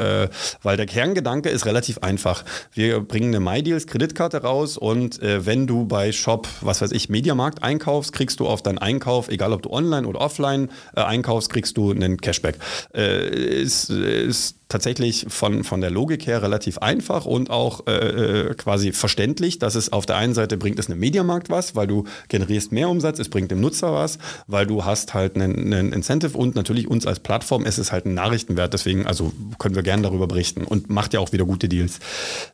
weil 0.64 0.78
der 0.78 0.86
Kerngedanke 0.86 1.50
ist, 1.50 1.57
ist 1.58 1.66
relativ 1.66 2.00
einfach. 2.00 2.46
Wir 2.74 3.02
bringen 3.02 3.36
eine 3.36 3.44
MyDeals 3.44 3.88
Kreditkarte 3.88 4.44
raus 4.44 4.78
und 4.78 5.22
äh, 5.22 5.46
wenn 5.46 5.68
du 5.68 5.86
bei 5.86 6.12
Shop, 6.12 6.48
was 6.62 6.82
weiß 6.82 6.92
ich, 6.92 7.10
Mediamarkt 7.10 7.64
einkaufst, 7.64 8.14
kriegst 8.14 8.40
du 8.40 8.48
auf 8.48 8.62
deinen 8.62 8.78
Einkauf, 8.78 9.28
egal 9.28 9.54
ob 9.54 9.62
du 9.62 9.72
online 9.72 10.08
oder 10.08 10.22
offline 10.22 10.70
äh, 10.96 11.02
einkaufst, 11.02 11.52
kriegst 11.52 11.76
du 11.78 11.92
einen 11.92 12.18
Cashback. 12.18 12.58
Äh, 12.94 13.62
ist, 13.62 13.90
ist 13.90 14.58
tatsächlich 14.70 15.26
von, 15.30 15.64
von 15.64 15.82
der 15.82 15.92
Logik 15.92 16.28
her 16.28 16.42
relativ 16.42 16.78
einfach 16.80 17.26
und 17.26 17.50
auch 17.50 17.88
äh, 17.88 17.92
äh, 17.92 18.54
quasi 18.56 18.92
verständlich, 18.92 19.60
dass 19.60 19.76
es 19.76 19.94
auf 19.94 20.06
der 20.06 20.18
einen 20.18 20.34
Seite 20.34 20.58
bringt 20.58 20.80
es 20.80 20.90
einem 20.90 21.00
Mediamarkt 21.00 21.50
was, 21.50 21.76
weil 21.76 21.88
du 21.88 22.04
generierst 22.28 22.72
mehr 22.72 22.90
Umsatz, 22.90 23.20
es 23.20 23.30
bringt 23.30 23.52
dem 23.52 23.62
Nutzer 23.62 23.94
was, 23.94 24.20
weil 24.48 24.66
du 24.66 24.84
hast 24.84 25.14
halt 25.14 25.36
einen, 25.36 25.74
einen 25.74 25.94
Incentive 25.94 26.38
und 26.38 26.56
natürlich 26.56 26.88
uns 26.88 27.06
als 27.06 27.20
Plattform 27.20 27.66
ist 27.66 27.78
es 27.78 27.92
halt 27.92 28.06
ein 28.06 28.14
Nachrichtenwert, 28.14 28.74
deswegen 28.74 29.06
also 29.06 29.32
können 29.58 29.76
wir 29.76 29.84
gerne 29.84 30.04
darüber 30.04 30.28
berichten 30.28 30.64
und 30.64 30.90
macht 30.90 31.14
ja 31.14 31.20
auch 31.22 31.32
wieder 31.32 31.46
gute 31.46 31.70
Deals. 31.70 32.00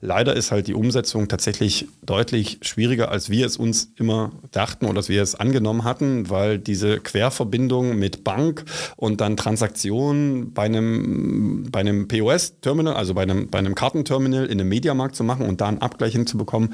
Leider 0.01 0.35
ist 0.35 0.51
halt 0.51 0.67
die 0.67 0.75
Umsetzung 0.75 1.27
tatsächlich 1.27 1.87
deutlich 2.05 2.59
schwieriger, 2.61 3.09
als 3.09 3.29
wir 3.29 3.45
es 3.45 3.57
uns 3.57 3.91
immer 3.97 4.31
dachten 4.51 4.85
oder 4.85 4.97
als 4.97 5.09
wir 5.09 5.21
es 5.21 5.35
angenommen 5.35 5.83
hatten, 5.83 6.29
weil 6.29 6.59
diese 6.59 6.99
Querverbindung 6.99 7.97
mit 7.97 8.23
Bank 8.23 8.65
und 8.97 9.19
dann 9.21 9.35
Transaktionen 9.35 10.53
bei 10.53 10.63
einem, 10.63 11.67
bei 11.71 11.79
einem 11.79 12.02
POS-Terminal, 12.07 12.95
also 12.95 13.13
bei 13.13 13.23
einem, 13.23 13.49
bei 13.49 13.59
einem 13.59 13.75
Kartenterminal 13.75 14.45
in 14.45 14.59
einem 14.59 14.69
Mediamarkt 14.69 15.15
zu 15.15 15.23
machen 15.23 15.47
und 15.47 15.61
da 15.61 15.67
einen 15.67 15.79
Abgleich 15.79 16.13
hinzubekommen, 16.13 16.73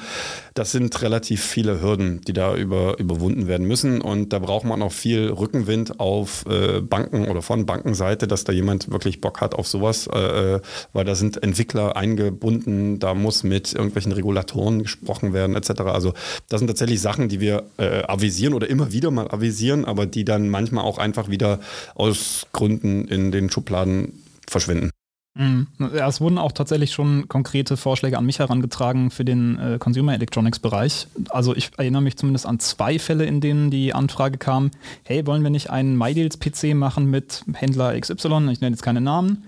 das 0.53 0.71
sind 0.71 1.01
relativ 1.01 1.43
viele 1.43 1.82
Hürden, 1.82 2.21
die 2.21 2.34
da 2.34 2.55
über, 2.55 2.99
überwunden 2.99 3.47
werden 3.47 3.67
müssen. 3.67 4.01
Und 4.01 4.34
da 4.34 4.39
braucht 4.39 4.65
man 4.65 4.82
auch 4.82 4.91
viel 4.91 5.30
Rückenwind 5.30 5.99
auf 5.99 6.45
äh, 6.47 6.82
Banken 6.82 7.27
oder 7.27 7.41
von 7.41 7.65
Bankenseite, 7.65 8.27
dass 8.27 8.43
da 8.43 8.53
jemand 8.53 8.91
wirklich 8.91 9.21
Bock 9.21 9.41
hat 9.41 9.55
auf 9.55 9.67
sowas, 9.67 10.07
äh, 10.07 10.55
äh 10.55 10.61
weil 10.93 11.05
da 11.05 11.15
sind 11.15 11.41
Entwickler 11.43 11.95
eingebunden, 11.95 12.99
da 12.99 13.13
muss 13.13 13.43
mit 13.43 13.73
irgendwelchen 13.73 14.11
Regulatoren 14.11 14.84
gesprochen 14.84 15.34
werden, 15.34 15.55
etc. 15.55 15.82
Also 15.82 16.13
das 16.49 16.59
sind 16.59 16.67
tatsächlich 16.67 17.01
Sachen, 17.01 17.30
die 17.30 17.39
wir 17.39 17.63
äh, 17.77 18.03
avisieren 18.03 18.53
oder 18.53 18.69
immer 18.69 18.91
wieder 18.91 19.11
mal 19.11 19.30
avisieren, 19.30 19.86
aber 19.86 20.05
die 20.05 20.25
dann 20.25 20.49
manchmal 20.49 20.84
auch 20.84 20.97
einfach 20.97 21.30
wieder 21.30 21.59
aus 21.95 22.47
Gründen 22.53 23.07
in 23.07 23.32
den 23.32 23.49
Schubladen 23.49 24.23
verschwinden. 24.47 24.91
Mhm. 25.40 25.68
Ja, 25.80 26.06
es 26.06 26.20
wurden 26.20 26.38
auch 26.38 26.52
tatsächlich 26.52 26.92
schon 26.92 27.30
konkrete 27.30 27.78
Vorschläge 27.78 28.18
an 28.18 28.26
mich 28.26 28.40
herangetragen 28.40 29.10
für 29.10 29.24
den 29.24 29.58
äh, 29.58 29.78
Consumer 29.80 30.14
Electronics 30.14 30.60
Bereich. 30.60 31.08
Also 31.30 31.56
ich 31.56 31.72
erinnere 31.78 32.02
mich 32.02 32.18
zumindest 32.18 32.46
an 32.46 32.60
zwei 32.60 33.00
Fälle, 33.00 33.24
in 33.24 33.40
denen 33.40 33.72
die 33.72 33.94
Anfrage 33.94 34.38
kam, 34.38 34.70
hey, 35.06 35.26
wollen 35.26 35.42
wir 35.42 35.50
nicht 35.50 35.70
einen 35.70 35.98
MyDeals 35.98 36.40
PC 36.40 36.76
machen 36.76 37.06
mit 37.10 37.46
Händler 37.54 37.98
XY, 37.98 38.50
ich 38.52 38.60
nenne 38.60 38.72
jetzt 38.76 38.84
keine 38.84 39.00
Namen. 39.00 39.46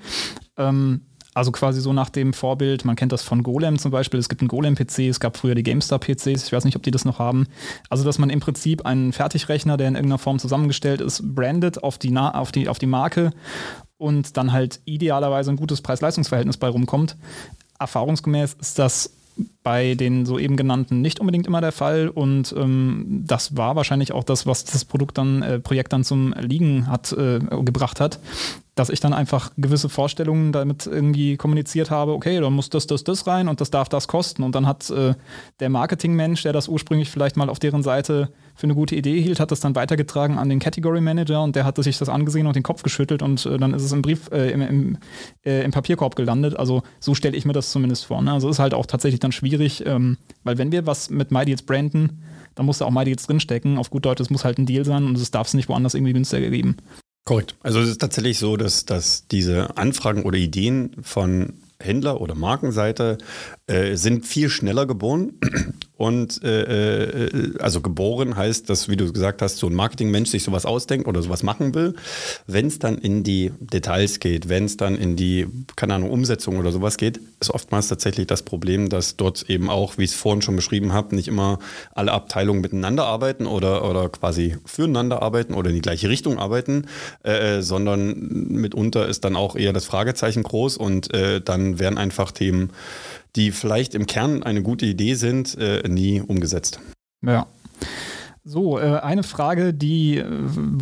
Ähm, 0.55 1.01
also 1.33 1.51
quasi 1.51 1.81
so 1.81 1.91
nach 1.91 2.09
dem 2.09 2.33
Vorbild, 2.33 2.83
man 2.83 2.95
kennt 2.95 3.11
das 3.11 3.21
von 3.21 3.43
Golem 3.43 3.77
zum 3.77 3.91
Beispiel, 3.91 4.19
es 4.19 4.29
gibt 4.29 4.41
einen 4.41 4.49
Golem-PC, 4.49 4.99
es 5.09 5.19
gab 5.19 5.37
früher 5.37 5.55
die 5.55 5.63
GameStar-PCs, 5.63 6.45
ich 6.45 6.51
weiß 6.51 6.65
nicht, 6.65 6.75
ob 6.75 6.83
die 6.83 6.91
das 6.91 7.05
noch 7.05 7.19
haben. 7.19 7.47
Also, 7.89 8.03
dass 8.03 8.19
man 8.19 8.29
im 8.29 8.41
Prinzip 8.41 8.85
einen 8.85 9.13
Fertigrechner, 9.13 9.77
der 9.77 9.87
in 9.87 9.95
irgendeiner 9.95 10.17
Form 10.17 10.39
zusammengestellt 10.39 10.99
ist, 10.99 11.35
brandet 11.35 11.83
auf 11.83 11.97
die, 11.97 12.17
auf 12.17 12.51
die, 12.51 12.67
auf 12.67 12.79
die 12.79 12.85
Marke 12.85 13.31
und 14.01 14.35
dann 14.35 14.51
halt 14.51 14.81
idealerweise 14.85 15.51
ein 15.51 15.57
gutes 15.57 15.81
Preis-Leistungs-Verhältnis 15.81 16.57
bei 16.57 16.67
rumkommt. 16.67 17.15
Erfahrungsgemäß 17.79 18.57
ist 18.59 18.79
das 18.79 19.13
bei 19.63 19.95
den 19.95 20.25
soeben 20.25 20.57
genannten 20.57 21.01
nicht 21.01 21.19
unbedingt 21.19 21.47
immer 21.47 21.61
der 21.61 21.71
Fall 21.71 22.09
und 22.09 22.53
ähm, 22.57 23.23
das 23.25 23.55
war 23.55 23.75
wahrscheinlich 23.75 24.11
auch 24.11 24.23
das, 24.23 24.45
was 24.45 24.65
das 24.65 24.83
Produkt 24.85 25.17
dann, 25.17 25.41
äh, 25.41 25.59
Projekt 25.59 25.93
dann 25.93 26.03
zum 26.03 26.33
Liegen 26.33 26.87
hat, 26.87 27.13
äh, 27.13 27.39
gebracht 27.39 27.99
hat, 27.99 28.19
dass 28.75 28.89
ich 28.89 29.01
dann 29.01 29.13
einfach 29.13 29.51
gewisse 29.57 29.89
Vorstellungen 29.89 30.53
damit 30.53 30.87
irgendwie 30.87 31.35
kommuniziert 31.35 31.91
habe, 31.91 32.13
okay, 32.13 32.39
da 32.39 32.49
muss 32.49 32.69
das, 32.69 32.87
das, 32.87 33.03
das 33.03 33.27
rein 33.27 33.49
und 33.49 33.59
das 33.59 33.69
darf 33.69 33.89
das 33.89 34.07
kosten 34.07 34.43
und 34.43 34.55
dann 34.55 34.65
hat 34.65 34.89
äh, 34.89 35.13
der 35.59 35.69
Marketingmensch, 35.69 36.43
der 36.43 36.53
das 36.53 36.69
ursprünglich 36.69 37.09
vielleicht 37.09 37.35
mal 37.35 37.49
auf 37.49 37.59
deren 37.59 37.83
Seite 37.83 38.31
für 38.55 38.63
eine 38.63 38.75
gute 38.75 38.95
Idee 38.95 39.21
hielt, 39.21 39.41
hat 39.41 39.51
das 39.51 39.59
dann 39.59 39.75
weitergetragen 39.75 40.37
an 40.37 40.47
den 40.47 40.59
Category 40.59 41.01
Manager 41.01 41.43
und 41.43 41.55
der 41.55 41.65
hat 41.65 41.81
sich 41.83 41.97
das 41.97 42.07
angesehen 42.07 42.47
und 42.47 42.55
den 42.55 42.63
Kopf 42.63 42.81
geschüttelt 42.81 43.21
und 43.21 43.45
äh, 43.45 43.57
dann 43.57 43.73
ist 43.73 43.83
es 43.83 43.91
im 43.91 44.01
Brief, 44.01 44.29
äh, 44.31 44.51
im, 44.51 44.61
im, 44.61 44.97
äh, 45.43 45.63
im, 45.63 45.71
Papierkorb 45.71 46.15
gelandet. 46.15 46.57
Also 46.57 46.83
so 46.99 47.13
stelle 47.13 47.35
ich 47.35 47.43
mir 47.45 47.53
das 47.53 47.71
zumindest 47.71 48.05
vor. 48.05 48.21
Ne? 48.21 48.31
Also 48.31 48.49
ist 48.49 48.59
halt 48.59 48.73
auch 48.73 48.85
tatsächlich 48.85 49.19
dann 49.19 49.33
schwierig, 49.33 49.85
ähm, 49.85 50.17
weil 50.43 50.57
wenn 50.57 50.71
wir 50.71 50.85
was 50.85 51.09
mit 51.09 51.31
MyDeals 51.31 51.63
branden, 51.63 52.21
dann 52.55 52.65
muss 52.65 52.77
da 52.77 52.85
auch 52.85 52.91
MyDeals 52.91 53.27
drinstecken. 53.27 53.77
Auf 53.77 53.89
gut 53.89 54.05
Deutsch, 54.05 54.21
es 54.21 54.29
muss 54.29 54.45
halt 54.45 54.57
ein 54.57 54.65
Deal 54.65 54.85
sein 54.85 55.05
und 55.05 55.17
es 55.17 55.31
darf 55.31 55.47
es 55.47 55.53
nicht 55.53 55.69
woanders 55.69 55.93
irgendwie 55.93 56.13
günstiger 56.13 56.49
geben. 56.49 56.77
Korrekt. 57.23 57.55
Also 57.61 57.79
es 57.79 57.89
ist 57.89 58.01
tatsächlich 58.01 58.39
so, 58.39 58.57
dass, 58.57 58.85
dass 58.85 59.27
diese 59.27 59.77
Anfragen 59.77 60.23
oder 60.23 60.37
Ideen 60.37 60.95
von 61.01 61.61
Händler- 61.79 62.21
oder 62.21 62.35
Markenseite 62.35 63.17
äh, 63.71 63.95
sind 63.95 64.25
viel 64.25 64.49
schneller 64.49 64.85
geboren 64.85 65.33
und 65.97 66.43
äh, 66.43 67.25
äh, 67.27 67.57
also 67.59 67.79
geboren 67.79 68.35
heißt, 68.35 68.69
dass, 68.69 68.89
wie 68.89 68.97
du 68.97 69.11
gesagt 69.13 69.41
hast, 69.41 69.57
so 69.57 69.67
ein 69.67 69.73
Marketingmensch 69.73 70.29
sich 70.29 70.43
sowas 70.43 70.65
ausdenkt 70.65 71.07
oder 71.07 71.21
sowas 71.21 71.41
machen 71.41 71.73
will. 71.73 71.95
Wenn 72.47 72.67
es 72.67 72.79
dann 72.79 72.97
in 72.97 73.23
die 73.23 73.53
Details 73.59 74.19
geht, 74.19 74.49
wenn 74.49 74.65
es 74.65 74.75
dann 74.75 74.97
in 74.97 75.15
die, 75.15 75.47
keine 75.77 75.93
Ahnung, 75.93 76.11
Umsetzung 76.11 76.57
oder 76.57 76.73
sowas 76.73 76.97
geht, 76.97 77.21
ist 77.39 77.49
oftmals 77.51 77.87
tatsächlich 77.87 78.27
das 78.27 78.43
Problem, 78.43 78.89
dass 78.89 79.15
dort 79.15 79.49
eben 79.49 79.69
auch, 79.69 79.97
wie 79.97 80.03
ich 80.03 80.11
es 80.11 80.17
vorhin 80.17 80.41
schon 80.41 80.57
beschrieben 80.57 80.91
habe, 80.91 81.15
nicht 81.15 81.29
immer 81.29 81.59
alle 81.93 82.11
Abteilungen 82.11 82.59
miteinander 82.59 83.05
arbeiten 83.05 83.45
oder, 83.45 83.89
oder 83.89 84.09
quasi 84.09 84.57
füreinander 84.65 85.21
arbeiten 85.21 85.53
oder 85.53 85.69
in 85.69 85.75
die 85.75 85.81
gleiche 85.81 86.09
Richtung 86.09 86.39
arbeiten, 86.39 86.87
äh, 87.23 87.59
äh 87.59 87.61
sondern 87.61 88.27
mitunter 88.49 89.07
ist 89.07 89.23
dann 89.23 89.37
auch 89.37 89.55
eher 89.55 89.71
das 89.71 89.85
Fragezeichen 89.85 90.43
groß 90.43 90.75
und 90.75 91.13
äh, 91.13 91.39
dann 91.39 91.79
werden 91.79 91.97
einfach 91.97 92.31
Themen 92.31 92.71
die 93.35 93.51
vielleicht 93.51 93.95
im 93.95 94.05
Kern 94.05 94.43
eine 94.43 94.61
gute 94.61 94.85
Idee 94.85 95.15
sind, 95.15 95.57
äh, 95.57 95.87
nie 95.87 96.21
umgesetzt. 96.21 96.79
Ja. 97.25 97.47
So, 98.43 98.79
äh, 98.79 98.99
eine 99.01 99.21
Frage, 99.21 99.71
die 99.71 100.17
äh, 100.17 100.25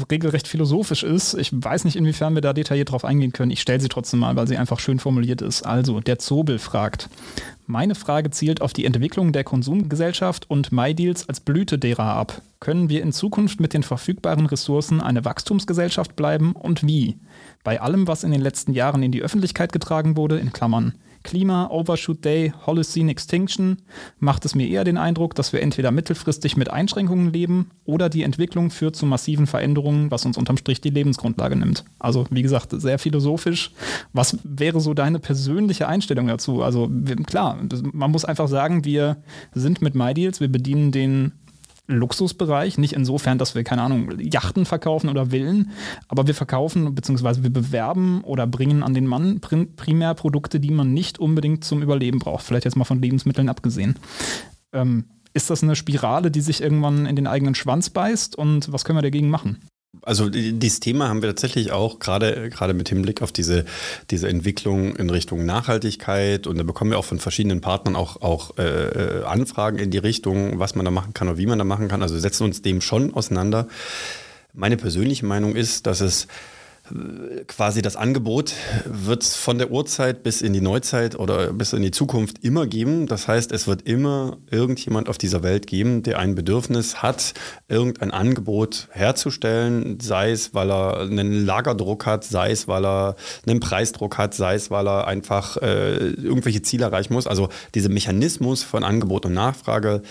regelrecht 0.10 0.48
philosophisch 0.48 1.04
ist. 1.04 1.34
Ich 1.34 1.52
weiß 1.52 1.84
nicht, 1.84 1.98
inwiefern 1.98 2.34
wir 2.34 2.42
da 2.42 2.54
detailliert 2.54 2.92
drauf 2.92 3.04
eingehen 3.04 3.34
können. 3.34 3.52
Ich 3.52 3.60
stelle 3.60 3.82
sie 3.82 3.90
trotzdem 3.90 4.22
mal, 4.22 4.38
weil 4.38 4.48
sie 4.48 4.56
einfach 4.56 4.80
schön 4.80 5.00
formuliert 5.00 5.42
ist. 5.42 5.64
Also, 5.64 6.00
der 6.00 6.20
Zobel 6.20 6.58
fragt. 6.58 7.10
Meine 7.68 7.96
Frage 7.96 8.32
zielt 8.32 8.62
auf 8.62 8.72
die 8.72 8.86
Entwicklung 8.86 9.34
der 9.34 9.44
Konsumgesellschaft 9.44 10.50
und 10.50 10.72
MyDeals 10.72 11.28
als 11.28 11.42
Blüte 11.42 11.78
derer 11.78 12.16
ab. 12.16 12.42
Können 12.62 12.88
wir 12.88 13.02
in 13.02 13.12
Zukunft 13.12 13.60
mit 13.60 13.74
den 13.74 13.84
verfügbaren 13.84 14.46
Ressourcen 14.46 15.02
eine 15.02 15.26
Wachstumsgesellschaft 15.26 16.16
bleiben 16.16 16.54
und 16.54 16.88
wie? 16.88 17.18
Bei 17.66 17.82
allem, 17.82 18.08
was 18.08 18.24
in 18.24 18.32
den 18.32 18.42
letzten 18.42 18.72
Jahren 18.72 19.04
in 19.04 19.12
die 19.12 19.22
Öffentlichkeit 19.22 19.74
getragen 19.74 20.16
wurde, 20.16 20.40
in 20.40 20.54
Klammern 20.54 20.94
Klima, 21.30 21.68
Overshoot 21.70 22.26
Day, 22.26 22.52
Holocene 22.66 23.12
Extinction 23.12 23.78
macht 24.18 24.46
es 24.46 24.56
mir 24.56 24.68
eher 24.68 24.84
den 24.84 24.98
Eindruck, 24.98 25.36
dass 25.36 25.54
wir 25.54 25.62
entweder 25.62 25.92
mittelfristig 25.92 26.58
mit 26.58 26.72
Einschränkungen 26.72 27.32
leben 27.32 27.70
oder 27.86 28.10
die 28.10 28.24
Entwicklung 28.24 28.72
führt 28.72 28.96
zu 28.96 29.06
massiven 29.06 29.46
Veränderungen, 29.46 30.10
was 30.10 30.26
uns 30.26 30.40
unterm 30.40 30.58
Strich 30.58 30.82
die 30.82 30.90
Lebensgrundlage 30.90 31.56
nimmt. 31.56 31.86
Also 32.00 32.26
wie 32.32 32.42
gesagt, 32.42 32.72
sehr 32.72 32.98
philosophisch. 32.98 33.74
Was 34.12 34.40
wäre 34.44 34.82
so 34.82 34.96
deine 34.96 35.20
persönliche 35.20 35.88
Einstellung 35.88 36.26
dazu? 36.26 36.64
Also 36.64 36.90
klar, 37.28 37.60
man 37.94 38.10
muss 38.10 38.26
einfach 38.26 38.48
sagen, 38.48 38.84
wir 38.84 39.18
sind 39.54 39.84
mit 39.84 39.94
MyDeals, 39.94 40.40
wir 40.40 40.52
bedienen 40.52 40.92
den 40.92 41.34
Luxusbereich. 41.96 42.78
Nicht 42.78 42.94
insofern, 42.94 43.38
dass 43.38 43.56
wir, 43.56 43.64
keine 43.64 43.82
Ahnung, 43.82 44.20
Yachten 44.20 44.66
verkaufen 44.66 45.10
oder 45.10 45.28
Villen, 45.32 45.72
aber 46.08 46.28
wir 46.28 46.36
verkaufen 46.36 46.94
bzw. 46.96 47.44
wir 47.44 47.50
bewerben 47.52 48.22
oder 48.24 48.48
bringen 48.48 48.84
an 48.84 48.94
den 48.94 49.08
Mann 49.08 49.40
primär 49.40 50.14
Produkte, 50.14 50.60
die 50.60 50.72
man 50.72 50.94
nicht 50.94 51.20
unbedingt 51.20 51.64
zum 51.64 51.82
Überleben 51.82 52.20
braucht. 52.20 52.44
Vielleicht 52.44 52.66
jetzt 52.66 52.76
mal 52.76 52.86
von 52.86 53.02
Lebensmitteln 53.02 53.50
abgesehen. 53.50 53.96
Ähm, 54.74 55.06
ist 55.34 55.50
das 55.50 55.64
eine 55.64 55.76
Spirale, 55.76 56.32
die 56.32 56.42
sich 56.42 56.62
irgendwann 56.62 57.06
in 57.06 57.16
den 57.16 57.28
eigenen 57.28 57.56
Schwanz 57.56 57.90
beißt 57.90 58.36
und 58.36 58.72
was 58.72 58.84
können 58.84 58.98
wir 58.98 59.04
dagegen 59.04 59.30
machen? 59.30 59.60
Also 60.04 60.30
dieses 60.30 60.80
Thema 60.80 61.10
haben 61.10 61.24
wir 61.24 61.30
tatsächlich 61.30 61.72
auch 61.72 61.98
gerade 61.98 62.50
gerade 62.50 62.76
mit 62.76 62.90
Hinblick 62.90 63.24
auf 63.24 63.32
diese, 63.32 63.66
diese 64.12 64.30
Entwicklung 64.30 64.96
in 64.96 65.10
Richtung 65.10 65.46
Nachhaltigkeit 65.46 66.46
und 66.46 66.58
da 66.58 66.64
bekommen 66.64 66.92
wir 66.92 67.00
auch 67.00 67.06
von 67.06 67.20
verschiedenen 67.20 67.60
Partnern 67.60 67.96
auch, 67.96 68.22
auch 68.22 68.58
äh, 68.60 68.64
äh, 68.64 69.24
Anfragen 69.24 69.80
in 69.80 69.90
die 69.90 69.98
Richtung, 69.98 70.60
was 70.60 70.76
man 70.76 70.86
da 70.86 70.92
machen 70.92 71.14
kann 71.14 71.28
und 71.28 71.38
wie 71.38 71.48
man 71.48 71.58
da 71.58 71.66
machen 71.66 71.88
kann. 71.88 72.04
Also 72.04 72.18
setzen 72.20 72.44
uns 72.44 72.62
dem 72.62 72.82
schon 72.82 73.14
auseinander. 73.16 73.68
Meine 74.54 74.78
persönliche 74.78 75.26
Meinung 75.26 75.56
ist, 75.56 75.88
dass 75.88 76.02
es 76.02 76.28
quasi 77.48 77.82
das 77.82 77.96
Angebot 77.96 78.54
wird 78.86 79.24
es 79.24 79.36
von 79.36 79.58
der 79.58 79.72
Urzeit 79.72 80.24
bis 80.24 80.42
in 80.42 80.54
die 80.54 80.62
Neuzeit 80.62 81.18
oder 81.18 81.54
bis 81.54 81.74
in 81.74 81.82
die 81.82 81.92
Zukunft 81.92 82.44
immer 82.44 82.68
geben. 82.68 83.08
Das 83.08 83.28
heißt, 83.28 83.52
es 83.52 83.68
wird 83.68 83.84
immer 83.84 84.38
irgendjemand 84.50 85.10
auf 85.10 85.18
dieser 85.18 85.44
Welt 85.44 85.68
geben, 85.68 86.04
der 86.04 86.20
ein 86.20 86.36
Bedürfnis 86.36 87.02
hat, 87.02 87.34
irgendein 87.68 88.12
Angebot 88.12 88.88
herzustellen, 88.92 90.00
sei 90.00 90.32
es, 90.32 90.54
weil 90.54 90.72
er 90.72 91.02
einen 91.02 91.46
Lagerdruck 91.46 92.06
hat, 92.06 92.24
sei 92.24 92.52
es, 92.52 92.68
weil 92.68 92.86
er 92.86 93.16
einen 93.48 93.60
Preisdruck 93.60 94.18
hat, 94.18 94.34
sei 94.34 94.56
es, 94.56 94.72
weil 94.72 94.88
er 94.88 95.08
einfach 95.08 95.58
äh, 95.58 95.96
irgendwelche 95.96 96.62
Ziele 96.62 96.86
erreichen 96.86 97.14
muss. 97.14 97.28
Also 97.28 97.50
dieser 97.76 97.90
Mechanismus 97.90 98.64
von 98.64 98.84
Angebot 98.84 99.26
und 99.26 99.34
Nachfrage, 99.34 100.02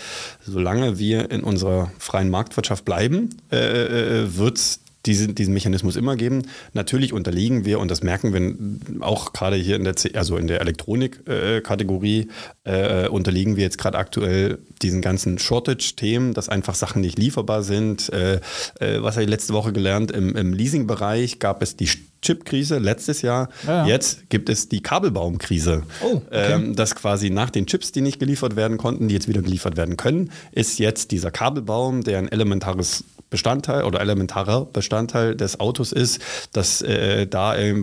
solange 0.44 0.98
wir 0.98 1.30
in 1.30 1.42
unserer 1.42 1.90
freien 1.98 2.30
Marktwirtschaft 2.30 2.84
bleiben, 2.84 3.30
äh, 3.50 4.22
äh 4.22 4.36
wird 4.36 4.58
es 4.58 4.80
diesen, 5.08 5.34
diesen 5.34 5.54
Mechanismus 5.54 5.96
immer 5.96 6.16
geben. 6.16 6.42
Natürlich 6.74 7.12
unterliegen 7.12 7.64
wir, 7.64 7.80
und 7.80 7.90
das 7.90 8.02
merken 8.02 8.32
wir 8.32 9.02
auch 9.04 9.32
gerade 9.32 9.56
hier 9.56 9.76
in 9.76 9.84
der, 9.84 9.94
also 10.14 10.36
in 10.36 10.46
der 10.46 10.60
Elektronik-Kategorie, 10.60 12.28
äh, 12.64 13.04
äh, 13.04 13.08
unterliegen 13.08 13.56
wir 13.56 13.64
jetzt 13.64 13.78
gerade 13.78 13.98
aktuell 13.98 14.58
diesen 14.82 15.00
ganzen 15.00 15.38
Shortage-Themen, 15.38 16.34
dass 16.34 16.48
einfach 16.48 16.74
Sachen 16.74 17.00
nicht 17.00 17.18
lieferbar 17.18 17.62
sind. 17.62 18.12
Äh, 18.12 18.40
äh 18.80 19.02
was 19.02 19.16
habe 19.16 19.24
ich 19.24 19.30
letzte 19.30 19.54
Woche 19.54 19.72
gelernt? 19.72 20.10
Im, 20.10 20.36
im 20.36 20.52
Leasing-Bereich 20.52 21.38
gab 21.38 21.62
es 21.62 21.76
die 21.76 21.88
Chip-Krise 22.20 22.78
letztes 22.78 23.22
Jahr. 23.22 23.48
Ja, 23.66 23.86
ja. 23.86 23.86
Jetzt 23.86 24.28
gibt 24.28 24.48
es 24.48 24.68
die 24.68 24.82
Kabelbaum-Krise. 24.82 25.84
Oh, 26.02 26.16
okay. 26.16 26.52
ähm, 26.52 26.76
dass 26.76 26.94
quasi 26.94 27.30
nach 27.30 27.50
den 27.50 27.66
Chips, 27.66 27.92
die 27.92 28.00
nicht 28.00 28.18
geliefert 28.18 28.56
werden 28.56 28.76
konnten, 28.76 29.08
die 29.08 29.14
jetzt 29.14 29.28
wieder 29.28 29.40
geliefert 29.40 29.76
werden 29.76 29.96
können, 29.96 30.30
ist 30.52 30.78
jetzt 30.78 31.12
dieser 31.12 31.30
Kabelbaum, 31.30 32.02
der 32.02 32.18
ein 32.18 32.30
elementares 32.30 33.04
Bestandteil 33.30 33.84
oder 33.84 34.00
elementarer 34.00 34.64
Bestandteil 34.66 35.34
des 35.34 35.60
Autos 35.60 35.92
ist, 35.92 36.20
dass 36.52 36.82
äh, 36.82 37.26
da, 37.26 37.56
äh, 37.56 37.82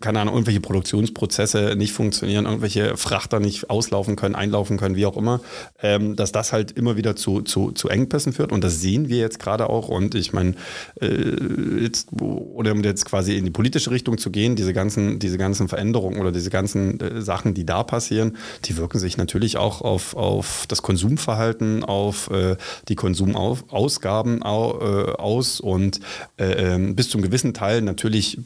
keine 0.00 0.20
Ahnung, 0.20 0.34
irgendwelche 0.34 0.60
Produktionsprozesse 0.60 1.74
nicht 1.76 1.92
funktionieren, 1.92 2.46
irgendwelche 2.46 2.96
Frachter 2.96 3.40
nicht 3.40 3.70
auslaufen 3.70 4.16
können, 4.16 4.34
einlaufen 4.34 4.76
können, 4.76 4.96
wie 4.96 5.06
auch 5.06 5.16
immer, 5.16 5.40
ähm, 5.82 6.16
dass 6.16 6.32
das 6.32 6.52
halt 6.52 6.72
immer 6.72 6.96
wieder 6.96 7.16
zu, 7.16 7.42
zu, 7.42 7.72
zu 7.72 7.88
Engpässen 7.88 8.32
führt. 8.32 8.52
Und 8.52 8.62
das 8.62 8.80
sehen 8.80 9.08
wir 9.08 9.18
jetzt 9.18 9.38
gerade 9.38 9.68
auch. 9.68 9.88
Und 9.88 10.14
ich 10.14 10.32
meine, 10.32 10.54
äh, 11.00 11.82
jetzt, 11.82 12.08
oder 12.20 12.72
um 12.72 12.82
jetzt 12.84 13.04
quasi 13.04 13.36
in 13.36 13.44
die 13.44 13.50
politische 13.50 13.90
Richtung 13.90 14.18
zu 14.18 14.30
gehen, 14.30 14.54
diese 14.54 14.72
ganzen, 14.72 15.18
diese 15.18 15.38
ganzen 15.38 15.68
Veränderungen 15.68 16.20
oder 16.20 16.32
diese 16.32 16.50
ganzen 16.50 17.00
äh, 17.00 17.20
Sachen, 17.22 17.54
die 17.54 17.66
da 17.66 17.82
passieren, 17.82 18.36
die 18.64 18.76
wirken 18.76 18.98
sich 18.98 19.16
natürlich 19.16 19.56
auch 19.56 19.82
auf, 19.82 20.14
auf 20.14 20.66
das 20.68 20.82
Konsumverhalten, 20.82 21.84
auf 21.84 22.30
äh, 22.30 22.56
die 22.88 22.94
Konsumausgaben 22.94 24.42
äh, 24.42 24.44
aus 24.70 25.60
und 25.60 26.00
äh, 26.36 26.74
ähm, 26.74 26.96
bis 26.96 27.08
zum 27.08 27.22
gewissen 27.22 27.54
Teil 27.54 27.82
natürlich 27.82 28.38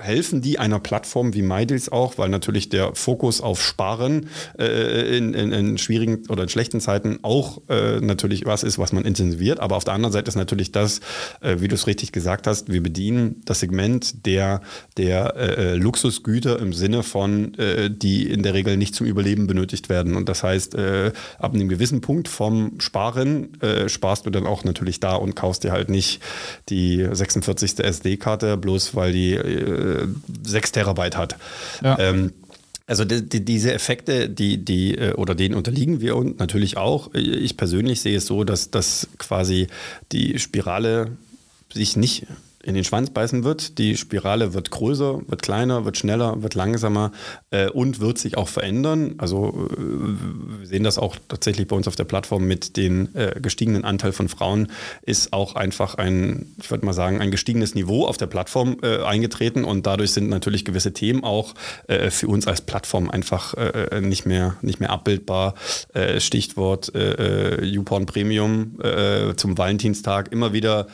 helfen 0.00 0.40
die 0.40 0.58
einer 0.58 0.80
Plattform 0.80 1.34
wie 1.34 1.42
MyDeals 1.42 1.90
auch, 1.90 2.18
weil 2.18 2.28
natürlich 2.28 2.68
der 2.68 2.94
Fokus 2.94 3.40
auf 3.40 3.62
Sparen 3.62 4.28
äh, 4.58 5.16
in, 5.16 5.34
in, 5.34 5.52
in, 5.52 5.78
schwierigen 5.78 6.26
oder 6.28 6.44
in 6.44 6.48
schlechten 6.48 6.80
Zeiten 6.80 7.18
auch 7.22 7.62
äh, 7.68 8.00
natürlich 8.00 8.46
was 8.46 8.62
ist, 8.62 8.78
was 8.78 8.92
man 8.92 9.04
intensiviert. 9.04 9.60
Aber 9.60 9.76
auf 9.76 9.84
der 9.84 9.94
anderen 9.94 10.12
Seite 10.12 10.28
ist 10.28 10.36
natürlich 10.36 10.72
das, 10.72 11.00
äh, 11.40 11.56
wie 11.58 11.68
du 11.68 11.74
es 11.74 11.86
richtig 11.86 12.12
gesagt 12.12 12.46
hast, 12.46 12.72
wir 12.72 12.82
bedienen 12.82 13.42
das 13.44 13.60
Segment 13.60 14.26
der, 14.26 14.62
der 14.96 15.36
äh, 15.36 15.74
Luxusgüter 15.74 16.58
im 16.58 16.72
Sinne 16.72 17.02
von, 17.02 17.54
äh, 17.54 17.90
die 17.90 18.30
in 18.30 18.42
der 18.42 18.54
Regel 18.54 18.76
nicht 18.76 18.94
zum 18.94 19.06
Überleben 19.06 19.46
benötigt 19.46 19.88
werden. 19.88 20.16
Und 20.16 20.28
das 20.28 20.42
heißt, 20.42 20.74
äh, 20.74 21.12
ab 21.38 21.54
einem 21.54 21.68
gewissen 21.68 22.00
Punkt 22.00 22.28
vom 22.28 22.80
Sparen 22.80 23.50
sparst 23.86 24.26
du 24.26 24.30
dann 24.30 24.46
auch 24.46 24.64
natürlich 24.64 25.00
da 25.00 25.14
und 25.14 25.36
kaufst 25.36 25.64
dir 25.64 25.72
halt 25.72 25.88
nicht 25.88 26.20
die 26.68 27.06
46. 27.10 27.78
SD-Karte, 27.78 28.56
bloß 28.56 28.94
weil 28.94 29.12
die 29.12 29.34
6 30.44 30.72
Terabyte 30.72 31.16
hat. 31.16 31.36
Ja. 31.82 31.98
Ähm, 31.98 32.32
also 32.86 33.04
die, 33.04 33.28
die, 33.28 33.44
diese 33.44 33.72
Effekte, 33.72 34.28
die, 34.28 34.64
die, 34.64 34.96
äh, 34.98 35.14
oder 35.14 35.36
denen 35.36 35.54
unterliegen 35.54 36.00
wir 36.00 36.16
und 36.16 36.40
natürlich 36.40 36.76
auch. 36.76 37.14
Ich 37.14 37.56
persönlich 37.56 38.00
sehe 38.00 38.16
es 38.16 38.26
so, 38.26 38.42
dass, 38.42 38.70
dass 38.70 39.08
quasi 39.18 39.68
die 40.10 40.40
Spirale 40.40 41.16
sich 41.72 41.96
nicht 41.96 42.26
in 42.62 42.74
den 42.74 42.84
Schwanz 42.84 43.10
beißen 43.10 43.44
wird. 43.44 43.78
Die 43.78 43.96
Spirale 43.96 44.52
wird 44.52 44.70
größer, 44.70 45.20
wird 45.26 45.42
kleiner, 45.42 45.84
wird 45.84 45.96
schneller, 45.96 46.42
wird 46.42 46.54
langsamer 46.54 47.12
äh, 47.50 47.68
und 47.68 48.00
wird 48.00 48.18
sich 48.18 48.36
auch 48.36 48.48
verändern. 48.48 49.14
Also 49.18 49.68
äh, 49.70 50.60
wir 50.60 50.66
sehen 50.66 50.84
das 50.84 50.98
auch 50.98 51.16
tatsächlich 51.28 51.68
bei 51.68 51.76
uns 51.76 51.88
auf 51.88 51.96
der 51.96 52.04
Plattform 52.04 52.46
mit 52.46 52.76
dem 52.76 53.08
äh, 53.14 53.40
gestiegenen 53.40 53.84
Anteil 53.84 54.12
von 54.12 54.28
Frauen 54.28 54.68
ist 55.02 55.32
auch 55.32 55.54
einfach 55.54 55.94
ein, 55.94 56.54
ich 56.60 56.70
würde 56.70 56.84
mal 56.84 56.92
sagen, 56.92 57.20
ein 57.20 57.30
gestiegenes 57.30 57.74
Niveau 57.74 58.06
auf 58.06 58.18
der 58.18 58.26
Plattform 58.26 58.76
äh, 58.82 59.02
eingetreten 59.02 59.64
und 59.64 59.86
dadurch 59.86 60.12
sind 60.12 60.28
natürlich 60.28 60.64
gewisse 60.64 60.92
Themen 60.92 61.24
auch 61.24 61.54
äh, 61.86 62.10
für 62.10 62.28
uns 62.28 62.46
als 62.46 62.60
Plattform 62.60 63.10
einfach 63.10 63.54
nicht, 64.00 64.26
mehr, 64.26 64.56
nicht 64.62 64.80
mehr 64.80 64.90
abbildbar. 64.90 65.54
Stichwort 66.18 66.92
YouPorn 66.94 68.06
Premium 68.06 68.78
zum 69.36 69.56
Valentinstag, 69.56 70.32
immer 70.32 70.52
wieder 70.52 70.86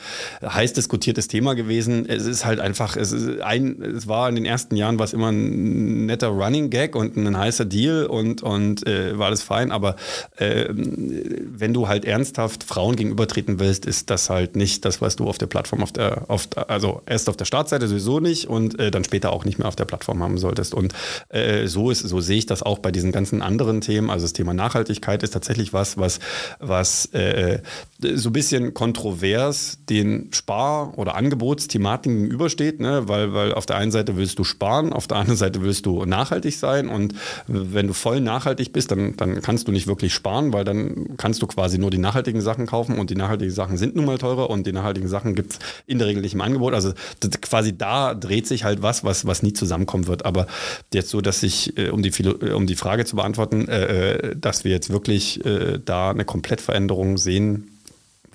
heiß 0.43 0.73
diskutiertes 0.73 1.29
Thema 1.29 1.55
gewesen. 1.55 1.66
Es 1.69 2.27
ist 2.27 2.45
halt 2.45 2.61
einfach, 2.61 2.97
es, 2.97 3.13
ist 3.13 3.41
ein, 3.41 3.81
es 3.83 4.07
war 4.07 4.29
in 4.29 4.35
den 4.35 4.45
ersten 4.45 4.77
Jahren 4.77 4.99
was 4.99 5.13
immer 5.13 5.31
ein 5.31 6.07
netter 6.07 6.29
Running 6.29 6.71
Gag 6.71 6.97
und 6.97 7.17
ein 7.17 7.37
heißer 7.37 7.65
Deal 7.65 8.07
und, 8.07 8.43
und 8.43 8.87
äh, 8.87 9.19
war 9.19 9.27
alles 9.27 9.43
fein. 9.43 9.71
Aber 9.73 9.97
äh, 10.37 10.67
wenn 10.71 11.75
du 11.75 11.89
halt 11.89 12.05
ernsthaft 12.05 12.65
Frauen 12.65 12.97
gegenübertreten 12.97 13.59
willst, 13.59 13.87
ist 13.87 14.11
das 14.11 14.31
halt 14.31 14.57
nicht 14.57 14.85
das, 14.85 15.01
was 15.01 15.17
du 15.17 15.29
auf 15.29 15.39
der 15.39 15.47
Plattform, 15.47 15.83
auf 15.83 15.93
der, 15.93 16.31
auf, 16.31 16.49
also 16.69 17.03
erst 17.07 17.29
auf 17.29 17.37
der 17.37 17.45
Startseite 17.45 17.89
sowieso 17.89 18.21
nicht 18.21 18.49
und 18.49 18.79
äh, 18.79 18.91
dann 18.91 19.05
später 19.05 19.33
auch 19.33 19.45
nicht 19.45 19.59
mehr 19.59 19.69
auf 19.69 19.77
der 19.77 19.85
Plattform 19.85 20.23
haben 20.23 20.39
solltest. 20.39 20.75
Und 20.75 20.95
äh, 21.29 21.67
so 21.67 21.91
ist, 21.91 22.01
so 22.01 22.21
sehe 22.21 22.39
ich 22.39 22.47
das 22.47 22.63
auch 22.63 22.79
bei 22.79 22.93
diesen 22.93 23.13
ganzen 23.13 23.43
anderen 23.43 23.81
Themen. 23.81 24.11
Also 24.11 24.25
das 24.25 24.33
Thema 24.33 24.55
Nachhaltigkeit 24.55 25.23
ist 25.23 25.31
tatsächlich 25.31 25.73
was, 25.73 25.97
was, 25.97 26.21
was 26.59 27.07
äh, 27.07 27.61
so 28.01 28.31
ein 28.31 28.33
bisschen 28.33 28.75
kontrovers 28.75 29.79
den 29.89 30.31
Spar- 30.33 30.97
oder 30.99 31.15
Angebotsthematiken 31.47 32.23
gegenübersteht, 32.23 32.81
ne? 32.81 33.09
weil, 33.09 33.33
weil 33.33 33.55
auf 33.55 33.67
der 33.67 33.77
einen 33.77 33.91
Seite 33.91 34.17
willst 34.17 34.39
du 34.39 34.45
sparen, 34.45 34.93
auf 34.93 35.07
der 35.07 35.19
anderen 35.19 35.37
Seite 35.37 35.63
willst 35.63 35.87
du 35.87 36.05
nachhaltig 36.05 36.57
sein 36.57 36.89
und 36.89 37.15
wenn 37.47 37.87
du 37.87 37.93
voll 37.93 38.21
nachhaltig 38.21 38.73
bist, 38.73 38.91
dann, 38.91 39.17
dann 39.17 39.41
kannst 39.43 39.69
du 39.69 39.73
nicht 39.73 39.87
wirklich 39.87 40.13
sparen, 40.13 40.53
weil 40.53 40.65
dann 40.65 41.17
kannst 41.17 41.43
du 41.43 41.47
quasi 41.47 41.79
nur 41.79 41.91
die 41.91 41.99
nachhaltigen 41.99 42.41
Sachen 42.41 42.67
kaufen 42.67 42.99
und 42.99 43.11
die 43.11 43.15
nachhaltigen 43.15 43.53
Sachen 43.53 43.77
sind 43.77 43.95
nun 43.97 44.05
mal 44.05 44.19
teurer 44.19 44.51
und 44.51 44.67
die 44.67 44.73
nachhaltigen 44.73 45.09
Sachen 45.09 45.35
gibt 45.35 45.53
es 45.53 45.59
in 45.87 45.99
der 45.99 46.09
Regel 46.09 46.23
nicht 46.23 46.35
im 46.35 46.41
Angebot. 46.41 46.75
Also 46.75 46.93
quasi 47.41 47.77
da 47.77 48.15
dreht 48.15 48.47
sich 48.47 48.65
halt 48.65 48.83
was, 48.83 49.05
was, 49.05 49.27
was 49.27 49.43
nie 49.43 49.53
zusammenkommen 49.53 50.07
wird. 50.07 50.25
Aber 50.25 50.47
jetzt 50.93 51.11
so, 51.11 51.21
dass 51.21 51.43
ich, 51.43 51.79
äh, 51.79 51.91
um 51.91 52.03
die, 52.03 52.13
um 52.53 52.67
die 52.67 52.77
Frage 52.77 53.05
zu 53.05 53.17
beantworten, 53.17 53.69
äh, 53.69 53.85
äh, 53.85 54.37
dass 54.37 54.65
wir 54.65 54.73
jetzt 54.73 54.91
wirklich 54.91 55.45
äh, 55.45 55.79
da 55.85 56.11
eine 56.11 56.25
Komplettveränderung 56.25 57.19
sehen, 57.19 57.76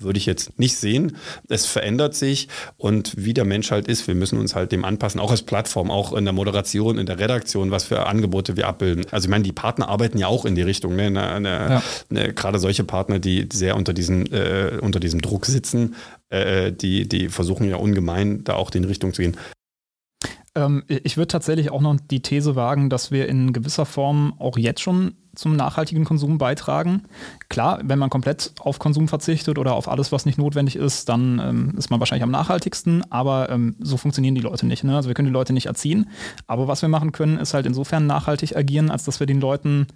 würde 0.02 0.18
ich 0.18 0.26
jetzt 0.26 0.58
nicht 0.58 0.76
sehen. 0.76 1.16
Es 1.48 1.66
verändert 1.66 2.14
sich 2.14 2.48
und 2.76 3.14
wie 3.16 3.34
der 3.34 3.44
Mensch 3.44 3.70
halt 3.70 3.88
ist, 3.88 4.06
wir 4.06 4.14
müssen 4.14 4.38
uns 4.38 4.54
halt 4.54 4.72
dem 4.72 4.84
anpassen, 4.84 5.20
auch 5.20 5.30
als 5.30 5.42
Plattform, 5.42 5.90
auch 5.90 6.12
in 6.12 6.24
der 6.24 6.32
Moderation, 6.32 6.98
in 6.98 7.06
der 7.06 7.18
Redaktion, 7.18 7.70
was 7.70 7.84
für 7.84 8.06
Angebote 8.06 8.56
wir 8.56 8.66
abbilden. 8.68 9.06
Also 9.10 9.26
ich 9.26 9.30
meine, 9.30 9.44
die 9.44 9.52
Partner 9.52 9.88
arbeiten 9.88 10.18
ja 10.18 10.26
auch 10.26 10.44
in 10.44 10.54
die 10.54 10.62
Richtung. 10.62 10.96
Ne? 10.96 11.06
Eine, 11.06 11.28
eine, 11.28 11.48
ja. 11.48 11.82
eine, 12.10 12.34
gerade 12.34 12.58
solche 12.58 12.84
Partner, 12.84 13.18
die 13.18 13.48
sehr 13.52 13.76
unter 13.76 13.92
diesem, 13.92 14.26
äh, 14.26 14.78
unter 14.80 15.00
diesem 15.00 15.20
Druck 15.20 15.46
sitzen, 15.46 15.94
äh, 16.30 16.72
die, 16.72 17.08
die 17.08 17.28
versuchen 17.28 17.68
ja 17.68 17.76
ungemein, 17.76 18.44
da 18.44 18.54
auch 18.54 18.70
in 18.70 18.82
die 18.82 18.88
Richtung 18.88 19.12
zu 19.12 19.22
gehen. 19.22 19.36
Ähm, 20.54 20.84
ich 20.86 21.16
würde 21.16 21.28
tatsächlich 21.28 21.70
auch 21.70 21.80
noch 21.80 21.96
die 22.10 22.20
These 22.20 22.56
wagen, 22.56 22.90
dass 22.90 23.10
wir 23.10 23.28
in 23.28 23.52
gewisser 23.52 23.86
Form 23.86 24.34
auch 24.38 24.58
jetzt 24.58 24.80
schon 24.80 25.14
zum 25.34 25.56
nachhaltigen 25.56 26.04
Konsum 26.04 26.36
beitragen. 26.36 27.04
Klar, 27.48 27.80
wenn 27.84 27.98
man 27.98 28.10
komplett 28.10 28.52
auf 28.60 28.78
Konsum 28.78 29.08
verzichtet 29.08 29.58
oder 29.58 29.74
auf 29.74 29.88
alles, 29.88 30.12
was 30.12 30.26
nicht 30.26 30.36
notwendig 30.36 30.76
ist, 30.76 31.08
dann 31.08 31.38
ähm, 31.38 31.74
ist 31.78 31.90
man 31.90 32.00
wahrscheinlich 32.00 32.24
am 32.24 32.30
nachhaltigsten, 32.30 33.10
aber 33.10 33.48
ähm, 33.48 33.76
so 33.80 33.96
funktionieren 33.96 34.34
die 34.34 34.42
Leute 34.42 34.66
nicht. 34.66 34.84
Ne? 34.84 34.94
Also 34.94 35.08
wir 35.08 35.14
können 35.14 35.28
die 35.28 35.32
Leute 35.32 35.54
nicht 35.54 35.66
erziehen, 35.66 36.10
aber 36.46 36.68
was 36.68 36.82
wir 36.82 36.90
machen 36.90 37.12
können, 37.12 37.38
ist 37.38 37.54
halt 37.54 37.64
insofern 37.64 38.06
nachhaltig 38.06 38.56
agieren, 38.56 38.90
als 38.90 39.04
dass 39.04 39.20
wir 39.20 39.26
den 39.26 39.40
Leuten 39.40 39.86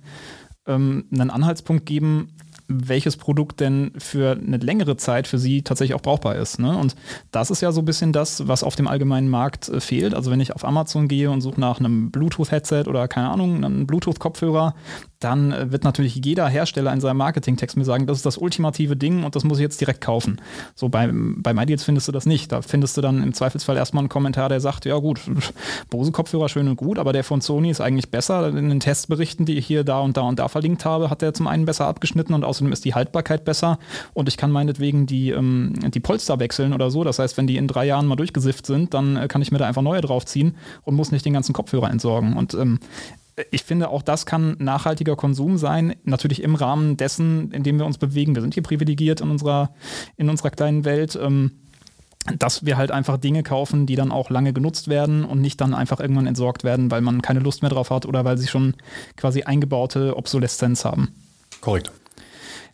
ähm, 0.66 1.04
einen 1.12 1.30
Anhaltspunkt 1.30 1.84
geben, 1.84 2.32
welches 2.68 3.16
Produkt 3.16 3.60
denn 3.60 3.92
für 3.98 4.32
eine 4.32 4.56
längere 4.58 4.96
Zeit 4.96 5.26
für 5.26 5.38
sie 5.38 5.62
tatsächlich 5.62 5.94
auch 5.94 6.02
brauchbar 6.02 6.36
ist. 6.36 6.58
Ne? 6.58 6.76
Und 6.76 6.96
das 7.30 7.50
ist 7.50 7.60
ja 7.60 7.72
so 7.72 7.80
ein 7.80 7.84
bisschen 7.84 8.12
das, 8.12 8.48
was 8.48 8.64
auf 8.64 8.76
dem 8.76 8.88
allgemeinen 8.88 9.28
Markt 9.28 9.68
äh, 9.68 9.80
fehlt. 9.80 10.14
Also 10.14 10.30
wenn 10.30 10.40
ich 10.40 10.54
auf 10.54 10.64
Amazon 10.64 11.08
gehe 11.08 11.30
und 11.30 11.40
suche 11.40 11.60
nach 11.60 11.78
einem 11.78 12.10
Bluetooth-Headset 12.10 12.84
oder 12.86 13.08
keine 13.08 13.30
Ahnung, 13.30 13.64
einem 13.64 13.86
Bluetooth-Kopfhörer, 13.86 14.74
dann 15.20 15.72
wird 15.72 15.84
natürlich 15.84 16.16
jeder 16.16 16.46
Hersteller 16.48 16.92
in 16.92 17.00
seinem 17.00 17.16
Marketingtext 17.16 17.76
mir 17.76 17.84
sagen, 17.84 18.06
das 18.06 18.18
ist 18.18 18.26
das 18.26 18.36
ultimative 18.36 18.96
Ding 18.96 19.24
und 19.24 19.34
das 19.34 19.44
muss 19.44 19.58
ich 19.58 19.62
jetzt 19.62 19.80
direkt 19.80 20.00
kaufen. 20.02 20.40
So 20.74 20.88
bei, 20.88 21.10
bei 21.10 21.54
MyDeals 21.54 21.84
findest 21.84 22.08
du 22.08 22.12
das 22.12 22.26
nicht. 22.26 22.52
Da 22.52 22.60
findest 22.60 22.96
du 22.96 23.00
dann 23.00 23.22
im 23.22 23.32
Zweifelsfall 23.32 23.76
erstmal 23.76 24.02
einen 24.02 24.08
Kommentar, 24.10 24.48
der 24.48 24.60
sagt, 24.60 24.84
ja 24.84 24.98
gut, 24.98 25.20
Bose-Kopfhörer 25.90 26.48
schön 26.48 26.68
und 26.68 26.76
gut, 26.76 26.98
aber 26.98 27.12
der 27.12 27.24
von 27.24 27.40
Sony 27.40 27.70
ist 27.70 27.80
eigentlich 27.80 28.10
besser. 28.10 28.48
In 28.48 28.68
den 28.68 28.80
Testberichten, 28.80 29.46
die 29.46 29.56
ich 29.56 29.66
hier 29.66 29.84
da 29.84 30.00
und 30.00 30.16
da 30.16 30.22
und 30.22 30.38
da 30.38 30.48
verlinkt 30.48 30.84
habe, 30.84 31.08
hat 31.08 31.22
der 31.22 31.32
zum 31.32 31.46
einen 31.46 31.64
besser 31.64 31.86
abgeschnitten 31.86 32.34
und 32.34 32.44
außerdem 32.44 32.72
ist 32.72 32.84
die 32.84 32.94
Haltbarkeit 32.94 33.44
besser 33.44 33.78
und 34.12 34.28
ich 34.28 34.36
kann 34.36 34.50
meinetwegen 34.50 35.06
die, 35.06 35.30
ähm, 35.30 35.72
die 35.92 36.00
Polster 36.00 36.38
wechseln 36.40 36.74
oder 36.74 36.90
so. 36.90 37.04
Das 37.04 37.18
heißt, 37.18 37.38
wenn 37.38 37.46
die 37.46 37.56
in 37.56 37.68
drei 37.68 37.86
Jahren 37.86 38.06
mal 38.06 38.16
durchgesifft 38.16 38.66
sind, 38.66 38.92
dann 38.92 39.16
äh, 39.16 39.28
kann 39.28 39.40
ich 39.40 39.50
mir 39.50 39.58
da 39.58 39.66
einfach 39.66 39.82
neue 39.82 40.02
draufziehen 40.02 40.56
und 40.82 40.94
muss 40.94 41.10
nicht 41.10 41.24
den 41.24 41.32
ganzen 41.32 41.54
Kopfhörer 41.54 41.90
entsorgen. 41.90 42.36
Und 42.36 42.54
ähm, 42.54 42.80
ich 43.50 43.64
finde, 43.64 43.90
auch 43.90 44.02
das 44.02 44.26
kann 44.26 44.56
nachhaltiger 44.58 45.16
Konsum 45.16 45.58
sein, 45.58 45.96
natürlich 46.04 46.42
im 46.42 46.54
Rahmen 46.54 46.96
dessen, 46.96 47.52
in 47.52 47.62
dem 47.62 47.78
wir 47.78 47.86
uns 47.86 47.98
bewegen. 47.98 48.34
Wir 48.34 48.42
sind 48.42 48.54
hier 48.54 48.62
privilegiert 48.62 49.20
in 49.20 49.30
unserer, 49.30 49.74
in 50.16 50.30
unserer 50.30 50.50
kleinen 50.50 50.84
Welt. 50.84 51.18
Ähm, 51.20 51.52
dass 52.38 52.66
wir 52.66 52.76
halt 52.76 52.90
einfach 52.90 53.18
Dinge 53.18 53.44
kaufen, 53.44 53.86
die 53.86 53.94
dann 53.94 54.10
auch 54.10 54.30
lange 54.30 54.52
genutzt 54.52 54.88
werden 54.88 55.24
und 55.24 55.40
nicht 55.40 55.60
dann 55.60 55.74
einfach 55.74 56.00
irgendwann 56.00 56.26
entsorgt 56.26 56.64
werden, 56.64 56.90
weil 56.90 57.00
man 57.00 57.22
keine 57.22 57.38
Lust 57.38 57.62
mehr 57.62 57.70
drauf 57.70 57.90
hat 57.90 58.04
oder 58.04 58.24
weil 58.24 58.36
sie 58.36 58.48
schon 58.48 58.74
quasi 59.16 59.42
eingebaute 59.42 60.16
Obsoleszenz 60.16 60.84
haben. 60.84 61.14
Korrekt. 61.60 61.92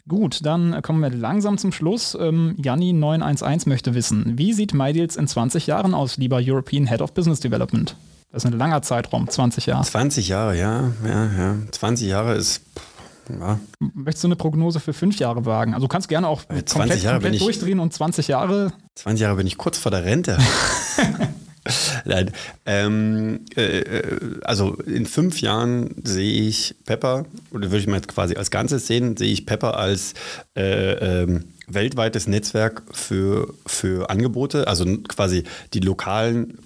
Gut, 0.08 0.44
dann 0.44 0.82
kommen 0.82 1.00
wir 1.00 1.10
langsam 1.10 1.58
zum 1.58 1.70
Schluss. 1.70 2.16
Ähm, 2.18 2.56
Janni911 2.60 3.68
möchte 3.68 3.94
wissen, 3.94 4.36
wie 4.36 4.52
sieht 4.52 4.74
MyDeals 4.74 5.16
in 5.16 5.28
20 5.28 5.66
Jahren 5.66 5.94
aus, 5.94 6.16
lieber 6.16 6.40
European 6.42 6.86
Head 6.86 7.02
of 7.02 7.14
Business 7.14 7.38
Development? 7.38 7.94
Das 8.32 8.44
ist 8.44 8.50
ein 8.50 8.58
langer 8.58 8.80
Zeitraum, 8.80 9.28
20 9.28 9.66
Jahre. 9.66 9.84
20 9.84 10.28
Jahre, 10.28 10.58
ja, 10.58 10.90
ja, 11.04 11.26
ja. 11.26 11.56
20 11.70 12.08
Jahre 12.08 12.34
ist. 12.34 12.62
Ja. 13.28 13.60
Möchtest 13.78 14.24
du 14.24 14.28
eine 14.28 14.36
Prognose 14.36 14.80
für 14.80 14.94
fünf 14.94 15.18
Jahre 15.18 15.44
wagen? 15.44 15.74
Also 15.74 15.86
du 15.86 15.88
kannst 15.88 16.08
gerne 16.08 16.28
auch 16.28 16.48
komplett, 16.48 17.04
komplett 17.04 17.40
durchdrehen 17.40 17.78
und 17.78 17.92
20 17.92 18.28
Jahre. 18.28 18.72
20 18.96 19.20
Jahre 19.20 19.36
bin 19.36 19.46
ich 19.46 19.58
kurz 19.58 19.76
vor 19.76 19.90
der 19.90 20.04
Rente. 20.04 20.38
Nein. 22.04 22.30
Ähm, 22.64 23.44
äh, 23.54 23.80
äh, 23.80 24.40
also 24.44 24.74
in 24.74 25.06
fünf 25.06 25.40
Jahren 25.42 25.94
sehe 26.02 26.48
ich 26.48 26.74
Pepper, 26.86 27.26
oder 27.50 27.70
würde 27.70 27.78
ich 27.78 27.86
mal 27.86 28.00
quasi 28.00 28.34
als 28.34 28.50
Ganzes 28.50 28.86
sehen, 28.86 29.16
sehe 29.16 29.30
ich 29.30 29.44
Pepper 29.44 29.76
als 29.76 30.14
äh, 30.56 31.22
ähm, 31.22 31.44
weltweites 31.68 32.26
Netzwerk 32.26 32.82
für, 32.92 33.54
für 33.66 34.10
Angebote, 34.10 34.66
also 34.66 34.84
quasi 35.06 35.44
die 35.74 35.80
lokalen 35.80 36.58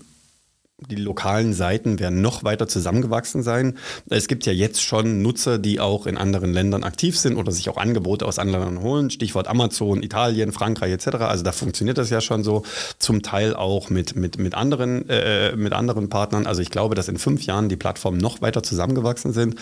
die 0.79 0.97
lokalen 0.97 1.55
Seiten 1.55 1.99
werden 1.99 2.21
noch 2.21 2.45
weiter 2.45 2.69
zusammengewachsen 2.69 3.43
sein. 3.43 3.79
Es 4.11 4.29
gibt 4.29 4.45
ja 4.45 4.53
jetzt 4.53 4.83
schon 4.83 5.23
Nutzer, 5.23 5.59
die 5.59 5.81
auch 5.81 6.07
in 6.07 6.19
anderen 6.19 6.53
Ländern 6.53 6.85
aktiv 6.85 7.19
sind 7.19 7.37
oder 7.37 7.51
sich 7.51 7.71
auch 7.71 7.79
Angebote 7.79 8.27
aus 8.27 8.39
anderen 8.39 8.65
Ländern 8.67 8.85
holen. 8.85 9.11
Stichwort 9.11 9.49
Amazon, 9.49 10.03
Italien, 10.03 10.53
Frankreich 10.53 10.93
etc. 10.93 11.07
Also 11.21 11.45
da 11.45 11.53
funktioniert 11.53 11.97
das 11.97 12.11
ja 12.11 12.21
schon 12.21 12.45
so. 12.45 12.63
Zum 12.99 13.23
Teil 13.23 13.57
auch 13.57 13.89
mit, 13.89 14.17
mit, 14.17 14.39
mit, 14.39 14.55
anderen, 14.55 15.09
äh, 15.09 15.57
mit 15.57 15.73
anderen 15.73 16.11
Partnern. 16.11 16.47
Also 16.47 16.61
ich 16.61 16.71
glaube, 16.71 16.95
dass 16.95 17.09
in 17.09 17.17
fünf 17.17 17.47
Jahren 17.47 17.71
die 17.71 17.77
Plattformen 17.77 18.19
noch 18.19 18.43
weiter 18.43 18.63
zusammengewachsen 18.63 19.33
sind. 19.33 19.57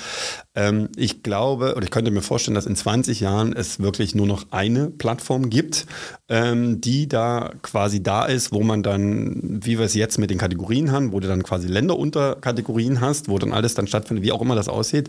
Ähm, 0.57 0.89
ich 0.97 1.23
glaube, 1.23 1.77
oder 1.77 1.85
ich 1.85 1.93
könnte 1.93 2.11
mir 2.11 2.23
vorstellen, 2.23 2.57
dass 2.57 2.67
in 2.67 2.75
20 2.75 3.21
Jahren 3.21 3.53
es 3.53 3.79
wirklich 3.79 4.17
nur 4.17 4.27
noch 4.27 4.47
eine 4.51 4.91
Plattform 4.91 5.49
gibt, 5.49 5.87
ähm, 6.29 6.81
die 6.81 7.07
da 7.07 7.53
quasi 7.63 8.03
da 8.03 8.25
ist, 8.25 8.51
wo 8.53 8.65
man 8.65 8.83
dann, 8.83 9.61
wie 9.65 9.79
wir 9.79 9.85
es 9.85 9.95
jetzt 9.95 10.19
mit 10.19 10.31
den 10.31 10.39
Kategorien 10.39 10.91
haben, 10.91 11.04
wo 11.13 11.21
du 11.21 11.29
dann 11.29 11.43
quasi 11.43 11.69
Länderunterkategorien 11.69 13.01
hast, 13.01 13.29
wo 13.29 13.39
dann 13.39 13.53
alles 13.53 13.75
dann 13.75 13.87
stattfindet, 13.87 14.25
wie 14.25 14.33
auch 14.33 14.43
immer 14.43 14.55
das 14.55 14.69
aussieht. 14.69 15.09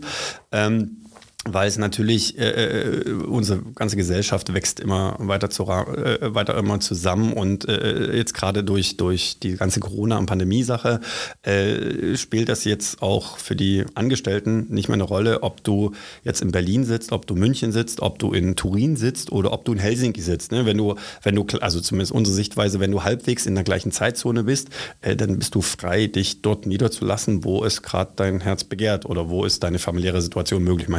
Ähm, 0.52 0.98
weil 1.46 1.68
es 1.68 1.78
natürlich, 1.78 2.38
äh, 2.38 3.00
äh, 3.00 3.12
unsere 3.12 3.62
ganze 3.74 3.96
Gesellschaft 3.96 4.52
wächst 4.52 4.80
immer 4.80 5.16
weiter, 5.18 5.48
zu, 5.48 5.64
äh, 5.64 6.34
weiter 6.34 6.56
immer 6.58 6.80
zusammen 6.80 7.32
und 7.32 7.68
äh, 7.68 8.16
jetzt 8.16 8.34
gerade 8.34 8.64
durch, 8.64 8.96
durch 8.96 9.38
die 9.38 9.56
ganze 9.56 9.80
Corona- 9.80 10.18
und 10.18 10.26
Pandemie-Sache 10.26 11.00
äh, 11.42 12.16
spielt 12.16 12.48
das 12.48 12.64
jetzt 12.64 13.02
auch 13.02 13.38
für 13.38 13.56
die 13.56 13.84
Angestellten 13.94 14.66
nicht 14.68 14.88
mehr 14.88 14.94
eine 14.94 15.04
Rolle, 15.04 15.42
ob 15.42 15.62
du 15.62 15.92
jetzt 16.24 16.42
in 16.42 16.50
Berlin 16.50 16.84
sitzt, 16.84 17.12
ob 17.12 17.26
du 17.26 17.34
München 17.36 17.72
sitzt, 17.72 18.00
ob 18.00 18.18
du 18.18 18.32
in 18.32 18.56
Turin 18.56 18.96
sitzt 18.96 19.30
oder 19.30 19.52
ob 19.52 19.64
du 19.64 19.72
in 19.72 19.78
Helsinki 19.78 20.20
sitzt. 20.20 20.52
Ne? 20.52 20.66
Wenn 20.66 20.78
du, 20.78 20.96
wenn 21.22 21.36
du, 21.36 21.46
also 21.60 21.80
zumindest 21.80 22.12
unsere 22.12 22.34
Sichtweise, 22.34 22.80
wenn 22.80 22.90
du 22.90 23.04
halbwegs 23.04 23.46
in 23.46 23.54
der 23.54 23.64
gleichen 23.64 23.92
Zeitzone 23.92 24.44
bist, 24.44 24.68
äh, 25.00 25.14
dann 25.16 25.38
bist 25.38 25.54
du 25.54 25.62
frei, 25.62 26.08
dich 26.08 26.42
dort 26.42 26.66
niederzulassen, 26.66 27.44
wo 27.44 27.64
es 27.64 27.82
gerade 27.82 28.12
dein 28.16 28.40
Herz 28.40 28.64
begehrt 28.64 29.06
oder 29.06 29.28
wo 29.28 29.44
es 29.44 29.60
deine 29.60 29.78
familiäre 29.78 30.20
Situation 30.20 30.64
möglich 30.64 30.88
macht. 30.88 30.96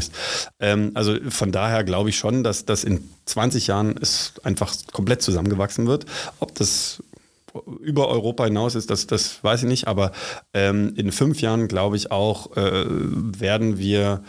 Ähm, 0.59 0.91
also 0.93 1.15
von 1.29 1.51
daher 1.51 1.83
glaube 1.83 2.09
ich 2.09 2.17
schon, 2.17 2.43
dass 2.43 2.65
das 2.65 2.83
in 2.83 3.09
20 3.25 3.67
Jahren 3.67 3.95
es 4.01 4.33
einfach 4.43 4.73
komplett 4.91 5.21
zusammengewachsen 5.21 5.87
wird. 5.87 6.05
Ob 6.39 6.55
das 6.55 7.03
über 7.81 8.07
Europa 8.09 8.45
hinaus 8.45 8.75
ist, 8.75 8.89
das, 8.89 9.07
das 9.07 9.43
weiß 9.43 9.63
ich 9.63 9.69
nicht, 9.69 9.87
aber 9.87 10.11
ähm, 10.53 10.93
in 10.95 11.11
fünf 11.11 11.41
Jahren 11.41 11.67
glaube 11.67 11.95
ich 11.95 12.11
auch, 12.11 12.55
äh, 12.55 12.85
werden 12.87 13.79
wir 13.79 14.23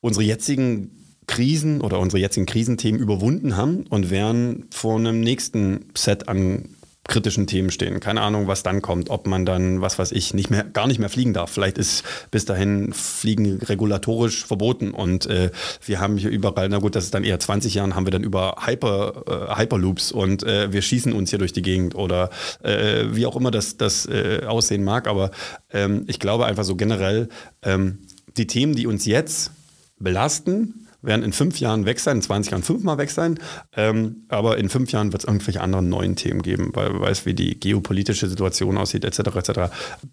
unsere 0.00 0.24
jetzigen 0.24 0.90
Krisen 1.26 1.80
oder 1.80 1.98
unsere 1.98 2.20
jetzigen 2.20 2.46
Krisenthemen 2.46 3.00
überwunden 3.00 3.56
haben 3.56 3.84
und 3.88 4.10
werden 4.10 4.66
vor 4.70 4.96
einem 4.96 5.20
nächsten 5.20 5.86
Set 5.96 6.28
an 6.28 6.75
kritischen 7.08 7.46
Themen 7.46 7.70
stehen. 7.70 8.00
Keine 8.00 8.20
Ahnung, 8.20 8.46
was 8.46 8.62
dann 8.62 8.82
kommt, 8.82 9.10
ob 9.10 9.26
man 9.26 9.46
dann, 9.46 9.80
was 9.80 9.98
weiß 9.98 10.12
ich, 10.12 10.34
nicht 10.34 10.50
mehr, 10.50 10.64
gar 10.64 10.86
nicht 10.86 10.98
mehr 10.98 11.08
fliegen 11.08 11.32
darf. 11.32 11.50
Vielleicht 11.50 11.78
ist 11.78 12.04
bis 12.30 12.44
dahin 12.44 12.92
Fliegen 12.92 13.58
regulatorisch 13.62 14.44
verboten 14.44 14.90
und 14.90 15.26
äh, 15.26 15.50
wir 15.84 16.00
haben 16.00 16.16
hier 16.16 16.30
überall, 16.30 16.68
na 16.68 16.78
gut, 16.78 16.94
das 16.94 17.04
ist 17.04 17.14
dann 17.14 17.24
eher 17.24 17.38
20 17.38 17.74
Jahren, 17.74 17.94
haben 17.94 18.06
wir 18.06 18.10
dann 18.10 18.24
über 18.24 18.56
Hyper, 18.64 19.50
äh, 19.56 19.60
Hyperloops 19.60 20.12
und 20.12 20.42
äh, 20.42 20.72
wir 20.72 20.82
schießen 20.82 21.12
uns 21.12 21.30
hier 21.30 21.38
durch 21.38 21.52
die 21.52 21.62
Gegend 21.62 21.94
oder 21.94 22.30
äh, 22.62 23.04
wie 23.10 23.26
auch 23.26 23.36
immer 23.36 23.50
das, 23.50 23.76
das 23.76 24.06
äh, 24.06 24.42
aussehen 24.46 24.84
mag. 24.84 25.06
Aber 25.08 25.30
ähm, 25.72 26.04
ich 26.06 26.18
glaube 26.18 26.46
einfach 26.46 26.64
so 26.64 26.76
generell, 26.76 27.28
ähm, 27.62 27.98
die 28.36 28.46
Themen, 28.46 28.74
die 28.74 28.86
uns 28.86 29.06
jetzt 29.06 29.50
belasten, 29.98 30.85
werden 31.02 31.24
in 31.24 31.32
fünf 31.32 31.60
Jahren 31.60 31.84
weg 31.84 32.00
sein, 32.00 32.16
in 32.16 32.22
20 32.22 32.50
Jahren 32.50 32.62
fünfmal 32.62 32.98
weg 32.98 33.10
sein. 33.10 33.38
Ähm, 33.76 34.24
aber 34.28 34.58
in 34.58 34.68
fünf 34.68 34.92
Jahren 34.92 35.12
wird 35.12 35.22
es 35.22 35.28
irgendwelche 35.28 35.60
anderen 35.60 35.88
neuen 35.88 36.16
Themen 36.16 36.42
geben, 36.42 36.70
weil 36.74 36.90
man 36.90 37.02
weiß, 37.02 37.26
wie 37.26 37.34
die 37.34 37.58
geopolitische 37.58 38.28
Situation 38.28 38.78
aussieht, 38.78 39.04
etc. 39.04 39.18
etc. 39.36 39.60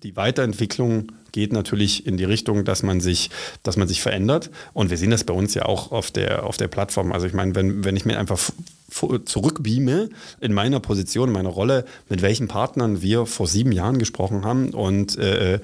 Die 0.04 0.16
Weiterentwicklung 0.16 1.12
geht 1.32 1.52
natürlich 1.52 2.06
in 2.06 2.18
die 2.18 2.26
Richtung, 2.26 2.64
dass 2.64 2.84
man 2.84 3.02
sich, 3.02 3.30
dass 3.64 3.78
man 3.78 3.88
sich 3.88 4.02
verändert. 4.02 4.52
Und 4.74 4.90
wir 4.90 4.98
sehen 4.98 5.12
das 5.12 5.24
bei 5.24 5.34
uns 5.34 5.54
ja 5.54 5.66
auch 5.66 5.92
auf 5.92 6.12
der, 6.12 6.46
auf 6.46 6.58
der 6.58 6.68
Plattform. 6.68 7.12
Also 7.12 7.26
ich 7.26 7.34
meine, 7.34 7.56
wenn, 7.56 7.84
wenn 7.84 7.96
ich 7.96 8.06
mir 8.06 8.20
einfach 8.20 8.40
zurückbeame 8.94 10.10
in 10.40 10.54
meiner 10.54 10.80
Position, 10.80 11.30
in 11.30 11.34
meiner 11.34 11.50
Rolle, 11.50 11.86
mit 12.10 12.22
welchen 12.22 12.48
Partnern 12.48 13.02
wir 13.02 13.26
vor 13.26 13.48
sieben 13.48 13.72
Jahren 13.72 13.98
gesprochen 13.98 14.46
haben 14.46 14.70
und 14.70 15.18
äh, 15.18 15.56
äh, 15.56 15.60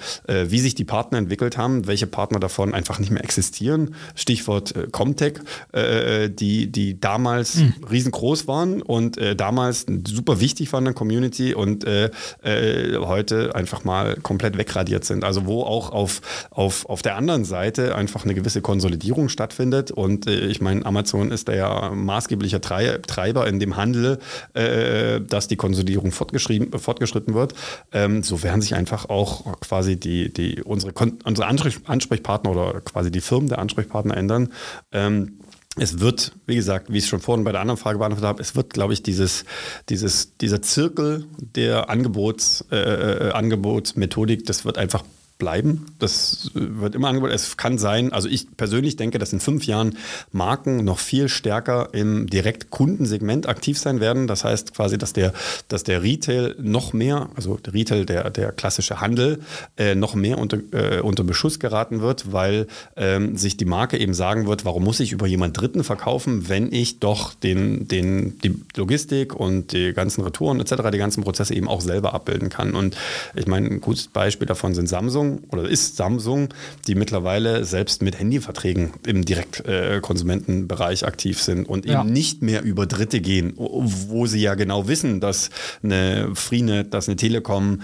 wie 0.49 0.59
sich 0.59 0.75
die 0.75 0.85
Partner 0.85 1.17
entwickelt 1.17 1.57
haben, 1.57 1.87
welche 1.87 2.07
Partner 2.07 2.39
davon 2.39 2.73
einfach 2.73 2.99
nicht 2.99 3.11
mehr 3.11 3.23
existieren. 3.23 3.95
Stichwort 4.15 4.75
äh, 4.75 4.87
Comtech, 4.91 5.39
äh, 5.71 6.29
die, 6.29 6.71
die 6.71 6.99
damals 6.99 7.55
mhm. 7.55 7.73
riesengroß 7.89 8.47
waren 8.47 8.81
und 8.81 9.17
äh, 9.17 9.35
damals 9.35 9.85
super 10.07 10.39
wichtig 10.39 10.71
waren 10.73 10.83
in 10.83 10.85
der 10.85 10.93
Community 10.93 11.53
und 11.53 11.85
äh, 11.85 12.09
heute 12.43 13.55
einfach 13.55 13.83
mal 13.83 14.15
komplett 14.15 14.57
wegradiert 14.57 15.05
sind. 15.05 15.23
Also 15.23 15.45
wo 15.45 15.63
auch 15.63 15.91
auf, 15.91 16.21
auf, 16.51 16.87
auf 16.87 17.01
der 17.01 17.15
anderen 17.15 17.45
Seite 17.45 17.95
einfach 17.95 18.23
eine 18.23 18.33
gewisse 18.33 18.61
Konsolidierung 18.61 19.29
stattfindet. 19.29 19.91
Und 19.91 20.27
ich 20.27 20.61
meine, 20.61 20.85
Amazon 20.85 21.31
ist 21.31 21.47
da 21.47 21.53
ja 21.53 21.91
maßgeblicher 21.91 22.61
Treiber 22.61 23.01
Treiber 23.19 23.47
in 23.47 23.59
dem 23.59 23.75
Handel, 23.75 24.19
äh, 24.53 25.19
dass 25.21 25.47
die 25.47 25.57
Konsolidierung 25.57 26.11
fortgeschritten 26.11 27.33
wird. 27.33 27.53
Ähm, 27.91 28.23
so 28.23 28.43
werden 28.43 28.61
sich 28.61 28.75
einfach 28.75 29.09
auch 29.09 29.59
quasi 29.59 29.99
die, 29.99 30.31
die, 30.31 30.63
unsere, 30.63 30.93
unsere 31.25 31.47
Ansprechpartner 31.47 32.51
oder 32.51 32.81
quasi 32.81 33.11
die 33.11 33.21
Firmen 33.21 33.49
der 33.49 33.59
Ansprechpartner 33.59 34.15
ändern. 34.15 34.53
Ähm, 34.91 35.39
es 35.77 35.99
wird, 35.99 36.33
wie 36.45 36.55
gesagt, 36.55 36.91
wie 36.91 36.97
ich 36.97 37.03
es 37.03 37.09
schon 37.09 37.19
vorhin 37.19 37.43
bei 37.43 37.51
der 37.51 37.61
anderen 37.61 37.77
Frage 37.77 37.99
beantwortet 37.99 38.27
habe, 38.27 38.41
es 38.41 38.55
wird, 38.55 38.73
glaube 38.73 38.93
ich, 38.93 39.03
dieses, 39.03 39.45
dieses, 39.89 40.37
dieser 40.37 40.61
Zirkel 40.61 41.25
der 41.39 41.89
Angebots, 41.89 42.65
äh, 42.71 42.77
äh 42.77 43.31
Angebotsmethodik, 43.31 44.45
das 44.45 44.65
wird 44.65 44.77
einfach 44.77 45.03
bleiben. 45.39 45.85
Das 45.99 46.51
wird 46.53 46.93
immer 46.93 47.07
angeboten. 47.07 47.33
Es 47.33 47.57
kann 47.57 47.77
sein, 47.77 48.11
also 48.11 48.27
ich 48.27 48.55
persönlich 48.57 48.97
denke, 48.97 49.19
dass 49.19 49.33
in 49.33 49.39
fünf 49.39 49.65
Jahren 49.65 49.97
Marken 50.31 50.83
noch 50.83 50.99
viel 50.99 51.29
stärker 51.29 51.89
im 51.93 52.27
Direktkundensegment 52.27 53.47
aktiv 53.47 53.79
sein 53.79 54.01
werden. 54.01 54.27
Das 54.27 54.43
heißt 54.43 54.75
quasi, 54.75 54.97
dass 54.97 55.13
der, 55.13 55.33
dass 55.69 55.83
der 55.83 56.03
Retail 56.03 56.55
noch 56.59 56.91
mehr, 56.93 57.29
also 57.35 57.55
der 57.55 57.73
Retail, 57.73 58.05
der, 58.05 58.29
der 58.29 58.51
klassische 58.51 58.99
Handel, 58.99 59.39
äh, 59.77 59.95
noch 59.95 60.13
mehr 60.13 60.37
unter, 60.37 60.57
äh, 60.73 60.99
unter 60.99 61.23
Beschuss 61.23 61.59
geraten 61.59 62.01
wird, 62.01 62.33
weil 62.33 62.67
ähm, 62.97 63.37
sich 63.37 63.55
die 63.55 63.65
Marke 63.65 63.97
eben 63.97 64.13
sagen 64.13 64.45
wird, 64.45 64.65
warum 64.65 64.83
muss 64.83 64.99
ich 64.99 65.13
über 65.13 65.25
jemand 65.25 65.59
Dritten 65.59 65.85
verkaufen, 65.85 66.49
wenn 66.49 66.71
ich 66.71 66.99
doch 66.99 67.33
den, 67.33 67.87
den, 67.87 68.37
die 68.39 68.55
Logistik 68.75 69.33
und 69.33 69.71
die 69.71 69.93
ganzen 69.93 70.21
Retouren 70.21 70.59
etc., 70.59 70.89
die 70.91 70.97
ganzen 70.97 71.23
Prozesse 71.23 71.55
eben 71.55 71.69
auch 71.69 71.79
selber 71.79 72.13
abbilden 72.13 72.49
kann. 72.49 72.75
Und 72.75 72.97
ich 73.35 73.47
meine, 73.47 73.67
ein 73.67 73.79
gutes 73.79 74.07
Beispiel 74.07 74.45
davon 74.45 74.75
sind 74.75 74.89
Samsung 74.89 75.28
oder 75.51 75.67
ist 75.67 75.97
Samsung, 75.97 76.53
die 76.87 76.95
mittlerweile 76.95 77.63
selbst 77.65 78.01
mit 78.01 78.19
Handyverträgen 78.19 78.91
im 79.05 79.23
Direktkonsumentenbereich 79.23 81.03
äh, 81.03 81.05
aktiv 81.05 81.41
sind 81.41 81.67
und 81.67 81.85
ja. 81.85 82.01
eben 82.01 82.11
nicht 82.11 82.41
mehr 82.41 82.63
über 82.63 82.85
Dritte 82.85 83.21
gehen, 83.21 83.53
wo 83.55 84.25
sie 84.25 84.41
ja 84.41 84.55
genau 84.55 84.87
wissen, 84.87 85.19
dass 85.19 85.49
eine 85.83 86.31
Freenet, 86.35 86.93
dass 86.93 87.07
eine 87.07 87.15
Telekom 87.15 87.79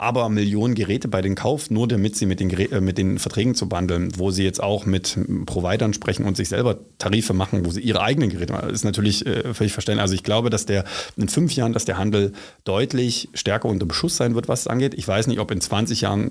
aber 0.00 0.30
Millionen 0.30 0.74
Geräte 0.74 1.08
bei 1.08 1.20
den 1.20 1.34
kauft, 1.34 1.70
nur 1.70 1.86
damit 1.86 2.16
sie 2.16 2.24
mit 2.24 2.40
den, 2.40 2.48
äh, 2.48 2.80
mit 2.80 2.96
den 2.96 3.18
Verträgen 3.18 3.54
zu 3.54 3.68
bundeln, 3.68 4.10
wo 4.16 4.30
sie 4.30 4.44
jetzt 4.44 4.62
auch 4.62 4.86
mit 4.86 5.18
Providern 5.44 5.92
sprechen 5.92 6.24
und 6.24 6.38
sich 6.38 6.48
selber 6.48 6.78
Tarife 6.96 7.34
machen, 7.34 7.66
wo 7.66 7.70
sie 7.70 7.82
ihre 7.82 8.00
eigenen 8.00 8.30
Geräte 8.30 8.54
machen. 8.54 8.68
Das 8.68 8.76
ist 8.76 8.84
natürlich 8.84 9.26
äh, 9.26 9.52
völlig 9.52 9.74
verständlich. 9.74 10.00
Also 10.00 10.14
ich 10.14 10.22
glaube, 10.22 10.48
dass 10.48 10.64
der 10.64 10.84
in 11.18 11.28
fünf 11.28 11.54
Jahren, 11.54 11.74
dass 11.74 11.84
der 11.84 11.98
Handel 11.98 12.32
deutlich 12.64 13.28
stärker 13.34 13.68
unter 13.68 13.84
Beschuss 13.84 14.16
sein 14.16 14.34
wird, 14.34 14.48
was 14.48 14.60
es 14.60 14.66
angeht. 14.68 14.94
Ich 14.94 15.06
weiß 15.06 15.26
nicht, 15.26 15.38
ob 15.38 15.50
in 15.50 15.60
20 15.60 16.00
Jahren 16.00 16.30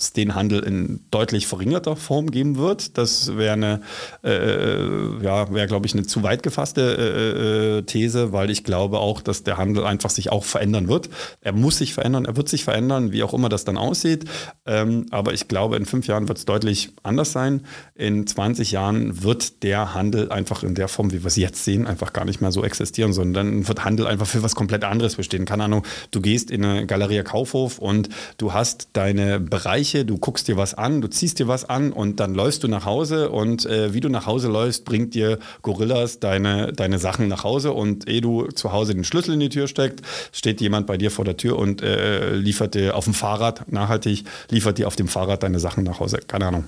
es 0.00 0.12
den 0.12 0.34
Handel 0.34 0.60
in 0.60 1.00
deutlich 1.10 1.46
verringerter 1.46 1.96
Form 1.96 2.30
geben 2.30 2.56
wird. 2.56 2.98
Das 2.98 3.36
wäre 3.36 3.52
eine, 3.52 3.80
äh, 4.24 5.22
ja, 5.22 5.52
wäre 5.52 5.66
glaube 5.66 5.86
ich 5.86 5.94
eine 5.94 6.04
zu 6.04 6.22
weit 6.22 6.42
gefasste 6.42 6.80
äh, 6.80 7.78
äh, 7.78 7.82
These, 7.82 8.32
weil 8.32 8.50
ich 8.50 8.64
glaube 8.64 8.98
auch, 8.98 9.20
dass 9.20 9.42
der 9.42 9.58
Handel 9.58 9.84
einfach 9.84 10.10
sich 10.10 10.30
auch 10.32 10.44
verändern 10.44 10.88
wird. 10.88 11.10
Er 11.40 11.52
muss 11.52 11.78
sich 11.78 11.94
verändern, 11.94 12.24
er 12.24 12.36
wird 12.36 12.48
sich 12.48 12.64
verändern, 12.64 13.12
wie 13.12 13.22
auch 13.22 13.34
immer 13.34 13.48
das 13.48 13.64
dann 13.64 13.76
aussieht. 13.76 14.24
Ähm, 14.66 15.06
aber 15.10 15.32
ich 15.34 15.48
glaube, 15.48 15.76
in 15.76 15.86
fünf 15.86 16.06
Jahren 16.06 16.28
wird 16.28 16.38
es 16.38 16.44
deutlich 16.44 16.90
anders 17.02 17.32
sein. 17.32 17.62
In 17.94 18.26
20 18.26 18.72
Jahren 18.72 19.22
wird 19.22 19.62
der 19.62 19.94
Handel 19.94 20.30
einfach 20.32 20.62
in 20.62 20.74
der 20.74 20.88
Form, 20.88 21.12
wie 21.12 21.22
wir 21.22 21.26
es 21.26 21.36
jetzt 21.36 21.64
sehen, 21.64 21.86
einfach 21.86 22.12
gar 22.12 22.24
nicht 22.24 22.40
mehr 22.40 22.52
so 22.52 22.64
existieren, 22.64 23.12
sondern 23.12 23.48
dann 23.48 23.68
wird 23.68 23.84
Handel 23.84 24.06
einfach 24.06 24.26
für 24.26 24.42
was 24.42 24.54
komplett 24.54 24.84
anderes 24.84 25.16
bestehen. 25.16 25.44
Keine 25.44 25.64
Ahnung, 25.64 25.84
du 26.10 26.20
gehst 26.20 26.50
in 26.50 26.64
eine 26.64 26.86
Galeria 26.86 27.22
Kaufhof 27.22 27.78
und 27.78 28.08
du 28.38 28.52
hast 28.52 28.90
deine 28.92 29.40
Bereiche 29.40 29.89
Bereiche, 29.90 30.04
du 30.04 30.18
guckst 30.18 30.48
dir 30.48 30.56
was 30.56 30.74
an, 30.74 31.00
du 31.00 31.08
ziehst 31.08 31.38
dir 31.38 31.48
was 31.48 31.68
an 31.68 31.92
und 31.92 32.20
dann 32.20 32.34
läufst 32.34 32.62
du 32.62 32.68
nach 32.68 32.84
Hause 32.84 33.30
und 33.30 33.66
äh, 33.66 33.92
wie 33.92 34.00
du 34.00 34.08
nach 34.08 34.26
Hause 34.26 34.48
läufst, 34.48 34.84
bringt 34.84 35.14
dir 35.14 35.38
Gorillas 35.62 36.20
deine, 36.20 36.72
deine 36.72 36.98
Sachen 36.98 37.28
nach 37.28 37.44
Hause 37.44 37.72
und 37.72 38.08
ehe 38.08 38.20
du 38.20 38.46
zu 38.48 38.72
Hause 38.72 38.94
den 38.94 39.04
Schlüssel 39.04 39.34
in 39.34 39.40
die 39.40 39.48
Tür 39.48 39.66
steckst, 39.66 40.04
steht 40.32 40.60
jemand 40.60 40.86
bei 40.86 40.96
dir 40.96 41.10
vor 41.10 41.24
der 41.24 41.36
Tür 41.36 41.58
und 41.58 41.82
äh, 41.82 42.34
liefert 42.34 42.74
dir 42.74 42.96
auf 42.96 43.04
dem 43.04 43.14
Fahrrad, 43.14 43.70
nachhaltig, 43.72 44.24
liefert 44.50 44.78
dir 44.78 44.86
auf 44.86 44.96
dem 44.96 45.08
Fahrrad 45.08 45.42
deine 45.42 45.58
Sachen 45.58 45.84
nach 45.84 46.00
Hause. 46.00 46.20
Keine 46.26 46.46
Ahnung. 46.46 46.64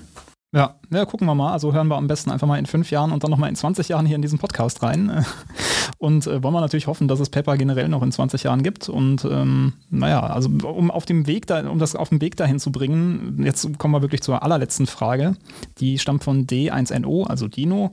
Ja, 0.53 0.75
ja, 0.91 1.05
gucken 1.05 1.25
wir 1.25 1.33
mal. 1.33 1.51
Also 1.51 1.73
hören 1.73 1.87
wir 1.87 1.97
am 1.97 2.07
besten 2.07 2.29
einfach 2.29 2.45
mal 2.45 2.59
in 2.59 2.67
fünf 2.67 2.91
Jahren 2.91 3.11
und 3.11 3.23
dann 3.23 3.31
nochmal 3.31 3.49
in 3.49 3.55
20 3.55 3.89
Jahren 3.89 4.05
hier 4.05 4.15
in 4.15 4.21
diesen 4.21 4.37
Podcast 4.37 4.83
rein. 4.83 5.25
Und 5.97 6.27
äh, 6.27 6.43
wollen 6.43 6.53
wir 6.53 6.61
natürlich 6.61 6.87
hoffen, 6.87 7.07
dass 7.07 7.19
es 7.19 7.29
Pepper 7.29 7.57
generell 7.57 7.87
noch 7.87 8.03
in 8.03 8.11
20 8.11 8.43
Jahren 8.43 8.61
gibt. 8.61 8.89
Und 8.89 9.25
ähm, 9.25 9.73
naja, 9.89 10.21
also 10.21 10.49
um 10.49 10.91
auf 10.91 11.05
dem 11.05 11.27
Weg 11.27 11.47
da, 11.47 11.69
um 11.69 11.79
das 11.79 11.95
auf 11.95 12.09
den 12.09 12.21
Weg 12.21 12.35
dahin 12.35 12.59
zu 12.59 12.71
bringen, 12.71 13.41
jetzt 13.43 13.77
kommen 13.79 13.93
wir 13.93 14.01
wirklich 14.01 14.21
zur 14.21 14.43
allerletzten 14.43 14.85
Frage. 14.85 15.35
Die 15.79 15.97
stammt 15.99 16.23
von 16.23 16.45
D1NO, 16.45 17.25
also 17.25 17.47
Dino. 17.47 17.91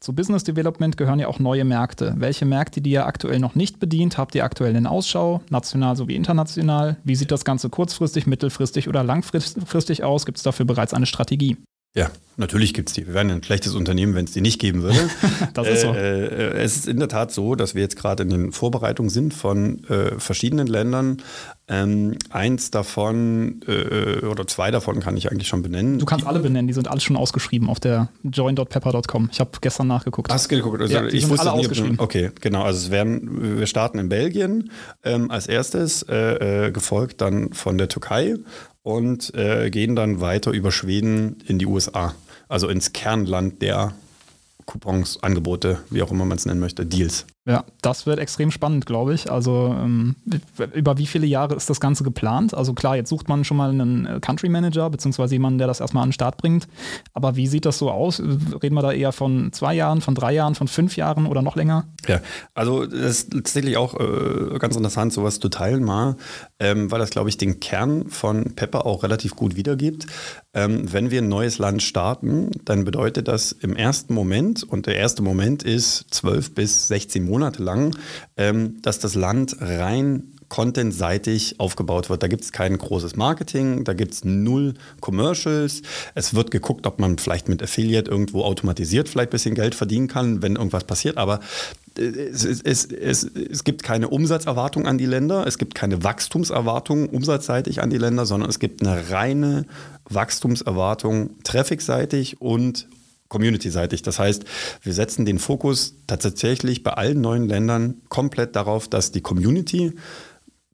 Zu 0.00 0.14
Business 0.14 0.44
Development 0.44 0.96
gehören 0.96 1.18
ja 1.18 1.28
auch 1.28 1.38
neue 1.38 1.64
Märkte. 1.64 2.14
Welche 2.16 2.46
Märkte, 2.46 2.80
die 2.80 2.90
ihr 2.90 3.06
aktuell 3.06 3.38
noch 3.38 3.54
nicht 3.54 3.80
bedient, 3.80 4.18
habt 4.18 4.34
ihr 4.34 4.44
aktuell 4.44 4.74
in 4.74 4.86
Ausschau, 4.86 5.42
national 5.50 5.96
sowie 5.96 6.16
international? 6.16 6.96
Wie 7.04 7.14
sieht 7.14 7.30
das 7.30 7.44
Ganze 7.44 7.68
kurzfristig, 7.70 8.26
mittelfristig 8.26 8.88
oder 8.88 9.04
langfristig 9.04 10.04
aus? 10.04 10.26
Gibt 10.26 10.38
es 10.38 10.42
dafür 10.42 10.66
bereits 10.66 10.94
eine 10.94 11.06
Strategie? 11.06 11.56
Ja, 11.94 12.10
natürlich 12.38 12.72
gibt 12.72 12.88
es 12.88 12.94
die. 12.94 13.06
Wir 13.06 13.12
wären 13.12 13.30
ein 13.30 13.42
schlechtes 13.42 13.74
Unternehmen, 13.74 14.14
wenn 14.14 14.24
es 14.24 14.32
die 14.32 14.40
nicht 14.40 14.58
geben 14.58 14.82
würde. 14.82 15.10
das 15.54 15.68
ist 15.68 15.82
so. 15.82 15.92
Äh, 15.92 16.24
äh, 16.24 16.62
es 16.62 16.76
ist 16.76 16.88
in 16.88 16.98
der 16.98 17.08
Tat 17.08 17.32
so, 17.32 17.54
dass 17.54 17.74
wir 17.74 17.82
jetzt 17.82 17.96
gerade 17.96 18.22
in 18.22 18.30
den 18.30 18.52
Vorbereitungen 18.52 19.10
sind 19.10 19.34
von 19.34 19.84
äh, 19.84 20.18
verschiedenen 20.18 20.66
Ländern. 20.66 21.18
Ähm, 21.68 22.16
eins 22.30 22.70
davon 22.70 23.60
äh, 23.68 24.24
oder 24.24 24.46
zwei 24.46 24.70
davon 24.70 25.00
kann 25.00 25.18
ich 25.18 25.30
eigentlich 25.30 25.48
schon 25.48 25.62
benennen. 25.62 25.98
Du 25.98 26.06
kannst 26.06 26.26
alle 26.26 26.40
benennen, 26.40 26.66
die 26.66 26.72
sind 26.72 26.88
alle 26.88 27.00
schon 27.00 27.16
ausgeschrieben 27.16 27.68
auf 27.68 27.78
der 27.78 28.08
join.pepper.com. 28.24 29.28
Ich 29.30 29.40
habe 29.40 29.50
gestern 29.60 29.86
nachgeguckt. 29.86 30.32
Hast 30.32 30.50
du 30.50 30.56
geguckt? 30.56 30.80
Also 30.80 30.94
ja, 30.94 31.04
ich 31.04 31.28
wusste 31.28 31.50
alle 31.50 31.58
nie, 31.58 31.66
ausgeschrieben. 31.66 31.98
Okay, 31.98 32.30
genau. 32.40 32.62
Also 32.62 32.86
es 32.86 32.90
werden, 32.90 33.58
wir 33.58 33.66
starten 33.66 33.98
in 33.98 34.08
Belgien 34.08 34.70
ähm, 35.04 35.30
als 35.30 35.46
erstes, 35.46 36.02
äh, 36.04 36.68
äh, 36.68 36.70
gefolgt 36.72 37.20
dann 37.20 37.52
von 37.52 37.76
der 37.76 37.88
Türkei 37.88 38.36
und 38.82 39.34
äh, 39.34 39.70
gehen 39.70 39.96
dann 39.96 40.20
weiter 40.20 40.50
über 40.50 40.72
Schweden 40.72 41.42
in 41.46 41.58
die 41.58 41.66
USA, 41.66 42.14
also 42.48 42.68
ins 42.68 42.92
Kernland 42.92 43.62
der 43.62 43.94
Coupons, 44.66 45.22
Angebote, 45.22 45.80
wie 45.90 46.02
auch 46.02 46.10
immer 46.10 46.24
man 46.24 46.38
es 46.38 46.46
nennen 46.46 46.60
möchte, 46.60 46.86
Deals. 46.86 47.26
Ja, 47.44 47.64
das 47.80 48.06
wird 48.06 48.20
extrem 48.20 48.52
spannend, 48.52 48.86
glaube 48.86 49.14
ich. 49.14 49.28
Also 49.28 49.74
ähm, 49.76 50.14
über 50.74 50.98
wie 50.98 51.06
viele 51.06 51.26
Jahre 51.26 51.56
ist 51.56 51.68
das 51.68 51.80
Ganze 51.80 52.04
geplant? 52.04 52.54
Also 52.54 52.72
klar, 52.72 52.94
jetzt 52.94 53.08
sucht 53.08 53.28
man 53.28 53.42
schon 53.44 53.56
mal 53.56 53.70
einen 53.70 54.06
äh, 54.06 54.20
Country 54.20 54.48
Manager, 54.48 54.88
beziehungsweise 54.90 55.34
jemanden, 55.34 55.58
der 55.58 55.66
das 55.66 55.80
erstmal 55.80 56.04
an 56.04 56.10
den 56.10 56.12
Start 56.12 56.36
bringt. 56.36 56.68
Aber 57.14 57.34
wie 57.34 57.48
sieht 57.48 57.64
das 57.64 57.78
so 57.78 57.90
aus? 57.90 58.20
Reden 58.20 58.76
wir 58.76 58.82
da 58.82 58.92
eher 58.92 59.10
von 59.10 59.52
zwei 59.52 59.74
Jahren, 59.74 60.02
von 60.02 60.14
drei 60.14 60.32
Jahren, 60.32 60.54
von 60.54 60.68
fünf 60.68 60.96
Jahren 60.96 61.26
oder 61.26 61.42
noch 61.42 61.56
länger? 61.56 61.86
Ja, 62.06 62.20
also 62.54 62.86
das 62.86 63.00
ist 63.00 63.32
tatsächlich 63.32 63.76
auch 63.76 63.98
äh, 63.98 64.58
ganz 64.60 64.76
interessant, 64.76 65.12
sowas 65.12 65.40
zu 65.40 65.48
teilen 65.48 65.82
mal, 65.82 66.16
ähm, 66.60 66.92
weil 66.92 67.00
das, 67.00 67.10
glaube 67.10 67.28
ich, 67.28 67.38
den 67.38 67.58
Kern 67.58 68.08
von 68.08 68.54
Pepper 68.54 68.86
auch 68.86 69.02
relativ 69.02 69.34
gut 69.34 69.56
wiedergibt. 69.56 70.06
Ähm, 70.54 70.92
wenn 70.92 71.10
wir 71.10 71.22
ein 71.22 71.28
neues 71.28 71.58
Land 71.58 71.82
starten, 71.82 72.52
dann 72.64 72.84
bedeutet 72.84 73.26
das 73.26 73.50
im 73.50 73.74
ersten 73.74 74.14
Moment, 74.14 74.62
und 74.62 74.86
der 74.86 74.96
erste 74.96 75.22
Moment 75.22 75.64
ist 75.64 76.06
zwölf 76.10 76.54
bis 76.54 76.86
16 76.86 77.24
Monate, 77.24 77.31
Monate 77.32 77.62
lang, 77.62 77.96
ähm, 78.36 78.82
dass 78.82 78.98
das 78.98 79.14
Land 79.14 79.56
rein 79.60 80.32
contentseitig 80.52 81.58
aufgebaut 81.60 82.10
wird. 82.10 82.22
Da 82.22 82.28
gibt 82.28 82.44
es 82.44 82.52
kein 82.52 82.76
großes 82.76 83.16
Marketing, 83.16 83.84
da 83.84 83.94
gibt 83.94 84.12
es 84.12 84.22
null 84.22 84.74
Commercials. 85.00 85.80
Es 86.14 86.34
wird 86.34 86.50
geguckt, 86.50 86.86
ob 86.86 86.98
man 86.98 87.16
vielleicht 87.16 87.48
mit 87.48 87.62
Affiliate 87.62 88.10
irgendwo 88.10 88.42
automatisiert 88.42 89.08
vielleicht 89.08 89.30
ein 89.30 89.32
bisschen 89.32 89.54
Geld 89.54 89.74
verdienen 89.74 90.08
kann, 90.08 90.42
wenn 90.42 90.56
irgendwas 90.56 90.84
passiert. 90.84 91.16
Aber 91.16 91.40
äh, 91.96 92.02
es, 92.02 92.44
es, 92.44 92.84
es, 92.84 93.24
es, 93.24 93.64
gibt 93.64 93.82
keine 93.82 94.08
Umsatzerwartung 94.08 94.86
an 94.86 94.98
die 94.98 95.06
Länder, 95.06 95.46
es 95.46 95.56
gibt 95.56 95.74
keine 95.74 96.04
Wachstumserwartung 96.04 97.08
umsatzseitig 97.08 97.80
an 97.80 97.88
die 97.88 97.96
Länder, 97.96 98.26
sondern 98.26 98.50
es 98.50 98.58
gibt 98.58 98.82
eine 98.82 99.08
reine 99.10 99.64
Wachstumserwartung 100.10 101.30
trafficseitig 101.44 102.42
und 102.42 102.88
community-seitig. 103.32 104.02
Das 104.02 104.18
heißt, 104.18 104.44
wir 104.82 104.92
setzen 104.92 105.24
den 105.24 105.38
Fokus 105.38 105.96
tatsächlich 106.06 106.82
bei 106.82 106.92
allen 106.92 107.20
neuen 107.20 107.48
Ländern 107.48 108.02
komplett 108.08 108.54
darauf, 108.54 108.88
dass 108.88 109.10
die 109.10 109.22
Community 109.22 109.92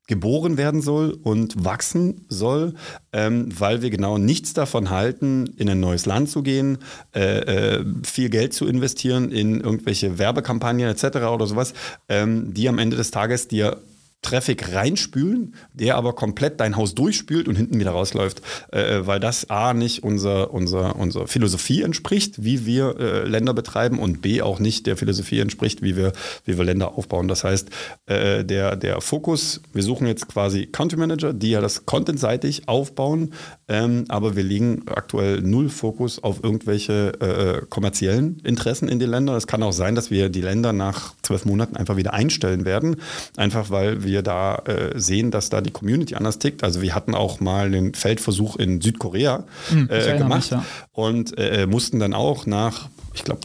geboren 0.09 0.57
werden 0.57 0.81
soll 0.81 1.13
und 1.23 1.65
wachsen 1.65 2.25
soll, 2.29 2.75
ähm, 3.13 3.49
weil 3.57 3.83
wir 3.83 3.91
genau 3.91 4.19
nichts 4.19 4.55
davon 4.55 4.91
halten, 4.91 5.51
in 5.59 5.69
ein 5.69 5.81
neues 5.81 6.07
Land 6.07 6.31
zu 6.31 6.43
gehen, 6.43 6.79
äh, 7.15 7.77
äh, 7.77 7.85
viel 8.03 8.31
Geld 8.31 8.55
zu 8.55 8.67
investieren 8.67 9.31
in 9.31 9.61
irgendwelche 9.61 10.19
Werbekampagnen 10.19 10.89
etc. 10.89 11.19
oder 11.33 11.47
sowas, 11.47 11.75
ähm, 12.09 12.55
die 12.55 12.69
am 12.69 12.79
Ende 12.79 12.97
des 12.97 13.11
Tages 13.11 13.49
dir 13.49 13.83
Traffic 14.23 14.75
reinspülen, 14.75 15.55
der 15.73 15.97
aber 15.97 16.13
komplett 16.13 16.61
dein 16.61 16.77
Haus 16.77 16.95
durchspült 16.95 17.47
und 17.47 17.55
hinten 17.55 17.79
wieder 17.79 17.93
rausläuft, 17.93 18.43
äh, 18.73 19.01
weil 19.05 19.21
das 19.21 19.49
A 19.49 19.75
nicht 19.75 20.03
unser, 20.03 20.53
unser, 20.53 20.97
unserer 20.97 21.29
Philosophie 21.29 21.83
entspricht, 21.83 22.43
wie 22.43 22.67
wir 22.67 22.99
äh, 22.99 23.29
Länder 23.29 23.55
betreiben 23.55 23.99
und 23.99 24.21
B 24.21 24.43
auch 24.43 24.59
nicht 24.59 24.87
der 24.87 24.97
Philosophie 24.97 25.39
entspricht, 25.39 25.83
wie 25.83 25.97
wir, 25.97 26.13
wie 26.45 26.59
wir 26.59 26.65
Länder 26.65 26.99
aufbauen. 26.99 27.29
Das 27.29 27.45
heißt, 27.45 27.71
äh, 28.07 28.45
der, 28.45 28.75
der 28.75 29.01
Fokus, 29.01 29.63
wir 29.73 29.85
suchen 29.85 30.09
jetzt 30.09 30.27
quasi 30.29 30.67
Country 30.67 30.99
Manager, 30.99 31.33
die 31.33 31.51
ja 31.51 31.61
das 31.61 31.87
contentseitig 31.87 32.69
aufbauen, 32.69 33.33
ähm, 33.69 34.05
aber 34.09 34.35
wir 34.35 34.43
legen 34.43 34.83
aktuell 34.87 35.43
null 35.43 35.69
Fokus 35.69 36.23
auf 36.23 36.43
irgendwelche 36.43 37.13
äh, 37.21 37.67
kommerziellen 37.67 38.41
Interessen 38.41 38.89
in 38.89 38.99
den 38.99 39.11
Ländern. 39.11 39.37
Es 39.37 39.47
kann 39.47 39.63
auch 39.63 39.73
sein, 39.73 39.95
dass 39.95 40.11
wir 40.11 40.29
die 40.29 40.41
Länder 40.41 40.73
nach 40.73 41.15
zwölf 41.23 41.45
Monaten 41.45 41.77
einfach 41.77 41.97
wieder 41.97 42.15
einstellen 42.15 42.65
werden, 42.65 42.97
einfach 43.37 43.71
weil 43.71 44.03
wir 44.03 44.08
wir 44.09 44.23
da 44.23 44.57
äh, 44.67 44.99
sehen, 44.99 45.31
dass 45.31 45.51
da 45.51 45.61
die 45.61 45.71
Community 45.71 46.15
anders 46.15 46.39
tickt. 46.39 46.65
Also 46.65 46.83
wir 46.83 46.95
hatten 46.95 47.15
auch 47.15 47.41
mal 47.41 47.67
einen 47.67 47.95
Feldversuch 47.95 48.57
in 48.57 48.81
Südkorea 48.81 49.45
hm, 49.69 49.89
äh, 49.91 50.19
gemacht 50.19 50.51
mich, 50.51 50.51
ja. 50.51 50.65
und 50.93 51.37
äh, 51.39 51.67
mussten 51.67 51.99
dann 51.99 52.15
auch 52.15 52.47
nach, 52.47 52.89
ich 53.15 53.25
glaube, 53.25 53.41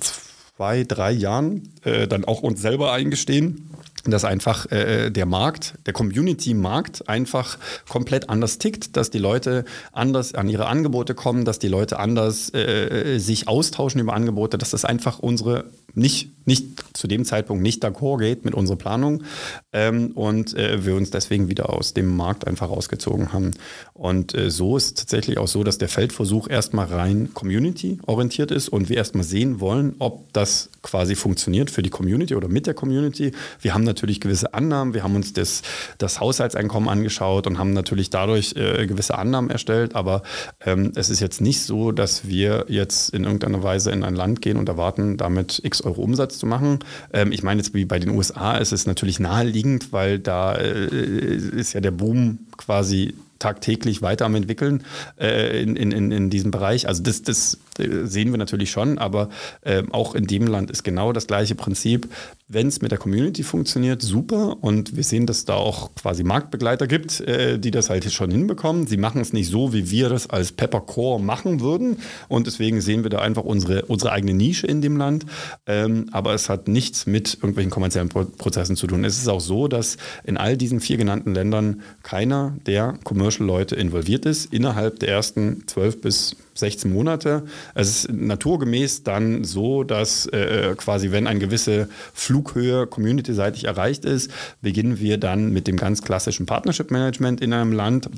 zwei, 0.56 0.84
drei 0.84 1.12
Jahren 1.12 1.70
äh, 1.84 2.08
dann 2.08 2.26
auch 2.26 2.42
uns 2.42 2.62
selber 2.62 2.94
eingestehen, 2.94 3.70
dass 4.06 4.26
einfach 4.26 4.70
äh, 4.72 5.10
der 5.10 5.26
Markt, 5.26 5.76
der 5.86 5.94
Community-Markt 5.94 7.08
einfach 7.08 7.58
komplett 7.88 8.30
anders 8.30 8.58
tickt, 8.58 8.98
dass 8.98 9.12
die 9.12 9.20
Leute 9.20 9.66
anders 9.92 10.36
an 10.36 10.50
ihre 10.50 10.68
Angebote 10.68 11.16
kommen, 11.16 11.46
dass 11.46 11.60
die 11.60 11.70
Leute 11.70 12.00
anders 12.00 12.54
äh, 12.54 13.18
sich 13.20 13.48
austauschen 13.48 14.02
über 14.02 14.14
Angebote, 14.14 14.58
dass 14.58 14.72
das 14.72 14.86
einfach 14.86 15.20
unsere 15.20 15.66
nicht, 15.96 16.48
nicht 16.48 16.84
zu 16.94 17.08
dem 17.08 17.24
Zeitpunkt 17.24 17.62
nicht 17.62 17.84
d'accord 17.84 18.18
geht 18.18 18.46
mit 18.46 18.56
unserer 18.56 18.78
Planung 18.78 19.24
ähm, 19.72 20.12
und 20.12 20.56
äh, 20.56 20.86
wir 20.86 20.96
uns 20.96 21.12
deswegen 21.12 21.50
wieder 21.50 21.70
aus 21.72 21.94
dem 21.94 22.16
Markt 22.16 22.48
einfach 22.48 22.70
rausgezogen 22.70 23.32
haben. 23.32 23.52
Und 23.94 24.34
äh, 24.36 24.50
so 24.50 24.76
ist 24.76 24.86
es 24.86 24.94
tatsächlich 24.96 25.38
auch 25.38 25.48
so, 25.48 25.64
dass 25.64 25.78
der 25.78 25.90
Feldversuch 25.90 26.50
erstmal 26.50 26.88
rein 26.88 27.34
Community-orientiert 27.34 28.52
ist 28.52 28.70
und 28.70 28.90
wir 28.90 28.98
erstmal 28.98 29.24
sehen 29.24 29.60
wollen, 29.60 29.96
ob 30.00 30.34
das 30.34 30.70
quasi 30.82 31.16
funktioniert 31.16 31.70
für 31.70 31.84
die 31.84 31.90
Community 31.90 32.36
oder 32.36 32.48
mit 32.48 32.66
der 32.66 32.74
Community. 32.74 33.32
Wir 33.62 33.74
haben 33.74 33.86
natürlich 33.94 34.20
gewisse 34.20 34.54
Annahmen, 34.54 34.94
wir 34.94 35.04
haben 35.04 35.16
uns 35.16 35.34
das, 35.34 35.62
das 36.00 36.20
Haushaltseinkommen 36.20 36.90
angeschaut 36.90 37.46
und 37.46 37.60
haben 37.60 37.74
natürlich 37.74 38.10
dadurch 38.10 38.56
äh, 38.56 38.88
gewisse 38.88 39.18
Annahmen 39.18 39.52
erstellt, 39.52 39.96
aber 39.96 40.24
ähm, 40.66 40.92
es 40.96 41.10
ist 41.10 41.20
jetzt 41.20 41.42
nicht 41.42 41.62
so, 41.62 41.92
dass 41.92 42.28
wir 42.28 42.66
jetzt 42.68 43.10
in 43.14 43.24
irgendeiner 43.24 43.62
Weise 43.62 43.92
in 43.92 44.04
ein 44.04 44.16
Land 44.16 44.42
gehen 44.42 44.58
und 44.58 44.68
erwarten, 44.68 45.18
damit 45.18 45.62
x 45.64 45.82
Euro 45.82 46.02
Umsatz 46.02 46.40
zu 46.40 46.48
machen. 46.48 46.80
Ähm, 47.14 47.32
ich 47.32 47.44
meine 47.44 47.62
jetzt 47.62 47.74
wie 47.74 47.86
bei 47.86 48.00
den 48.00 48.10
USA 48.10 48.58
ist 48.58 48.74
es 48.74 48.88
natürlich 48.88 49.20
naheliegend, 49.20 49.94
weil 49.94 50.18
da 50.20 50.56
äh, 50.56 50.88
ist 50.88 51.74
ja 51.74 51.82
der 51.82 51.92
Boom 51.92 52.40
quasi 52.58 53.14
tagtäglich 53.44 54.02
weiter 54.02 54.26
am 54.26 54.36
entwickeln 54.36 54.84
äh, 55.20 55.62
in, 55.62 55.76
in, 55.76 56.12
in 56.12 56.30
diesem 56.30 56.50
Bereich. 56.50 56.88
Also 56.88 57.04
das, 57.04 57.24
das 57.24 57.58
sehen 57.78 58.32
wir 58.32 58.38
natürlich 58.38 58.72
schon, 58.72 58.98
aber 58.98 59.30
äh, 59.62 59.84
auch 59.92 60.16
in 60.16 60.28
dem 60.28 60.48
Land 60.48 60.72
ist 60.72 60.84
genau 60.84 61.14
das 61.14 61.28
gleiche 61.28 61.56
Prinzip. 61.56 62.08
Wenn 62.48 62.68
es 62.68 62.82
mit 62.82 62.92
der 62.92 63.00
Community 63.00 63.44
funktioniert, 63.44 64.02
super. 64.02 64.58
Und 64.62 64.96
wir 64.96 65.04
sehen, 65.04 65.26
dass 65.26 65.46
da 65.46 65.56
auch 65.56 65.96
quasi 65.96 66.24
Marktbegleiter 66.24 66.88
gibt, 66.88 67.22
äh, 67.22 67.58
die 67.58 67.72
das 67.72 67.90
halt 67.90 68.12
schon 68.12 68.32
hinbekommen. 68.32 68.88
Sie 68.88 68.98
machen 68.98 69.22
es 69.22 69.34
nicht 69.34 69.50
so, 69.50 69.74
wie 69.74 69.90
wir 69.90 70.10
das 70.10 70.30
als 70.30 70.52
Peppercore 70.52 71.22
machen 71.22 71.62
würden. 71.62 71.98
Und 72.28 72.48
deswegen 72.48 72.82
sehen 72.82 73.04
wir 73.04 73.10
da 73.10 73.20
einfach 73.20 73.44
unsere, 73.44 73.86
unsere 73.86 74.12
eigene 74.12 74.34
Nische 74.34 74.68
in 74.68 74.82
dem 74.82 74.98
Land. 74.98 75.26
Ähm, 75.66 76.10
aber 76.12 76.34
es 76.34 76.50
hat 76.50 76.68
nichts 76.68 77.06
mit 77.06 77.36
irgendwelchen 77.36 77.72
kommerziellen 77.72 78.10
Pro 78.10 78.26
Prozessen 78.26 78.76
zu 78.76 78.88
tun. 78.88 79.04
Es 79.04 79.18
ist 79.18 79.28
auch 79.28 79.42
so, 79.42 79.68
dass 79.68 79.98
in 80.24 80.38
all 80.38 80.58
diesen 80.58 80.80
vier 80.80 80.98
genannten 80.98 81.34
Ländern 81.34 81.82
keiner 82.04 82.58
der 82.66 82.98
Commercial-Leute 83.04 83.76
involviert 83.76 84.26
ist 84.26 84.54
innerhalb 84.54 85.00
der 85.00 85.10
ersten 85.10 85.64
zwölf 85.68 86.02
bis 86.02 86.36
16 86.56 86.92
Monate. 86.92 87.44
Es 87.76 87.90
ist 87.90 88.12
naturgemäß 88.12 89.04
dann 89.04 89.44
so, 89.44 89.84
dass 89.84 90.26
äh, 90.28 90.76
quasi, 90.78 91.12
wenn 91.12 91.28
eine 91.28 91.40
gewisse 91.40 91.90
Flughöhe 92.14 92.88
community-seitig 92.88 93.66
erreicht 93.66 94.06
ist, 94.06 94.32
beginnen 94.62 95.00
wir 95.00 95.18
dann 95.18 95.52
mit 95.52 95.68
dem 95.68 95.78
ganz 95.78 96.02
klassischen 96.02 96.46
Partnership 96.46 96.92
Management 96.92 97.42
in 97.42 97.54
einem 97.54 97.72
Land 97.72 98.10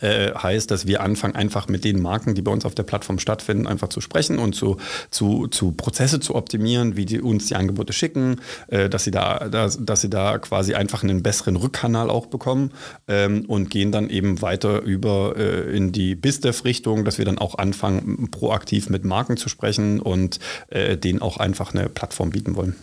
äh, 0.00 0.32
heißt, 0.34 0.70
dass 0.70 0.86
wir 0.86 1.00
anfangen, 1.00 1.34
einfach 1.34 1.68
mit 1.68 1.84
den 1.84 2.00
Marken, 2.00 2.34
die 2.34 2.42
bei 2.42 2.52
uns 2.52 2.64
auf 2.64 2.74
der 2.74 2.84
Plattform 2.84 3.18
stattfinden, 3.18 3.66
einfach 3.66 3.88
zu 3.88 4.00
sprechen 4.00 4.38
und 4.38 4.54
zu, 4.54 4.76
zu, 5.10 5.48
zu 5.48 5.72
Prozesse 5.72 6.20
zu 6.20 6.36
optimieren, 6.36 6.96
wie 6.96 7.06
die 7.06 7.20
uns 7.20 7.46
die 7.46 7.56
Angebote 7.56 7.92
schicken, 7.92 8.40
äh, 8.68 8.88
dass, 8.88 9.04
sie 9.04 9.10
da, 9.10 9.48
dass, 9.48 9.84
dass 9.84 10.00
sie 10.00 10.10
da 10.10 10.38
quasi 10.38 10.74
einfach 10.74 11.02
einen 11.02 11.22
besseren 11.22 11.56
Rückkanal 11.56 12.08
auch 12.08 12.26
bekommen 12.26 12.70
ähm, 13.08 13.44
und 13.46 13.70
gehen 13.70 13.90
dann 13.90 14.10
eben 14.10 14.42
weiter 14.42 14.82
über 14.82 15.34
äh, 15.36 15.76
in 15.76 15.92
die 15.92 16.14
BizDev-Richtung, 16.14 17.04
dass 17.04 17.18
wir 17.18 17.24
dann 17.24 17.38
auch 17.38 17.56
anfangen, 17.58 18.30
proaktiv 18.30 18.90
mit 18.90 19.04
Marken 19.04 19.36
zu 19.36 19.48
sprechen 19.48 20.00
und 20.00 20.38
äh, 20.68 20.96
denen 20.96 21.20
auch 21.20 21.38
einfach 21.38 21.74
eine 21.74 21.88
Plattform 21.88 22.30
bieten 22.30 22.54
wollen. 22.54 22.76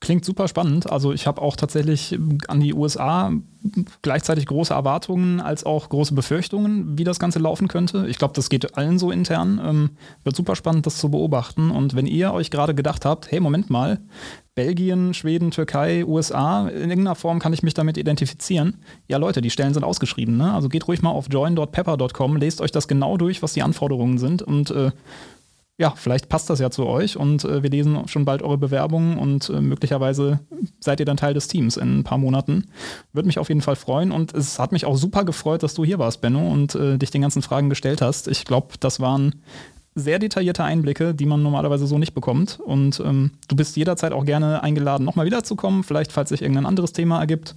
Klingt 0.00 0.24
super 0.24 0.46
spannend. 0.46 0.90
Also 0.90 1.12
ich 1.12 1.26
habe 1.26 1.42
auch 1.42 1.56
tatsächlich 1.56 2.16
an 2.46 2.60
die 2.60 2.72
USA 2.72 3.32
gleichzeitig 4.02 4.46
große 4.46 4.72
Erwartungen 4.72 5.40
als 5.40 5.64
auch 5.64 5.88
große 5.88 6.14
Befürchtungen, 6.14 6.96
wie 6.96 7.02
das 7.02 7.18
Ganze 7.18 7.40
laufen 7.40 7.66
könnte. 7.66 8.06
Ich 8.06 8.16
glaube, 8.16 8.34
das 8.34 8.48
geht 8.48 8.76
allen 8.76 9.00
so 9.00 9.10
intern. 9.10 9.60
Ähm, 9.62 9.90
wird 10.22 10.36
super 10.36 10.54
spannend, 10.54 10.86
das 10.86 10.98
zu 10.98 11.10
beobachten. 11.10 11.72
Und 11.72 11.96
wenn 11.96 12.06
ihr 12.06 12.32
euch 12.32 12.52
gerade 12.52 12.76
gedacht 12.76 13.04
habt, 13.04 13.32
hey, 13.32 13.40
Moment 13.40 13.70
mal, 13.70 14.00
Belgien, 14.54 15.14
Schweden, 15.14 15.50
Türkei, 15.50 16.04
USA, 16.04 16.68
in 16.68 16.90
irgendeiner 16.90 17.16
Form 17.16 17.40
kann 17.40 17.52
ich 17.52 17.64
mich 17.64 17.74
damit 17.74 17.96
identifizieren. 17.96 18.78
Ja, 19.08 19.16
Leute, 19.18 19.40
die 19.40 19.50
Stellen 19.50 19.74
sind 19.74 19.84
ausgeschrieben. 19.84 20.36
Ne? 20.36 20.52
Also 20.52 20.68
geht 20.68 20.86
ruhig 20.86 21.02
mal 21.02 21.10
auf 21.10 21.26
join.pepper.com, 21.28 22.36
lest 22.36 22.60
euch 22.60 22.70
das 22.70 22.86
genau 22.86 23.16
durch, 23.16 23.42
was 23.42 23.52
die 23.52 23.62
Anforderungen 23.62 24.18
sind 24.18 24.42
und 24.42 24.70
äh, 24.70 24.92
ja, 25.78 25.94
vielleicht 25.96 26.28
passt 26.28 26.50
das 26.50 26.58
ja 26.58 26.70
zu 26.70 26.86
euch 26.86 27.16
und 27.16 27.44
äh, 27.44 27.62
wir 27.62 27.70
lesen 27.70 28.08
schon 28.08 28.24
bald 28.24 28.42
eure 28.42 28.58
Bewerbungen 28.58 29.16
und 29.16 29.48
äh, 29.48 29.60
möglicherweise 29.60 30.40
seid 30.80 30.98
ihr 30.98 31.06
dann 31.06 31.16
Teil 31.16 31.34
des 31.34 31.46
Teams 31.46 31.76
in 31.76 32.00
ein 32.00 32.04
paar 32.04 32.18
Monaten. 32.18 32.64
Würde 33.12 33.28
mich 33.28 33.38
auf 33.38 33.48
jeden 33.48 33.60
Fall 33.60 33.76
freuen 33.76 34.10
und 34.10 34.34
es 34.34 34.58
hat 34.58 34.72
mich 34.72 34.84
auch 34.84 34.96
super 34.96 35.24
gefreut, 35.24 35.62
dass 35.62 35.74
du 35.74 35.84
hier 35.84 36.00
warst, 36.00 36.20
Benno, 36.20 36.50
und 36.50 36.74
äh, 36.74 36.98
dich 36.98 37.12
den 37.12 37.22
ganzen 37.22 37.42
Fragen 37.42 37.68
gestellt 37.68 38.02
hast. 38.02 38.26
Ich 38.26 38.44
glaube, 38.44 38.74
das 38.80 38.98
waren 38.98 39.36
sehr 39.94 40.18
detaillierte 40.18 40.64
Einblicke, 40.64 41.14
die 41.14 41.26
man 41.26 41.42
normalerweise 41.42 41.86
so 41.86 41.98
nicht 41.98 42.14
bekommt. 42.14 42.58
Und 42.60 43.00
ähm, 43.00 43.32
du 43.48 43.56
bist 43.56 43.76
jederzeit 43.76 44.12
auch 44.12 44.24
gerne 44.24 44.62
eingeladen, 44.62 45.04
nochmal 45.04 45.26
wiederzukommen, 45.26 45.84
vielleicht 45.84 46.12
falls 46.12 46.30
sich 46.30 46.42
irgendein 46.42 46.66
anderes 46.66 46.92
Thema 46.92 47.20
ergibt. 47.20 47.54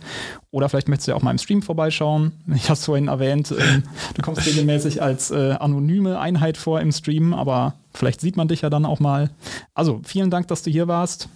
Oder 0.51 0.69
vielleicht 0.69 0.89
möchtest 0.89 1.07
du 1.07 1.11
ja 1.11 1.17
auch 1.17 1.21
mal 1.21 1.31
im 1.31 1.37
Stream 1.37 1.61
vorbeischauen. 1.61 2.31
Ich 2.55 2.65
habe 2.65 2.73
es 2.73 2.85
vorhin 2.85 3.07
erwähnt, 3.07 3.53
ähm, 3.57 3.83
du 4.15 4.21
kommst 4.21 4.45
regelmäßig 4.45 5.01
als 5.01 5.31
äh, 5.31 5.55
anonyme 5.59 6.19
Einheit 6.19 6.57
vor 6.57 6.81
im 6.81 6.91
Stream, 6.91 7.33
aber 7.33 7.73
vielleicht 7.93 8.21
sieht 8.21 8.37
man 8.37 8.47
dich 8.47 8.61
ja 8.61 8.69
dann 8.69 8.85
auch 8.85 8.99
mal. 8.99 9.31
Also 9.73 10.01
vielen 10.05 10.29
Dank, 10.29 10.47
dass 10.47 10.63
du 10.63 10.71
hier 10.71 10.87
warst. 10.87 11.29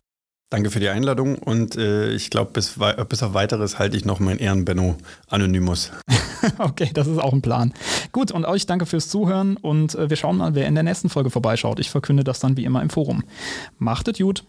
Danke 0.52 0.70
für 0.70 0.80
die 0.80 0.90
Einladung 0.90 1.40
und 1.40 1.76
äh, 1.76 2.12
ich 2.12 2.30
glaube, 2.30 2.52
bis, 2.52 2.78
bis 3.10 3.24
auf 3.24 3.34
weiteres 3.34 3.80
halte 3.80 3.98
ich 3.98 4.06
noch 4.06 4.20
mein 4.20 4.38
Ehrenbenno 4.38 4.96
Anonymous. 5.28 5.92
okay, 6.60 6.92
das 6.94 7.08
ist 7.08 7.18
auch 7.18 7.34
ein 7.34 7.42
Plan. 7.42 7.74
Gut, 8.12 8.32
und 8.32 8.46
euch 8.46 8.68
danke 8.68 8.86
fürs 8.86 9.10
Zuhören 9.10 9.58
und 9.58 9.96
äh, 9.96 10.10
wir 10.10 10.18
schauen 10.18 10.38
mal, 10.38 10.54
wer 10.54 10.68
in 10.68 10.76
der 10.76 10.84
nächsten 10.84 11.10
Folge 11.10 11.32
vorbeischaut. 11.32 11.80
Ich 11.80 11.90
verkünde 11.90 12.24
das 12.24 12.40
dann 12.40 12.58
wie 12.58 12.64
immer 12.64 12.84
im 12.84 12.92
Forum. 12.92 13.24
Macht 13.80 14.08
es 14.08 14.20
gut. 14.20 14.44